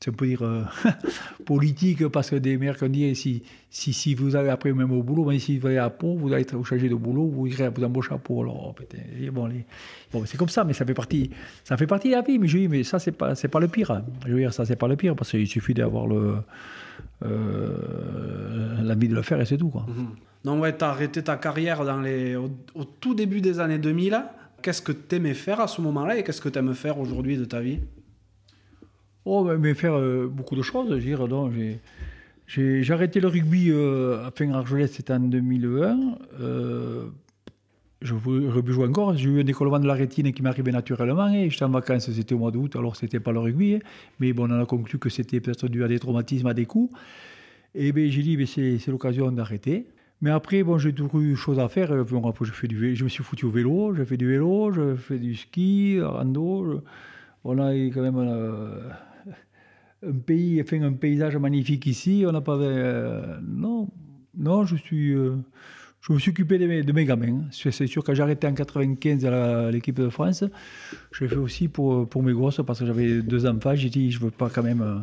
on 0.08 0.12
peut 0.12 0.26
dire, 0.26 0.42
euh, 0.42 0.64
politique, 1.44 2.08
parce 2.08 2.30
que 2.30 2.36
des 2.36 2.56
maires 2.56 2.76
qui 2.76 2.84
ont 2.84 2.88
dit 2.88 3.14
si, 3.14 3.42
si, 3.68 3.92
si 3.92 4.14
vous 4.14 4.34
allez 4.34 4.48
après 4.48 4.72
même 4.72 4.92
au 4.92 5.02
boulot, 5.02 5.26
mais 5.26 5.38
si 5.38 5.58
vous 5.58 5.66
allez 5.66 5.76
à 5.76 5.90
Pau, 5.90 6.16
vous 6.16 6.32
allez 6.32 6.42
être 6.42 6.64
chargé 6.64 6.88
de 6.88 6.94
boulot, 6.94 7.26
vous 7.26 7.46
irez 7.46 7.68
vous 7.68 7.84
embaucher 7.84 8.14
à 8.14 8.18
Pau. 8.18 8.40
Alors, 8.40 8.74
bon, 9.32 9.50
bon 10.12 10.22
c'est 10.24 10.38
comme 10.38 10.48
ça, 10.48 10.64
mais 10.64 10.72
ça 10.72 10.86
fait 10.86 10.94
partie, 10.94 11.30
ça 11.64 11.76
fait 11.76 11.86
partie 11.86 12.08
de 12.08 12.14
la 12.14 12.22
vie. 12.22 12.38
Mais 12.38 12.48
je 12.48 12.58
dis, 12.58 12.68
mais 12.68 12.82
ça, 12.82 12.98
c'est 12.98 13.12
pas, 13.12 13.34
c'est 13.34 13.48
pas 13.48 13.60
le 13.60 13.68
pire. 13.68 13.90
Hein. 13.90 14.04
Je 14.26 14.32
veux 14.32 14.40
dire, 14.40 14.54
ça, 14.54 14.64
c'est 14.64 14.76
pas 14.76 14.88
le 14.88 14.96
pire, 14.96 15.14
parce 15.14 15.30
qu'il 15.32 15.46
suffit 15.46 15.74
d'avoir 15.74 16.06
le, 16.06 16.36
euh, 17.24 18.82
l'envie 18.82 19.08
de 19.08 19.14
le 19.14 19.22
faire 19.22 19.38
et 19.40 19.44
c'est 19.44 19.58
tout. 19.58 19.68
Quoi. 19.68 19.86
Mm-hmm. 19.86 20.44
Donc, 20.46 20.62
ouais, 20.62 20.74
tu 20.74 20.82
as 20.82 20.88
arrêté 20.88 21.22
ta 21.22 21.36
carrière 21.36 21.84
dans 21.84 22.00
les, 22.00 22.36
au, 22.36 22.50
au 22.74 22.84
tout 22.84 23.14
début 23.14 23.42
des 23.42 23.60
années 23.60 23.78
2000. 23.78 24.18
Qu'est-ce 24.62 24.80
que 24.80 24.92
tu 24.92 25.16
aimais 25.16 25.34
faire 25.34 25.60
à 25.60 25.68
ce 25.68 25.82
moment-là 25.82 26.16
et 26.16 26.24
qu'est-ce 26.24 26.40
que 26.40 26.48
tu 26.48 26.58
aimes 26.58 26.74
faire 26.74 26.98
aujourd'hui 26.98 27.36
de 27.36 27.44
ta 27.44 27.60
vie? 27.60 27.80
Oh, 29.32 29.44
mais 29.44 29.74
faire 29.74 29.94
euh, 29.94 30.26
beaucoup 30.26 30.56
de 30.56 30.62
choses. 30.62 30.90
Dire, 30.98 31.24
j'ai, 32.48 32.92
arrêté 32.92 33.20
le 33.20 33.28
rugby 33.28 33.70
euh, 33.70 34.26
à 34.26 34.32
fin 34.32 34.50
Argelès, 34.50 34.90
c'était 34.90 35.12
en 35.12 35.20
2001. 35.20 36.18
Euh, 36.40 37.04
je 38.02 38.12
voulais 38.12 38.72
jouer 38.72 38.88
encore. 38.88 39.16
J'ai 39.16 39.28
eu 39.28 39.40
un 39.40 39.44
décollement 39.44 39.78
de 39.78 39.86
la 39.86 39.94
rétine 39.94 40.32
qui 40.32 40.42
m'arrivait 40.42 40.72
naturellement. 40.72 41.32
Et 41.32 41.48
j'étais 41.48 41.64
en 41.64 41.68
vacances, 41.68 42.10
c'était 42.10 42.34
au 42.34 42.38
mois 42.38 42.50
d'août, 42.50 42.74
alors 42.74 42.96
c'était 42.96 43.20
pas 43.20 43.30
le 43.30 43.38
rugby. 43.38 43.76
Hein. 43.76 43.78
mais 44.18 44.32
bon, 44.32 44.50
on 44.50 44.60
a 44.60 44.66
conclu 44.66 44.98
que 44.98 45.08
c'était 45.08 45.38
peut-être 45.38 45.68
dû 45.68 45.84
à 45.84 45.86
des 45.86 46.00
traumatismes, 46.00 46.48
à 46.48 46.54
des 46.54 46.66
coups. 46.66 46.92
Et 47.76 47.92
ben, 47.92 48.10
j'ai 48.10 48.22
dit, 48.22 48.36
ben, 48.36 48.48
c'est, 48.48 48.84
l'occasion 48.88 49.30
d'arrêter. 49.30 49.86
Mais 50.22 50.30
après, 50.30 50.64
bon, 50.64 50.76
j'ai 50.78 50.92
toujours 50.92 51.20
eu 51.20 51.36
choses 51.36 51.60
à 51.60 51.68
faire. 51.68 51.94
je, 51.94 52.50
fais 52.50 52.66
du, 52.66 52.96
je 52.96 53.04
me 53.04 53.08
suis 53.08 53.22
foutu 53.22 53.44
au 53.44 53.50
vélo, 53.50 53.94
j'ai 53.94 54.04
fait 54.04 54.16
du 54.16 54.26
vélo, 54.26 54.72
je 54.72 54.96
fais 54.96 55.20
du 55.20 55.36
ski, 55.36 56.00
rando. 56.02 56.82
on 57.44 57.58
a 57.60 57.72
quand 57.74 58.02
même 58.02 58.18
un 60.06 60.12
pays, 60.12 60.62
un 60.72 60.92
paysage 60.92 61.36
magnifique 61.36 61.86
ici. 61.86 62.24
On 62.26 62.32
n'a 62.32 62.40
pas. 62.40 62.56
Euh, 62.56 63.38
non, 63.46 63.88
non, 64.36 64.64
je 64.64 64.76
suis, 64.76 65.12
euh, 65.12 65.36
je 66.00 66.12
me 66.12 66.18
suis 66.18 66.30
occupé 66.30 66.58
de 66.58 66.92
mes, 66.92 67.04
gamins. 67.04 67.42
C'est 67.50 67.86
sûr 67.86 68.02
que 68.04 68.14
j'ai 68.14 68.22
arrêté 68.22 68.46
en 68.46 68.54
95 68.54 69.24
à 69.26 69.70
l'équipe 69.70 69.96
de 69.96 70.08
France. 70.08 70.44
Je 71.12 71.24
l'ai 71.24 71.30
fait 71.30 71.36
aussi 71.36 71.68
pour, 71.68 72.08
pour 72.08 72.22
mes 72.22 72.32
gosses 72.32 72.60
parce 72.66 72.80
que 72.80 72.86
j'avais 72.86 73.22
deux 73.22 73.46
enfants. 73.46 73.74
J'ai 73.74 73.90
dit, 73.90 74.10
je 74.10 74.20
veux 74.20 74.30
pas 74.30 74.50
quand 74.50 74.62
même. 74.62 74.82
Euh, 74.82 74.98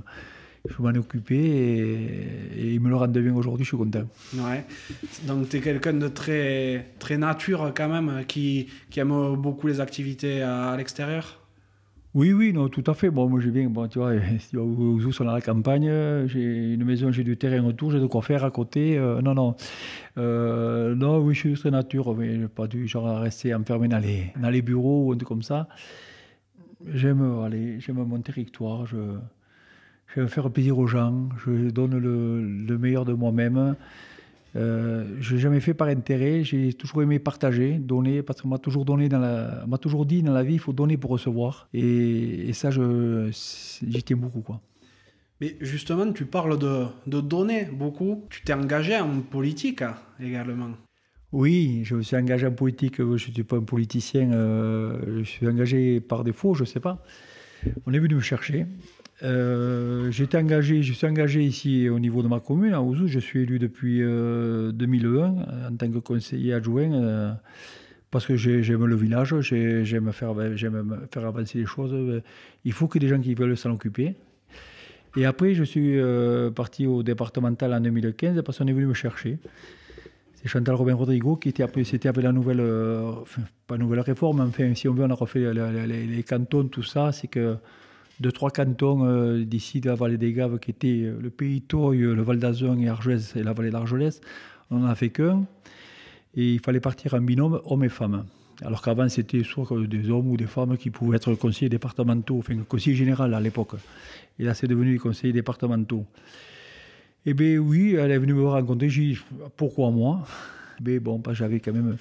je 0.69 0.81
m'en 0.81 0.89
occuper 0.89 1.37
et, 2.57 2.73
ils 2.73 2.81
me 2.81 2.89
le 2.89 2.95
rendent 2.95 3.17
bien 3.17 3.33
aujourd'hui, 3.33 3.63
je 3.63 3.69
suis 3.69 3.77
content. 3.77 4.03
Ouais. 4.33 4.65
Donc 5.25 5.47
tu 5.47 5.57
es 5.57 5.59
quelqu'un 5.61 5.93
de 5.93 6.09
très, 6.09 6.87
très 6.99 7.17
nature 7.17 7.71
quand 7.73 7.87
même, 7.87 8.25
qui, 8.27 8.67
qui 8.89 8.99
aime 8.99 9.35
beaucoup 9.35 9.67
les 9.67 9.79
activités 9.79 10.41
à 10.41 10.75
l'extérieur? 10.75 11.46
Oui, 12.13 12.33
oui, 12.33 12.53
non, 12.53 12.67
tout 12.69 12.83
à 12.87 12.93
fait. 12.93 13.09
Bon, 13.09 13.29
moi, 13.29 13.39
je 13.39 13.49
viens, 13.49 13.69
bon, 13.69 13.87
tu 13.87 13.99
vois, 13.99 14.13
où 14.55 15.11
sont 15.11 15.27
à 15.27 15.33
la 15.33 15.41
campagne, 15.41 15.91
j'ai 16.27 16.73
une 16.73 16.83
maison, 16.83 17.11
j'ai 17.11 17.23
du 17.23 17.37
terrain 17.37 17.63
autour, 17.65 17.91
j'ai 17.91 17.99
de 17.99 18.07
quoi 18.07 18.21
faire 18.21 18.43
à 18.43 18.51
côté. 18.51 18.97
Euh, 18.97 19.21
non, 19.21 19.33
non. 19.35 19.55
Euh, 20.17 20.95
non, 20.95 21.19
oui, 21.19 21.35
je 21.35 21.39
suis 21.41 21.53
très 21.53 21.71
nature, 21.71 22.15
mais 22.15 22.47
pas 22.47 22.67
du 22.67 22.87
genre 22.87 23.07
à 23.07 23.19
rester 23.19 23.53
enfermé 23.53 23.87
dans 23.87 23.99
les, 23.99 24.31
dans 24.41 24.49
les 24.49 24.61
bureaux 24.61 25.05
ou 25.05 25.11
un 25.11 25.17
truc 25.17 25.27
comme 25.27 25.43
ça. 25.43 25.67
J'aime 26.87 27.41
aller, 27.43 27.79
j'aime 27.79 27.97
mon 27.97 28.21
territoire, 28.21 28.85
je, 28.85 28.97
j'aime 30.15 30.27
faire 30.27 30.49
plaisir 30.51 30.77
aux 30.79 30.87
gens, 30.87 31.29
je 31.45 31.69
donne 31.69 31.97
le 31.97 32.77
meilleur 32.77 33.05
de 33.05 33.13
moi-même. 33.13 33.75
Euh, 34.55 35.05
je 35.19 35.35
n'ai 35.35 35.41
jamais 35.41 35.59
fait 35.59 35.73
par 35.73 35.87
intérêt, 35.87 36.43
j'ai 36.43 36.73
toujours 36.73 37.03
aimé 37.03 37.19
partager, 37.19 37.73
donner, 37.73 38.23
parce 38.23 38.41
qu'on 38.41 38.47
m'a 38.47 38.57
toujours, 38.57 38.85
donné 38.85 39.09
dans 39.09 39.19
la, 39.19 39.65
m'a 39.67 39.77
toujours 39.77 40.05
dit 40.05 40.23
dans 40.23 40.33
la 40.33 40.43
vie, 40.43 40.53
il 40.53 40.59
faut 40.59 40.73
donner 40.73 40.97
pour 40.97 41.11
recevoir. 41.11 41.67
Et, 41.73 42.51
ça, 42.53 42.71
je, 42.71 43.29
j'y 43.31 44.03
tiens 44.03 44.17
beaucoup. 44.17 44.41
Quoi. 44.41 44.61
Mais 45.41 45.55
justement, 45.61 46.11
tu 46.11 46.25
parles 46.25 46.57
de, 46.57 46.85
de 47.05 47.21
donner 47.21 47.65
beaucoup. 47.65 48.25
Tu 48.29 48.41
t'es 48.41 48.53
engagé 48.53 48.97
en 48.97 49.21
politique 49.21 49.83
hein, 49.83 49.95
également. 50.19 50.71
Oui, 51.31 51.81
je 51.83 51.95
me 51.95 52.01
suis 52.01 52.15
engagé 52.15 52.47
en 52.47 52.51
politique. 52.51 52.97
Je 52.97 53.03
ne 53.03 53.17
suis 53.17 53.43
pas 53.43 53.57
un 53.57 53.63
politicien. 53.63 54.31
Euh, 54.31 55.19
je 55.19 55.23
suis 55.23 55.47
engagé 55.47 55.99
par 55.99 56.23
défaut, 56.23 56.53
je 56.53 56.61
ne 56.61 56.65
sais 56.65 56.79
pas. 56.79 57.03
On 57.85 57.93
est 57.93 57.99
venu 57.99 58.15
me 58.15 58.21
chercher. 58.21 58.65
Euh, 59.23 60.11
j'étais 60.11 60.37
engagé, 60.37 60.83
je 60.83 60.93
suis 60.93 61.07
engagé 61.07 61.43
ici 61.43 61.89
au 61.89 61.99
niveau 61.99 62.21
de 62.21 62.27
ma 62.27 62.39
commune, 62.39 62.73
à 62.73 62.81
Ouzou. 62.81 63.07
Je 63.07 63.19
suis 63.19 63.41
élu 63.41 63.59
depuis 63.59 63.99
2001 63.99 65.09
euh, 65.09 65.69
en 65.69 65.75
tant 65.75 65.89
que 65.89 65.97
conseiller 65.97 66.53
adjoint 66.53 66.91
euh, 66.93 67.33
parce 68.11 68.25
que 68.25 68.35
j'aime 68.35 68.85
le 68.85 68.95
village, 68.95 69.39
j'aime 69.41 70.11
faire, 70.11 70.35
faire 71.11 71.25
avancer 71.25 71.59
les 71.59 71.65
choses. 71.65 72.21
Il 72.63 72.73
faut 72.73 72.87
que 72.87 72.99
des 72.99 73.07
gens 73.07 73.19
qui 73.19 73.33
veulent 73.33 73.57
s'en 73.57 73.71
occuper. 73.71 74.15
Et 75.15 75.25
après, 75.25 75.55
je 75.55 75.63
suis 75.63 75.99
parti 76.55 76.85
au 76.85 77.01
départemental 77.01 77.73
en 77.73 77.81
2015 77.81 78.41
parce 78.43 78.59
qu'on 78.59 78.67
est 78.67 78.73
venu 78.73 78.85
me 78.85 78.93
chercher. 78.93 79.39
C'est 80.35 80.47
Chantal 80.47 80.75
Robin 80.75 80.93
Rodrigo 80.93 81.35
qui 81.35 81.49
était 81.49 81.63
après, 81.63 81.83
c'était 81.83 82.07
avec 82.07 82.23
la 82.23 82.31
nouvelle, 82.31 82.61
enfin, 83.21 83.41
pas 83.65 83.77
nouvelle 83.77 84.01
réforme, 84.01 84.41
enfin, 84.41 84.75
si 84.75 84.87
on 84.87 84.93
veut, 84.93 85.03
on 85.03 85.09
a 85.09 85.15
refait 85.15 85.51
les, 85.51 86.05
les 86.05 86.23
cantons, 86.23 86.67
tout 86.67 86.83
ça. 86.83 87.11
C'est 87.11 87.27
que 87.27 87.57
de 88.19 88.29
trois 88.31 88.49
cantons 88.49 89.05
euh, 89.05 89.43
d'ici 89.43 89.79
de 89.79 89.89
la 89.89 89.95
vallée 89.95 90.17
des 90.17 90.33
Gaves, 90.33 90.59
qui 90.59 90.71
étaient 90.71 91.03
euh, 91.03 91.19
le 91.21 91.29
Pays 91.29 91.61
Toy, 91.61 91.97
le 91.97 92.21
Val 92.21 92.39
d'Azun 92.39 92.79
et 92.79 92.87
Argelès 92.87 93.35
et 93.35 93.43
la 93.43 93.53
vallée 93.53 93.69
d'Argelès. 93.69 94.21
On 94.71 94.79
n'en 94.79 94.87
a 94.87 94.95
fait 94.95 95.09
qu'un. 95.09 95.45
Et 96.35 96.53
il 96.53 96.59
fallait 96.59 96.79
partir 96.79 97.13
en 97.13 97.21
binôme, 97.21 97.61
hommes 97.65 97.83
et 97.83 97.89
femmes. 97.89 98.25
Alors 98.63 98.81
qu'avant, 98.81 99.07
c'était 99.07 99.43
soit 99.43 99.67
des 99.87 100.09
hommes 100.09 100.31
ou 100.31 100.37
des 100.37 100.47
femmes 100.47 100.77
qui 100.77 100.89
pouvaient 100.89 101.17
être 101.17 101.33
conseillers 101.35 101.69
départementaux, 101.69 102.39
enfin, 102.39 102.55
conseiller 102.67 102.95
général 102.95 103.33
à 103.33 103.39
l'époque. 103.39 103.75
Et 104.39 104.43
là, 104.43 104.53
c'est 104.53 104.67
devenu 104.67 104.99
conseillers 104.99 105.33
départementaux. 105.33 106.05
Eh 107.25 107.33
bien, 107.33 107.57
oui, 107.57 107.95
elle 107.95 108.11
est 108.11 108.17
venue 108.17 108.33
me 108.33 108.47
rencontrer. 108.47 108.89
J'ai 108.89 109.01
dit, 109.01 109.19
pourquoi 109.55 109.91
moi? 109.91 110.25
Mais 110.83 110.99
bon, 110.99 111.21
j'avais 111.33 111.59
quand 111.59 111.73
même 111.73 111.97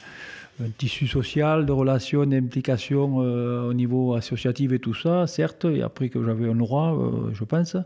un 0.60 0.70
tissu 0.70 1.06
social, 1.06 1.66
de 1.66 1.72
relations, 1.72 2.24
d'implication 2.24 3.20
euh, 3.20 3.68
au 3.68 3.74
niveau 3.74 4.14
associatif 4.14 4.72
et 4.72 4.78
tout 4.78 4.94
ça, 4.94 5.26
certes, 5.26 5.66
et 5.66 5.82
après 5.82 6.08
que 6.08 6.24
j'avais 6.24 6.48
un 6.48 6.54
droit, 6.54 6.94
euh, 6.94 7.32
je 7.32 7.44
pense. 7.44 7.76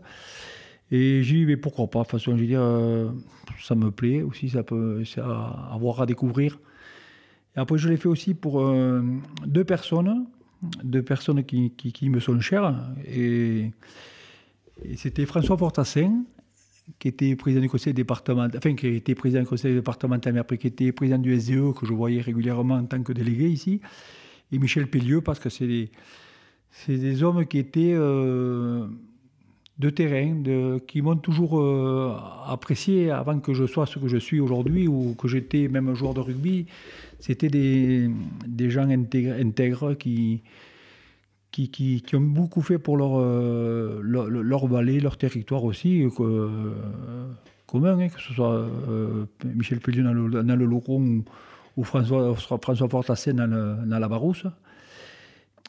Et 0.91 1.23
j'ai 1.23 1.35
dit, 1.35 1.45
mais 1.45 1.57
pourquoi 1.57 1.87
pas 1.87 1.99
De 1.99 2.03
toute 2.03 2.11
façon, 2.11 2.37
je 2.37 2.43
dire, 2.43 2.61
euh, 2.61 3.09
ça 3.61 3.75
me 3.75 3.91
plaît 3.91 4.21
aussi, 4.21 4.49
ça 4.49 4.63
peut 4.63 5.03
avoir 5.71 6.01
à 6.01 6.05
découvrir. 6.05 6.59
Et 7.55 7.59
après, 7.59 7.77
je 7.77 7.89
l'ai 7.89 7.97
fait 7.97 8.07
aussi 8.07 8.33
pour 8.33 8.63
deux 9.45 9.63
personnes, 9.65 10.25
deux 10.83 11.01
personnes 11.01 11.43
qui, 11.43 12.09
me 12.09 12.19
sont 12.19 12.39
chères. 12.39 12.73
Et 13.05 13.71
c'était 14.95 15.25
François 15.25 15.57
Fortassin 15.57 16.23
qui 16.99 17.07
était 17.07 17.35
président 17.35 17.61
du 17.61 17.69
conseil 17.69 17.93
départemental, 17.93 18.57
enfin 18.57 18.75
qui 18.75 18.87
était 18.87 19.15
président 19.15 19.41
du 19.41 19.47
conseil 19.47 19.73
départemental, 19.73 20.33
mais 20.33 20.39
après 20.39 20.57
qui 20.57 20.67
était 20.67 20.91
président 20.91 21.17
du 21.17 21.37
SDE, 21.39 21.73
que 21.73 21.85
je 21.85 21.93
voyais 21.93 22.21
régulièrement 22.21 22.75
en 22.75 22.85
tant 22.85 23.01
que 23.01 23.13
délégué 23.13 23.49
ici, 23.49 23.81
et 24.51 24.59
Michel 24.59 24.87
Pellieux, 24.87 25.21
parce 25.21 25.39
que 25.39 25.49
c'est 25.49 25.67
des, 25.67 25.89
des 26.87 27.23
hommes 27.23 27.45
qui 27.45 27.57
étaient 27.57 27.93
euh, 27.93 28.85
de 29.79 29.89
terrain, 29.89 30.43
qui 30.87 31.01
m'ont 31.01 31.15
toujours 31.15 31.59
euh, 31.59 32.15
apprécié 32.47 33.11
avant 33.11 33.39
que 33.39 33.53
je 33.53 33.65
sois 33.65 33.85
ce 33.85 33.97
que 33.99 34.07
je 34.07 34.17
suis 34.17 34.39
aujourd'hui, 34.39 34.87
ou 34.87 35.15
que 35.15 35.27
j'étais 35.27 35.67
même 35.67 35.93
joueur 35.95 36.13
de 36.13 36.19
rugby. 36.19 36.67
C'était 37.19 37.49
des, 37.49 38.09
des 38.47 38.69
gens 38.69 38.89
intègres 38.89 39.97
qui 39.97 40.41
qui, 41.51 41.69
qui, 41.69 42.01
qui, 42.01 42.15
ont 42.15 42.21
beaucoup 42.21 42.61
fait 42.61 42.79
pour 42.79 42.97
leur, 42.97 43.19
euh, 43.19 43.99
leur, 44.03 44.29
leur, 44.29 44.67
vallée, 44.67 44.99
leur 44.99 45.17
territoire 45.17 45.63
aussi, 45.63 46.05
que, 46.15 46.23
euh, 46.23 46.73
commun, 47.67 47.99
hein, 47.99 48.07
que 48.07 48.21
ce 48.21 48.33
soit 48.33 48.53
euh, 48.53 49.25
Michel 49.43 49.79
Pellion 49.79 50.05
dans 50.05 50.13
le, 50.13 50.43
dans 50.43 50.55
le 50.55 50.65
Locron 50.65 51.23
ou, 51.77 51.83
François, 51.83 52.35
François 52.35 52.87
Fortassin 52.89 53.33
dans, 53.33 53.49
dans, 53.49 53.99
la 53.99 54.07
Barousse. 54.07 54.45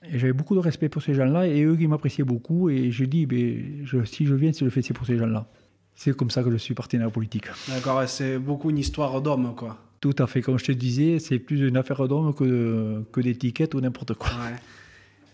Et 0.04 0.18
j'avais 0.18 0.32
beaucoup 0.32 0.54
de 0.54 0.60
respect 0.60 0.88
pour 0.88 1.02
ces 1.02 1.14
gens-là 1.14 1.46
et 1.46 1.62
eux 1.62 1.76
qui 1.76 1.86
m'appréciaient 1.86 2.24
beaucoup. 2.24 2.70
Et 2.70 2.90
j'ai 2.90 3.06
dit, 3.06 3.26
ben, 3.26 3.84
je, 3.84 4.04
si 4.04 4.26
je 4.26 4.34
viens, 4.34 4.52
c'est 4.52 4.64
le 4.64 4.70
fait, 4.70 4.82
c'est 4.82 4.94
pour 4.94 5.06
ces 5.06 5.16
gens-là. 5.16 5.46
C'est 5.94 6.16
comme 6.16 6.30
ça 6.30 6.42
que 6.42 6.50
je 6.50 6.56
suis 6.56 6.74
parti 6.74 6.96
dans 6.96 7.04
la 7.04 7.10
politique. 7.10 7.46
D'accord, 7.68 8.02
c'est 8.08 8.38
beaucoup 8.38 8.70
une 8.70 8.78
histoire 8.78 9.20
d'homme, 9.20 9.54
quoi. 9.54 9.78
Tout 10.00 10.14
à 10.18 10.26
fait. 10.26 10.42
Comme 10.42 10.58
je 10.58 10.64
te 10.64 10.72
disais, 10.72 11.20
c'est 11.20 11.38
plus 11.38 11.60
une 11.60 11.76
affaire 11.76 12.08
d'homme 12.08 12.34
que, 12.34 13.04
que 13.12 13.20
d'étiquette 13.20 13.74
ou 13.74 13.80
n'importe 13.80 14.14
quoi. 14.14 14.30
Ouais. 14.30 14.58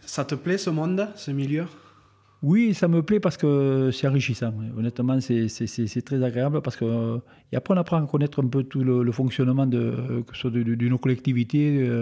Ça 0.08 0.24
te 0.24 0.34
plaît 0.34 0.56
ce 0.56 0.70
monde, 0.70 1.06
ce 1.16 1.30
milieu? 1.30 1.66
Oui, 2.42 2.72
ça 2.72 2.88
me 2.88 3.02
plaît 3.02 3.20
parce 3.20 3.36
que 3.36 3.90
c'est 3.92 4.08
enrichissant. 4.08 4.54
Honnêtement, 4.74 5.20
c'est 5.20 6.02
très 6.02 6.22
agréable 6.24 6.62
parce 6.62 6.76
que 6.78 7.20
après 7.54 7.74
on 7.74 7.76
apprend 7.76 8.02
à 8.02 8.06
connaître 8.06 8.42
un 8.42 8.46
peu 8.48 8.64
tout 8.64 8.82
le, 8.82 9.12
fonctionnement 9.12 9.66
de 9.66 10.24
soit 10.32 10.50
euh, 10.50 10.62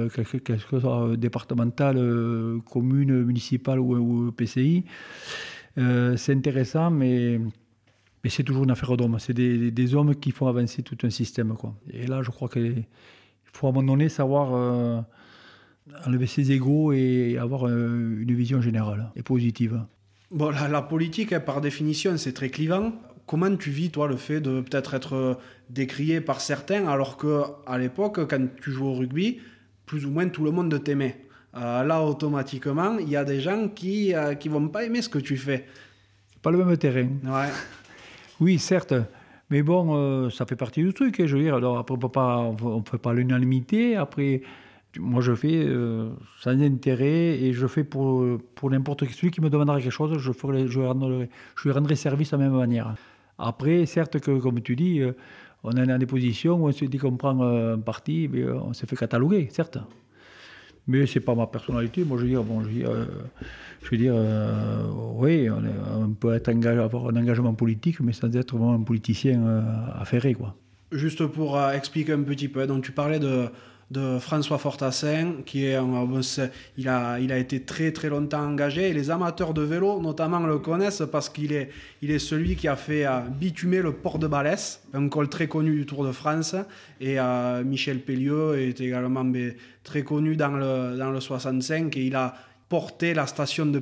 que, 0.09 0.57
ce 0.57 0.81
soit 0.81 1.17
départementale, 1.17 1.97
euh, 1.99 2.61
commune, 2.71 3.25
municipale 3.25 3.81
ou, 3.81 4.31
PCI. 4.31 4.85
Euh, 5.77 6.17
c'est 6.17 6.33
intéressant, 6.33 6.93
mais, 6.93 7.41
c'est 8.29 8.45
toujours 8.45 8.63
une 8.63 8.71
affaire 8.71 8.97
d'hommes. 8.97 9.19
C'est 9.19 9.35
des, 9.35 9.95
hommes 9.97 10.15
qui 10.15 10.31
font 10.31 10.47
avancer 10.47 10.85
tout 10.85 10.99
un 11.03 11.11
système. 11.11 11.53
Et 11.91 12.07
là, 12.07 12.23
je 12.23 12.31
crois 12.31 12.49
qu'il 12.49 12.85
faut 13.53 13.67
à 13.67 13.71
un 13.71 13.73
moment 13.73 13.95
donné 13.95 14.09
savoir 14.09 15.05
enlever 16.07 16.27
ses 16.27 16.53
égaux 16.53 16.93
et 16.93 17.39
avoir 17.39 17.67
euh, 17.67 18.19
une 18.21 18.35
vision 18.35 18.61
générale 18.61 19.11
et 19.17 19.23
positive. 19.23 19.83
Bon, 20.31 20.51
la, 20.51 20.83
politique, 20.83 21.39
par 21.41 21.61
définition, 21.61 22.17
c'est 22.17 22.33
très 22.33 22.49
clivant. 22.49 22.93
Comment 23.27 23.55
tu 23.57 23.71
vis, 23.71 23.91
toi, 23.91 24.09
le 24.09 24.17
fait 24.17 24.41
de 24.41 24.61
peut-être 24.61 24.95
être 24.95 25.15
euh, 25.15 25.35
décrié 25.71 26.21
par 26.21 26.41
certains, 26.41 26.87
alors 26.87 27.17
que 27.17 27.43
à 27.67 27.79
l'époque, 27.79 28.27
quand 28.29 28.47
tu 28.61 28.71
joues 28.71 28.87
au 28.87 28.95
rugby, 28.95 29.41
plus 29.85 30.05
ou 30.07 30.11
moins 30.11 30.29
tout 30.29 30.45
le 30.45 30.51
monde 30.51 30.83
t'aimait 30.83 31.21
euh, 31.57 31.83
Là, 31.85 32.03
automatiquement, 32.03 32.99
il 32.99 33.09
y 33.09 33.17
a 33.17 33.25
des 33.25 33.41
gens 33.41 33.69
qui 33.69 34.13
ne 34.13 34.51
vont 34.51 34.69
pas 34.69 34.85
aimer 34.85 35.03
ce 35.03 35.09
que 35.09 35.19
tu 35.19 35.37
fais. 35.37 35.67
Pas 36.43 36.51
le 36.51 36.65
même 36.65 36.77
terrain. 36.77 37.09
Ouais. 37.25 37.49
oui, 38.41 38.59
certes. 38.59 38.95
Mais 39.49 39.63
bon, 39.63 40.29
ça 40.31 40.45
fait 40.45 40.57
partie 40.57 40.83
du 40.83 40.93
truc. 40.93 41.21
Hein, 41.21 41.27
je 41.27 41.37
veux 41.37 41.43
dire, 41.43 41.55
alors 41.55 41.79
après, 41.79 41.95
on 41.95 42.79
ne 42.79 42.91
fait 42.91 42.99
pas 42.99 43.15
l'unanimité. 43.15 43.95
Après, 43.95 44.43
moi, 45.01 45.21
je 45.21 45.35
fais 45.35 45.65
euh, 45.65 46.11
sans 46.41 46.61
intérêt 46.61 47.39
et 47.41 47.53
je 47.53 47.67
fais 47.67 47.85
pour, 47.85 48.25
pour 48.55 48.71
n'importe 48.71 49.07
qui. 49.07 49.15
Celui 49.15 49.31
qui 49.31 49.41
me 49.41 49.51
demandera 49.51 49.81
quelque 49.81 49.91
chose, 49.91 50.19
je, 50.19 50.33
ferai, 50.33 50.69
je, 50.69 50.81
rendrai, 50.81 51.29
je 51.57 51.63
lui 51.65 51.73
rendrai 51.73 51.97
service 51.97 52.31
de 52.31 52.37
la 52.37 52.45
même 52.45 52.57
manière. 52.57 52.95
Après, 53.39 53.87
certes 53.87 54.21
que, 54.21 54.39
comme 54.39 54.61
tu 54.61 54.77
dis, 54.77 55.01
euh, 55.01 55.13
on 55.63 55.73
est 55.73 55.87
dans 55.87 55.99
des 55.99 56.07
positions 56.07 56.57
où 56.57 56.69
on 56.69 56.73
se 56.73 56.85
dit 56.85 56.99
qu'on 56.99 57.17
prend 57.17 57.41
euh, 57.41 57.75
un 57.75 57.79
parti, 57.79 58.29
mais 58.31 58.45
on 58.45 58.73
se 58.73 58.87
fait 58.87 58.97
cataloguer, 58.97 59.49
certes. 59.51 59.79
Mais 60.87 61.07
ce 61.07 61.19
n'est 61.19 61.25
pas 61.25 61.35
ma 61.35 61.47
personnalité. 61.47 62.05
Moi, 62.05 62.17
je 62.19 62.23
veux 62.23 62.29
dire, 62.29 62.45
bon, 62.45 62.63
je 62.63 62.69
veux 62.69 63.07
je 63.83 63.91
veux 63.91 63.97
dire 63.97 64.15
oui, 65.17 65.49
on, 65.51 66.11
peut 66.11 66.35
être 66.35 66.49
avoir 66.49 67.09
un 67.09 67.17
engagement 67.17 67.55
politique, 67.55 67.99
mais 68.01 68.13
sans 68.13 68.35
être 68.37 68.57
vraiment 68.57 68.75
un 68.75 68.83
politicien 68.83 69.65
affairé. 69.99 70.35
Quoi. 70.35 70.55
Juste 70.93 71.27
pour 71.27 71.61
expliquer 71.61 72.13
un 72.13 72.23
petit 72.23 72.49
peu, 72.49 72.69
donc 72.69 72.85
tu 72.85 72.93
parlais 72.93 73.19
de 73.19 73.49
de 73.91 74.19
François 74.19 74.59
Fortassin, 74.59 75.43
qui 75.47 75.67
est, 75.67 75.79
il, 76.77 76.89
a, 76.89 77.21
il 77.21 77.31
a 77.31 77.39
été 77.39 77.63
très 77.63 77.93
très 77.93 78.09
longtemps 78.09 78.45
engagé. 78.45 78.89
Et 78.89 78.93
les 78.93 79.11
amateurs 79.11 79.55
de 79.55 79.63
vélo, 79.63 80.01
notamment, 80.01 80.41
le 80.41 80.59
connaissent 80.59 81.05
parce 81.11 81.29
qu'il 81.29 81.53
est, 81.53 81.71
il 82.03 82.11
est 82.11 82.19
celui 82.19 82.57
qui 82.57 82.67
a 82.67 82.77
fait 82.77 83.07
bitumer 83.31 83.83
le 83.83 83.93
port 83.93 84.19
de 84.19 84.27
Balès, 84.27 84.83
un 84.93 85.09
col 85.09 85.29
très 85.29 85.47
connu 85.47 85.77
du 85.77 85.87
Tour 85.87 86.05
de 86.05 86.13
France. 86.13 86.57
Et 87.01 87.19
Michel 87.65 88.01
Pellieu 88.01 88.59
est 88.59 88.81
également 88.81 89.25
très 89.85 90.03
connu 90.03 90.37
dans 90.37 90.57
le, 90.57 90.97
dans 90.99 91.11
le 91.11 91.21
65 91.21 91.97
et 91.97 92.07
il 92.07 92.17
a 92.17 92.35
porté 92.69 93.15
la 93.15 93.27
station 93.27 93.67
de 93.67 93.81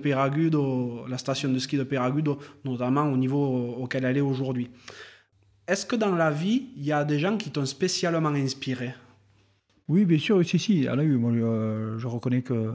la 1.08 1.18
station 1.18 1.48
de 1.48 1.58
ski 1.58 1.78
de 1.78 1.84
Péragude, 1.84 2.28
notamment 2.64 3.04
au 3.10 3.16
niveau 3.16 3.74
auquel 3.78 4.04
elle 4.04 4.18
est 4.18 4.20
aujourd'hui. 4.20 4.70
Est-ce 5.66 5.86
que 5.86 5.96
dans 5.96 6.14
la 6.14 6.30
vie, 6.30 6.66
il 6.76 6.84
y 6.84 6.92
a 6.92 7.04
des 7.04 7.18
gens 7.18 7.38
qui 7.38 7.50
t'ont 7.50 7.64
spécialement 7.64 8.28
inspiré? 8.28 8.94
Oui, 9.88 10.06
bien 10.06 10.18
sûr, 10.18 10.44
si, 10.44 10.58
si, 10.58 10.88
a 10.88 10.94
eu. 11.02 11.20
Euh, 11.22 11.98
je 11.98 12.06
reconnais 12.06 12.42
que 12.42 12.72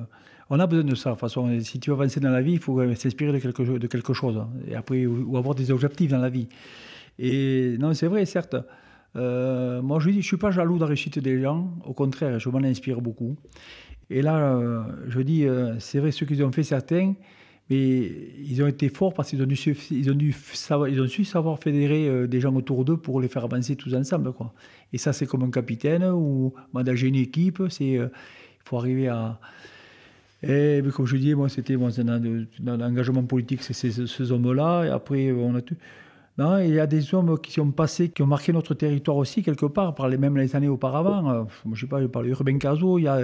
on 0.51 0.59
a 0.59 0.67
besoin 0.67 0.83
de 0.83 0.95
ça. 0.95 1.09
De 1.09 1.15
toute 1.15 1.21
façon, 1.21 1.59
si 1.61 1.79
tu 1.79 1.89
veux 1.89 1.95
avancer 1.95 2.19
dans 2.19 2.29
la 2.29 2.41
vie, 2.41 2.53
il 2.53 2.59
faut 2.59 2.79
s'inspirer 2.95 3.31
de 3.31 3.39
quelque, 3.39 4.13
chose. 4.13 4.37
Hein. 4.37 4.49
Et 4.67 4.75
après, 4.75 5.05
ou 5.05 5.37
avoir 5.37 5.55
des 5.55 5.71
objectifs 5.71 6.11
dans 6.11 6.19
la 6.19 6.29
vie. 6.29 6.47
Et 7.17 7.77
non, 7.79 7.93
c'est 7.93 8.07
vrai, 8.07 8.25
certes. 8.25 8.55
Euh, 9.15 9.81
moi, 9.81 9.99
je 9.99 10.09
ne 10.09 10.21
suis 10.21 10.37
pas 10.37 10.51
jaloux 10.51 10.75
de 10.75 10.81
la 10.81 10.87
réussite 10.87 11.17
des 11.19 11.41
gens. 11.41 11.73
Au 11.85 11.93
contraire, 11.93 12.39
je 12.39 12.49
m'en 12.49 12.59
inspire 12.59 13.01
beaucoup. 13.01 13.37
Et 14.11 14.21
là, 14.21 14.37
euh, 14.37 14.83
je 15.07 15.21
dis, 15.21 15.45
c'est 15.79 15.99
vrai, 15.99 16.11
ce 16.11 16.25
qu'ils 16.25 16.43
ont 16.43 16.51
fait 16.51 16.63
certains, 16.63 17.13
mais 17.69 18.11
ils 18.43 18.63
ont 18.63 18.67
été 18.67 18.89
forts 18.89 19.13
parce 19.13 19.29
qu'ils 19.29 19.41
ont, 19.41 19.45
ont, 19.45 21.03
ont 21.03 21.07
su 21.07 21.23
savoir 21.23 21.59
fédérer 21.59 22.07
euh, 22.07 22.27
des 22.27 22.39
gens 22.39 22.55
autour 22.55 22.83
d'eux 22.83 22.97
pour 22.97 23.21
les 23.21 23.27
faire 23.27 23.43
avancer 23.43 23.75
tous 23.75 23.93
ensemble. 23.93 24.33
Quoi. 24.33 24.53
Et 24.91 24.97
ça, 24.97 25.13
c'est 25.13 25.27
comme 25.27 25.43
un 25.43 25.51
capitaine 25.51 26.03
ou 26.03 26.53
manager 26.73 27.07
une 27.07 27.15
équipe. 27.15 27.59
Euh, 27.59 27.69
il 27.81 28.09
faut 28.65 28.77
arriver 28.77 29.07
à. 29.07 29.39
Et 30.41 30.81
comme 30.95 31.05
je 31.05 31.17
dis, 31.17 31.35
moi, 31.35 31.49
c'était 31.49 31.75
dans, 31.75 32.77
l'engagement 32.77 33.23
politique, 33.23 33.61
c'est 33.61 33.73
ces, 33.73 34.31
hommes-là. 34.31 34.85
Et 34.85 34.89
après, 34.89 35.31
on 35.31 35.53
a 35.53 35.61
tout. 35.61 35.75
Non, 36.37 36.57
il 36.59 36.73
y 36.73 36.79
a 36.79 36.87
des 36.87 37.13
hommes 37.13 37.37
qui 37.37 37.51
sont 37.51 37.69
passés, 37.71 38.09
qui 38.09 38.21
ont 38.21 38.27
marqué 38.27 38.53
notre 38.53 38.73
territoire 38.73 39.17
aussi, 39.17 39.43
quelque 39.43 39.65
part, 39.65 39.93
par 39.93 40.07
les 40.07 40.17
mêmes 40.17 40.37
les 40.37 40.55
années 40.55 40.69
auparavant. 40.69 41.29
Euh, 41.29 41.43
je 41.73 41.81
sais 41.81 41.87
pas, 41.87 42.01
je 42.01 42.07
parle 42.07 42.29
Urbain 42.29 42.57
Caso, 42.57 42.97
il 42.97 43.03
y 43.03 43.07
a 43.07 43.19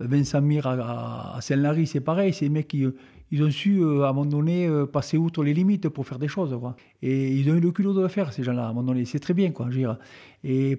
Vincent 0.00 0.42
Mir 0.42 0.66
à, 0.66 1.36
à 1.36 1.40
Saint-Lary, 1.40 1.86
c'est 1.86 2.00
pareil. 2.00 2.34
C'est 2.34 2.46
des 2.46 2.50
mecs 2.50 2.68
qui 2.68 2.84
ils 3.32 3.42
ont 3.42 3.50
su, 3.50 3.82
euh, 3.82 4.04
à 4.04 4.10
un 4.10 4.12
moment 4.12 4.26
donné, 4.26 4.68
euh, 4.68 4.84
passer 4.84 5.16
outre 5.16 5.42
les 5.42 5.54
limites 5.54 5.88
pour 5.88 6.06
faire 6.06 6.18
des 6.18 6.28
choses. 6.28 6.54
Quoi. 6.60 6.76
Et 7.00 7.32
ils 7.32 7.50
ont 7.50 7.54
eu 7.54 7.60
le 7.60 7.72
culot 7.72 7.94
de 7.94 8.02
le 8.02 8.08
faire, 8.08 8.30
ces 8.30 8.44
gens-là, 8.44 8.66
à 8.66 8.68
un 8.68 8.74
moment 8.74 8.92
donné. 8.92 9.06
C'est 9.06 9.20
très 9.20 9.32
bien, 9.32 9.50
quoi, 9.52 9.68
je 9.70 9.78
dire. 9.78 9.96
Et, 10.44 10.78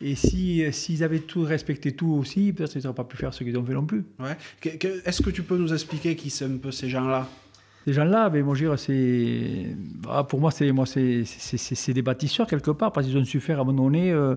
et 0.00 0.14
s'ils 0.14 0.72
si, 0.72 1.02
avaient 1.02 1.18
tout 1.18 1.42
respecté 1.42 1.90
tout 1.92 2.12
aussi, 2.12 2.52
peut-être 2.52 2.72
qu'ils 2.72 2.82
n'auraient 2.82 2.94
pas 2.94 3.04
pu 3.04 3.16
faire 3.16 3.34
ce 3.34 3.42
qu'ils 3.42 3.58
ont 3.58 3.64
fait 3.64 3.74
non 3.74 3.84
plus. 3.84 4.04
Ouais. 4.20 4.36
Est-ce 5.04 5.20
que 5.20 5.30
tu 5.30 5.42
peux 5.42 5.58
nous 5.58 5.72
expliquer 5.72 6.14
qui 6.14 6.30
sont 6.30 6.44
un 6.44 6.58
peu 6.58 6.70
ces 6.70 6.88
gens-là? 6.88 7.26
Ces 7.84 7.92
gens-là, 7.92 8.30
ben, 8.30 8.44
moi, 8.44 8.54
je 8.54 8.76
c'est, 8.76 9.76
ah, 10.08 10.22
pour 10.22 10.40
moi, 10.40 10.52
c'est, 10.52 10.70
moi, 10.70 10.86
c'est, 10.86 11.24
c'est, 11.24 11.92
des 11.92 12.02
bâtisseurs 12.02 12.46
quelque 12.46 12.70
part, 12.70 12.92
parce 12.92 13.04
qu'ils 13.08 13.16
ont 13.18 13.24
su 13.24 13.40
faire 13.40 13.58
à 13.58 13.62
un 13.62 13.64
moment 13.64 13.84
donné 13.84 14.12
euh, 14.12 14.36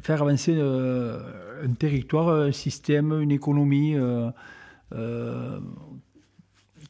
faire 0.00 0.22
avancer 0.22 0.58
un 0.58 1.72
territoire, 1.74 2.30
un 2.30 2.52
système, 2.52 3.20
une 3.20 3.32
économie. 3.32 3.96
Euh, 3.96 4.30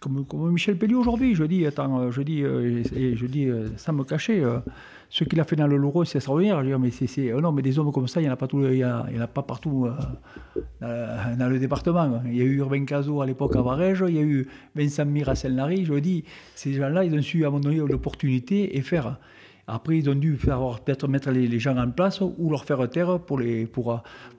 comme, 0.03 0.25
comme, 0.27 0.51
Michel 0.51 0.77
Pelliot 0.77 1.01
aujourd'hui, 1.01 1.35
je 1.35 1.45
dis, 1.45 1.65
attends, 1.65 2.01
euh, 2.01 2.11
je 2.11 2.23
dis, 2.23 2.43
euh, 2.43 2.83
je 2.85 3.27
dis, 3.27 3.49
sans 3.77 3.93
me 3.93 4.05
cacher, 4.05 4.45
ce 5.09 5.25
qu'il 5.25 5.39
a 5.41 5.45
fait 5.45 5.57
dans 5.57 5.67
le 5.67 5.77
Loro, 5.77 6.05
c'est 6.05 6.19
extraordinaire. 6.19 6.63
Je 6.65 6.75
dis, 6.75 7.31
mais 7.33 7.41
non, 7.41 7.53
mais 7.53 7.63
des 7.63 7.79
hommes 7.79 7.93
comme 7.93 8.09
ça, 8.09 8.21
il 8.21 8.25
n'y 8.25 8.31
en 8.31 8.33
a 8.33 9.27
pas, 9.27 9.43
partout 9.43 9.89
dans, 10.81 11.49
le 11.49 11.59
département. 11.59 12.23
Il 12.27 12.37
y 12.37 12.41
a 12.41 12.45
eu 12.45 12.57
Urbain 12.57 12.85
Caso 12.85 13.21
à 13.21 13.27
l'époque 13.27 13.57
à 13.57 13.63
Varège, 13.63 14.05
il 14.09 14.17
y 14.17 14.19
a 14.19 14.23
eu 14.23 14.49
Vincent 14.75 15.07
Mir 15.07 15.29
à. 15.29 15.35
Je 15.35 15.99
dis, 15.99 16.25
ces 16.55 16.73
gens-là, 16.73 17.05
ils 17.05 17.15
ont 17.15 17.23
su 17.23 17.41
donné 17.43 17.77
l'opportunité 17.77 18.77
et 18.77 18.83
faire. 18.83 19.19
Après, 19.69 19.97
ils 19.97 20.11
ont 20.11 20.15
dû 20.15 20.37
peut-être 20.37 21.07
mettre 21.07 21.31
les, 21.31 21.59
gens 21.61 21.77
en 21.77 21.91
place 21.91 22.21
ou 22.21 22.51
leur 22.51 22.65
faire 22.65 22.89
taire 22.91 23.21
pour 23.21 23.41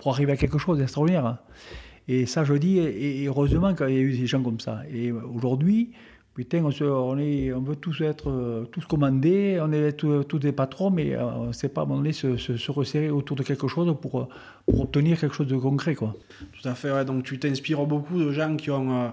arriver 0.05 0.34
à 0.34 0.38
quelque 0.38 0.57
chose 0.57 0.80
d'extraordinaire. 0.80 1.38
Et 2.07 2.25
ça, 2.25 2.43
je 2.43 2.53
dis, 2.53 2.79
et 2.79 3.25
heureusement 3.27 3.73
qu'il 3.73 3.89
y 3.89 3.97
a 3.97 4.01
eu 4.01 4.17
des 4.17 4.27
gens 4.27 4.41
comme 4.41 4.59
ça. 4.59 4.81
Et 4.93 5.11
aujourd'hui, 5.11 5.91
putain, 6.33 6.63
on, 6.63 7.17
est, 7.17 7.53
on 7.53 7.61
veut 7.61 7.75
tous 7.75 8.01
être 8.01 8.67
tous 8.71 8.85
commandés, 8.85 9.59
on 9.61 9.71
est 9.71 9.93
tous, 9.93 10.39
des 10.39 10.51
patrons, 10.51 10.89
mais 10.89 11.13
euh, 11.13 11.25
on 11.25 11.47
ne 11.47 11.51
sait 11.51 11.69
pas 11.69 11.81
à 11.81 11.83
un 11.83 11.87
moment 11.87 11.99
donné 11.99 12.13
se, 12.13 12.37
se, 12.37 12.71
resserrer 12.71 13.09
autour 13.09 13.37
de 13.37 13.43
quelque 13.43 13.67
chose 13.67 13.95
pour, 14.01 14.27
pour, 14.65 14.81
obtenir 14.81 15.19
quelque 15.19 15.35
chose 15.35 15.47
de 15.47 15.57
concret. 15.57 15.95
Quoi. 15.95 16.15
Tout 16.61 16.67
à 16.67 16.75
fait, 16.75 16.91
ouais. 16.91 17.05
donc 17.05 17.23
tu 17.23 17.39
t'inspires 17.39 17.85
beaucoup 17.85 18.19
de 18.19 18.31
gens 18.31 18.55
qui 18.55 18.71
ont, 18.71 19.03
euh, 19.03 19.07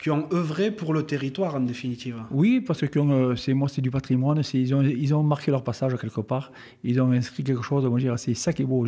qui 0.00 0.10
ont 0.10 0.28
œuvré 0.32 0.70
pour 0.70 0.92
le 0.92 1.04
territoire 1.04 1.54
en 1.54 1.60
définitive. 1.60 2.16
Oui, 2.30 2.60
parce 2.60 2.86
que 2.86 2.98
euh, 2.98 3.36
c'est 3.36 3.54
moi, 3.54 3.68
c'est 3.68 3.82
du 3.82 3.90
patrimoine, 3.90 4.42
ils 4.52 4.74
ont, 4.74 4.82
ils 4.82 5.14
ont 5.14 5.22
marqué 5.22 5.50
leur 5.50 5.62
passage 5.62 5.96
quelque 5.96 6.20
part, 6.20 6.52
ils 6.82 7.00
ont 7.00 7.12
inscrit 7.12 7.44
quelque 7.44 7.62
chose, 7.62 7.88
c'est 8.16 8.34
ça 8.34 8.52
qui 8.52 8.62
est 8.62 8.66
beau. 8.66 8.84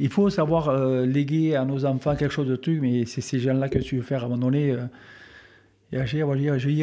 Dire 0.00 0.08
il 0.08 0.08
faut 0.08 0.30
savoir 0.30 0.70
euh, 0.70 1.04
léguer 1.04 1.56
à 1.56 1.66
nos 1.66 1.84
enfants 1.84 2.16
quelque 2.16 2.32
chose 2.32 2.48
de 2.48 2.56
truc, 2.56 2.80
mais 2.80 3.04
c'est 3.04 3.20
ces 3.20 3.38
gens-là 3.38 3.68
que 3.68 3.78
tu 3.78 3.96
veux 3.96 4.02
faire 4.02 4.24
à 4.24 4.28
moment 4.28 4.46
donné. 4.46 4.70
Euh, 4.72 6.06
j'ai 6.06 6.24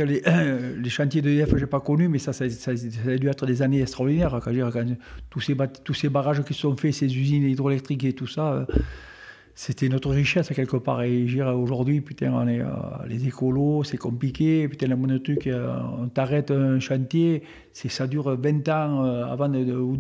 les, 0.06 0.22
les 0.84 0.90
chantiers 0.90 1.24
d'EDF, 1.24 1.50
je 1.56 1.62
n'ai 1.62 1.66
pas 1.66 1.80
connu, 1.80 2.10
mais 2.10 2.20
ça, 2.20 2.32
ça, 2.32 2.44
a 2.46 3.18
dû 3.18 3.28
être 3.28 3.48
des 3.48 3.62
années 3.64 3.82
extraordinaires. 3.82 4.40
Tous, 5.32 5.42
ces, 5.42 6.10
barrages 6.10 6.44
qui 6.44 6.54
sont 6.54 6.78
faits, 6.78 6.94
ces 6.94 7.06
usines 7.06 7.44
hydroélectriques 7.44 8.04
et 8.04 8.14
tout 8.14 8.28
ça, 8.28 8.54
euh, 8.54 8.66
c'était 9.56 9.90
notre 9.90 10.12
richesse 10.12 10.50
quelque 10.50 10.78
part. 10.78 11.02
Et 11.02 11.26
aujourd'hui, 11.42 12.02
putain, 12.02 12.32
on 12.34 12.48
est, 12.48 12.62
les 13.08 13.26
écolos, 13.26 13.84
c'est 13.84 13.98
compliqué. 13.98 14.68
Putain, 14.68 14.88
le 14.88 15.20
truc, 15.20 15.50
on 16.00 16.10
t'arrête 16.10 16.52
un 16.52 16.80
chantier, 16.80 17.42
ça 17.74 18.06
dure 18.06 18.38
20 18.38 18.70
ans 18.70 19.04
avant 19.24 19.50
de, 19.50 19.74
ou 19.74 19.98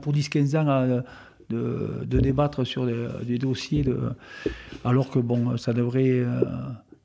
pour 0.00 0.14
10-15 0.14 0.56
ans 0.56 1.02
de, 1.50 2.04
débattre 2.04 2.66
sur 2.66 2.86
des, 2.86 3.38
dossiers, 3.38 3.82
de, 3.82 3.98
alors 4.84 5.10
que 5.10 5.18
bon, 5.18 5.56
ça 5.56 5.72
devrait, 5.72 6.20
euh, 6.20 6.40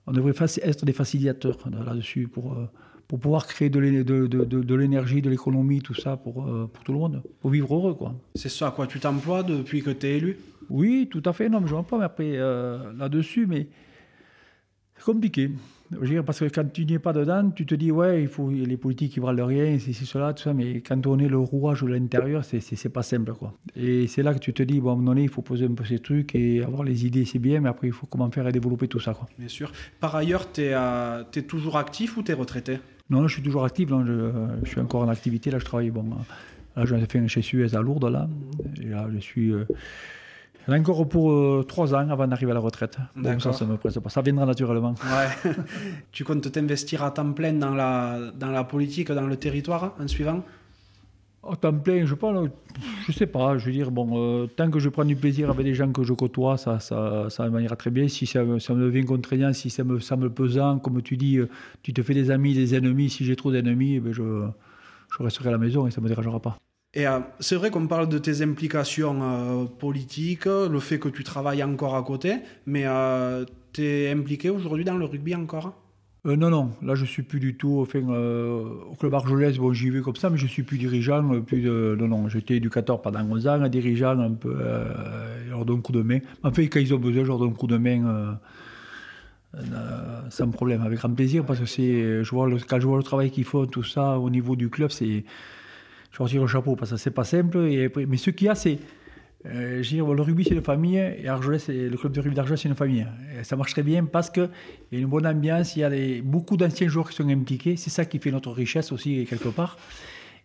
on 0.08 0.12
devrait 0.12 0.34
être 0.64 0.86
des 0.86 0.94
facilitateurs 0.94 1.58
là-dessus 1.86 2.28
pour, 2.28 2.54
euh, 2.54 2.70
pour 3.08 3.20
pouvoir 3.20 3.48
créer 3.48 3.70
de 3.70 3.80
l'énergie, 3.80 5.22
de 5.22 5.30
l'économie, 5.30 5.82
tout 5.82 5.96
ça 5.96 6.18
pour, 6.18 6.46
euh, 6.46 6.70
pour 6.72 6.84
tout 6.84 6.94
le 6.94 7.00
monde, 7.00 7.22
pour 7.42 7.50
vivre 7.50 7.74
heureux. 7.74 7.94
quoi. 7.94 8.16
C'est 8.36 8.50
ça, 8.50 8.72
quoi. 8.76 8.88
Tu 8.88 9.00
t'emploies 9.00 9.44
depuis 9.44 9.82
que 9.82 9.92
tu 9.92 10.08
es 10.08 10.18
élu? 10.18 10.38
Oui, 10.70 11.08
tout 11.10 11.24
à 11.26 11.34
fait. 11.34 11.50
Non, 11.50 11.62
mais 11.62 11.68
je 11.68 11.74
m'emploie, 11.74 12.00
mais 12.00 12.06
après, 12.06 12.38
là-dessus, 12.98 13.48
mais 13.48 13.68
c'est 14.96 15.04
compliqué 15.04 15.50
parce 16.26 16.40
que 16.40 16.46
quand 16.46 16.72
tu 16.72 16.86
n'y 16.86 16.94
es 16.94 17.00
pas 17.00 17.14
dedans, 17.14 17.50
tu 17.50 17.66
te 17.66 17.74
dis, 17.76 17.92
ouais, 17.92 18.22
il 18.22 18.28
faut 18.28 18.50
les 18.50 18.78
politiques 18.78 19.14
qui 19.14 19.20
valent 19.20 19.46
rien, 19.46 19.78
c'est 19.80 19.94
cela, 19.94 20.34
tout 20.34 20.44
ça, 20.44 20.54
mais 20.54 20.82
quand 20.82 21.06
on 21.08 21.18
est 21.18 21.28
le 21.28 21.38
rouage 21.38 21.82
de 21.82 21.88
l'intérieur, 21.88 22.44
c'est 22.46 22.90
pas 22.90 23.04
simple. 23.04 23.34
quoi. 23.34 23.54
Et 23.76 24.08
c'est 24.08 24.22
là 24.22 24.34
que 24.34 24.40
tu 24.40 24.54
te 24.54 24.62
dis, 24.64 24.80
bon, 24.80 24.90
à 24.90 24.94
un 24.94 24.96
moment 24.98 25.12
donné, 25.12 25.24
il 25.24 25.30
faut 25.30 25.42
poser 25.42 25.66
un 25.66 25.74
peu 25.74 25.86
ces 25.86 26.00
trucs 26.00 26.36
et 26.36 26.64
avoir 26.64 26.84
les 26.84 27.06
idées, 27.06 27.26
c'est 27.26 27.40
bien, 27.40 27.60
mais 27.60 27.70
après, 27.70 27.88
il 27.88 27.94
faut 27.94 28.06
comment 28.06 28.30
faire 28.30 28.48
et 28.48 28.52
développer 28.52 28.88
tout 28.88 29.00
ça. 29.00 29.14
Quoi. 29.14 29.28
Bien 29.38 29.48
sûr. 29.48 29.72
Par 30.00 30.16
ailleurs, 30.16 30.52
tu 30.52 30.62
es, 30.62 30.74
euh, 30.74 31.24
es, 31.36 31.42
toujours 31.42 31.78
actif 31.78 32.18
ou 32.18 32.24
tu 32.24 32.32
es 32.32 32.36
retraité? 32.36 32.80
Non, 33.10 33.28
je 33.28 33.34
suis 33.34 33.44
toujours 33.44 33.66
actif, 33.66 33.90
je, 33.90 34.32
je, 34.64 34.70
suis 34.70 34.80
encore 34.80 35.02
en 35.02 35.10
activité, 35.10 35.50
là, 35.50 35.58
je 35.58 35.66
travaille, 35.66 35.90
bon, 35.90 36.06
là, 36.76 36.86
je 36.86 36.96
fait 36.96 37.28
chez 37.28 37.42
Suez 37.42 37.76
à 37.76 37.82
Lourdes, 37.82 38.12
là, 38.12 38.30
et 38.80 38.86
là, 38.86 39.08
je 39.12 39.20
suis. 39.20 39.52
Euh, 39.52 39.66
encore 40.74 41.08
pour 41.08 41.32
euh, 41.32 41.66
trois 41.68 41.94
ans 41.94 42.10
avant 42.10 42.28
d'arriver 42.28 42.52
à 42.52 42.56
la 42.56 42.60
retraite. 42.60 42.98
Donc 43.16 43.42
ça, 43.42 43.54
ça 43.54 43.66
me 43.66 43.78
presse 43.78 43.98
pas. 44.00 44.10
Ça 44.10 44.22
viendra 44.22 44.46
naturellement. 44.46 44.94
Ouais. 45.04 45.54
tu 46.12 46.24
comptes 46.24 46.52
t'investir 46.52 47.04
à 47.04 47.12
temps 47.12 47.32
plein 47.32 47.54
dans 47.54 47.74
la, 47.74 48.32
dans 48.38 48.52
la 48.52 48.64
politique, 48.64 49.12
dans 49.12 49.28
le 49.28 49.38
territoire 49.38 49.96
en 50.00 50.08
suivant? 50.08 50.44
À 51.48 51.56
temps 51.56 51.74
plein, 51.74 52.06
je 52.06 52.16
ne 52.16 52.48
je 53.08 53.12
sais 53.14 53.26
pas. 53.26 53.58
Je 53.58 53.66
veux 53.68 53.72
dire, 53.72 53.92
bon, 53.92 54.10
euh, 54.18 54.48
tant 54.48 54.70
que 54.70 54.80
je 54.80 54.90
prends 54.90 55.06
du 55.06 55.16
plaisir 55.16 55.50
avec 55.50 55.66
des 55.66 55.74
gens 55.74 55.90
que 55.92 56.04
je 56.04 56.12
côtoie, 56.14 56.58
ça, 56.58 56.80
ça, 56.82 57.30
ça 57.30 57.50
m'ira 57.50 57.78
très 57.78 57.92
bien. 57.92 58.10
Si 58.10 58.26
ça, 58.26 58.42
ça, 58.60 58.74
me 58.74 58.84
devient 58.84 59.06
contraignant, 59.06 59.54
si 59.54 59.70
ça 59.70 59.86
me 59.86 60.00
semble 60.00 60.30
pesant, 60.34 60.80
comme 60.80 61.02
tu 61.02 61.16
dis, 61.16 61.38
euh, 61.38 61.48
tu 61.82 61.94
te 61.94 62.02
fais 62.02 62.14
des 62.14 62.30
amis, 62.30 62.54
des 62.54 62.76
ennemis. 62.76 63.10
Si 63.10 63.24
j'ai 63.24 63.38
trop 63.38 63.52
d'ennemis, 63.52 63.96
eh 63.96 64.00
ben 64.02 64.12
je, 64.12 64.48
je 65.18 65.24
resterai 65.24 65.48
à 65.48 65.52
la 65.54 65.58
maison 65.58 65.88
et 65.88 65.92
ça 65.92 66.02
ne 66.02 66.04
me 66.04 66.10
dérangera 66.10 66.42
pas. 66.42 66.58
Et 66.96 67.06
euh, 67.06 67.20
c'est 67.40 67.56
vrai 67.56 67.70
qu'on 67.70 67.86
parle 67.86 68.10
de 68.10 68.18
tes 68.18 68.42
implications 68.42 69.20
euh, 69.22 69.66
politiques, 69.66 70.46
le 70.46 70.80
fait 70.80 70.98
que 70.98 71.10
tu 71.10 71.24
travailles 71.24 71.64
encore 71.64 71.96
à 71.96 72.02
côté, 72.02 72.38
mais 72.66 72.84
euh, 72.86 73.46
tu 73.74 73.84
es 73.84 74.12
impliqué 74.12 74.50
aujourd'hui 74.50 74.86
dans 74.86 74.98
le 74.98 75.06
rugby 75.06 75.36
encore? 75.36 75.74
Non, 76.26 76.50
non, 76.50 76.72
là 76.82 76.96
je 76.96 77.06
suis 77.06 77.22
plus 77.22 77.40
du 77.40 77.56
tout. 77.56 77.80
Au 77.80 78.96
club 78.96 79.14
Argelès, 79.14 79.58
bon, 79.58 79.72
j'y 79.72 79.90
vais 79.90 80.02
comme 80.02 80.16
ça, 80.16 80.30
mais 80.30 80.38
je 80.38 80.48
suis 80.48 80.64
plus 80.64 80.78
dirigeant. 80.78 81.42
Plus 81.42 81.62
de, 81.62 81.96
non, 81.98 82.08
non, 82.08 82.28
j'étais 82.28 82.56
éducateur 82.56 83.02
pendant 83.02 83.22
11 83.22 83.48
ans, 83.48 83.68
dirigeant 83.70 84.20
un 84.20 84.34
peu, 84.34 84.58
je 85.46 85.50
leur 85.50 85.66
donne 85.66 85.78
un 85.78 85.82
coup 85.82 85.94
de 85.94 86.02
main. 86.02 86.20
En 86.44 86.52
fait, 86.52 86.68
quand 86.68 86.80
ils 86.80 86.94
ont 86.94 86.98
besoin, 86.98 87.24
je 87.24 87.28
leur 87.28 87.38
donne 87.38 87.52
un 87.52 87.54
coup 87.54 87.68
de 87.68 87.78
main. 87.78 88.40
sans 90.30 90.50
problème, 90.50 90.82
avec 90.82 90.98
grand 90.98 91.14
plaisir, 91.14 91.46
parce 91.46 91.60
que 91.60 91.66
c'est, 91.66 92.24
je 92.24 92.30
vois 92.32 92.50
le, 92.50 92.58
quand 92.58 92.80
je 92.82 92.88
vois 92.88 92.98
le 92.98 93.04
travail 93.04 93.32
qu'ils 93.32 93.46
font, 93.46 93.66
tout 93.66 93.84
ça 93.84 94.20
au 94.20 94.30
niveau 94.30 94.58
du 94.58 94.70
club, 94.70 94.90
c'est, 94.92 95.24
je 96.12 96.24
retire 96.24 96.42
le 96.42 96.48
chapeau 96.48 96.76
parce 96.76 96.92
que 96.92 96.98
c'est 96.98 97.12
pas 97.12 97.24
simple. 97.24 97.60
Mais 97.60 98.18
ce 98.18 98.30
qu'il 98.30 98.48
y 98.48 98.50
a, 98.50 98.56
c'est 98.56 98.80
Euh, 99.46 99.82
le 99.82 100.22
rugby, 100.22 100.44
c'est 100.44 100.54
une 100.54 100.62
famille, 100.62 100.98
et 100.98 101.28
Argelès, 101.28 101.70
le 101.70 101.96
club 101.96 102.12
de 102.12 102.20
rugby 102.20 102.36
d'Argelès, 102.36 102.60
c'est 102.60 102.68
une 102.68 102.76
famille. 102.76 103.06
ça 103.44 103.56
marche 103.56 103.72
très 103.72 103.84
bien 103.84 104.04
parce 104.04 104.30
qu'il 104.30 104.50
y 104.92 104.98
a 104.98 105.00
une 105.00 105.08
bonne 105.08 105.26
ambiance, 105.26 105.76
il 105.76 105.80
y 105.80 105.84
a 105.84 106.22
beaucoup 106.22 106.58
d'anciens 106.58 106.90
joueurs 106.90 107.10
qui 107.10 107.16
sont 107.16 107.30
impliqués. 107.30 107.78
C'est 107.78 107.90
ça 107.90 108.06
qui 108.06 108.20
fait 108.20 108.32
notre 108.32 108.52
richesse 108.52 108.92
aussi, 108.92 109.26
quelque 109.26 109.50
part. 109.50 109.78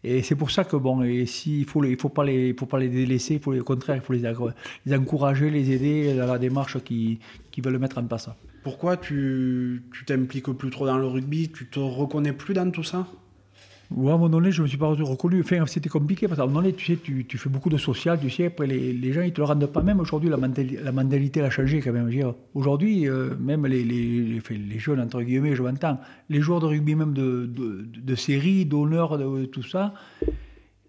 Et 0.04 0.22
c'est 0.22 0.36
pour 0.36 0.50
ça 0.50 0.64
que, 0.64 0.76
bon, 0.76 1.02
il 1.02 1.22
ne 1.22 1.96
faut, 1.96 2.08
pas 2.10 2.24
les, 2.24 2.88
délaisser, 2.88 3.34
il 3.34 3.40
faut, 3.40 3.54
au 3.54 3.64
contraire, 3.64 3.96
il 3.96 4.02
faut 4.02 4.12
les, 4.12 4.94
encourager, 4.94 5.50
les 5.50 5.70
aider 5.70 6.14
dans 6.14 6.26
la 6.26 6.38
démarche 6.38 6.78
qui, 6.84 7.18
qui 7.50 7.62
veulent 7.62 7.78
mettre 7.78 7.98
en 7.98 8.04
place. 8.04 8.28
Pourquoi 8.62 8.96
tu 8.98 9.82
t'impliques 10.06 10.52
plus 10.52 10.70
trop 10.70 10.86
dans 10.86 10.98
le 10.98 11.06
rugby? 11.06 11.50
Tu 11.50 11.66
te 11.66 11.80
reconnais 11.80 12.34
plus 12.34 12.54
dans 12.54 12.70
tout 12.70 12.84
ça? 12.84 13.08
Ouais, 13.90 14.10
à 14.10 14.14
un 14.14 14.18
moment 14.18 14.40
je 14.50 14.58
ne 14.58 14.62
me 14.62 14.68
suis 14.68 14.78
pas 14.78 14.88
reconnu. 14.88 15.40
Enfin, 15.40 15.64
c'était 15.66 15.88
compliqué 15.88 16.26
parce 16.26 16.38
qu'à 16.38 16.44
un 16.44 16.46
moment 16.46 16.62
donné, 16.62 16.72
tu 16.72 16.86
sais, 16.86 16.96
tu, 16.96 17.38
fais 17.38 17.48
beaucoup 17.48 17.68
de 17.68 17.76
social, 17.76 18.18
tu 18.20 18.30
sais, 18.30 18.46
après 18.46 18.66
les, 18.66 19.12
gens, 19.12 19.22
ils 19.22 19.32
te 19.32 19.40
le 19.40 19.44
rendent 19.44 19.66
pas. 19.66 19.82
Même 19.82 20.00
aujourd'hui, 20.00 20.30
la, 20.30 20.92
mentalité 20.92 21.42
a 21.42 21.50
changé 21.50 21.80
quand 21.80 21.92
même. 21.92 22.10
Aujourd'hui, 22.54 23.08
euh, 23.08 23.34
même 23.38 23.66
les, 23.66 23.84
les, 23.84 24.40
les, 24.50 24.78
jeunes, 24.78 25.00
entre 25.00 25.22
guillemets, 25.22 25.54
je 25.54 25.62
m'entends, 25.62 25.98
les 26.30 26.40
joueurs 26.40 26.60
de 26.60 26.66
rugby, 26.66 26.94
même 26.94 27.12
de, 27.12 27.46
de, 27.46 28.14
série, 28.14 28.64
d'honneur, 28.64 29.18
de, 29.18 29.44
tout 29.44 29.62
ça, 29.62 29.94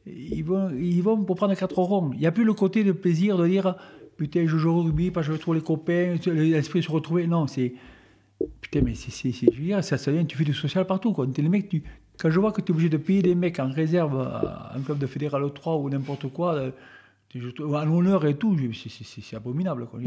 ils 0.08 0.44
vont, 0.44 0.70
ils 0.70 1.02
vont 1.02 1.24
pour 1.24 1.36
prendre 1.36 1.54
quatre 1.56 1.78
ronds. 1.78 2.12
Il 2.14 2.20
n'y 2.20 2.28
a 2.28 2.32
plus 2.32 2.46
le 2.46 2.54
côté 2.54 2.84
de 2.84 2.92
plaisir 2.92 3.38
de 3.38 3.48
dire 3.48 3.76
putain, 4.18 4.46
je 4.48 4.58
joue 4.58 4.70
au 4.70 4.84
rugby 4.84 5.12
parce 5.12 5.28
que 5.28 5.34
je 5.34 5.40
trouve 5.40 5.56
les 5.56 5.62
copains, 5.62 6.16
l'esprit 6.26 6.84
se 6.84 6.92
retrouver. 6.92 7.28
Non, 7.28 7.48
c'est. 7.48 7.74
Putain, 8.62 8.82
mais 8.82 8.96
c'est. 8.96 9.30
Veux 9.30 9.64
dire, 9.64 9.84
ça, 9.84 9.98
ça 9.98 10.12
vient, 10.12 10.26
tu 10.26 10.38
fais 10.38 10.44
du 10.44 10.54
social 10.54 10.86
partout. 10.86 11.14
Quoi. 11.14 11.28
Es, 11.38 11.42
les 11.42 11.50
mecs, 11.50 11.70
tu, 11.70 11.84
quand 12.20 12.30
je 12.30 12.40
vois 12.40 12.52
que 12.52 12.62
tu 12.62 12.72
es 12.72 12.72
obligé 12.72 12.90
de 12.90 12.98
payer 12.98 13.22
des 13.22 13.36
mecs 13.36 13.60
en 13.60 13.72
réserve 13.72 14.20
à 14.20 14.72
un 14.76 14.82
club 14.82 14.98
de 14.98 15.08
fédéral 15.08 15.44
3 15.54 15.78
ou 15.78 15.90
n'importe 15.90 16.28
quoi, 16.32 16.56
euh, 16.56 16.72
à 17.76 17.86
l'honneur 17.86 18.26
et 18.26 18.36
tout, 18.36 18.58
c'est 18.74 19.36
abominable. 19.36 19.88
Quoi. 19.88 20.00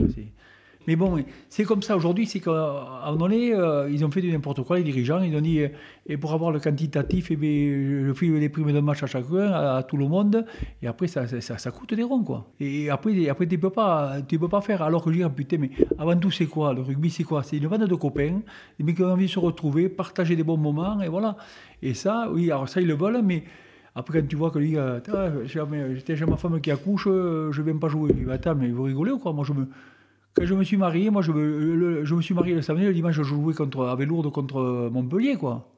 Mais 0.88 0.96
bon, 0.96 1.22
c'est 1.50 1.64
comme 1.64 1.82
ça 1.82 1.98
aujourd'hui, 1.98 2.24
c'est 2.24 2.40
qu'à 2.40 2.50
un 2.50 3.10
moment 3.10 3.28
donné, 3.28 3.52
euh, 3.52 3.90
ils 3.90 4.06
ont 4.06 4.10
fait 4.10 4.22
du 4.22 4.32
n'importe 4.32 4.62
quoi, 4.64 4.78
les 4.78 4.82
dirigeants. 4.82 5.20
Ils 5.20 5.36
ont 5.36 5.42
dit, 5.42 5.60
euh, 5.60 5.68
et 6.06 6.16
pour 6.16 6.32
avoir 6.32 6.50
le 6.50 6.60
quantitatif, 6.60 7.30
eh 7.30 7.36
je 7.36 8.10
fais 8.14 8.26
les 8.28 8.48
primes 8.48 8.72
de 8.72 8.80
match 8.80 9.02
à 9.02 9.06
chacun, 9.06 9.52
à, 9.52 9.82
tout 9.82 9.98
le 9.98 10.08
monde, 10.08 10.46
et 10.80 10.86
après, 10.86 11.06
ça, 11.06 11.26
ça, 11.26 11.70
coûte 11.72 11.92
des 11.92 12.02
ronds, 12.02 12.24
quoi. 12.24 12.46
Et 12.58 12.88
après, 12.88 13.28
après 13.28 13.46
tu 13.46 13.56
ne 13.56 13.60
peux, 13.60 13.68
pas, 13.68 14.14
peux 14.26 14.48
pas 14.48 14.62
faire. 14.62 14.80
Alors 14.80 15.04
que 15.04 15.12
je 15.12 15.22
dis, 15.22 15.28
putain, 15.28 15.58
mais 15.58 15.72
avant 15.98 16.16
tout, 16.16 16.30
c'est 16.30 16.46
quoi? 16.46 16.72
Le 16.72 16.80
rugby, 16.80 17.10
c'est 17.10 17.22
quoi? 17.22 17.42
C'est 17.42 17.58
une 17.58 17.68
bande 17.68 17.86
de 17.86 17.94
copains, 17.94 18.40
des 18.78 18.82
mecs 18.82 18.96
qui 18.96 19.02
ont 19.02 19.12
envie 19.12 19.26
de 19.26 19.30
se 19.30 19.38
retrouver, 19.38 19.90
partager 19.90 20.36
des 20.36 20.42
bons 20.42 20.56
moments, 20.56 21.02
et 21.02 21.08
voilà. 21.08 21.36
Et 21.82 21.92
ça, 21.92 22.30
oui, 22.32 22.50
alors 22.50 22.66
ça, 22.66 22.80
ils 22.80 22.88
le 22.88 22.94
veulent, 22.94 23.20
mais. 23.22 23.44
Après, 23.94 24.20
quand 24.20 24.28
tu 24.28 24.36
vois 24.36 24.52
que 24.52 24.60
lui, 24.60 24.78
euh, 24.78 25.00
j'ai 25.44 26.24
ma 26.24 26.36
femme 26.36 26.60
qui 26.60 26.70
accouche, 26.70 27.04
je 27.06 27.60
ne 27.60 27.62
viens 27.64 27.76
pas 27.78 27.88
jouer. 27.88 28.12
Il 28.16 28.24
dit, 28.26 28.30
attends, 28.30 28.54
mais 28.54 28.68
vous 28.68 28.84
rigolez 28.84 29.10
ou 29.10 29.18
quoi? 29.18 29.32
Moi, 29.32 29.44
je 29.44 29.52
me, 29.52 29.66
quand 30.38 30.46
je 30.46 30.54
me 30.54 30.64
suis 30.64 30.76
marié, 30.76 31.10
moi, 31.10 31.22
je, 31.22 31.32
me, 31.32 32.04
je 32.04 32.14
me 32.14 32.22
suis 32.22 32.34
marié 32.34 32.54
le 32.54 32.62
samedi, 32.62 32.84
le 32.84 32.94
dimanche, 32.94 33.14
je 33.14 33.22
jouais 33.22 33.54
contre, 33.54 33.86
avec 33.86 34.08
Lourdes 34.08 34.30
contre 34.30 34.88
Montpellier, 34.92 35.36
quoi. 35.36 35.68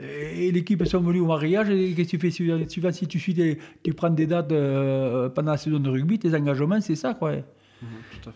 Et, 0.00 0.50
l'équipe 0.52 0.80
est 0.80 0.94
venue 0.94 1.20
au 1.20 1.26
mariage, 1.26 1.70
et 1.70 1.92
qu'est-ce 1.94 2.12
que 2.12 2.16
tu 2.16 2.18
fais 2.18 2.30
suivant, 2.30 2.92
Si 2.92 3.06
tu, 3.06 3.18
suis 3.18 3.34
tu 3.82 3.94
prends 3.94 4.10
des 4.10 4.26
dates 4.26 4.52
euh, 4.52 5.28
pendant 5.28 5.52
la 5.52 5.58
saison 5.58 5.78
de 5.78 5.90
rugby, 5.90 6.18
tes 6.18 6.34
engagements, 6.34 6.80
c'est 6.80 6.96
ça, 6.96 7.14
quoi. 7.14 7.32
Mmh, 7.32 7.86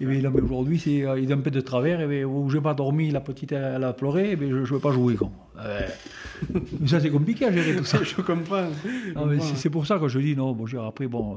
et 0.01 0.07
bien, 0.07 0.31
mais 0.31 0.41
aujourd'hui, 0.41 0.79
c'est, 0.79 1.07
euh, 1.07 1.19
il 1.19 1.31
est 1.31 1.35
un 1.35 1.39
peu 1.39 1.51
de 1.51 1.61
travers, 1.61 2.01
et 2.01 2.07
bien, 2.07 2.25
où 2.27 2.51
j'ai 2.51 2.61
pas 2.61 2.75
dormi, 2.75 3.11
la 3.11 3.21
petite, 3.21 3.53
elle 3.53 3.85
a 3.85 3.93
pleuré, 3.93 4.33
et 4.33 4.37
bien, 4.37 4.51
je 4.51 4.57
ne 4.57 4.65
veux 4.65 4.79
pas 4.79 4.93
jouer, 4.93 5.15
quoi. 5.15 5.31
mais 6.81 6.87
ça, 6.87 7.01
c'est 7.01 7.11
compliqué 7.11 7.47
à 7.47 7.53
gérer 7.53 7.75
tout 7.75 7.85
ça. 7.85 7.99
je 8.03 8.21
comprends. 8.21 8.69
c'est, 9.41 9.71
pour 9.71 9.87
ça 9.87 9.99
que 9.99 10.09
je 10.09 10.19
dis, 10.19 10.37
non, 10.37 10.53
bon, 10.53 10.67
après, 10.87 11.07
bon... 11.07 11.37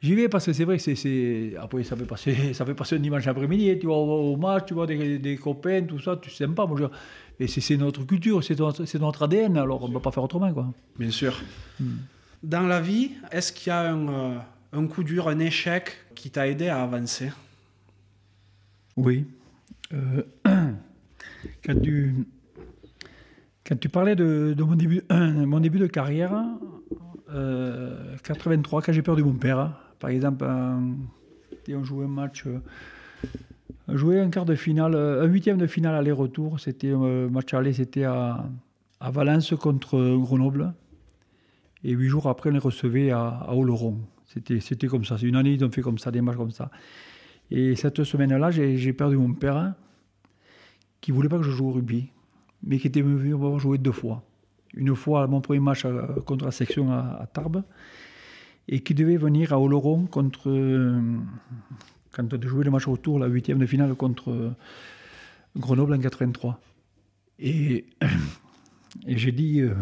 J'y 0.00 0.14
vais 0.14 0.28
parce 0.28 0.44
que 0.44 0.52
c'est 0.52 0.64
vrai 0.64 0.76
que 0.76 0.94
c'est. 0.94 1.56
Après, 1.58 1.82
ça 1.82 1.96
fait, 1.96 2.04
passer, 2.04 2.52
ça 2.54 2.64
passer 2.66 2.96
un 2.96 2.98
dimanche 2.98 3.26
après-midi, 3.26 3.78
tu 3.78 3.86
vas 3.86 3.94
au, 3.94 4.36
match, 4.36 4.66
tu 4.66 4.74
vois 4.74 4.86
des, 4.86 5.18
des, 5.18 5.36
copains, 5.36 5.82
tout 5.82 5.98
ça, 5.98 6.16
tu 6.16 6.30
sais 6.30 6.46
pas. 6.48 6.66
Moi, 6.66 6.90
Et 7.40 7.46
c'est 7.46 7.76
notre 7.76 8.04
culture, 8.04 8.44
c'est 8.44 8.58
notre, 8.58 8.98
notre, 8.98 9.22
ADN, 9.22 9.56
alors 9.56 9.82
on 9.82 9.88
ne 9.88 9.94
va 9.94 10.00
pas 10.00 10.10
faire 10.10 10.22
autrement. 10.22 10.52
Quoi. 10.52 10.72
Bien 10.98 11.10
sûr. 11.10 11.40
Hmm. 11.80 11.96
Dans 12.42 12.66
la 12.66 12.80
vie, 12.80 13.12
est-ce 13.32 13.50
qu'il 13.52 13.68
y 13.68 13.70
a 13.70 13.92
un, 13.92 14.08
euh, 14.08 14.38
un, 14.74 14.86
coup 14.86 15.04
dur, 15.04 15.28
un 15.28 15.38
échec 15.38 15.92
qui 16.14 16.30
t'a 16.30 16.46
aidé 16.48 16.68
à 16.68 16.82
avancer? 16.82 17.32
Oui. 18.96 19.24
Euh, 19.94 20.22
quand, 21.64 21.80
tu, 21.82 22.26
quand 23.66 23.80
tu 23.80 23.88
parlais 23.88 24.16
de, 24.16 24.54
de 24.54 24.62
mon, 24.62 24.74
début, 24.74 25.02
mon 25.10 25.60
début 25.60 25.78
de 25.78 25.86
carrière, 25.86 26.34
euh, 27.30 28.16
83, 28.22 28.82
quand 28.82 28.92
j'ai 28.92 29.02
perdu 29.02 29.24
mon 29.24 29.32
père, 29.32 29.72
par 30.04 30.10
exemple, 30.10 30.44
on 30.44 31.82
jouait 31.82 32.04
un 32.04 32.08
match, 32.08 32.44
euh, 32.46 32.58
jouait 33.88 34.20
un 34.20 34.28
quart 34.28 34.44
de 34.44 34.54
finale, 34.54 34.94
un 34.94 35.24
huitième 35.24 35.56
de 35.56 35.66
finale 35.66 35.94
aller-retour. 35.94 36.60
C'était 36.60 36.92
euh, 36.92 37.30
match 37.30 37.54
aller, 37.54 37.72
c'était 37.72 38.04
à, 38.04 38.44
Valence 39.00 39.54
contre 39.54 40.18
Grenoble. 40.18 40.74
Et 41.84 41.92
huit 41.92 42.08
jours 42.08 42.26
après, 42.26 42.50
on 42.50 42.52
les 42.52 42.58
recevait 42.58 43.12
à, 43.12 43.28
à 43.28 43.54
Oloron. 43.54 43.98
C'était, 44.26 44.88
comme 44.88 45.06
ça. 45.06 45.16
C'est 45.16 45.24
une 45.24 45.36
année, 45.36 45.54
ils 45.54 45.64
ont 45.64 45.70
fait 45.70 45.80
comme 45.80 45.96
ça, 45.96 46.10
des 46.10 46.20
matchs 46.20 46.36
comme 46.36 46.50
ça. 46.50 46.70
Et 47.50 47.74
cette 47.74 48.04
semaine-là, 48.04 48.50
j'ai, 48.50 48.92
perdu 48.92 49.16
mon 49.16 49.32
père, 49.32 49.72
qui 51.00 51.12
voulait 51.12 51.30
pas 51.30 51.38
que 51.38 51.44
je 51.44 51.50
joue 51.50 51.68
au 51.68 51.72
rugby, 51.72 52.10
mais 52.62 52.78
qui 52.78 52.88
était 52.88 53.00
venu 53.00 53.32
voir 53.32 53.58
jouer 53.58 53.78
deux 53.78 53.92
fois. 53.92 54.22
Une 54.74 54.94
fois, 54.94 55.26
mon 55.28 55.40
premier 55.40 55.60
match 55.60 55.86
euh, 55.86 56.02
contre 56.26 56.44
la 56.44 56.50
section 56.50 56.92
à 56.92 57.26
Tarbes, 57.32 57.62
et 58.68 58.80
qui 58.80 58.94
devait 58.94 59.16
venir 59.16 59.52
à 59.52 59.60
Oloron 59.60 60.06
contre. 60.06 60.50
Quand 62.12 62.32
on 62.32 62.36
a 62.36 62.46
joué 62.46 62.64
le 62.64 62.70
match 62.70 62.86
retour, 62.86 63.18
la 63.18 63.26
huitième 63.26 63.58
de 63.58 63.66
finale 63.66 63.94
contre 63.94 64.30
euh, 64.30 64.54
Grenoble 65.56 65.94
en 65.94 65.98
83. 65.98 66.60
Et, 67.40 67.86
et 69.06 69.18
j'ai 69.18 69.32
dit 69.32 69.60
euh, 69.60 69.74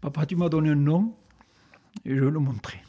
Papa, 0.00 0.24
tu 0.24 0.36
m'as 0.36 0.48
donné 0.48 0.70
un 0.70 0.76
nom 0.76 1.16
et 2.04 2.14
je 2.14 2.24
vais 2.24 2.30
le 2.30 2.38
montrer. 2.38 2.80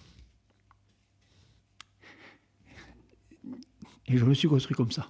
Et 4.10 4.18
je 4.18 4.24
me 4.24 4.36
suis 4.36 4.48
construit 4.48 4.76
comme 4.76 4.92
ça. 4.92 5.08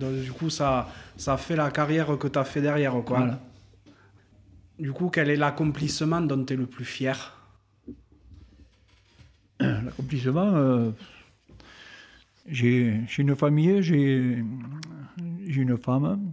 donc, 0.00 0.22
du 0.22 0.32
coup, 0.32 0.50
ça, 0.50 0.90
ça 1.16 1.36
fait 1.36 1.54
la 1.54 1.70
carrière 1.70 2.18
que 2.18 2.26
tu 2.26 2.38
as 2.38 2.44
fait 2.44 2.62
derrière. 2.62 2.92
Quoi. 3.04 3.18
Voilà. 3.18 3.40
Du 4.78 4.92
coup, 4.92 5.08
quel 5.08 5.28
est 5.28 5.36
l'accomplissement 5.36 6.20
dont 6.20 6.44
tu 6.44 6.52
es 6.54 6.56
le 6.56 6.66
plus 6.66 6.84
fier? 6.84 7.36
L'accomplissement, 9.60 10.54
euh, 10.54 10.90
j'ai 12.46 13.00
une 13.18 13.34
famille, 13.34 13.82
j'ai 13.82 14.44
une 15.48 15.76
femme. 15.76 16.32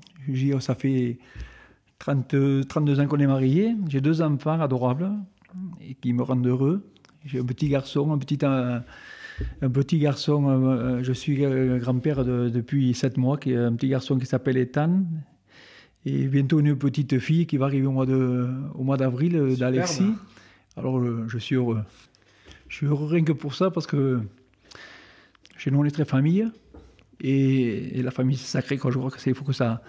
Ça 0.60 0.76
fait 0.76 1.18
30, 1.98 2.68
32 2.68 3.00
ans 3.00 3.08
qu'on 3.08 3.18
est 3.18 3.28
mariés. 3.28 3.76
J'ai 3.88 4.00
deux 4.00 4.22
enfants 4.22 4.62
adorables 4.62 5.12
et 5.82 5.96
qui 5.96 6.14
me 6.14 6.22
rendent 6.22 6.46
heureux. 6.46 6.88
J'ai 7.26 7.40
un 7.40 7.46
petit 7.46 7.68
garçon, 7.68 8.12
un 8.14 8.20
petit, 8.20 8.38
un, 8.46 8.84
petit 9.72 9.98
garçon. 9.98 10.48
Euh, 10.48 11.04
je 11.04 11.14
suis 11.14 11.44
grand-père 11.80 12.24
depuis 12.24 12.94
7 12.94 13.18
mois, 13.18 13.38
qui 13.38 13.56
un 13.56 13.74
petit 13.74 13.90
garçon 13.90 14.20
qui 14.20 14.28
s'appelle 14.28 14.58
Ethan 14.58 15.02
et 16.06 16.28
bientôt 16.28 16.60
une 16.60 16.76
petite 16.78 17.20
fille 17.20 17.48
qui 17.48 17.58
va 17.58 17.66
arriver 17.66 17.88
au 17.88 17.92
mois, 17.92 18.06
de, 18.06 18.48
au 18.76 18.84
mois 18.84 18.98
d'avril 18.98 19.36
euh, 19.36 19.56
d'Alexis. 19.56 20.14
Alors 20.78 21.02
je 21.28 21.38
suis 21.38 21.56
heureux. 21.56 21.82
Je 22.68 22.76
suis 22.76 22.86
heureux 22.86 23.08
rien 23.08 23.24
que 23.24 23.32
pour 23.32 23.56
ça 23.56 23.72
parce 23.72 23.88
que 23.88 24.20
chez 25.58 25.72
nous 25.72 25.80
on 25.80 25.86
est 25.86 25.92
très 25.92 26.06
famille 26.06 26.48
et, 27.22 28.02
la 28.02 28.12
famille 28.12 28.38
c'est 28.38 28.48
sacré 28.48 28.78
quand 28.78 28.92
je 28.92 28.98
crois 28.98 29.12
qu'il 29.12 29.34
faut 29.34 29.46
que 29.46 29.54
ça 29.54 29.82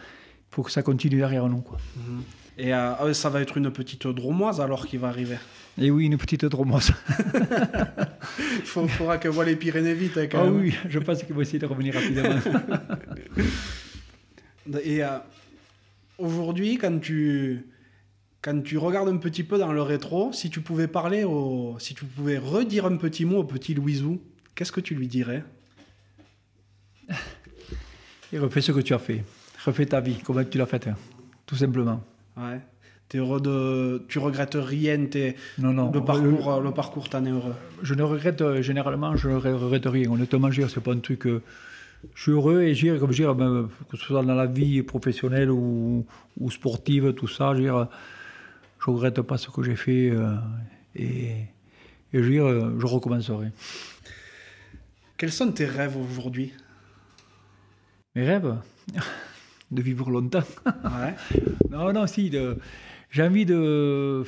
faut 0.51 0.63
que 0.63 0.71
ça 0.71 0.83
continue 0.83 1.17
derrière 1.17 1.49
nous 1.49 1.61
quoi. 1.61 1.79
Mhm. 1.97 2.23
Et 2.59 2.73
euh, 2.73 2.93
ah 2.99 3.13
ça 3.13 3.29
va 3.29 3.43
être 3.43 3.59
une 3.59 3.71
petite 3.71 4.07
dromoise 4.07 4.61
alors 4.61 4.87
qui 4.87 4.97
va 4.97 5.09
arriver. 5.09 5.37
Et 5.79 5.91
oui, 5.91 6.07
une 6.07 6.17
petite 6.17 6.47
dromoise. 6.47 6.93
Il 8.39 8.65
faudra 8.65 9.19
qu'elle 9.19 9.33
voit 9.33 9.45
les 9.45 9.57
Pyrénées 9.57 9.93
vite. 9.93 10.17
Hein, 10.17 10.27
quand 10.31 10.47
ah 10.47 10.51
oui, 10.51 10.75
je 10.89 10.99
pense 10.99 11.23
qu'il 11.23 11.35
va 11.35 11.43
essayer 11.43 11.59
de 11.59 11.67
revenir 11.67 11.93
rapidement. 11.93 12.31
et 14.83 15.05
euh, 15.05 15.19
aujourd'hui, 16.19 16.79
quand 16.79 16.99
tu, 17.01 17.67
quand 18.43 18.63
tu 18.63 18.79
regardes 18.79 19.09
un 19.09 19.17
petit 19.19 19.45
peu 19.45 19.59
dans 19.59 19.73
le 19.73 19.83
rétro, 19.83 20.33
si 20.33 20.51
tu 20.51 20.61
pouvais 20.61 20.89
parler, 20.89 21.25
au, 21.25 21.77
si 21.79 21.95
tu 21.95 22.05
pouvais 22.05 22.39
redire 22.39 22.87
un 22.87 22.97
petit 22.97 23.25
mot 23.25 23.39
au 23.39 23.45
petit 23.45 23.75
Louisou, 23.75 24.21
qu'est-ce 24.55 24.73
que 24.73 24.81
tu 24.81 24.95
lui 24.95 25.09
dirais? 25.09 25.45
Et 28.33 28.39
refais 28.39 28.61
ce 28.61 28.73
que 28.73 28.81
tu 28.81 28.95
as 28.95 28.99
fait. 28.99 29.25
Refais 29.65 29.87
ta 29.87 30.01
vie, 30.01 30.19
comme 30.19 30.45
tu 30.49 30.59
l'as 30.59 30.67
faite, 30.67 30.89
hein? 30.89 30.97
tout 31.47 31.57
simplement. 31.57 32.03
Ouais. 32.37 32.61
Es 33.15 33.19
heureux 33.19 33.41
de... 33.41 34.05
Tu 34.09 34.19
regrettes 34.19 34.59
rien 34.61 34.99
Non, 35.59 35.73
non. 35.73 35.93
Le 35.93 36.05
parcours, 36.05 36.61
le, 36.61 36.71
parcours 36.73 37.09
t'en 37.09 37.25
est 37.25 37.31
heureux 37.31 37.55
Je 37.83 37.95
ne 37.95 38.03
regrette, 38.03 38.43
euh, 38.43 38.63
généralement, 38.63 39.17
je 39.17 39.29
ne 39.29 39.37
regrette 39.37 39.87
rien. 39.87 40.11
Honnêtement, 40.11 40.51
c'est 40.53 40.81
pas 40.81 40.93
un 40.93 40.99
truc... 40.99 41.27
Euh, 41.27 41.43
je 42.15 42.23
suis 42.23 42.33
heureux 42.33 42.63
et 42.63 42.75
je 42.75 42.97
comme 42.99 43.11
dire, 43.11 43.35
ben, 43.35 43.69
que 43.91 43.97
ce 43.97 44.05
soit 44.05 44.23
dans 44.23 44.35
la 44.35 44.47
vie 44.47 44.83
professionnelle 44.83 45.51
ou, 45.51 46.07
sportive, 46.51 47.13
tout 47.15 47.29
ça, 47.29 47.55
je 47.55 47.63
ne 47.63 47.87
regrette 48.87 49.21
pas 49.23 49.39
ce 49.39 49.51
que 49.51 49.63
j'ai 49.63 49.77
fait. 49.77 50.11
Euh, 50.11 50.35
et, 50.95 51.33
Et 52.13 52.19
je 52.19 52.21
veux 52.21 52.31
dire, 52.31 52.81
je 52.81 52.87
recommencerai. 52.87 53.49
Quels 55.17 55.33
sont 55.33 55.51
tes 55.53 55.67
rêves 55.67 55.97
aujourd'hui? 55.97 56.53
Mes 58.15 58.25
rêves? 58.25 58.57
De 59.71 59.83
vivre 59.83 60.11
longtemps. 60.11 60.45
Ouais. 60.65 61.41
non, 61.71 61.93
non, 61.93 62.07
si. 62.07 62.31
J'ai 63.11 63.23
envie 63.23 63.45
de, 63.45 64.23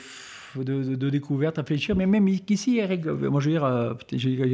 de, 0.57 0.95
de, 0.95 1.11
découverte, 1.11 1.57
réfléchir, 1.57 1.97
mais 1.97 2.07
même 2.07 2.29
ici, 2.29 2.81
moi 3.31 3.41
je 3.41 3.51
veux 3.51 3.55
dire, 3.55 3.65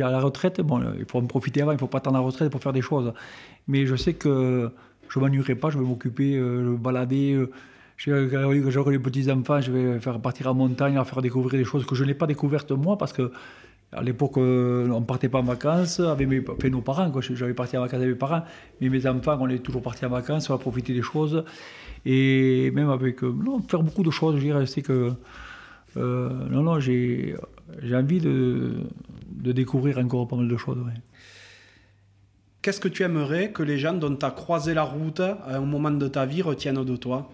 à 0.06 0.10
la 0.10 0.20
retraite, 0.20 0.60
bon, 0.60 0.82
il 0.98 1.04
faut 1.04 1.18
en 1.18 1.26
profiter 1.26 1.62
avant, 1.62 1.72
il 1.72 1.76
ne 1.76 1.80
faut 1.80 1.86
pas 1.86 1.98
attendre 1.98 2.16
la 2.16 2.22
retraite 2.22 2.50
pour 2.50 2.62
faire 2.62 2.72
des 2.72 2.82
choses. 2.82 3.12
Mais 3.68 3.86
je 3.86 3.96
sais 3.96 4.14
que 4.14 4.70
je 5.08 5.18
ne 5.18 5.24
m'ennuierai 5.24 5.54
pas, 5.54 5.70
je 5.70 5.78
vais 5.78 5.84
m'occuper, 5.84 6.36
euh, 6.36 6.76
balader. 6.76 7.34
Euh, 7.34 7.50
j'aurai 8.70 8.92
les 8.92 8.98
petits-enfants, 8.98 9.60
je 9.60 9.70
vais 9.70 10.00
faire 10.00 10.20
partir 10.20 10.48
en 10.48 10.54
montagne, 10.54 10.94
leur 10.94 11.06
faire 11.06 11.22
découvrir 11.22 11.58
des 11.58 11.64
choses 11.64 11.86
que 11.86 11.94
je 11.94 12.04
n'ai 12.04 12.14
pas 12.14 12.26
découvertes 12.26 12.72
moi, 12.72 12.98
parce 12.98 13.12
que 13.12 13.30
à 13.92 14.02
l'époque, 14.02 14.38
euh, 14.38 14.88
on 14.90 15.00
ne 15.00 15.04
partait 15.04 15.28
pas 15.28 15.38
en 15.38 15.44
vacances 15.44 16.00
avec 16.00 16.26
mes, 16.26 16.42
enfin, 16.48 16.68
nos 16.68 16.80
parents. 16.80 17.12
J'avais 17.20 17.54
parti 17.54 17.76
en 17.76 17.82
vacances 17.82 18.00
avec 18.00 18.08
mes 18.08 18.18
parents, 18.18 18.42
mais 18.80 18.88
mes 18.88 19.06
enfants, 19.06 19.38
on 19.40 19.48
est 19.48 19.60
toujours 19.60 19.82
partis 19.82 20.04
en 20.04 20.08
vacances, 20.08 20.50
on 20.50 20.54
a 20.54 20.58
profité 20.58 20.92
des 20.92 21.02
choses. 21.02 21.44
Et 22.04 22.72
même 22.72 22.90
avec. 22.90 23.22
non, 23.22 23.60
faire 23.62 23.84
beaucoup 23.84 24.02
de 24.02 24.10
choses, 24.10 24.36
je 24.36 24.40
dirais, 24.40 24.66
c'est 24.66 24.82
que. 24.82 25.12
Non, 25.96 26.62
non, 26.62 26.80
j'ai 26.80 27.36
envie 27.92 28.20
de, 28.20 28.72
de, 29.30 29.52
découvrir 29.52 29.98
encore 29.98 30.28
pas 30.28 30.36
mal 30.36 30.48
de 30.48 30.56
choses. 30.56 30.78
Qu'est-ce 32.62 32.80
que 32.80 32.88
tu 32.88 33.02
aimerais 33.02 33.52
que 33.52 33.62
les 33.62 33.78
gens 33.78 33.94
dont 33.94 34.16
tu 34.16 34.24
as 34.24 34.30
croisé 34.30 34.74
la 34.74 34.84
route 34.84 35.20
à 35.20 35.56
un 35.56 35.60
moment 35.60 35.90
de 35.90 36.08
ta 36.08 36.24
vie 36.24 36.42
retiennent 36.42 36.84
de 36.84 36.96
toi? 36.96 37.30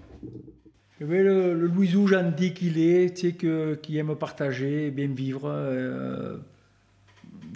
Eh 1.01 1.05
le, 1.05 1.55
le 1.55 1.67
Louisou 1.67 2.07
gentil 2.07 2.53
qu'il 2.53 2.79
est, 2.79 3.17
tu 3.17 3.29
sais, 3.29 3.33
que, 3.33 3.75
qui 3.77 3.97
aime 3.97 4.15
partager, 4.17 4.91
bien 4.91 5.09
vivre. 5.09 5.45
Euh, 5.47 6.37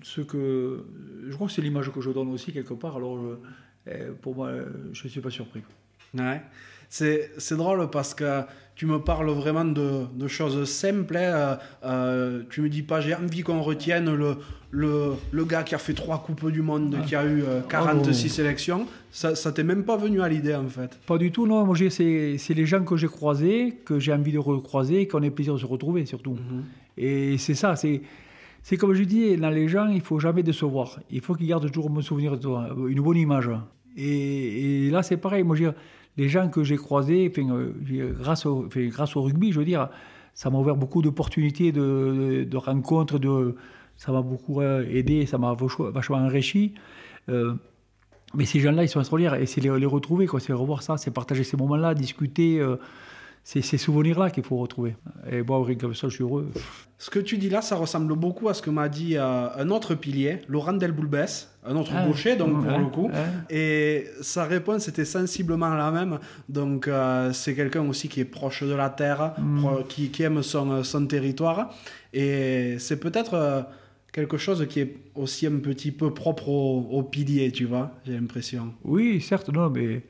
ce 0.02 0.22
que, 0.22 0.86
je 1.28 1.34
crois 1.34 1.48
que 1.48 1.52
c'est 1.52 1.60
l'image 1.60 1.90
que 1.90 2.00
je 2.00 2.10
donne 2.10 2.30
aussi 2.30 2.52
quelque 2.52 2.72
part. 2.72 2.96
Alors, 2.96 3.18
eh, 3.86 4.04
pour 4.22 4.34
moi, 4.34 4.52
je 4.92 5.04
ne 5.04 5.08
suis 5.10 5.20
pas 5.20 5.30
surpris. 5.30 5.62
Ouais. 6.14 6.40
C'est, 6.88 7.56
drôle 7.56 7.88
parce 7.90 8.14
que 8.14 8.42
tu 8.74 8.86
me 8.86 8.98
parles 8.98 9.30
vraiment 9.30 9.64
de, 9.64 10.04
de 10.14 10.28
choses 10.28 10.68
simples. 10.68 11.16
Hein. 11.16 11.58
Euh, 11.84 12.42
tu 12.50 12.60
me 12.60 12.68
dis 12.68 12.82
pas, 12.82 13.00
j'ai 13.00 13.14
envie 13.14 13.42
qu'on 13.42 13.62
retienne 13.62 14.12
le, 14.14 14.36
le, 14.70 15.12
le, 15.30 15.44
gars 15.44 15.62
qui 15.62 15.74
a 15.74 15.78
fait 15.78 15.94
trois 15.94 16.18
Coupes 16.18 16.50
du 16.50 16.62
Monde, 16.62 16.96
qui 17.06 17.14
a 17.14 17.24
eu 17.24 17.44
46 17.68 18.24
euh, 18.24 18.28
sélections. 18.28 18.86
Ça, 19.10 19.34
ça 19.36 19.52
t'est 19.52 19.62
même 19.62 19.84
pas 19.84 19.96
venu 19.96 20.22
à 20.22 20.28
l'idée 20.28 20.54
en 20.54 20.68
fait 20.68 20.98
Pas 21.06 21.18
du 21.18 21.30
tout, 21.30 21.46
non. 21.46 21.64
Moi, 21.64 21.76
c'est, 21.88 22.36
les 22.54 22.66
gens 22.66 22.82
que 22.82 22.96
j'ai 22.96 23.06
croisés, 23.06 23.78
que 23.84 23.98
j'ai 24.00 24.12
envie 24.12 24.32
de 24.32 24.38
recroiser 24.38 25.02
et 25.02 25.08
qu'on 25.08 25.22
ait 25.22 25.30
plaisir 25.30 25.54
de 25.54 25.60
se 25.60 25.66
retrouver 25.66 26.04
surtout. 26.06 26.32
Mhm. 26.34 26.64
Et 26.96 27.38
c'est 27.38 27.54
ça, 27.54 27.76
c'est. 27.76 28.02
C'est 28.66 28.78
comme 28.78 28.94
je 28.94 29.02
dis, 29.02 29.36
dans 29.36 29.50
les 29.50 29.68
gens, 29.68 29.88
il 29.88 30.00
faut 30.00 30.18
jamais 30.18 30.42
décevoir. 30.42 30.98
Il 31.10 31.20
faut 31.20 31.34
qu'ils 31.34 31.48
gardent 31.48 31.66
toujours 31.66 31.90
un 31.90 31.92
bon 31.92 32.00
souvenir 32.00 32.32
de 32.32 32.40
toi, 32.40 32.74
une 32.88 33.02
bonne 33.02 33.18
image. 33.18 33.50
Et, 33.94 34.86
et 34.86 34.90
là, 34.90 35.02
c'est 35.02 35.18
pareil. 35.18 35.42
Moi, 35.42 35.54
je 35.54 35.66
les 36.16 36.28
gens 36.28 36.48
que 36.48 36.62
j'ai 36.62 36.76
croisés, 36.76 37.32
euh, 37.38 38.12
grâce, 38.20 38.46
au, 38.46 39.22
rugby, 39.22 39.52
je 39.52 39.58
veux 39.58 39.64
dire, 39.64 39.88
ça 40.34 40.50
m'a 40.50 40.58
ouvert 40.58 40.76
beaucoup 40.76 41.02
d'opportunités 41.02 41.72
de, 41.72 42.56
rencontres, 42.56 43.20
ça 43.96 44.12
m'a 44.12 44.22
beaucoup 44.22 44.60
euh, 44.60 44.84
aidé, 44.88 45.26
ça 45.26 45.38
m'a 45.38 45.54
vachement 45.54 46.18
enrichi. 46.18 46.74
Euh, 47.28 47.54
mais 48.34 48.44
ces 48.44 48.60
gens-là, 48.60 48.82
ils 48.82 48.88
sont 48.88 49.00
extraordinaires 49.00 49.34
et 49.34 49.46
c'est 49.46 49.60
les, 49.60 49.78
les, 49.78 49.86
retrouver, 49.86 50.26
c'est 50.40 50.52
revoir 50.52 50.82
ça, 50.82 50.96
c'est 50.96 51.12
partager 51.12 51.44
ces 51.44 51.56
moments-là, 51.56 51.94
discuter 51.94 52.60
c'est 53.46 53.60
ces 53.60 53.76
souvenirs-là 53.76 54.30
qu'il 54.30 54.42
faut 54.42 54.56
retrouver. 54.56 54.96
Et 55.30 55.42
bon, 55.42 55.62
rien 55.62 55.76
comme 55.76 55.94
ça, 55.94 56.08
je 56.08 56.14
suis 56.14 56.24
heureux. 56.24 56.50
Ce 56.96 57.10
que 57.10 57.18
tu 57.18 57.36
dis 57.36 57.50
là, 57.50 57.60
ça 57.60 57.76
ressemble 57.76 58.14
beaucoup 58.14 58.48
à 58.48 58.54
ce 58.54 58.62
que 58.62 58.70
m'a 58.70 58.88
dit 58.88 59.18
euh, 59.18 59.48
un 59.54 59.68
autre 59.68 59.94
pilier, 59.94 60.40
Laurent 60.48 60.72
Delboulbes, 60.72 61.26
un 61.66 61.76
autre 61.76 61.92
ah, 61.94 62.06
gaucher, 62.06 62.36
donc 62.36 62.66
pour 62.66 62.78
le 62.78 62.86
coup. 62.86 63.10
Et 63.50 64.06
sa 64.22 64.44
réponse 64.44 64.88
était 64.88 65.04
sensiblement 65.04 65.74
la 65.74 65.90
même. 65.90 66.18
Donc, 66.48 66.88
euh, 66.88 67.34
c'est 67.34 67.54
quelqu'un 67.54 67.86
aussi 67.86 68.08
qui 68.08 68.20
est 68.20 68.24
proche 68.24 68.62
de 68.62 68.74
la 68.74 68.88
terre, 68.88 69.34
mm. 69.38 69.84
qui, 69.90 70.08
qui, 70.08 70.22
aime 70.22 70.42
son, 70.42 70.82
son, 70.82 71.04
territoire. 71.04 71.74
Et 72.14 72.76
c'est 72.78 72.98
peut-être 72.98 73.34
euh, 73.34 73.60
quelque 74.10 74.38
chose 74.38 74.66
qui 74.70 74.80
est 74.80 74.96
aussi 75.14 75.46
un 75.46 75.58
petit 75.58 75.92
peu 75.92 76.14
propre 76.14 76.48
au, 76.48 76.88
au 76.90 77.02
pilier, 77.02 77.52
tu 77.52 77.66
vois, 77.66 77.90
j'ai 78.06 78.14
l'impression. 78.14 78.72
Oui, 78.84 79.20
certes, 79.20 79.50
non, 79.50 79.68
mais 79.68 80.02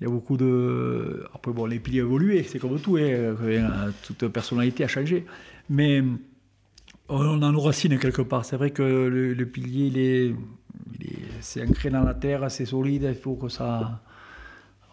il 0.00 0.04
y 0.04 0.06
a 0.06 0.10
beaucoup 0.10 0.38
de. 0.38 1.26
Après, 1.34 1.52
bon, 1.52 1.66
les 1.66 1.78
piliers 1.78 2.00
évolué, 2.00 2.42
c'est 2.42 2.58
comme 2.58 2.80
tout, 2.80 2.96
hein, 2.96 3.92
toute 4.02 4.28
personnalité 4.28 4.84
a 4.84 4.88
changé. 4.88 5.26
Mais 5.68 6.02
on 7.10 7.42
en 7.42 7.60
racine 7.60 7.98
quelque 7.98 8.22
part. 8.22 8.44
C'est 8.46 8.56
vrai 8.56 8.70
que 8.70 8.82
le, 8.82 9.46
pilier, 9.46 9.86
il 9.86 9.98
est, 9.98 10.34
c'est 11.40 11.62
ancré 11.62 11.90
dans 11.90 12.02
la 12.02 12.14
terre, 12.14 12.50
c'est 12.50 12.64
solide, 12.64 13.06
il 13.08 13.14
faut 13.14 13.34
que 13.34 13.48
ça. 13.48 14.00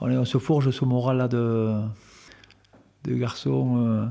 On, 0.01 0.25
se 0.25 0.37
forge 0.37 0.71
ce 0.71 0.85
moral-là 0.85 1.27
de, 1.27 1.79
de 3.05 3.15
garçon 3.15 3.77
euh, 3.87 4.05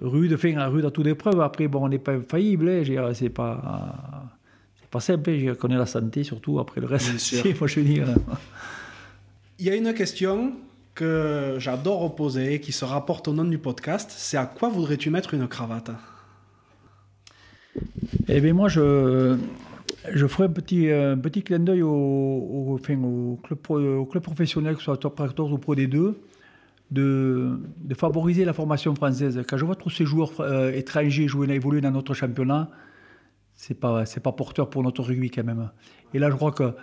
rude, 0.00 0.32
enfin, 0.34 0.68
rude 0.68 0.84
à 0.84 0.90
toute 0.90 1.06
épreuve. 1.08 1.40
Après, 1.40 1.66
bon, 1.66 1.84
on 1.84 1.88
n'est 1.88 1.98
pas 1.98 2.12
infaillible, 2.12 2.68
hein, 2.68 3.14
c'est 3.14 3.30
pas. 3.30 4.30
C'est 4.80 4.90
pas 4.90 5.00
simple, 5.00 5.30
hein, 5.30 5.38
je 5.44 5.52
connais 5.54 5.76
la 5.76 5.86
santé 5.86 6.22
surtout, 6.22 6.60
après 6.60 6.80
le 6.80 6.86
reste, 6.86 7.18
c'est, 7.18 7.58
moi 7.58 7.66
je 7.66 7.80
veux 7.80 7.86
dire. 7.86 8.06
Il 9.62 9.66
y 9.66 9.70
a 9.70 9.76
une 9.76 9.94
question 9.94 10.54
que 10.92 11.54
j'adore 11.60 12.16
poser, 12.16 12.58
qui 12.58 12.72
se 12.72 12.84
rapporte 12.84 13.28
au 13.28 13.32
nom 13.32 13.44
du 13.44 13.58
podcast. 13.58 14.10
C'est 14.12 14.36
à 14.36 14.44
quoi 14.44 14.68
voudrais-tu 14.68 15.08
mettre 15.08 15.34
une 15.34 15.46
cravate? 15.46 15.92
Eh 18.26 18.40
bien, 18.40 18.54
moi, 18.54 18.68
je, 18.68 19.38
je 20.12 20.26
ferai 20.26 20.46
un 20.46 20.48
petit, 20.48 21.42
clin 21.44 21.60
d'œil 21.60 21.82
au, 21.82 22.80
club, 22.82 24.22
professionnel, 24.24 24.74
que 24.74 24.80
ce 24.80 24.86
soit 24.86 24.96
Top 24.96 25.16
14 25.16 25.52
ou 25.52 25.58
Pro 25.58 25.76
D2, 25.76 26.14
de, 26.90 27.60
favoriser 27.96 28.44
la 28.44 28.54
formation 28.54 28.96
française. 28.96 29.44
Quand 29.48 29.58
je 29.58 29.64
vois 29.64 29.76
tous 29.76 29.90
ces 29.90 30.04
joueurs 30.04 30.40
euh, 30.40 30.72
étrangers 30.72 31.28
jouer, 31.28 31.48
évoluer 31.54 31.80
dans 31.80 31.92
notre 31.92 32.14
championnat, 32.14 32.68
c'est 33.54 33.78
pas, 33.78 34.02
pas 34.24 34.32
porteur 34.32 34.70
pour 34.70 34.82
notre 34.82 35.04
rugby 35.04 35.30
quand 35.30 35.44
même. 35.44 35.70
Et 36.14 36.18
là, 36.18 36.30
je 36.30 36.34
crois 36.34 36.50
que 36.50 36.74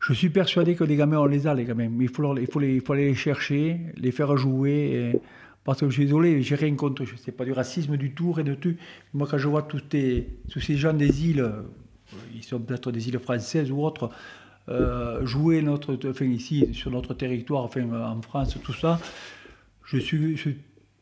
je 0.00 0.12
suis 0.12 0.30
persuadé 0.30 0.74
que 0.74 0.84
les 0.84 0.96
gamins, 0.96 1.18
on 1.18 1.26
les 1.26 1.46
a, 1.46 1.54
les 1.54 1.64
gamins. 1.64 1.88
Mais 1.90 2.04
il 2.04 2.10
faut, 2.10 2.36
il 2.36 2.46
faut, 2.46 2.60
les, 2.60 2.76
il 2.76 2.80
faut 2.80 2.92
aller 2.92 3.08
les 3.08 3.14
chercher, 3.14 3.80
les 3.96 4.12
faire 4.12 4.36
jouer. 4.36 5.20
parce 5.64 5.80
que 5.80 5.86
je 5.88 5.94
suis 5.94 6.04
désolé, 6.04 6.42
j'ai 6.42 6.54
rien 6.54 6.74
contre. 6.74 7.04
Ce 7.04 7.12
n'est 7.26 7.36
pas 7.36 7.44
du 7.44 7.52
racisme 7.52 7.96
du 7.96 8.12
tout, 8.12 8.32
rien 8.32 8.44
de 8.44 8.54
tout. 8.54 8.74
Moi, 9.12 9.26
quand 9.30 9.38
je 9.38 9.48
vois 9.48 9.62
tous, 9.62 9.82
ces 9.90 10.76
gens 10.76 10.92
des 10.92 11.26
îles, 11.26 11.50
ils 12.34 12.44
sont 12.44 12.60
peut-être 12.60 12.92
des 12.92 13.08
îles 13.08 13.18
françaises 13.18 13.70
ou 13.70 13.82
autres, 13.82 14.10
euh, 14.68 15.24
jouer 15.24 15.62
notre, 15.62 15.98
enfin, 16.08 16.26
ici, 16.26 16.68
sur 16.74 16.90
notre 16.90 17.14
territoire, 17.14 17.64
enfin, 17.64 17.88
en 17.90 18.20
France, 18.20 18.58
tout 18.62 18.74
ça, 18.74 19.00
je 19.84 19.96
suis, 19.98 20.36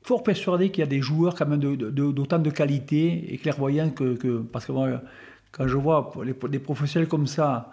fort 0.03 0.23
persuadé 0.23 0.71
qu'il 0.71 0.81
y 0.81 0.85
a 0.85 0.87
des 0.87 1.01
joueurs 1.01 1.35
quand 1.35 1.47
même 1.49 1.59
d'autant 1.59 2.39
de, 2.39 2.51
qualité 2.51 3.33
et 3.35 3.39
clairvoyants 3.39 3.91
que, 3.91 4.39
Parce 4.53 4.67
que 4.67 4.73
moi, 4.73 5.03
quand 5.51 5.67
je 5.67 5.77
vois 5.77 6.13
des 6.49 6.61
professionnels 6.61 7.09
comme 7.09 7.27
ça, 7.27 7.73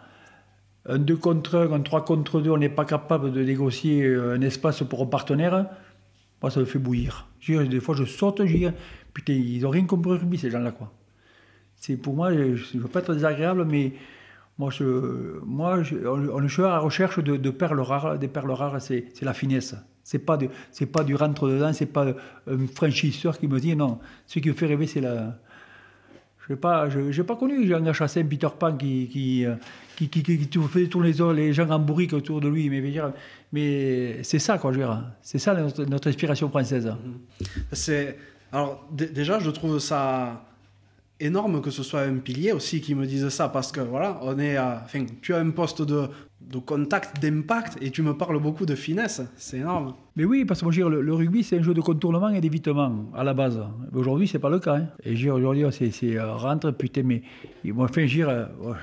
un 0.86 1.00
2 1.00 1.16
contre 1.16 1.58
1, 1.58 1.72
un 1.72 1.80
3 1.82 2.06
contre 2.06 2.42
2, 2.42 2.50
on 2.52 2.58
n'est 2.58 2.70
pas 2.70 2.86
capable 2.86 3.32
de 3.32 3.44
négocier 3.44 4.04
euh, 4.04 4.36
un 4.36 4.42
espace 4.42 4.84
pour 4.84 5.02
un 5.02 5.06
partenaire, 5.06 5.68
moi 6.42 6.52
ça 6.52 6.60
me 6.60 6.66
fait 6.66 6.80
bouillir. 6.80 7.28
des 7.48 7.80
fois 7.80 7.96
je 7.96 8.04
saute, 8.04 8.46
je 8.46 8.58
dis, 8.58 8.68
putain, 9.14 9.34
ils 9.34 9.62
n'ont 9.62 9.70
rien 9.70 9.86
compris 9.86 10.38
ces 10.38 10.50
gens-là. 10.50 10.72
quoi. 10.72 10.92
C'est 11.76 11.98
pour 11.98 12.14
moi, 12.14 12.34
je 12.34 12.78
ne 12.78 12.82
veux 12.82 12.88
pas 12.88 13.00
être 13.00 13.14
désagréable, 13.14 13.66
mais 13.66 13.94
moi, 14.58 14.70
je, 14.70 15.40
moi 15.46 15.80
on, 16.06 16.44
est 16.44 16.60
à 16.60 16.70
la 16.70 16.80
recherche 16.80 17.20
de, 17.20 17.50
perles 17.50 17.80
rares. 17.80 18.20
Des 18.20 18.28
perles 18.28 18.52
rares, 18.52 18.82
c'est 18.82 19.12
la 19.22 19.34
finesse. 19.34 19.76
C'est 20.04 20.20
pas, 20.20 20.38
pas 20.92 21.04
du 21.04 21.16
rentre 21.16 21.48
dedans, 21.48 21.72
c'est 21.72 21.86
pas 21.86 22.08
un 22.48 22.68
franchisseur 22.68 23.38
qui 23.38 23.48
me 23.48 23.60
dit 23.60 23.76
non. 23.76 24.00
Ce 24.28 24.40
qui 24.40 24.50
me 24.50 24.54
fait 24.54 24.66
rêver, 24.66 24.86
c'est 24.86 25.02
la, 25.02 25.40
je 26.48 26.54
n'ai 26.54 26.60
pas, 26.60 26.88
pas 27.28 27.36
connu 27.36 27.66
Jean 27.68 27.94
Chassin, 27.94 28.26
Peter 28.26 28.50
Pan 28.58 28.76
qui, 28.76 29.08
qui, 29.08 29.46
qui, 29.96 30.10
qui, 30.10 30.24
qui, 30.24 30.60
fait 30.68 30.88
tourner 30.88 31.14
les, 31.36 31.54
gens 31.54 31.70
en 31.70 31.80
bourrique 31.80 32.14
autour 32.14 32.42
de 32.42 32.48
lui. 32.48 32.70
Mais, 32.70 32.82
mais 33.52 34.24
c'est 34.24 34.40
ça, 34.40 34.58
quoi, 34.58 34.72
je 34.72 34.80
veux 34.80 34.86
dire. 34.86 35.04
C'est 35.22 35.40
ça 35.40 35.54
notre, 35.54 35.86
notre, 35.86 36.08
inspiration 36.10 36.50
française. 36.50 36.88
Mm-hmm. 36.88 37.52
C'est, 37.72 38.18
alors, 38.52 38.88
déjà, 38.92 39.40
je 39.40 39.50
trouve 39.50 39.80
ça 39.80 40.46
énorme 41.20 41.62
que 41.62 41.70
ce 41.70 41.84
soit 41.84 42.02
un 42.02 42.18
pilier 42.18 42.52
aussi 42.52 42.82
qui 42.82 42.96
me 42.96 43.06
dise 43.06 43.30
ça 43.30 43.48
parce 43.48 43.72
que 43.72 43.80
voilà, 43.80 44.20
on 44.24 44.38
est 44.40 44.58
à, 44.58 44.82
enfin, 44.84 45.06
tu 45.22 45.34
as 45.34 45.38
un 45.38 45.52
poste 45.52 45.82
de, 45.82 46.08
de 46.42 46.58
contact, 46.58 47.22
d'impact, 47.22 47.78
et 47.82 47.92
tu 47.92 48.02
me 48.02 48.16
parles 48.16 48.40
beaucoup 48.40 48.66
de 48.66 48.76
finesse. 48.76 49.22
C'est 49.36 49.58
énorme. 49.58 49.94
Mais 50.16 50.26
oui, 50.26 50.46
parce 50.46 50.60
que 50.60 50.66
moi, 50.66 50.90
le, 50.90 51.02
le, 51.02 51.14
rugby, 51.14 51.44
c'est 51.44 51.58
un 51.58 51.62
jeu 51.62 51.74
de 51.74 51.82
contournement 51.82 52.30
et 52.30 52.42
d'évitement, 52.42 53.06
à 53.16 53.24
la 53.24 53.34
base. 53.34 53.60
Aujourd'hui, 53.94 54.28
c'est 54.28 54.40
pas 54.40 54.50
le 54.50 54.60
cas. 54.60 54.76
Hein. 54.76 54.88
Et 55.04 55.30
aujourd'hui, 55.30 55.66
c'est 55.72 56.18
euh, 56.18 56.34
rentre, 56.34 56.72
putain, 56.72 57.04
mais 57.04 57.22
moi, 57.66 57.88
enfin, 57.90 58.06
je 58.06 58.22
euh, 58.22 58.46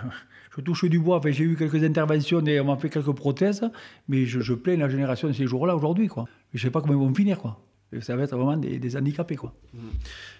je 0.60 0.64
touche 0.64 0.84
du 0.84 0.98
bois. 0.98 1.16
Enfin, 1.18 1.30
j'ai 1.30 1.44
eu 1.44 1.56
quelques 1.56 1.82
interventions 1.82 2.44
et 2.46 2.60
on 2.60 2.66
m'a 2.66 2.76
fait 2.76 2.90
quelques 2.90 3.12
prothèses, 3.12 3.62
mais 4.08 4.26
je, 4.26 4.40
je 4.40 4.54
plains 4.54 4.76
la 4.76 4.88
génération 4.88 5.28
de 5.28 5.32
ces 5.32 5.46
jours-là 5.46 5.74
aujourd'hui, 5.74 6.08
quoi. 6.08 6.26
Je 6.52 6.60
sais 6.62 6.70
pas 6.70 6.80
comment 6.80 6.92
ils 6.94 7.06
vont 7.08 7.14
finir, 7.14 7.38
quoi. 7.38 7.58
Et 7.92 8.00
ça 8.00 8.14
va 8.14 8.22
être 8.24 8.36
vraiment 8.36 8.56
des, 8.56 8.78
des 8.78 8.96
handicapés. 8.96 9.36
Quoi. 9.36 9.52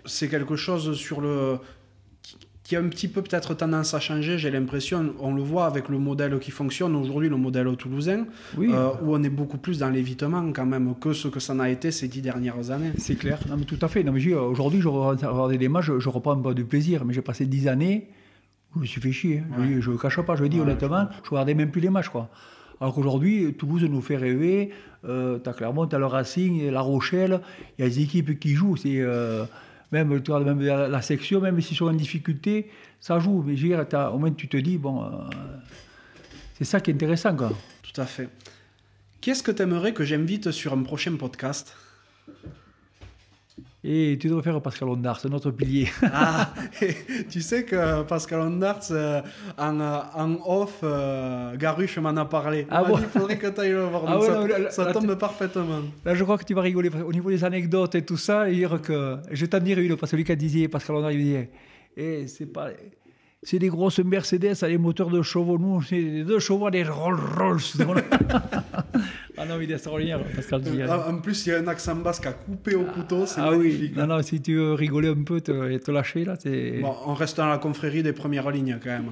C'est 0.04 0.28
quelque 0.28 0.56
chose 0.56 0.94
sur 0.96 1.20
le 1.20 1.58
qui 2.62 2.76
a 2.76 2.78
un 2.80 2.88
petit 2.88 3.08
peu 3.08 3.20
peut-être 3.20 3.54
tendance 3.54 3.94
à 3.94 3.98
changer, 3.98 4.38
j'ai 4.38 4.48
l'impression, 4.48 5.12
on 5.18 5.34
le 5.34 5.42
voit 5.42 5.66
avec 5.66 5.88
le 5.88 5.98
modèle 5.98 6.38
qui 6.38 6.52
fonctionne 6.52 6.94
aujourd'hui, 6.94 7.28
le 7.28 7.36
modèle 7.36 7.74
toulousain, 7.76 8.26
Oui. 8.56 8.68
euh, 8.72 8.90
où 9.02 9.12
on 9.16 9.20
est 9.24 9.28
beaucoup 9.30 9.58
plus 9.58 9.76
dans 9.80 9.90
l'évitement 9.90 10.52
quand 10.52 10.66
même 10.66 10.94
que 11.00 11.12
ce 11.12 11.26
que 11.26 11.40
ça 11.40 11.52
n'a 11.52 11.68
été 11.68 11.90
ces 11.90 12.06
dix 12.06 12.22
dernières 12.22 12.70
années. 12.70 12.92
C'est 12.96 13.16
clair. 13.16 13.40
Non, 13.48 13.56
mais 13.56 13.64
tout 13.64 13.78
à 13.82 13.88
fait. 13.88 14.04
Non, 14.04 14.12
mais 14.12 14.32
aujourd'hui, 14.34 14.80
je 14.80 14.86
regardais 14.86 15.58
des 15.58 15.68
matchs, 15.68 15.86
je, 15.86 15.98
je 15.98 16.08
reprends 16.08 16.36
pas 16.36 16.54
du 16.54 16.64
plaisir, 16.64 17.04
mais 17.04 17.12
j'ai 17.12 17.22
passé 17.22 17.44
10 17.44 17.66
années 17.66 18.06
je 18.74 18.80
me 18.80 18.86
suis 18.86 19.00
fait 19.00 19.12
chier. 19.12 19.42
hein. 19.58 19.80
Je, 19.80 19.90
ne 19.90 19.96
cache 19.96 20.20
pas, 20.20 20.36
je 20.36 20.42
le 20.42 20.48
dis 20.48 20.56
Ouais, 20.58 20.62
honnêtement, 20.62 21.08
je 21.24 21.30
regardais 21.30 21.54
même 21.54 21.70
plus 21.70 21.80
les 21.80 21.90
matchs. 21.90 22.08
Quoi. 22.08 22.28
Alors 22.80 22.94
qu'aujourd'hui, 22.94 23.54
Toulouse 23.54 23.84
nous 23.84 24.00
fait 24.00 24.16
rêver. 24.16 24.70
Euh, 25.04 25.38
t'as 25.38 25.52
Clermont, 25.52 25.86
t'as 25.86 25.98
le 25.98 26.06
Racing, 26.06 26.70
La 26.70 26.80
Rochelle. 26.80 27.40
Il 27.78 27.84
y 27.84 27.86
a 27.86 27.90
des 27.90 28.00
équipes 28.00 28.38
qui 28.38 28.54
jouent. 28.54 28.76
C'est, 28.76 29.00
euh, 29.00 29.44
même, 29.92 30.22
tu 30.22 30.30
même 30.32 30.60
la, 30.62 30.88
la 30.88 31.02
section, 31.02 31.40
même 31.40 31.60
s'ils 31.60 31.76
sont 31.76 31.86
en 31.86 31.92
difficulté, 31.92 32.70
ça 33.00 33.18
joue. 33.18 33.42
Mais 33.46 33.56
je 33.56 33.66
veux 33.66 33.84
dire, 33.84 34.12
au 34.14 34.18
moins, 34.18 34.30
tu 34.30 34.48
te 34.48 34.56
dis, 34.56 34.78
bon, 34.78 35.02
euh, 35.04 35.08
c'est 36.54 36.64
ça 36.64 36.80
qui 36.80 36.90
est 36.90 36.94
intéressant. 36.94 37.34
Quoi. 37.34 37.52
Tout 37.82 38.00
à 38.00 38.06
fait. 38.06 38.28
Qu'est-ce 39.20 39.42
que 39.42 39.50
tu 39.50 39.62
aimerais 39.62 39.92
que 39.92 40.04
j'invite 40.04 40.50
sur 40.50 40.72
un 40.72 40.82
prochain 40.82 41.14
podcast? 41.16 41.76
Et 43.82 44.18
tu 44.20 44.28
devrais 44.28 44.42
faire 44.42 44.60
Pascal 44.60 44.88
Ondard, 44.90 45.20
c'est 45.20 45.30
notre 45.30 45.50
pilier. 45.50 45.88
Ah, 46.12 46.52
tu 47.30 47.40
sais 47.40 47.64
que 47.64 48.02
Pascal 48.02 48.40
Ondarts, 48.40 48.90
euh, 48.90 49.22
en, 49.56 49.80
euh, 49.80 49.98
en 50.14 50.36
off, 50.44 50.80
euh, 50.82 51.56
Garuche 51.56 51.96
m'en 51.98 52.10
a 52.10 52.26
parlé. 52.26 52.66
Ah 52.70 52.84
bon 52.84 52.98
il 52.98 53.04
faudrait 53.04 53.38
que 53.38 53.46
tu 53.46 53.60
ailles 53.60 53.70
le 53.70 53.84
voir. 53.84 54.02
Ah 54.06 54.18
ouais, 54.18 54.26
ça, 54.26 54.34
non, 54.34 54.46
là, 54.46 54.58
là, 54.58 54.70
ça 54.70 54.84
là, 54.84 54.92
tombe 54.92 55.14
parfaitement. 55.14 55.80
Là, 56.04 56.14
je 56.14 56.22
crois 56.24 56.36
que 56.36 56.44
tu 56.44 56.52
vas 56.52 56.60
rigoler. 56.60 56.90
qu'au 56.90 57.12
niveau 57.12 57.30
des 57.30 57.42
anecdotes 57.42 57.94
et 57.94 58.02
tout 58.02 58.18
ça, 58.18 58.50
dire 58.50 58.82
que. 58.82 59.16
Je 59.30 59.40
vais 59.40 59.48
t'en 59.48 59.60
dire 59.60 59.78
une, 59.78 59.96
parce 59.96 60.12
que 60.12 60.16
lui, 60.16 60.24
qui 60.24 60.36
disait, 60.36 60.68
Pascal 60.68 60.96
Ondard, 60.96 61.12
il 61.12 61.24
disait 61.24 61.50
Eh, 61.96 62.26
c'est 62.26 62.46
pas. 62.46 62.68
C'est 63.42 63.58
des 63.58 63.68
grosses 63.68 64.00
Mercedes 64.00 64.62
à 64.62 64.68
des 64.68 64.76
moteurs 64.76 65.08
de 65.08 65.22
chevaux. 65.22 65.56
Nous, 65.56 65.80
c'est 65.82 66.02
des 66.02 66.24
deux 66.24 66.40
chevaux 66.40 66.66
à 66.66 66.70
des 66.70 66.82
Rolls 66.82 67.18
Royce. 67.38 67.78
ah 69.40 69.46
non, 69.46 69.60
il 69.60 69.70
est 69.70 69.74
extraordinaire, 69.74 70.20
Pascal. 70.36 70.62
Ah, 70.88 71.06
En 71.08 71.18
plus, 71.18 71.46
il 71.46 71.50
y 71.50 71.52
a 71.52 71.58
un 71.58 71.66
accent 71.66 71.96
basque 71.96 72.26
à 72.26 72.32
couper 72.32 72.74
au 72.74 72.84
couteau, 72.84 73.26
c'est 73.26 73.40
Ah 73.40 73.50
oui, 73.52 73.58
magnifique. 73.58 73.96
non, 73.96 74.06
non, 74.06 74.22
si 74.22 74.40
tu 74.40 74.54
veux 74.56 74.74
rigoler 74.74 75.08
un 75.08 75.22
peu 75.24 75.40
te- 75.40 75.70
et 75.70 75.80
te 75.80 75.90
lâcher, 75.90 76.24
là, 76.24 76.34
c'est. 76.38 76.80
Bon, 76.80 76.94
on 77.06 77.14
reste 77.14 77.36
dans 77.38 77.48
la 77.48 77.58
confrérie 77.58 78.02
des 78.02 78.12
premières 78.12 78.50
lignes 78.50 78.78
quand 78.82 78.90
même. 78.90 79.10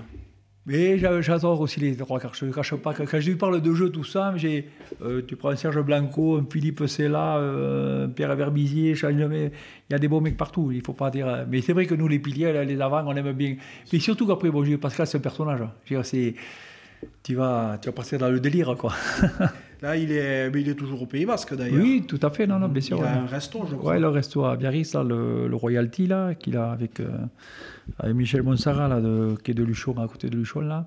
Mais 0.71 0.99
j'a- 0.99 1.23
j'adore 1.23 1.59
aussi 1.63 1.81
les 1.81 1.97
trois 1.97 2.21
quarts. 2.21 2.35
Je 2.35 2.45
ne 2.45 2.53
cache 2.53 2.75
pas 2.75 2.93
quand 2.93 3.07
je 3.11 3.31
lui 3.31 3.37
parle 3.37 3.63
de 3.63 3.73
jeu, 3.73 3.89
tout 3.89 4.05
ça, 4.05 4.35
j'ai, 4.37 4.69
euh, 5.01 5.23
tu 5.27 5.35
prends 5.35 5.49
un 5.49 5.57
Serge 5.57 5.81
Blanco, 5.81 6.37
un 6.37 6.47
Philippe 6.53 6.87
Sella, 6.87 7.39
euh, 7.39 8.05
un 8.05 8.09
Pierre 8.11 8.37
Verbizier, 8.37 8.91
il 8.93 9.51
y 9.91 9.95
a 9.95 9.99
des 9.99 10.09
bons 10.09 10.21
mecs 10.21 10.37
partout, 10.37 10.71
il 10.71 10.83
faut 10.85 10.93
pas 10.93 11.11
dire. 11.11 11.47
Mais 11.51 11.63
c'est 11.63 11.73
vrai 11.73 11.87
que 11.87 11.95
nous, 11.95 12.07
les 12.07 12.19
piliers, 12.19 12.53
les 12.67 12.81
avants, 12.83 13.03
on 13.07 13.17
aime 13.17 13.33
bien. 13.33 13.57
Mais 13.91 13.99
surtout 13.99 14.27
qu'après, 14.27 14.51
bon, 14.51 14.63
Pascal, 14.77 15.07
c'est 15.07 15.17
un 15.17 15.23
personnage. 15.23 15.61
Dire, 15.87 16.05
c'est, 16.05 16.35
tu, 17.23 17.35
vas, 17.35 17.79
tu 17.81 17.89
vas 17.89 17.93
passer 17.95 18.19
dans 18.19 18.29
le 18.29 18.39
délire, 18.39 18.75
quoi. 18.77 18.93
Là, 19.81 19.97
il 19.97 20.11
est, 20.11 20.51
mais 20.51 20.61
il 20.63 20.69
est 20.69 20.75
toujours 20.75 21.03
au 21.03 21.07
Pays 21.07 21.25
Basque 21.25 21.55
d'ailleurs. 21.55 21.81
Oui, 21.81 22.05
tout 22.07 22.19
à 22.23 22.31
fait, 22.31 22.47
non, 22.47 22.59
non, 22.59 22.69
bien 22.69 22.81
sûr. 22.83 22.99
Il 22.99 23.05
a 23.05 23.23
un 23.23 23.27
resto, 23.27 23.65
je 23.71 23.77
crois. 23.77 23.93
Ouais, 23.93 24.01
le 24.01 24.09
resto 24.09 24.45
à 24.45 24.57
Biarritz, 24.57 24.93
là, 24.95 25.05
le, 25.05 25.47
le 25.47 25.55
Royalty, 25.57 26.07
là, 26.09 26.35
qu'il 26.35 26.57
a 26.57 26.73
avec, 26.73 26.99
euh, 26.99 27.09
avec 27.99 28.15
Michel 28.17 28.43
Monsara, 28.43 28.89
là, 28.89 29.01
de, 29.01 29.37
qui 29.45 29.53
est 29.53 29.55
de 29.55 29.63
Luchon, 29.63 29.95
à 30.03 30.09
côté 30.09 30.29
de 30.29 30.37
Luchon, 30.37 30.61
là. 30.61 30.87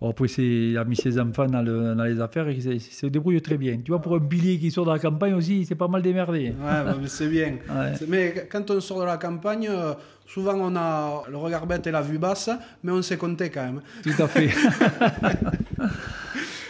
Bon, 0.00 0.10
après, 0.10 0.28
il 0.38 0.78
a 0.78 0.84
mis 0.84 0.94
ses 0.94 1.18
enfants 1.18 1.46
dans, 1.46 1.60
le- 1.62 1.96
dans 1.96 2.04
les 2.04 2.20
affaires 2.20 2.46
et 2.46 2.52
il 2.54 2.62
se- 2.62 2.68
il 2.68 2.80
se 2.80 3.06
débrouille 3.06 3.42
très 3.42 3.56
bien. 3.58 3.76
Tu 3.84 3.90
vois, 3.90 4.00
pour 4.00 4.14
un 4.14 4.20
pilier 4.20 4.56
qui 4.56 4.70
sort 4.70 4.86
de 4.86 4.92
la 4.92 5.00
campagne 5.00 5.34
aussi, 5.34 5.58
il 5.58 5.66
s'est 5.66 5.74
pas 5.74 5.88
mal 5.88 6.02
démerdé. 6.02 6.50
Ouais, 6.50 6.54
bah, 6.84 6.94
mais 7.00 7.08
c'est 7.08 7.26
bien. 7.28 7.54
Ouais. 7.68 7.92
Mais 8.06 8.46
quand 8.48 8.70
on 8.70 8.80
sort 8.80 9.00
de 9.00 9.06
la 9.06 9.16
campagne, 9.16 9.66
euh, 9.68 9.94
souvent 10.24 10.54
on 10.60 10.76
a 10.76 11.24
le 11.28 11.36
regard 11.36 11.66
bête 11.66 11.84
et 11.88 11.90
la 11.90 12.00
vue 12.02 12.18
basse, 12.18 12.48
mais 12.84 12.92
on 12.92 13.02
sait 13.02 13.16
compter 13.16 13.50
quand 13.50 13.64
même. 13.64 13.80
Tout 14.04 14.22
à 14.22 14.28
fait. 14.28 14.50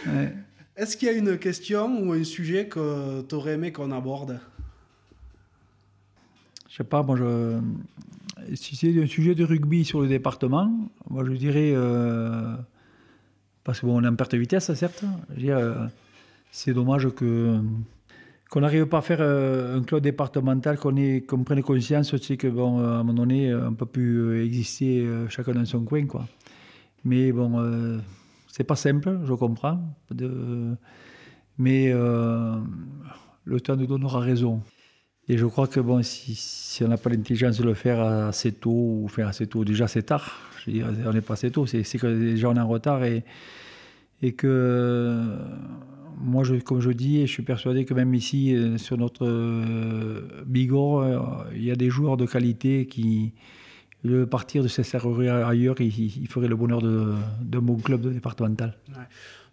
Ouais. 0.05 0.33
Est-ce 0.75 0.97
qu'il 0.97 1.07
y 1.07 1.11
a 1.11 1.13
une 1.13 1.37
question 1.37 2.01
ou 2.03 2.13
un 2.13 2.23
sujet 2.23 2.67
que 2.67 3.21
tu 3.21 3.35
aurais 3.35 3.53
aimé 3.53 3.71
qu'on 3.71 3.91
aborde? 3.91 4.39
Je 6.67 6.77
sais 6.77 6.83
pas, 6.83 7.03
moi, 7.03 7.15
si 8.55 8.75
c'est 8.75 8.99
un 8.99 9.05
sujet 9.05 9.35
de 9.35 9.43
rugby 9.43 9.85
sur 9.85 10.01
le 10.01 10.07
département, 10.07 10.71
moi, 11.07 11.23
je 11.25 11.33
dirais. 11.33 11.73
euh, 11.75 12.55
Parce 13.63 13.79
que 13.79 13.85
bon, 13.85 14.01
on 14.01 14.03
est 14.03 14.07
en 14.07 14.15
perte 14.15 14.31
de 14.31 14.37
vitesse, 14.39 14.73
certes. 14.73 15.03
Euh, 15.39 15.87
c'est 16.51 16.73
dommage 16.73 17.07
que. 17.09 17.59
Qu'on 18.49 18.61
n'arrive 18.61 18.85
pas 18.85 18.99
à 18.99 19.01
faire 19.01 19.17
euh, 19.21 19.79
un 19.79 19.83
club 19.83 20.01
départemental, 20.01 20.77
qu'on 20.77 20.95
qu'on 21.27 21.43
prenne 21.43 21.61
conscience 21.63 22.13
aussi 22.15 22.37
que, 22.37 22.47
bon, 22.47 22.79
à 22.79 22.97
un 22.99 23.03
moment 23.03 23.13
donné, 23.13 23.53
on 23.53 23.75
peut 23.75 23.85
plus 23.85 24.43
exister 24.43 25.07
chacun 25.29 25.53
dans 25.53 25.65
son 25.65 25.83
coin, 25.83 26.05
quoi. 26.07 26.27
Mais 27.03 27.31
bon, 27.31 27.99
c'est 28.55 28.63
pas 28.63 28.75
simple, 28.75 29.19
je 29.25 29.33
comprends. 29.33 29.79
Mais 31.57 31.91
euh, 31.91 32.55
le 33.45 33.59
temps 33.59 33.75
nous 33.75 33.87
donnera 33.87 34.19
raison. 34.19 34.61
Et 35.27 35.39
je 35.39 35.45
crois 35.47 35.65
que 35.65 35.79
bon, 35.79 36.03
si, 36.03 36.83
on 36.83 36.87
n'a 36.87 36.97
pas 36.97 37.09
l'intelligence 37.09 37.57
de 37.57 37.63
le 37.63 37.73
faire 37.73 37.99
assez 37.99 38.51
tôt, 38.51 38.99
ou 39.01 39.07
faire 39.07 39.27
assez 39.27 39.47
tôt, 39.47 39.65
déjà 39.65 39.87
c'est 39.87 40.03
tard. 40.03 40.37
On 40.67 41.13
n'est 41.13 41.21
pas 41.21 41.33
assez 41.33 41.49
tôt, 41.49 41.65
c'est 41.65 41.83
que 41.97 42.05
déjà 42.05 42.47
on 42.47 42.55
est 42.55 42.59
en 42.59 42.67
retard 42.67 43.03
et, 43.03 43.23
que 44.37 45.19
moi, 46.21 46.43
comme 46.63 46.79
je 46.79 46.91
dis, 46.91 47.21
je 47.21 47.31
suis 47.31 47.43
persuadé 47.43 47.85
que 47.85 47.95
même 47.95 48.13
ici, 48.13 48.55
euh, 48.55 48.77
sur 48.77 48.97
notre 48.97 49.25
euh, 49.25 50.43
Bigorre, 50.45 50.99
euh, 50.99 51.19
il 51.55 51.63
y 51.63 51.71
a 51.71 51.75
des 51.75 51.89
joueurs 51.89 52.17
de 52.17 52.27
qualité 52.27 52.85
qui, 52.85 53.33
le 54.03 54.25
partir 54.25 54.63
de 54.63 54.67
serreries 54.67 55.29
ailleurs, 55.29 55.79
il, 55.79 56.27
ferait 56.27 56.47
le 56.47 56.55
bonheur 56.55 56.81
de- 56.81 57.13
d'un 57.41 57.61
bon 57.61 57.77
club 57.77 58.01
de 58.01 58.09
départemental. 58.09 58.77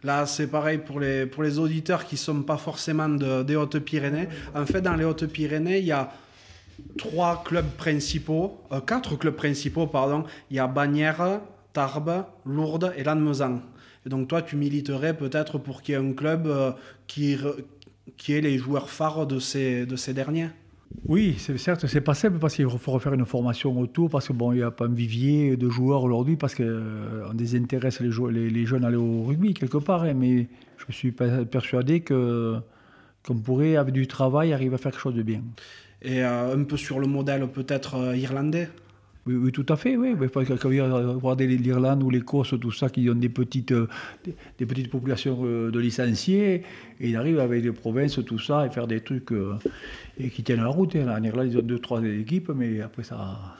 Là, 0.02 0.26
c'est 0.26 0.48
pareil 0.48 0.78
pour 0.78 0.98
les, 0.98 1.58
auditeurs 1.58 2.04
qui 2.04 2.16
ne 2.16 2.18
sont 2.20 2.42
pas 2.42 2.56
forcément 2.56 3.08
de- 3.08 3.42
des 3.42 3.54
Hautes-Pyrénées. 3.54 4.28
En 4.54 4.66
fait, 4.66 4.80
dans 4.80 4.94
les 4.96 5.04
Hautes-Pyrénées, 5.04 5.78
il 5.78 5.84
y 5.84 5.92
a 5.92 6.10
trois 6.98 7.44
clubs 7.44 7.70
principaux, 7.76 8.60
euh, 8.72 8.80
quatre 8.80 9.16
clubs 9.16 9.36
principaux, 9.36 9.86
pardon. 9.86 10.24
Il 10.50 10.56
y 10.56 10.58
a 10.58 10.66
Bagnères, 10.66 11.40
Tarbes, 11.72 12.24
Lourdes 12.44 12.92
et 12.96 13.04
Lannemezan. 13.04 13.60
Et 14.06 14.08
donc, 14.08 14.28
toi, 14.28 14.42
tu 14.42 14.56
militerais 14.56 15.14
peut-être 15.16 15.58
pour 15.58 15.82
qu'il 15.82 15.94
y 15.94 15.98
ait 15.98 16.00
un 16.00 16.12
club 16.14 16.46
euh, 16.46 16.72
qui, 17.06 17.36
qui 18.16 18.32
ait 18.32 18.40
les 18.40 18.58
joueurs 18.58 18.90
phares 18.90 19.26
de 19.26 19.36
de 19.84 19.96
ces 19.96 20.14
derniers. 20.14 20.48
Oui, 21.06 21.36
c'est 21.38 21.56
certes, 21.58 21.86
c'est 21.86 22.00
pas 22.00 22.14
simple 22.14 22.38
parce 22.38 22.54
qu'il 22.54 22.68
faut 22.68 22.92
refaire 22.92 23.14
une 23.14 23.24
formation 23.24 23.78
autour, 23.78 24.10
parce 24.10 24.28
que 24.28 24.32
bon, 24.32 24.52
il 24.52 24.56
n'y 24.56 24.62
a 24.62 24.70
pas 24.70 24.86
un 24.86 24.92
vivier 24.92 25.56
de 25.56 25.68
joueurs 25.68 26.02
aujourd'hui, 26.02 26.36
parce 26.36 26.54
qu'on 26.54 27.30
on 27.30 27.34
désintéresse 27.34 28.00
les, 28.00 28.66
jeunes 28.66 28.84
à 28.84 28.88
aller 28.88 28.96
au 28.96 29.24
rugby 29.24 29.54
quelque 29.54 29.78
part, 29.78 30.02
hein, 30.02 30.14
mais 30.14 30.48
je 30.78 30.92
suis 30.92 31.12
per- 31.12 31.44
persuadé 31.50 32.00
qu'on 32.00 32.62
pourrait, 33.44 33.76
avec 33.76 33.94
du 33.94 34.06
travail, 34.06 34.52
arriver 34.52 34.74
à 34.74 34.78
faire 34.78 34.92
quelque 34.92 35.00
chose 35.00 35.14
de 35.14 35.22
bien. 35.22 35.42
Et 36.02 36.24
euh, 36.24 36.56
un 36.56 36.64
peu 36.64 36.76
sur 36.76 36.98
le 36.98 37.06
modèle 37.06 37.46
peut-être 37.48 37.96
euh, 37.96 38.16
irlandais? 38.16 38.68
Oui, 39.38 39.52
tout 39.52 39.66
à 39.68 39.76
fait, 39.76 39.96
oui. 39.96 40.14
Vous 40.14 41.18
regardez 41.22 41.46
l'Irlande 41.46 42.02
ou 42.02 42.10
l'Écosse, 42.10 42.54
tout 42.60 42.72
ça, 42.72 42.88
qui 42.88 43.08
ont 43.10 43.14
des 43.14 43.28
petites, 43.28 43.72
euh, 43.72 43.86
des, 44.58 44.66
petites 44.66 44.90
populations 44.90 45.38
euh, 45.44 45.70
de 45.70 45.78
licenciés, 45.78 46.62
et 47.00 47.08
ils 47.10 47.16
arrivent 47.16 47.40
avec 47.40 47.62
des 47.62 47.72
provinces, 47.72 48.18
tout 48.24 48.38
ça, 48.38 48.66
et 48.66 48.70
faire 48.70 48.86
des 48.86 49.00
trucs 49.00 49.32
euh, 49.32 49.54
et 50.18 50.30
qui 50.30 50.42
tiennent 50.42 50.62
la 50.62 50.68
route. 50.68 50.96
hein. 50.96 51.14
En 51.16 51.22
Irlande, 51.22 51.48
ils 51.50 51.58
ont 51.58 51.62
deux, 51.62 51.78
trois 51.78 52.02
équipes, 52.02 52.50
mais 52.54 52.80
après, 52.80 53.02
ça, 53.04 53.56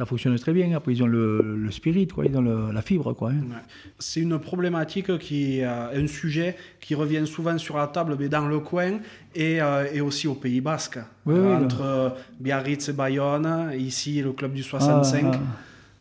ça 0.00 0.06
fonctionne 0.06 0.34
très 0.38 0.54
bien. 0.54 0.74
Après, 0.74 0.92
ils 0.94 1.02
ont 1.02 1.06
le, 1.06 1.56
le 1.58 1.70
spirit, 1.70 2.06
quoi, 2.08 2.24
ils 2.24 2.34
ont 2.34 2.40
le- 2.40 2.72
la 2.72 2.80
fibre, 2.80 3.12
quoi. 3.12 3.32
hein. 3.32 3.42
Ouais. 3.50 3.56
C'est 3.98 4.20
une 4.20 4.38
problématique 4.38 5.18
qui 5.18 5.62
euh, 5.62 5.92
un 6.02 6.06
sujet 6.06 6.56
qui 6.80 6.94
revient 6.94 7.26
souvent 7.26 7.58
sur 7.58 7.76
la 7.76 7.86
table, 7.86 8.16
mais 8.18 8.30
dans 8.30 8.48
le 8.48 8.60
coin 8.60 8.92
et, 9.34 9.60
euh, 9.60 9.84
et 9.92 10.00
aussi 10.00 10.26
au 10.26 10.34
Pays 10.34 10.62
Basque. 10.62 10.98
Oui, 11.26 11.34
Euh, 11.36 11.58
oui, 11.58 11.64
entre 11.66 11.82
euh, 11.82 12.08
Biarritz 12.40 12.88
et 12.88 12.94
Bayonne, 12.94 13.72
ici 13.76 14.22
le 14.22 14.32
club 14.32 14.54
du 14.54 14.62
65. 14.62 15.22
Ah, 15.26 15.30
ah. 15.34 15.38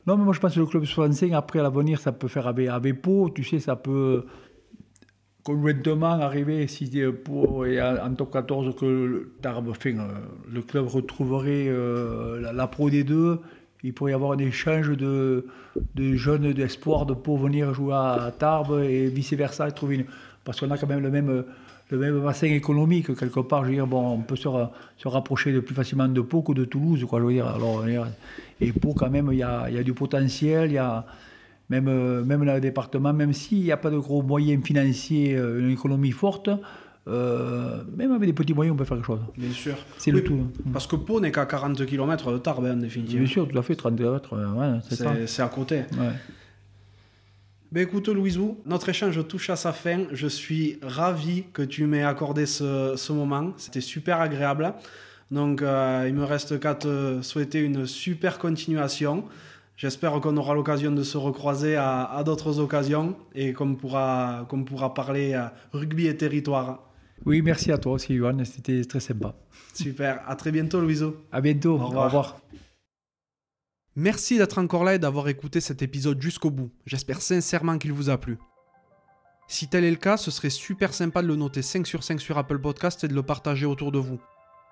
Non, 0.08 0.16
mais 0.18 0.24
moi 0.24 0.34
je 0.34 0.40
pense 0.40 0.56
que 0.56 0.60
le 0.62 0.66
club 0.66 0.86
65, 0.86 1.34
après 1.34 1.60
à 1.60 1.64
l'avenir, 1.64 2.00
ça 2.00 2.14
peut 2.14 2.30
faire 2.30 2.48
avec, 2.48 2.70
avec 2.70 3.02
Pau, 3.02 3.30
tu 3.30 3.44
sais, 3.44 3.60
ça 3.60 3.76
peut 3.76 4.24
conjointement 5.44 6.12
arriver 6.22 6.68
si 6.68 6.90
Pau 7.26 7.66
est 7.66 7.82
en 7.82 8.14
top 8.14 8.32
14, 8.32 8.76
que 8.76 8.86
le, 8.86 9.34
enfin, 9.46 9.98
le 10.52 10.62
club 10.62 10.88
retrouverait 10.88 11.66
euh, 11.68 12.40
la, 12.42 12.54
la 12.54 12.68
Pro 12.68 12.90
D2, 12.90 13.40
il 13.84 13.94
pourrait 13.94 14.12
y 14.12 14.16
avoir 14.16 14.34
un 14.34 14.38
échange 14.40 14.90
de, 14.90 15.46
de 15.96 16.16
jeunes 16.16 16.52
d'espoir 16.54 17.06
de 17.06 17.14
Pau 17.14 17.38
venir 17.38 17.74
jouer 17.74 17.94
à 17.94 18.34
Tarbes 18.38 18.82
et 18.84 19.08
vice-versa, 19.08 19.72
trouver 19.72 19.96
une- 19.96 20.06
parce 20.44 20.60
qu'on 20.60 20.70
a 20.72 20.78
quand 20.78 20.88
même 20.88 21.02
le 21.02 21.10
même, 21.10 21.44
le 21.92 21.98
même 21.98 22.20
bassin 22.22 22.48
économique 22.48 23.16
quelque 23.18 23.40
part. 23.42 23.64
Je 23.64 23.70
veux 23.70 23.76
dire, 23.76 23.88
bon, 23.88 24.14
on 24.16 24.20
peut 24.22 24.36
se, 24.36 24.50
se 24.98 25.08
rapprocher 25.08 25.54
de 25.54 25.60
plus 25.60 25.76
facilement 25.76 26.08
de 26.08 26.22
Pau 26.22 26.42
que 26.42 26.54
de 26.54 26.66
Toulouse, 26.66 27.06
quoi. 27.08 27.20
Je 27.20 27.26
veux 27.26 27.34
dire, 27.34 27.48
alors, 27.48 27.86
et 28.60 28.72
Pau, 28.74 28.94
quand 28.94 29.10
même, 29.10 29.30
il 29.32 29.38
y 29.38 29.44
a, 29.44 29.70
y 29.70 29.78
a 29.78 29.84
du 29.84 29.94
potentiel, 29.94 30.72
il 30.72 30.74
y 30.74 30.78
a 30.78 31.06
même, 31.70 32.24
même 32.24 32.44
le 32.44 32.60
département, 32.60 33.14
même 33.14 33.32
s'il 33.32 33.62
n'y 33.62 33.72
a 33.72 33.78
pas 33.78 33.92
de 33.92 33.98
gros 33.98 34.24
moyens 34.24 34.64
financiers, 34.64 35.36
euh, 35.36 35.60
une 35.60 35.72
économie 35.72 36.12
forte, 36.12 36.50
euh, 37.10 37.84
même 37.98 38.12
avec 38.12 38.28
des 38.28 38.34
petits 38.34 38.54
moyens, 38.54 38.74
on 38.74 38.78
peut 38.78 38.86
faire 38.86 38.98
quelque 38.98 39.08
chose. 39.08 39.20
Bien 39.38 39.52
sûr. 39.52 39.76
C'est 39.98 40.12
Oui, 40.12 40.18
le 40.20 40.24
tout. 40.24 40.40
hein. 40.42 40.70
Parce 40.72 40.88
que 40.88 40.96
Pau 40.96 41.20
n'est 41.20 41.32
qu'à 41.32 41.46
40 41.46 41.86
km 41.86 42.32
de 42.32 42.38
Tarbes, 42.38 42.66
en 42.66 42.76
définitive. 42.78 43.20
Bien 43.20 43.28
sûr, 43.28 43.48
tout 43.48 43.58
à 43.58 43.64
fait, 43.64 43.76
30 43.76 43.96
km, 43.98 44.34
euh, 44.34 44.52
ouais, 44.54 44.80
c'est 44.88 44.96
ça. 44.96 45.14
C'est 45.16 45.28
c'est 45.28 45.42
à 45.42 45.48
côté. 45.48 45.78
Ouais. 45.98 46.12
Ben 47.72 47.84
écoute 47.84 48.08
Louisou, 48.08 48.58
notre 48.66 48.90
échange 48.90 49.28
touche 49.28 49.50
à 49.52 49.56
sa 49.56 49.74
fin. 49.74 50.06
Je 50.12 50.26
suis 50.28 50.80
ravi 50.82 51.44
que 51.54 51.62
tu 51.62 51.86
m'aies 51.86 52.04
accordé 52.04 52.46
ce, 52.48 52.94
ce 52.96 53.14
moment. 53.14 53.54
C'était 53.58 53.82
super 53.82 54.20
agréable. 54.22 54.74
Donc 55.30 55.62
euh, 55.62 56.06
il 56.08 56.16
me 56.16 56.24
reste 56.24 56.60
qu'à 56.60 56.74
te 56.74 57.22
souhaiter 57.22 57.60
une 57.60 57.86
super 57.86 58.40
continuation. 58.40 59.24
J'espère 59.78 60.20
qu'on 60.20 60.36
aura 60.36 60.56
l'occasion 60.56 60.92
de 60.92 61.04
se 61.04 61.16
recroiser 61.18 61.76
à, 61.76 62.06
à 62.06 62.24
d'autres 62.24 62.60
occasions 62.60 63.16
et 63.36 63.54
qu'on 63.54 63.76
pourra, 63.76 64.46
qu'on 64.50 64.64
pourra 64.64 64.94
parler 64.96 65.34
euh, 65.36 65.44
rugby 65.72 66.08
et 66.08 66.18
territoire. 66.18 66.89
Oui, 67.26 67.42
merci 67.42 67.72
à 67.72 67.78
toi 67.78 67.94
aussi, 67.94 68.16
Johan. 68.16 68.38
C'était 68.46 68.84
très 68.86 69.00
sympa. 69.00 69.36
Super. 69.74 70.22
À 70.28 70.36
très 70.36 70.52
bientôt 70.52 70.82
Louisou. 70.82 71.16
À 71.32 71.42
bientôt. 71.42 71.74
Au 71.76 71.88
revoir. 71.88 72.04
Au 72.04 72.06
revoir. 72.08 72.42
Merci 73.96 74.38
d'être 74.38 74.60
encore 74.60 74.84
là 74.84 74.96
et 74.96 75.00
d'avoir 75.00 75.28
écouté 75.28 75.60
cet 75.60 75.82
épisode 75.82 76.22
jusqu'au 76.22 76.52
bout. 76.52 76.72
J'espère 76.86 77.22
sincèrement 77.22 77.78
qu'il 77.78 77.92
vous 77.92 78.10
a 78.10 78.18
plu. 78.18 78.38
Si 79.48 79.68
tel 79.68 79.84
est 79.84 79.90
le 79.90 79.98
cas, 79.98 80.16
ce 80.16 80.32
serait 80.32 80.52
super 80.52 80.94
sympa 80.94 81.22
de 81.22 81.28
le 81.28 81.36
noter 81.36 81.62
5 81.62 81.86
sur 81.86 82.04
5 82.04 82.22
sur 82.22 82.38
Apple 82.38 82.60
Podcast 82.60 83.04
et 83.04 83.08
de 83.08 83.16
le 83.16 83.24
partager 83.24 83.66
autour 83.66 83.92
de 83.92 83.98
vous. 83.98 84.20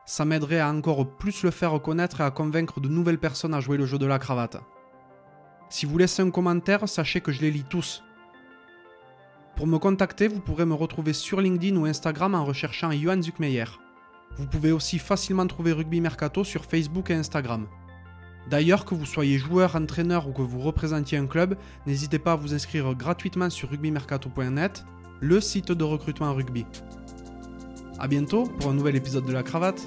Ça 0.06 0.24
m'aiderait 0.24 0.60
à 0.60 0.72
encore 0.72 1.18
plus 1.18 1.44
le 1.44 1.52
faire 1.52 1.82
connaître 1.82 2.22
et 2.22 2.24
à 2.24 2.32
convaincre 2.32 2.80
de 2.80 2.88
nouvelles 2.88 3.18
personnes 3.18 3.54
à 3.54 3.60
jouer 3.60 3.78
le 3.78 3.86
jeu 3.86 3.98
de 3.98 4.06
la 4.06 4.20
cravate. 4.20 4.58
Si 5.70 5.86
vous 5.86 5.98
laissez 5.98 6.22
un 6.22 6.32
commentaire, 6.32 6.88
sachez 6.88 7.20
que 7.20 7.32
je 7.32 7.42
les 7.42 7.52
lis 7.52 7.66
tous. 7.70 8.04
Pour 9.58 9.66
me 9.66 9.80
contacter, 9.80 10.28
vous 10.28 10.40
pourrez 10.40 10.66
me 10.66 10.76
retrouver 10.76 11.14
sur 11.14 11.42
LinkedIn 11.42 11.76
ou 11.78 11.86
Instagram 11.86 12.36
en 12.36 12.46
recherchant 12.46 12.92
Johan 12.92 13.20
Zuckmeyer. 13.20 13.66
Vous 14.38 14.46
pouvez 14.46 14.72
aussi 14.72 15.00
facilement 15.00 15.48
trouver 15.48 15.72
Rugby 15.72 16.00
Mercato 16.00 16.44
sur 16.44 16.64
Facebook 16.64 17.10
et 17.10 17.16
Instagram. 17.16 17.66
D'ailleurs, 18.52 18.86
que 18.86 18.94
vous 18.94 19.08
soyez 19.08 19.40
joueur, 19.40 19.76
entraîneur 19.76 20.28
ou 20.28 20.32
que 20.32 20.44
vous 20.44 20.60
représentiez 20.60 21.18
un 21.18 21.26
club, 21.26 21.58
n'hésitez 21.88 22.20
pas 22.20 22.34
à 22.34 22.36
vous 22.36 22.54
inscrire 22.54 22.94
gratuitement 22.94 23.50
sur 23.50 23.72
rugbymercato.net, 23.72 24.86
le 25.22 25.42
site 25.42 25.72
de 25.72 25.84
recrutement 25.84 26.36
rugby. 26.36 26.68
A 27.98 28.08
bientôt 28.08 28.44
pour 28.44 28.70
un 28.70 28.76
nouvel 28.76 28.96
épisode 28.96 29.26
de 29.26 29.34
la 29.34 29.42
cravate. 29.42 29.82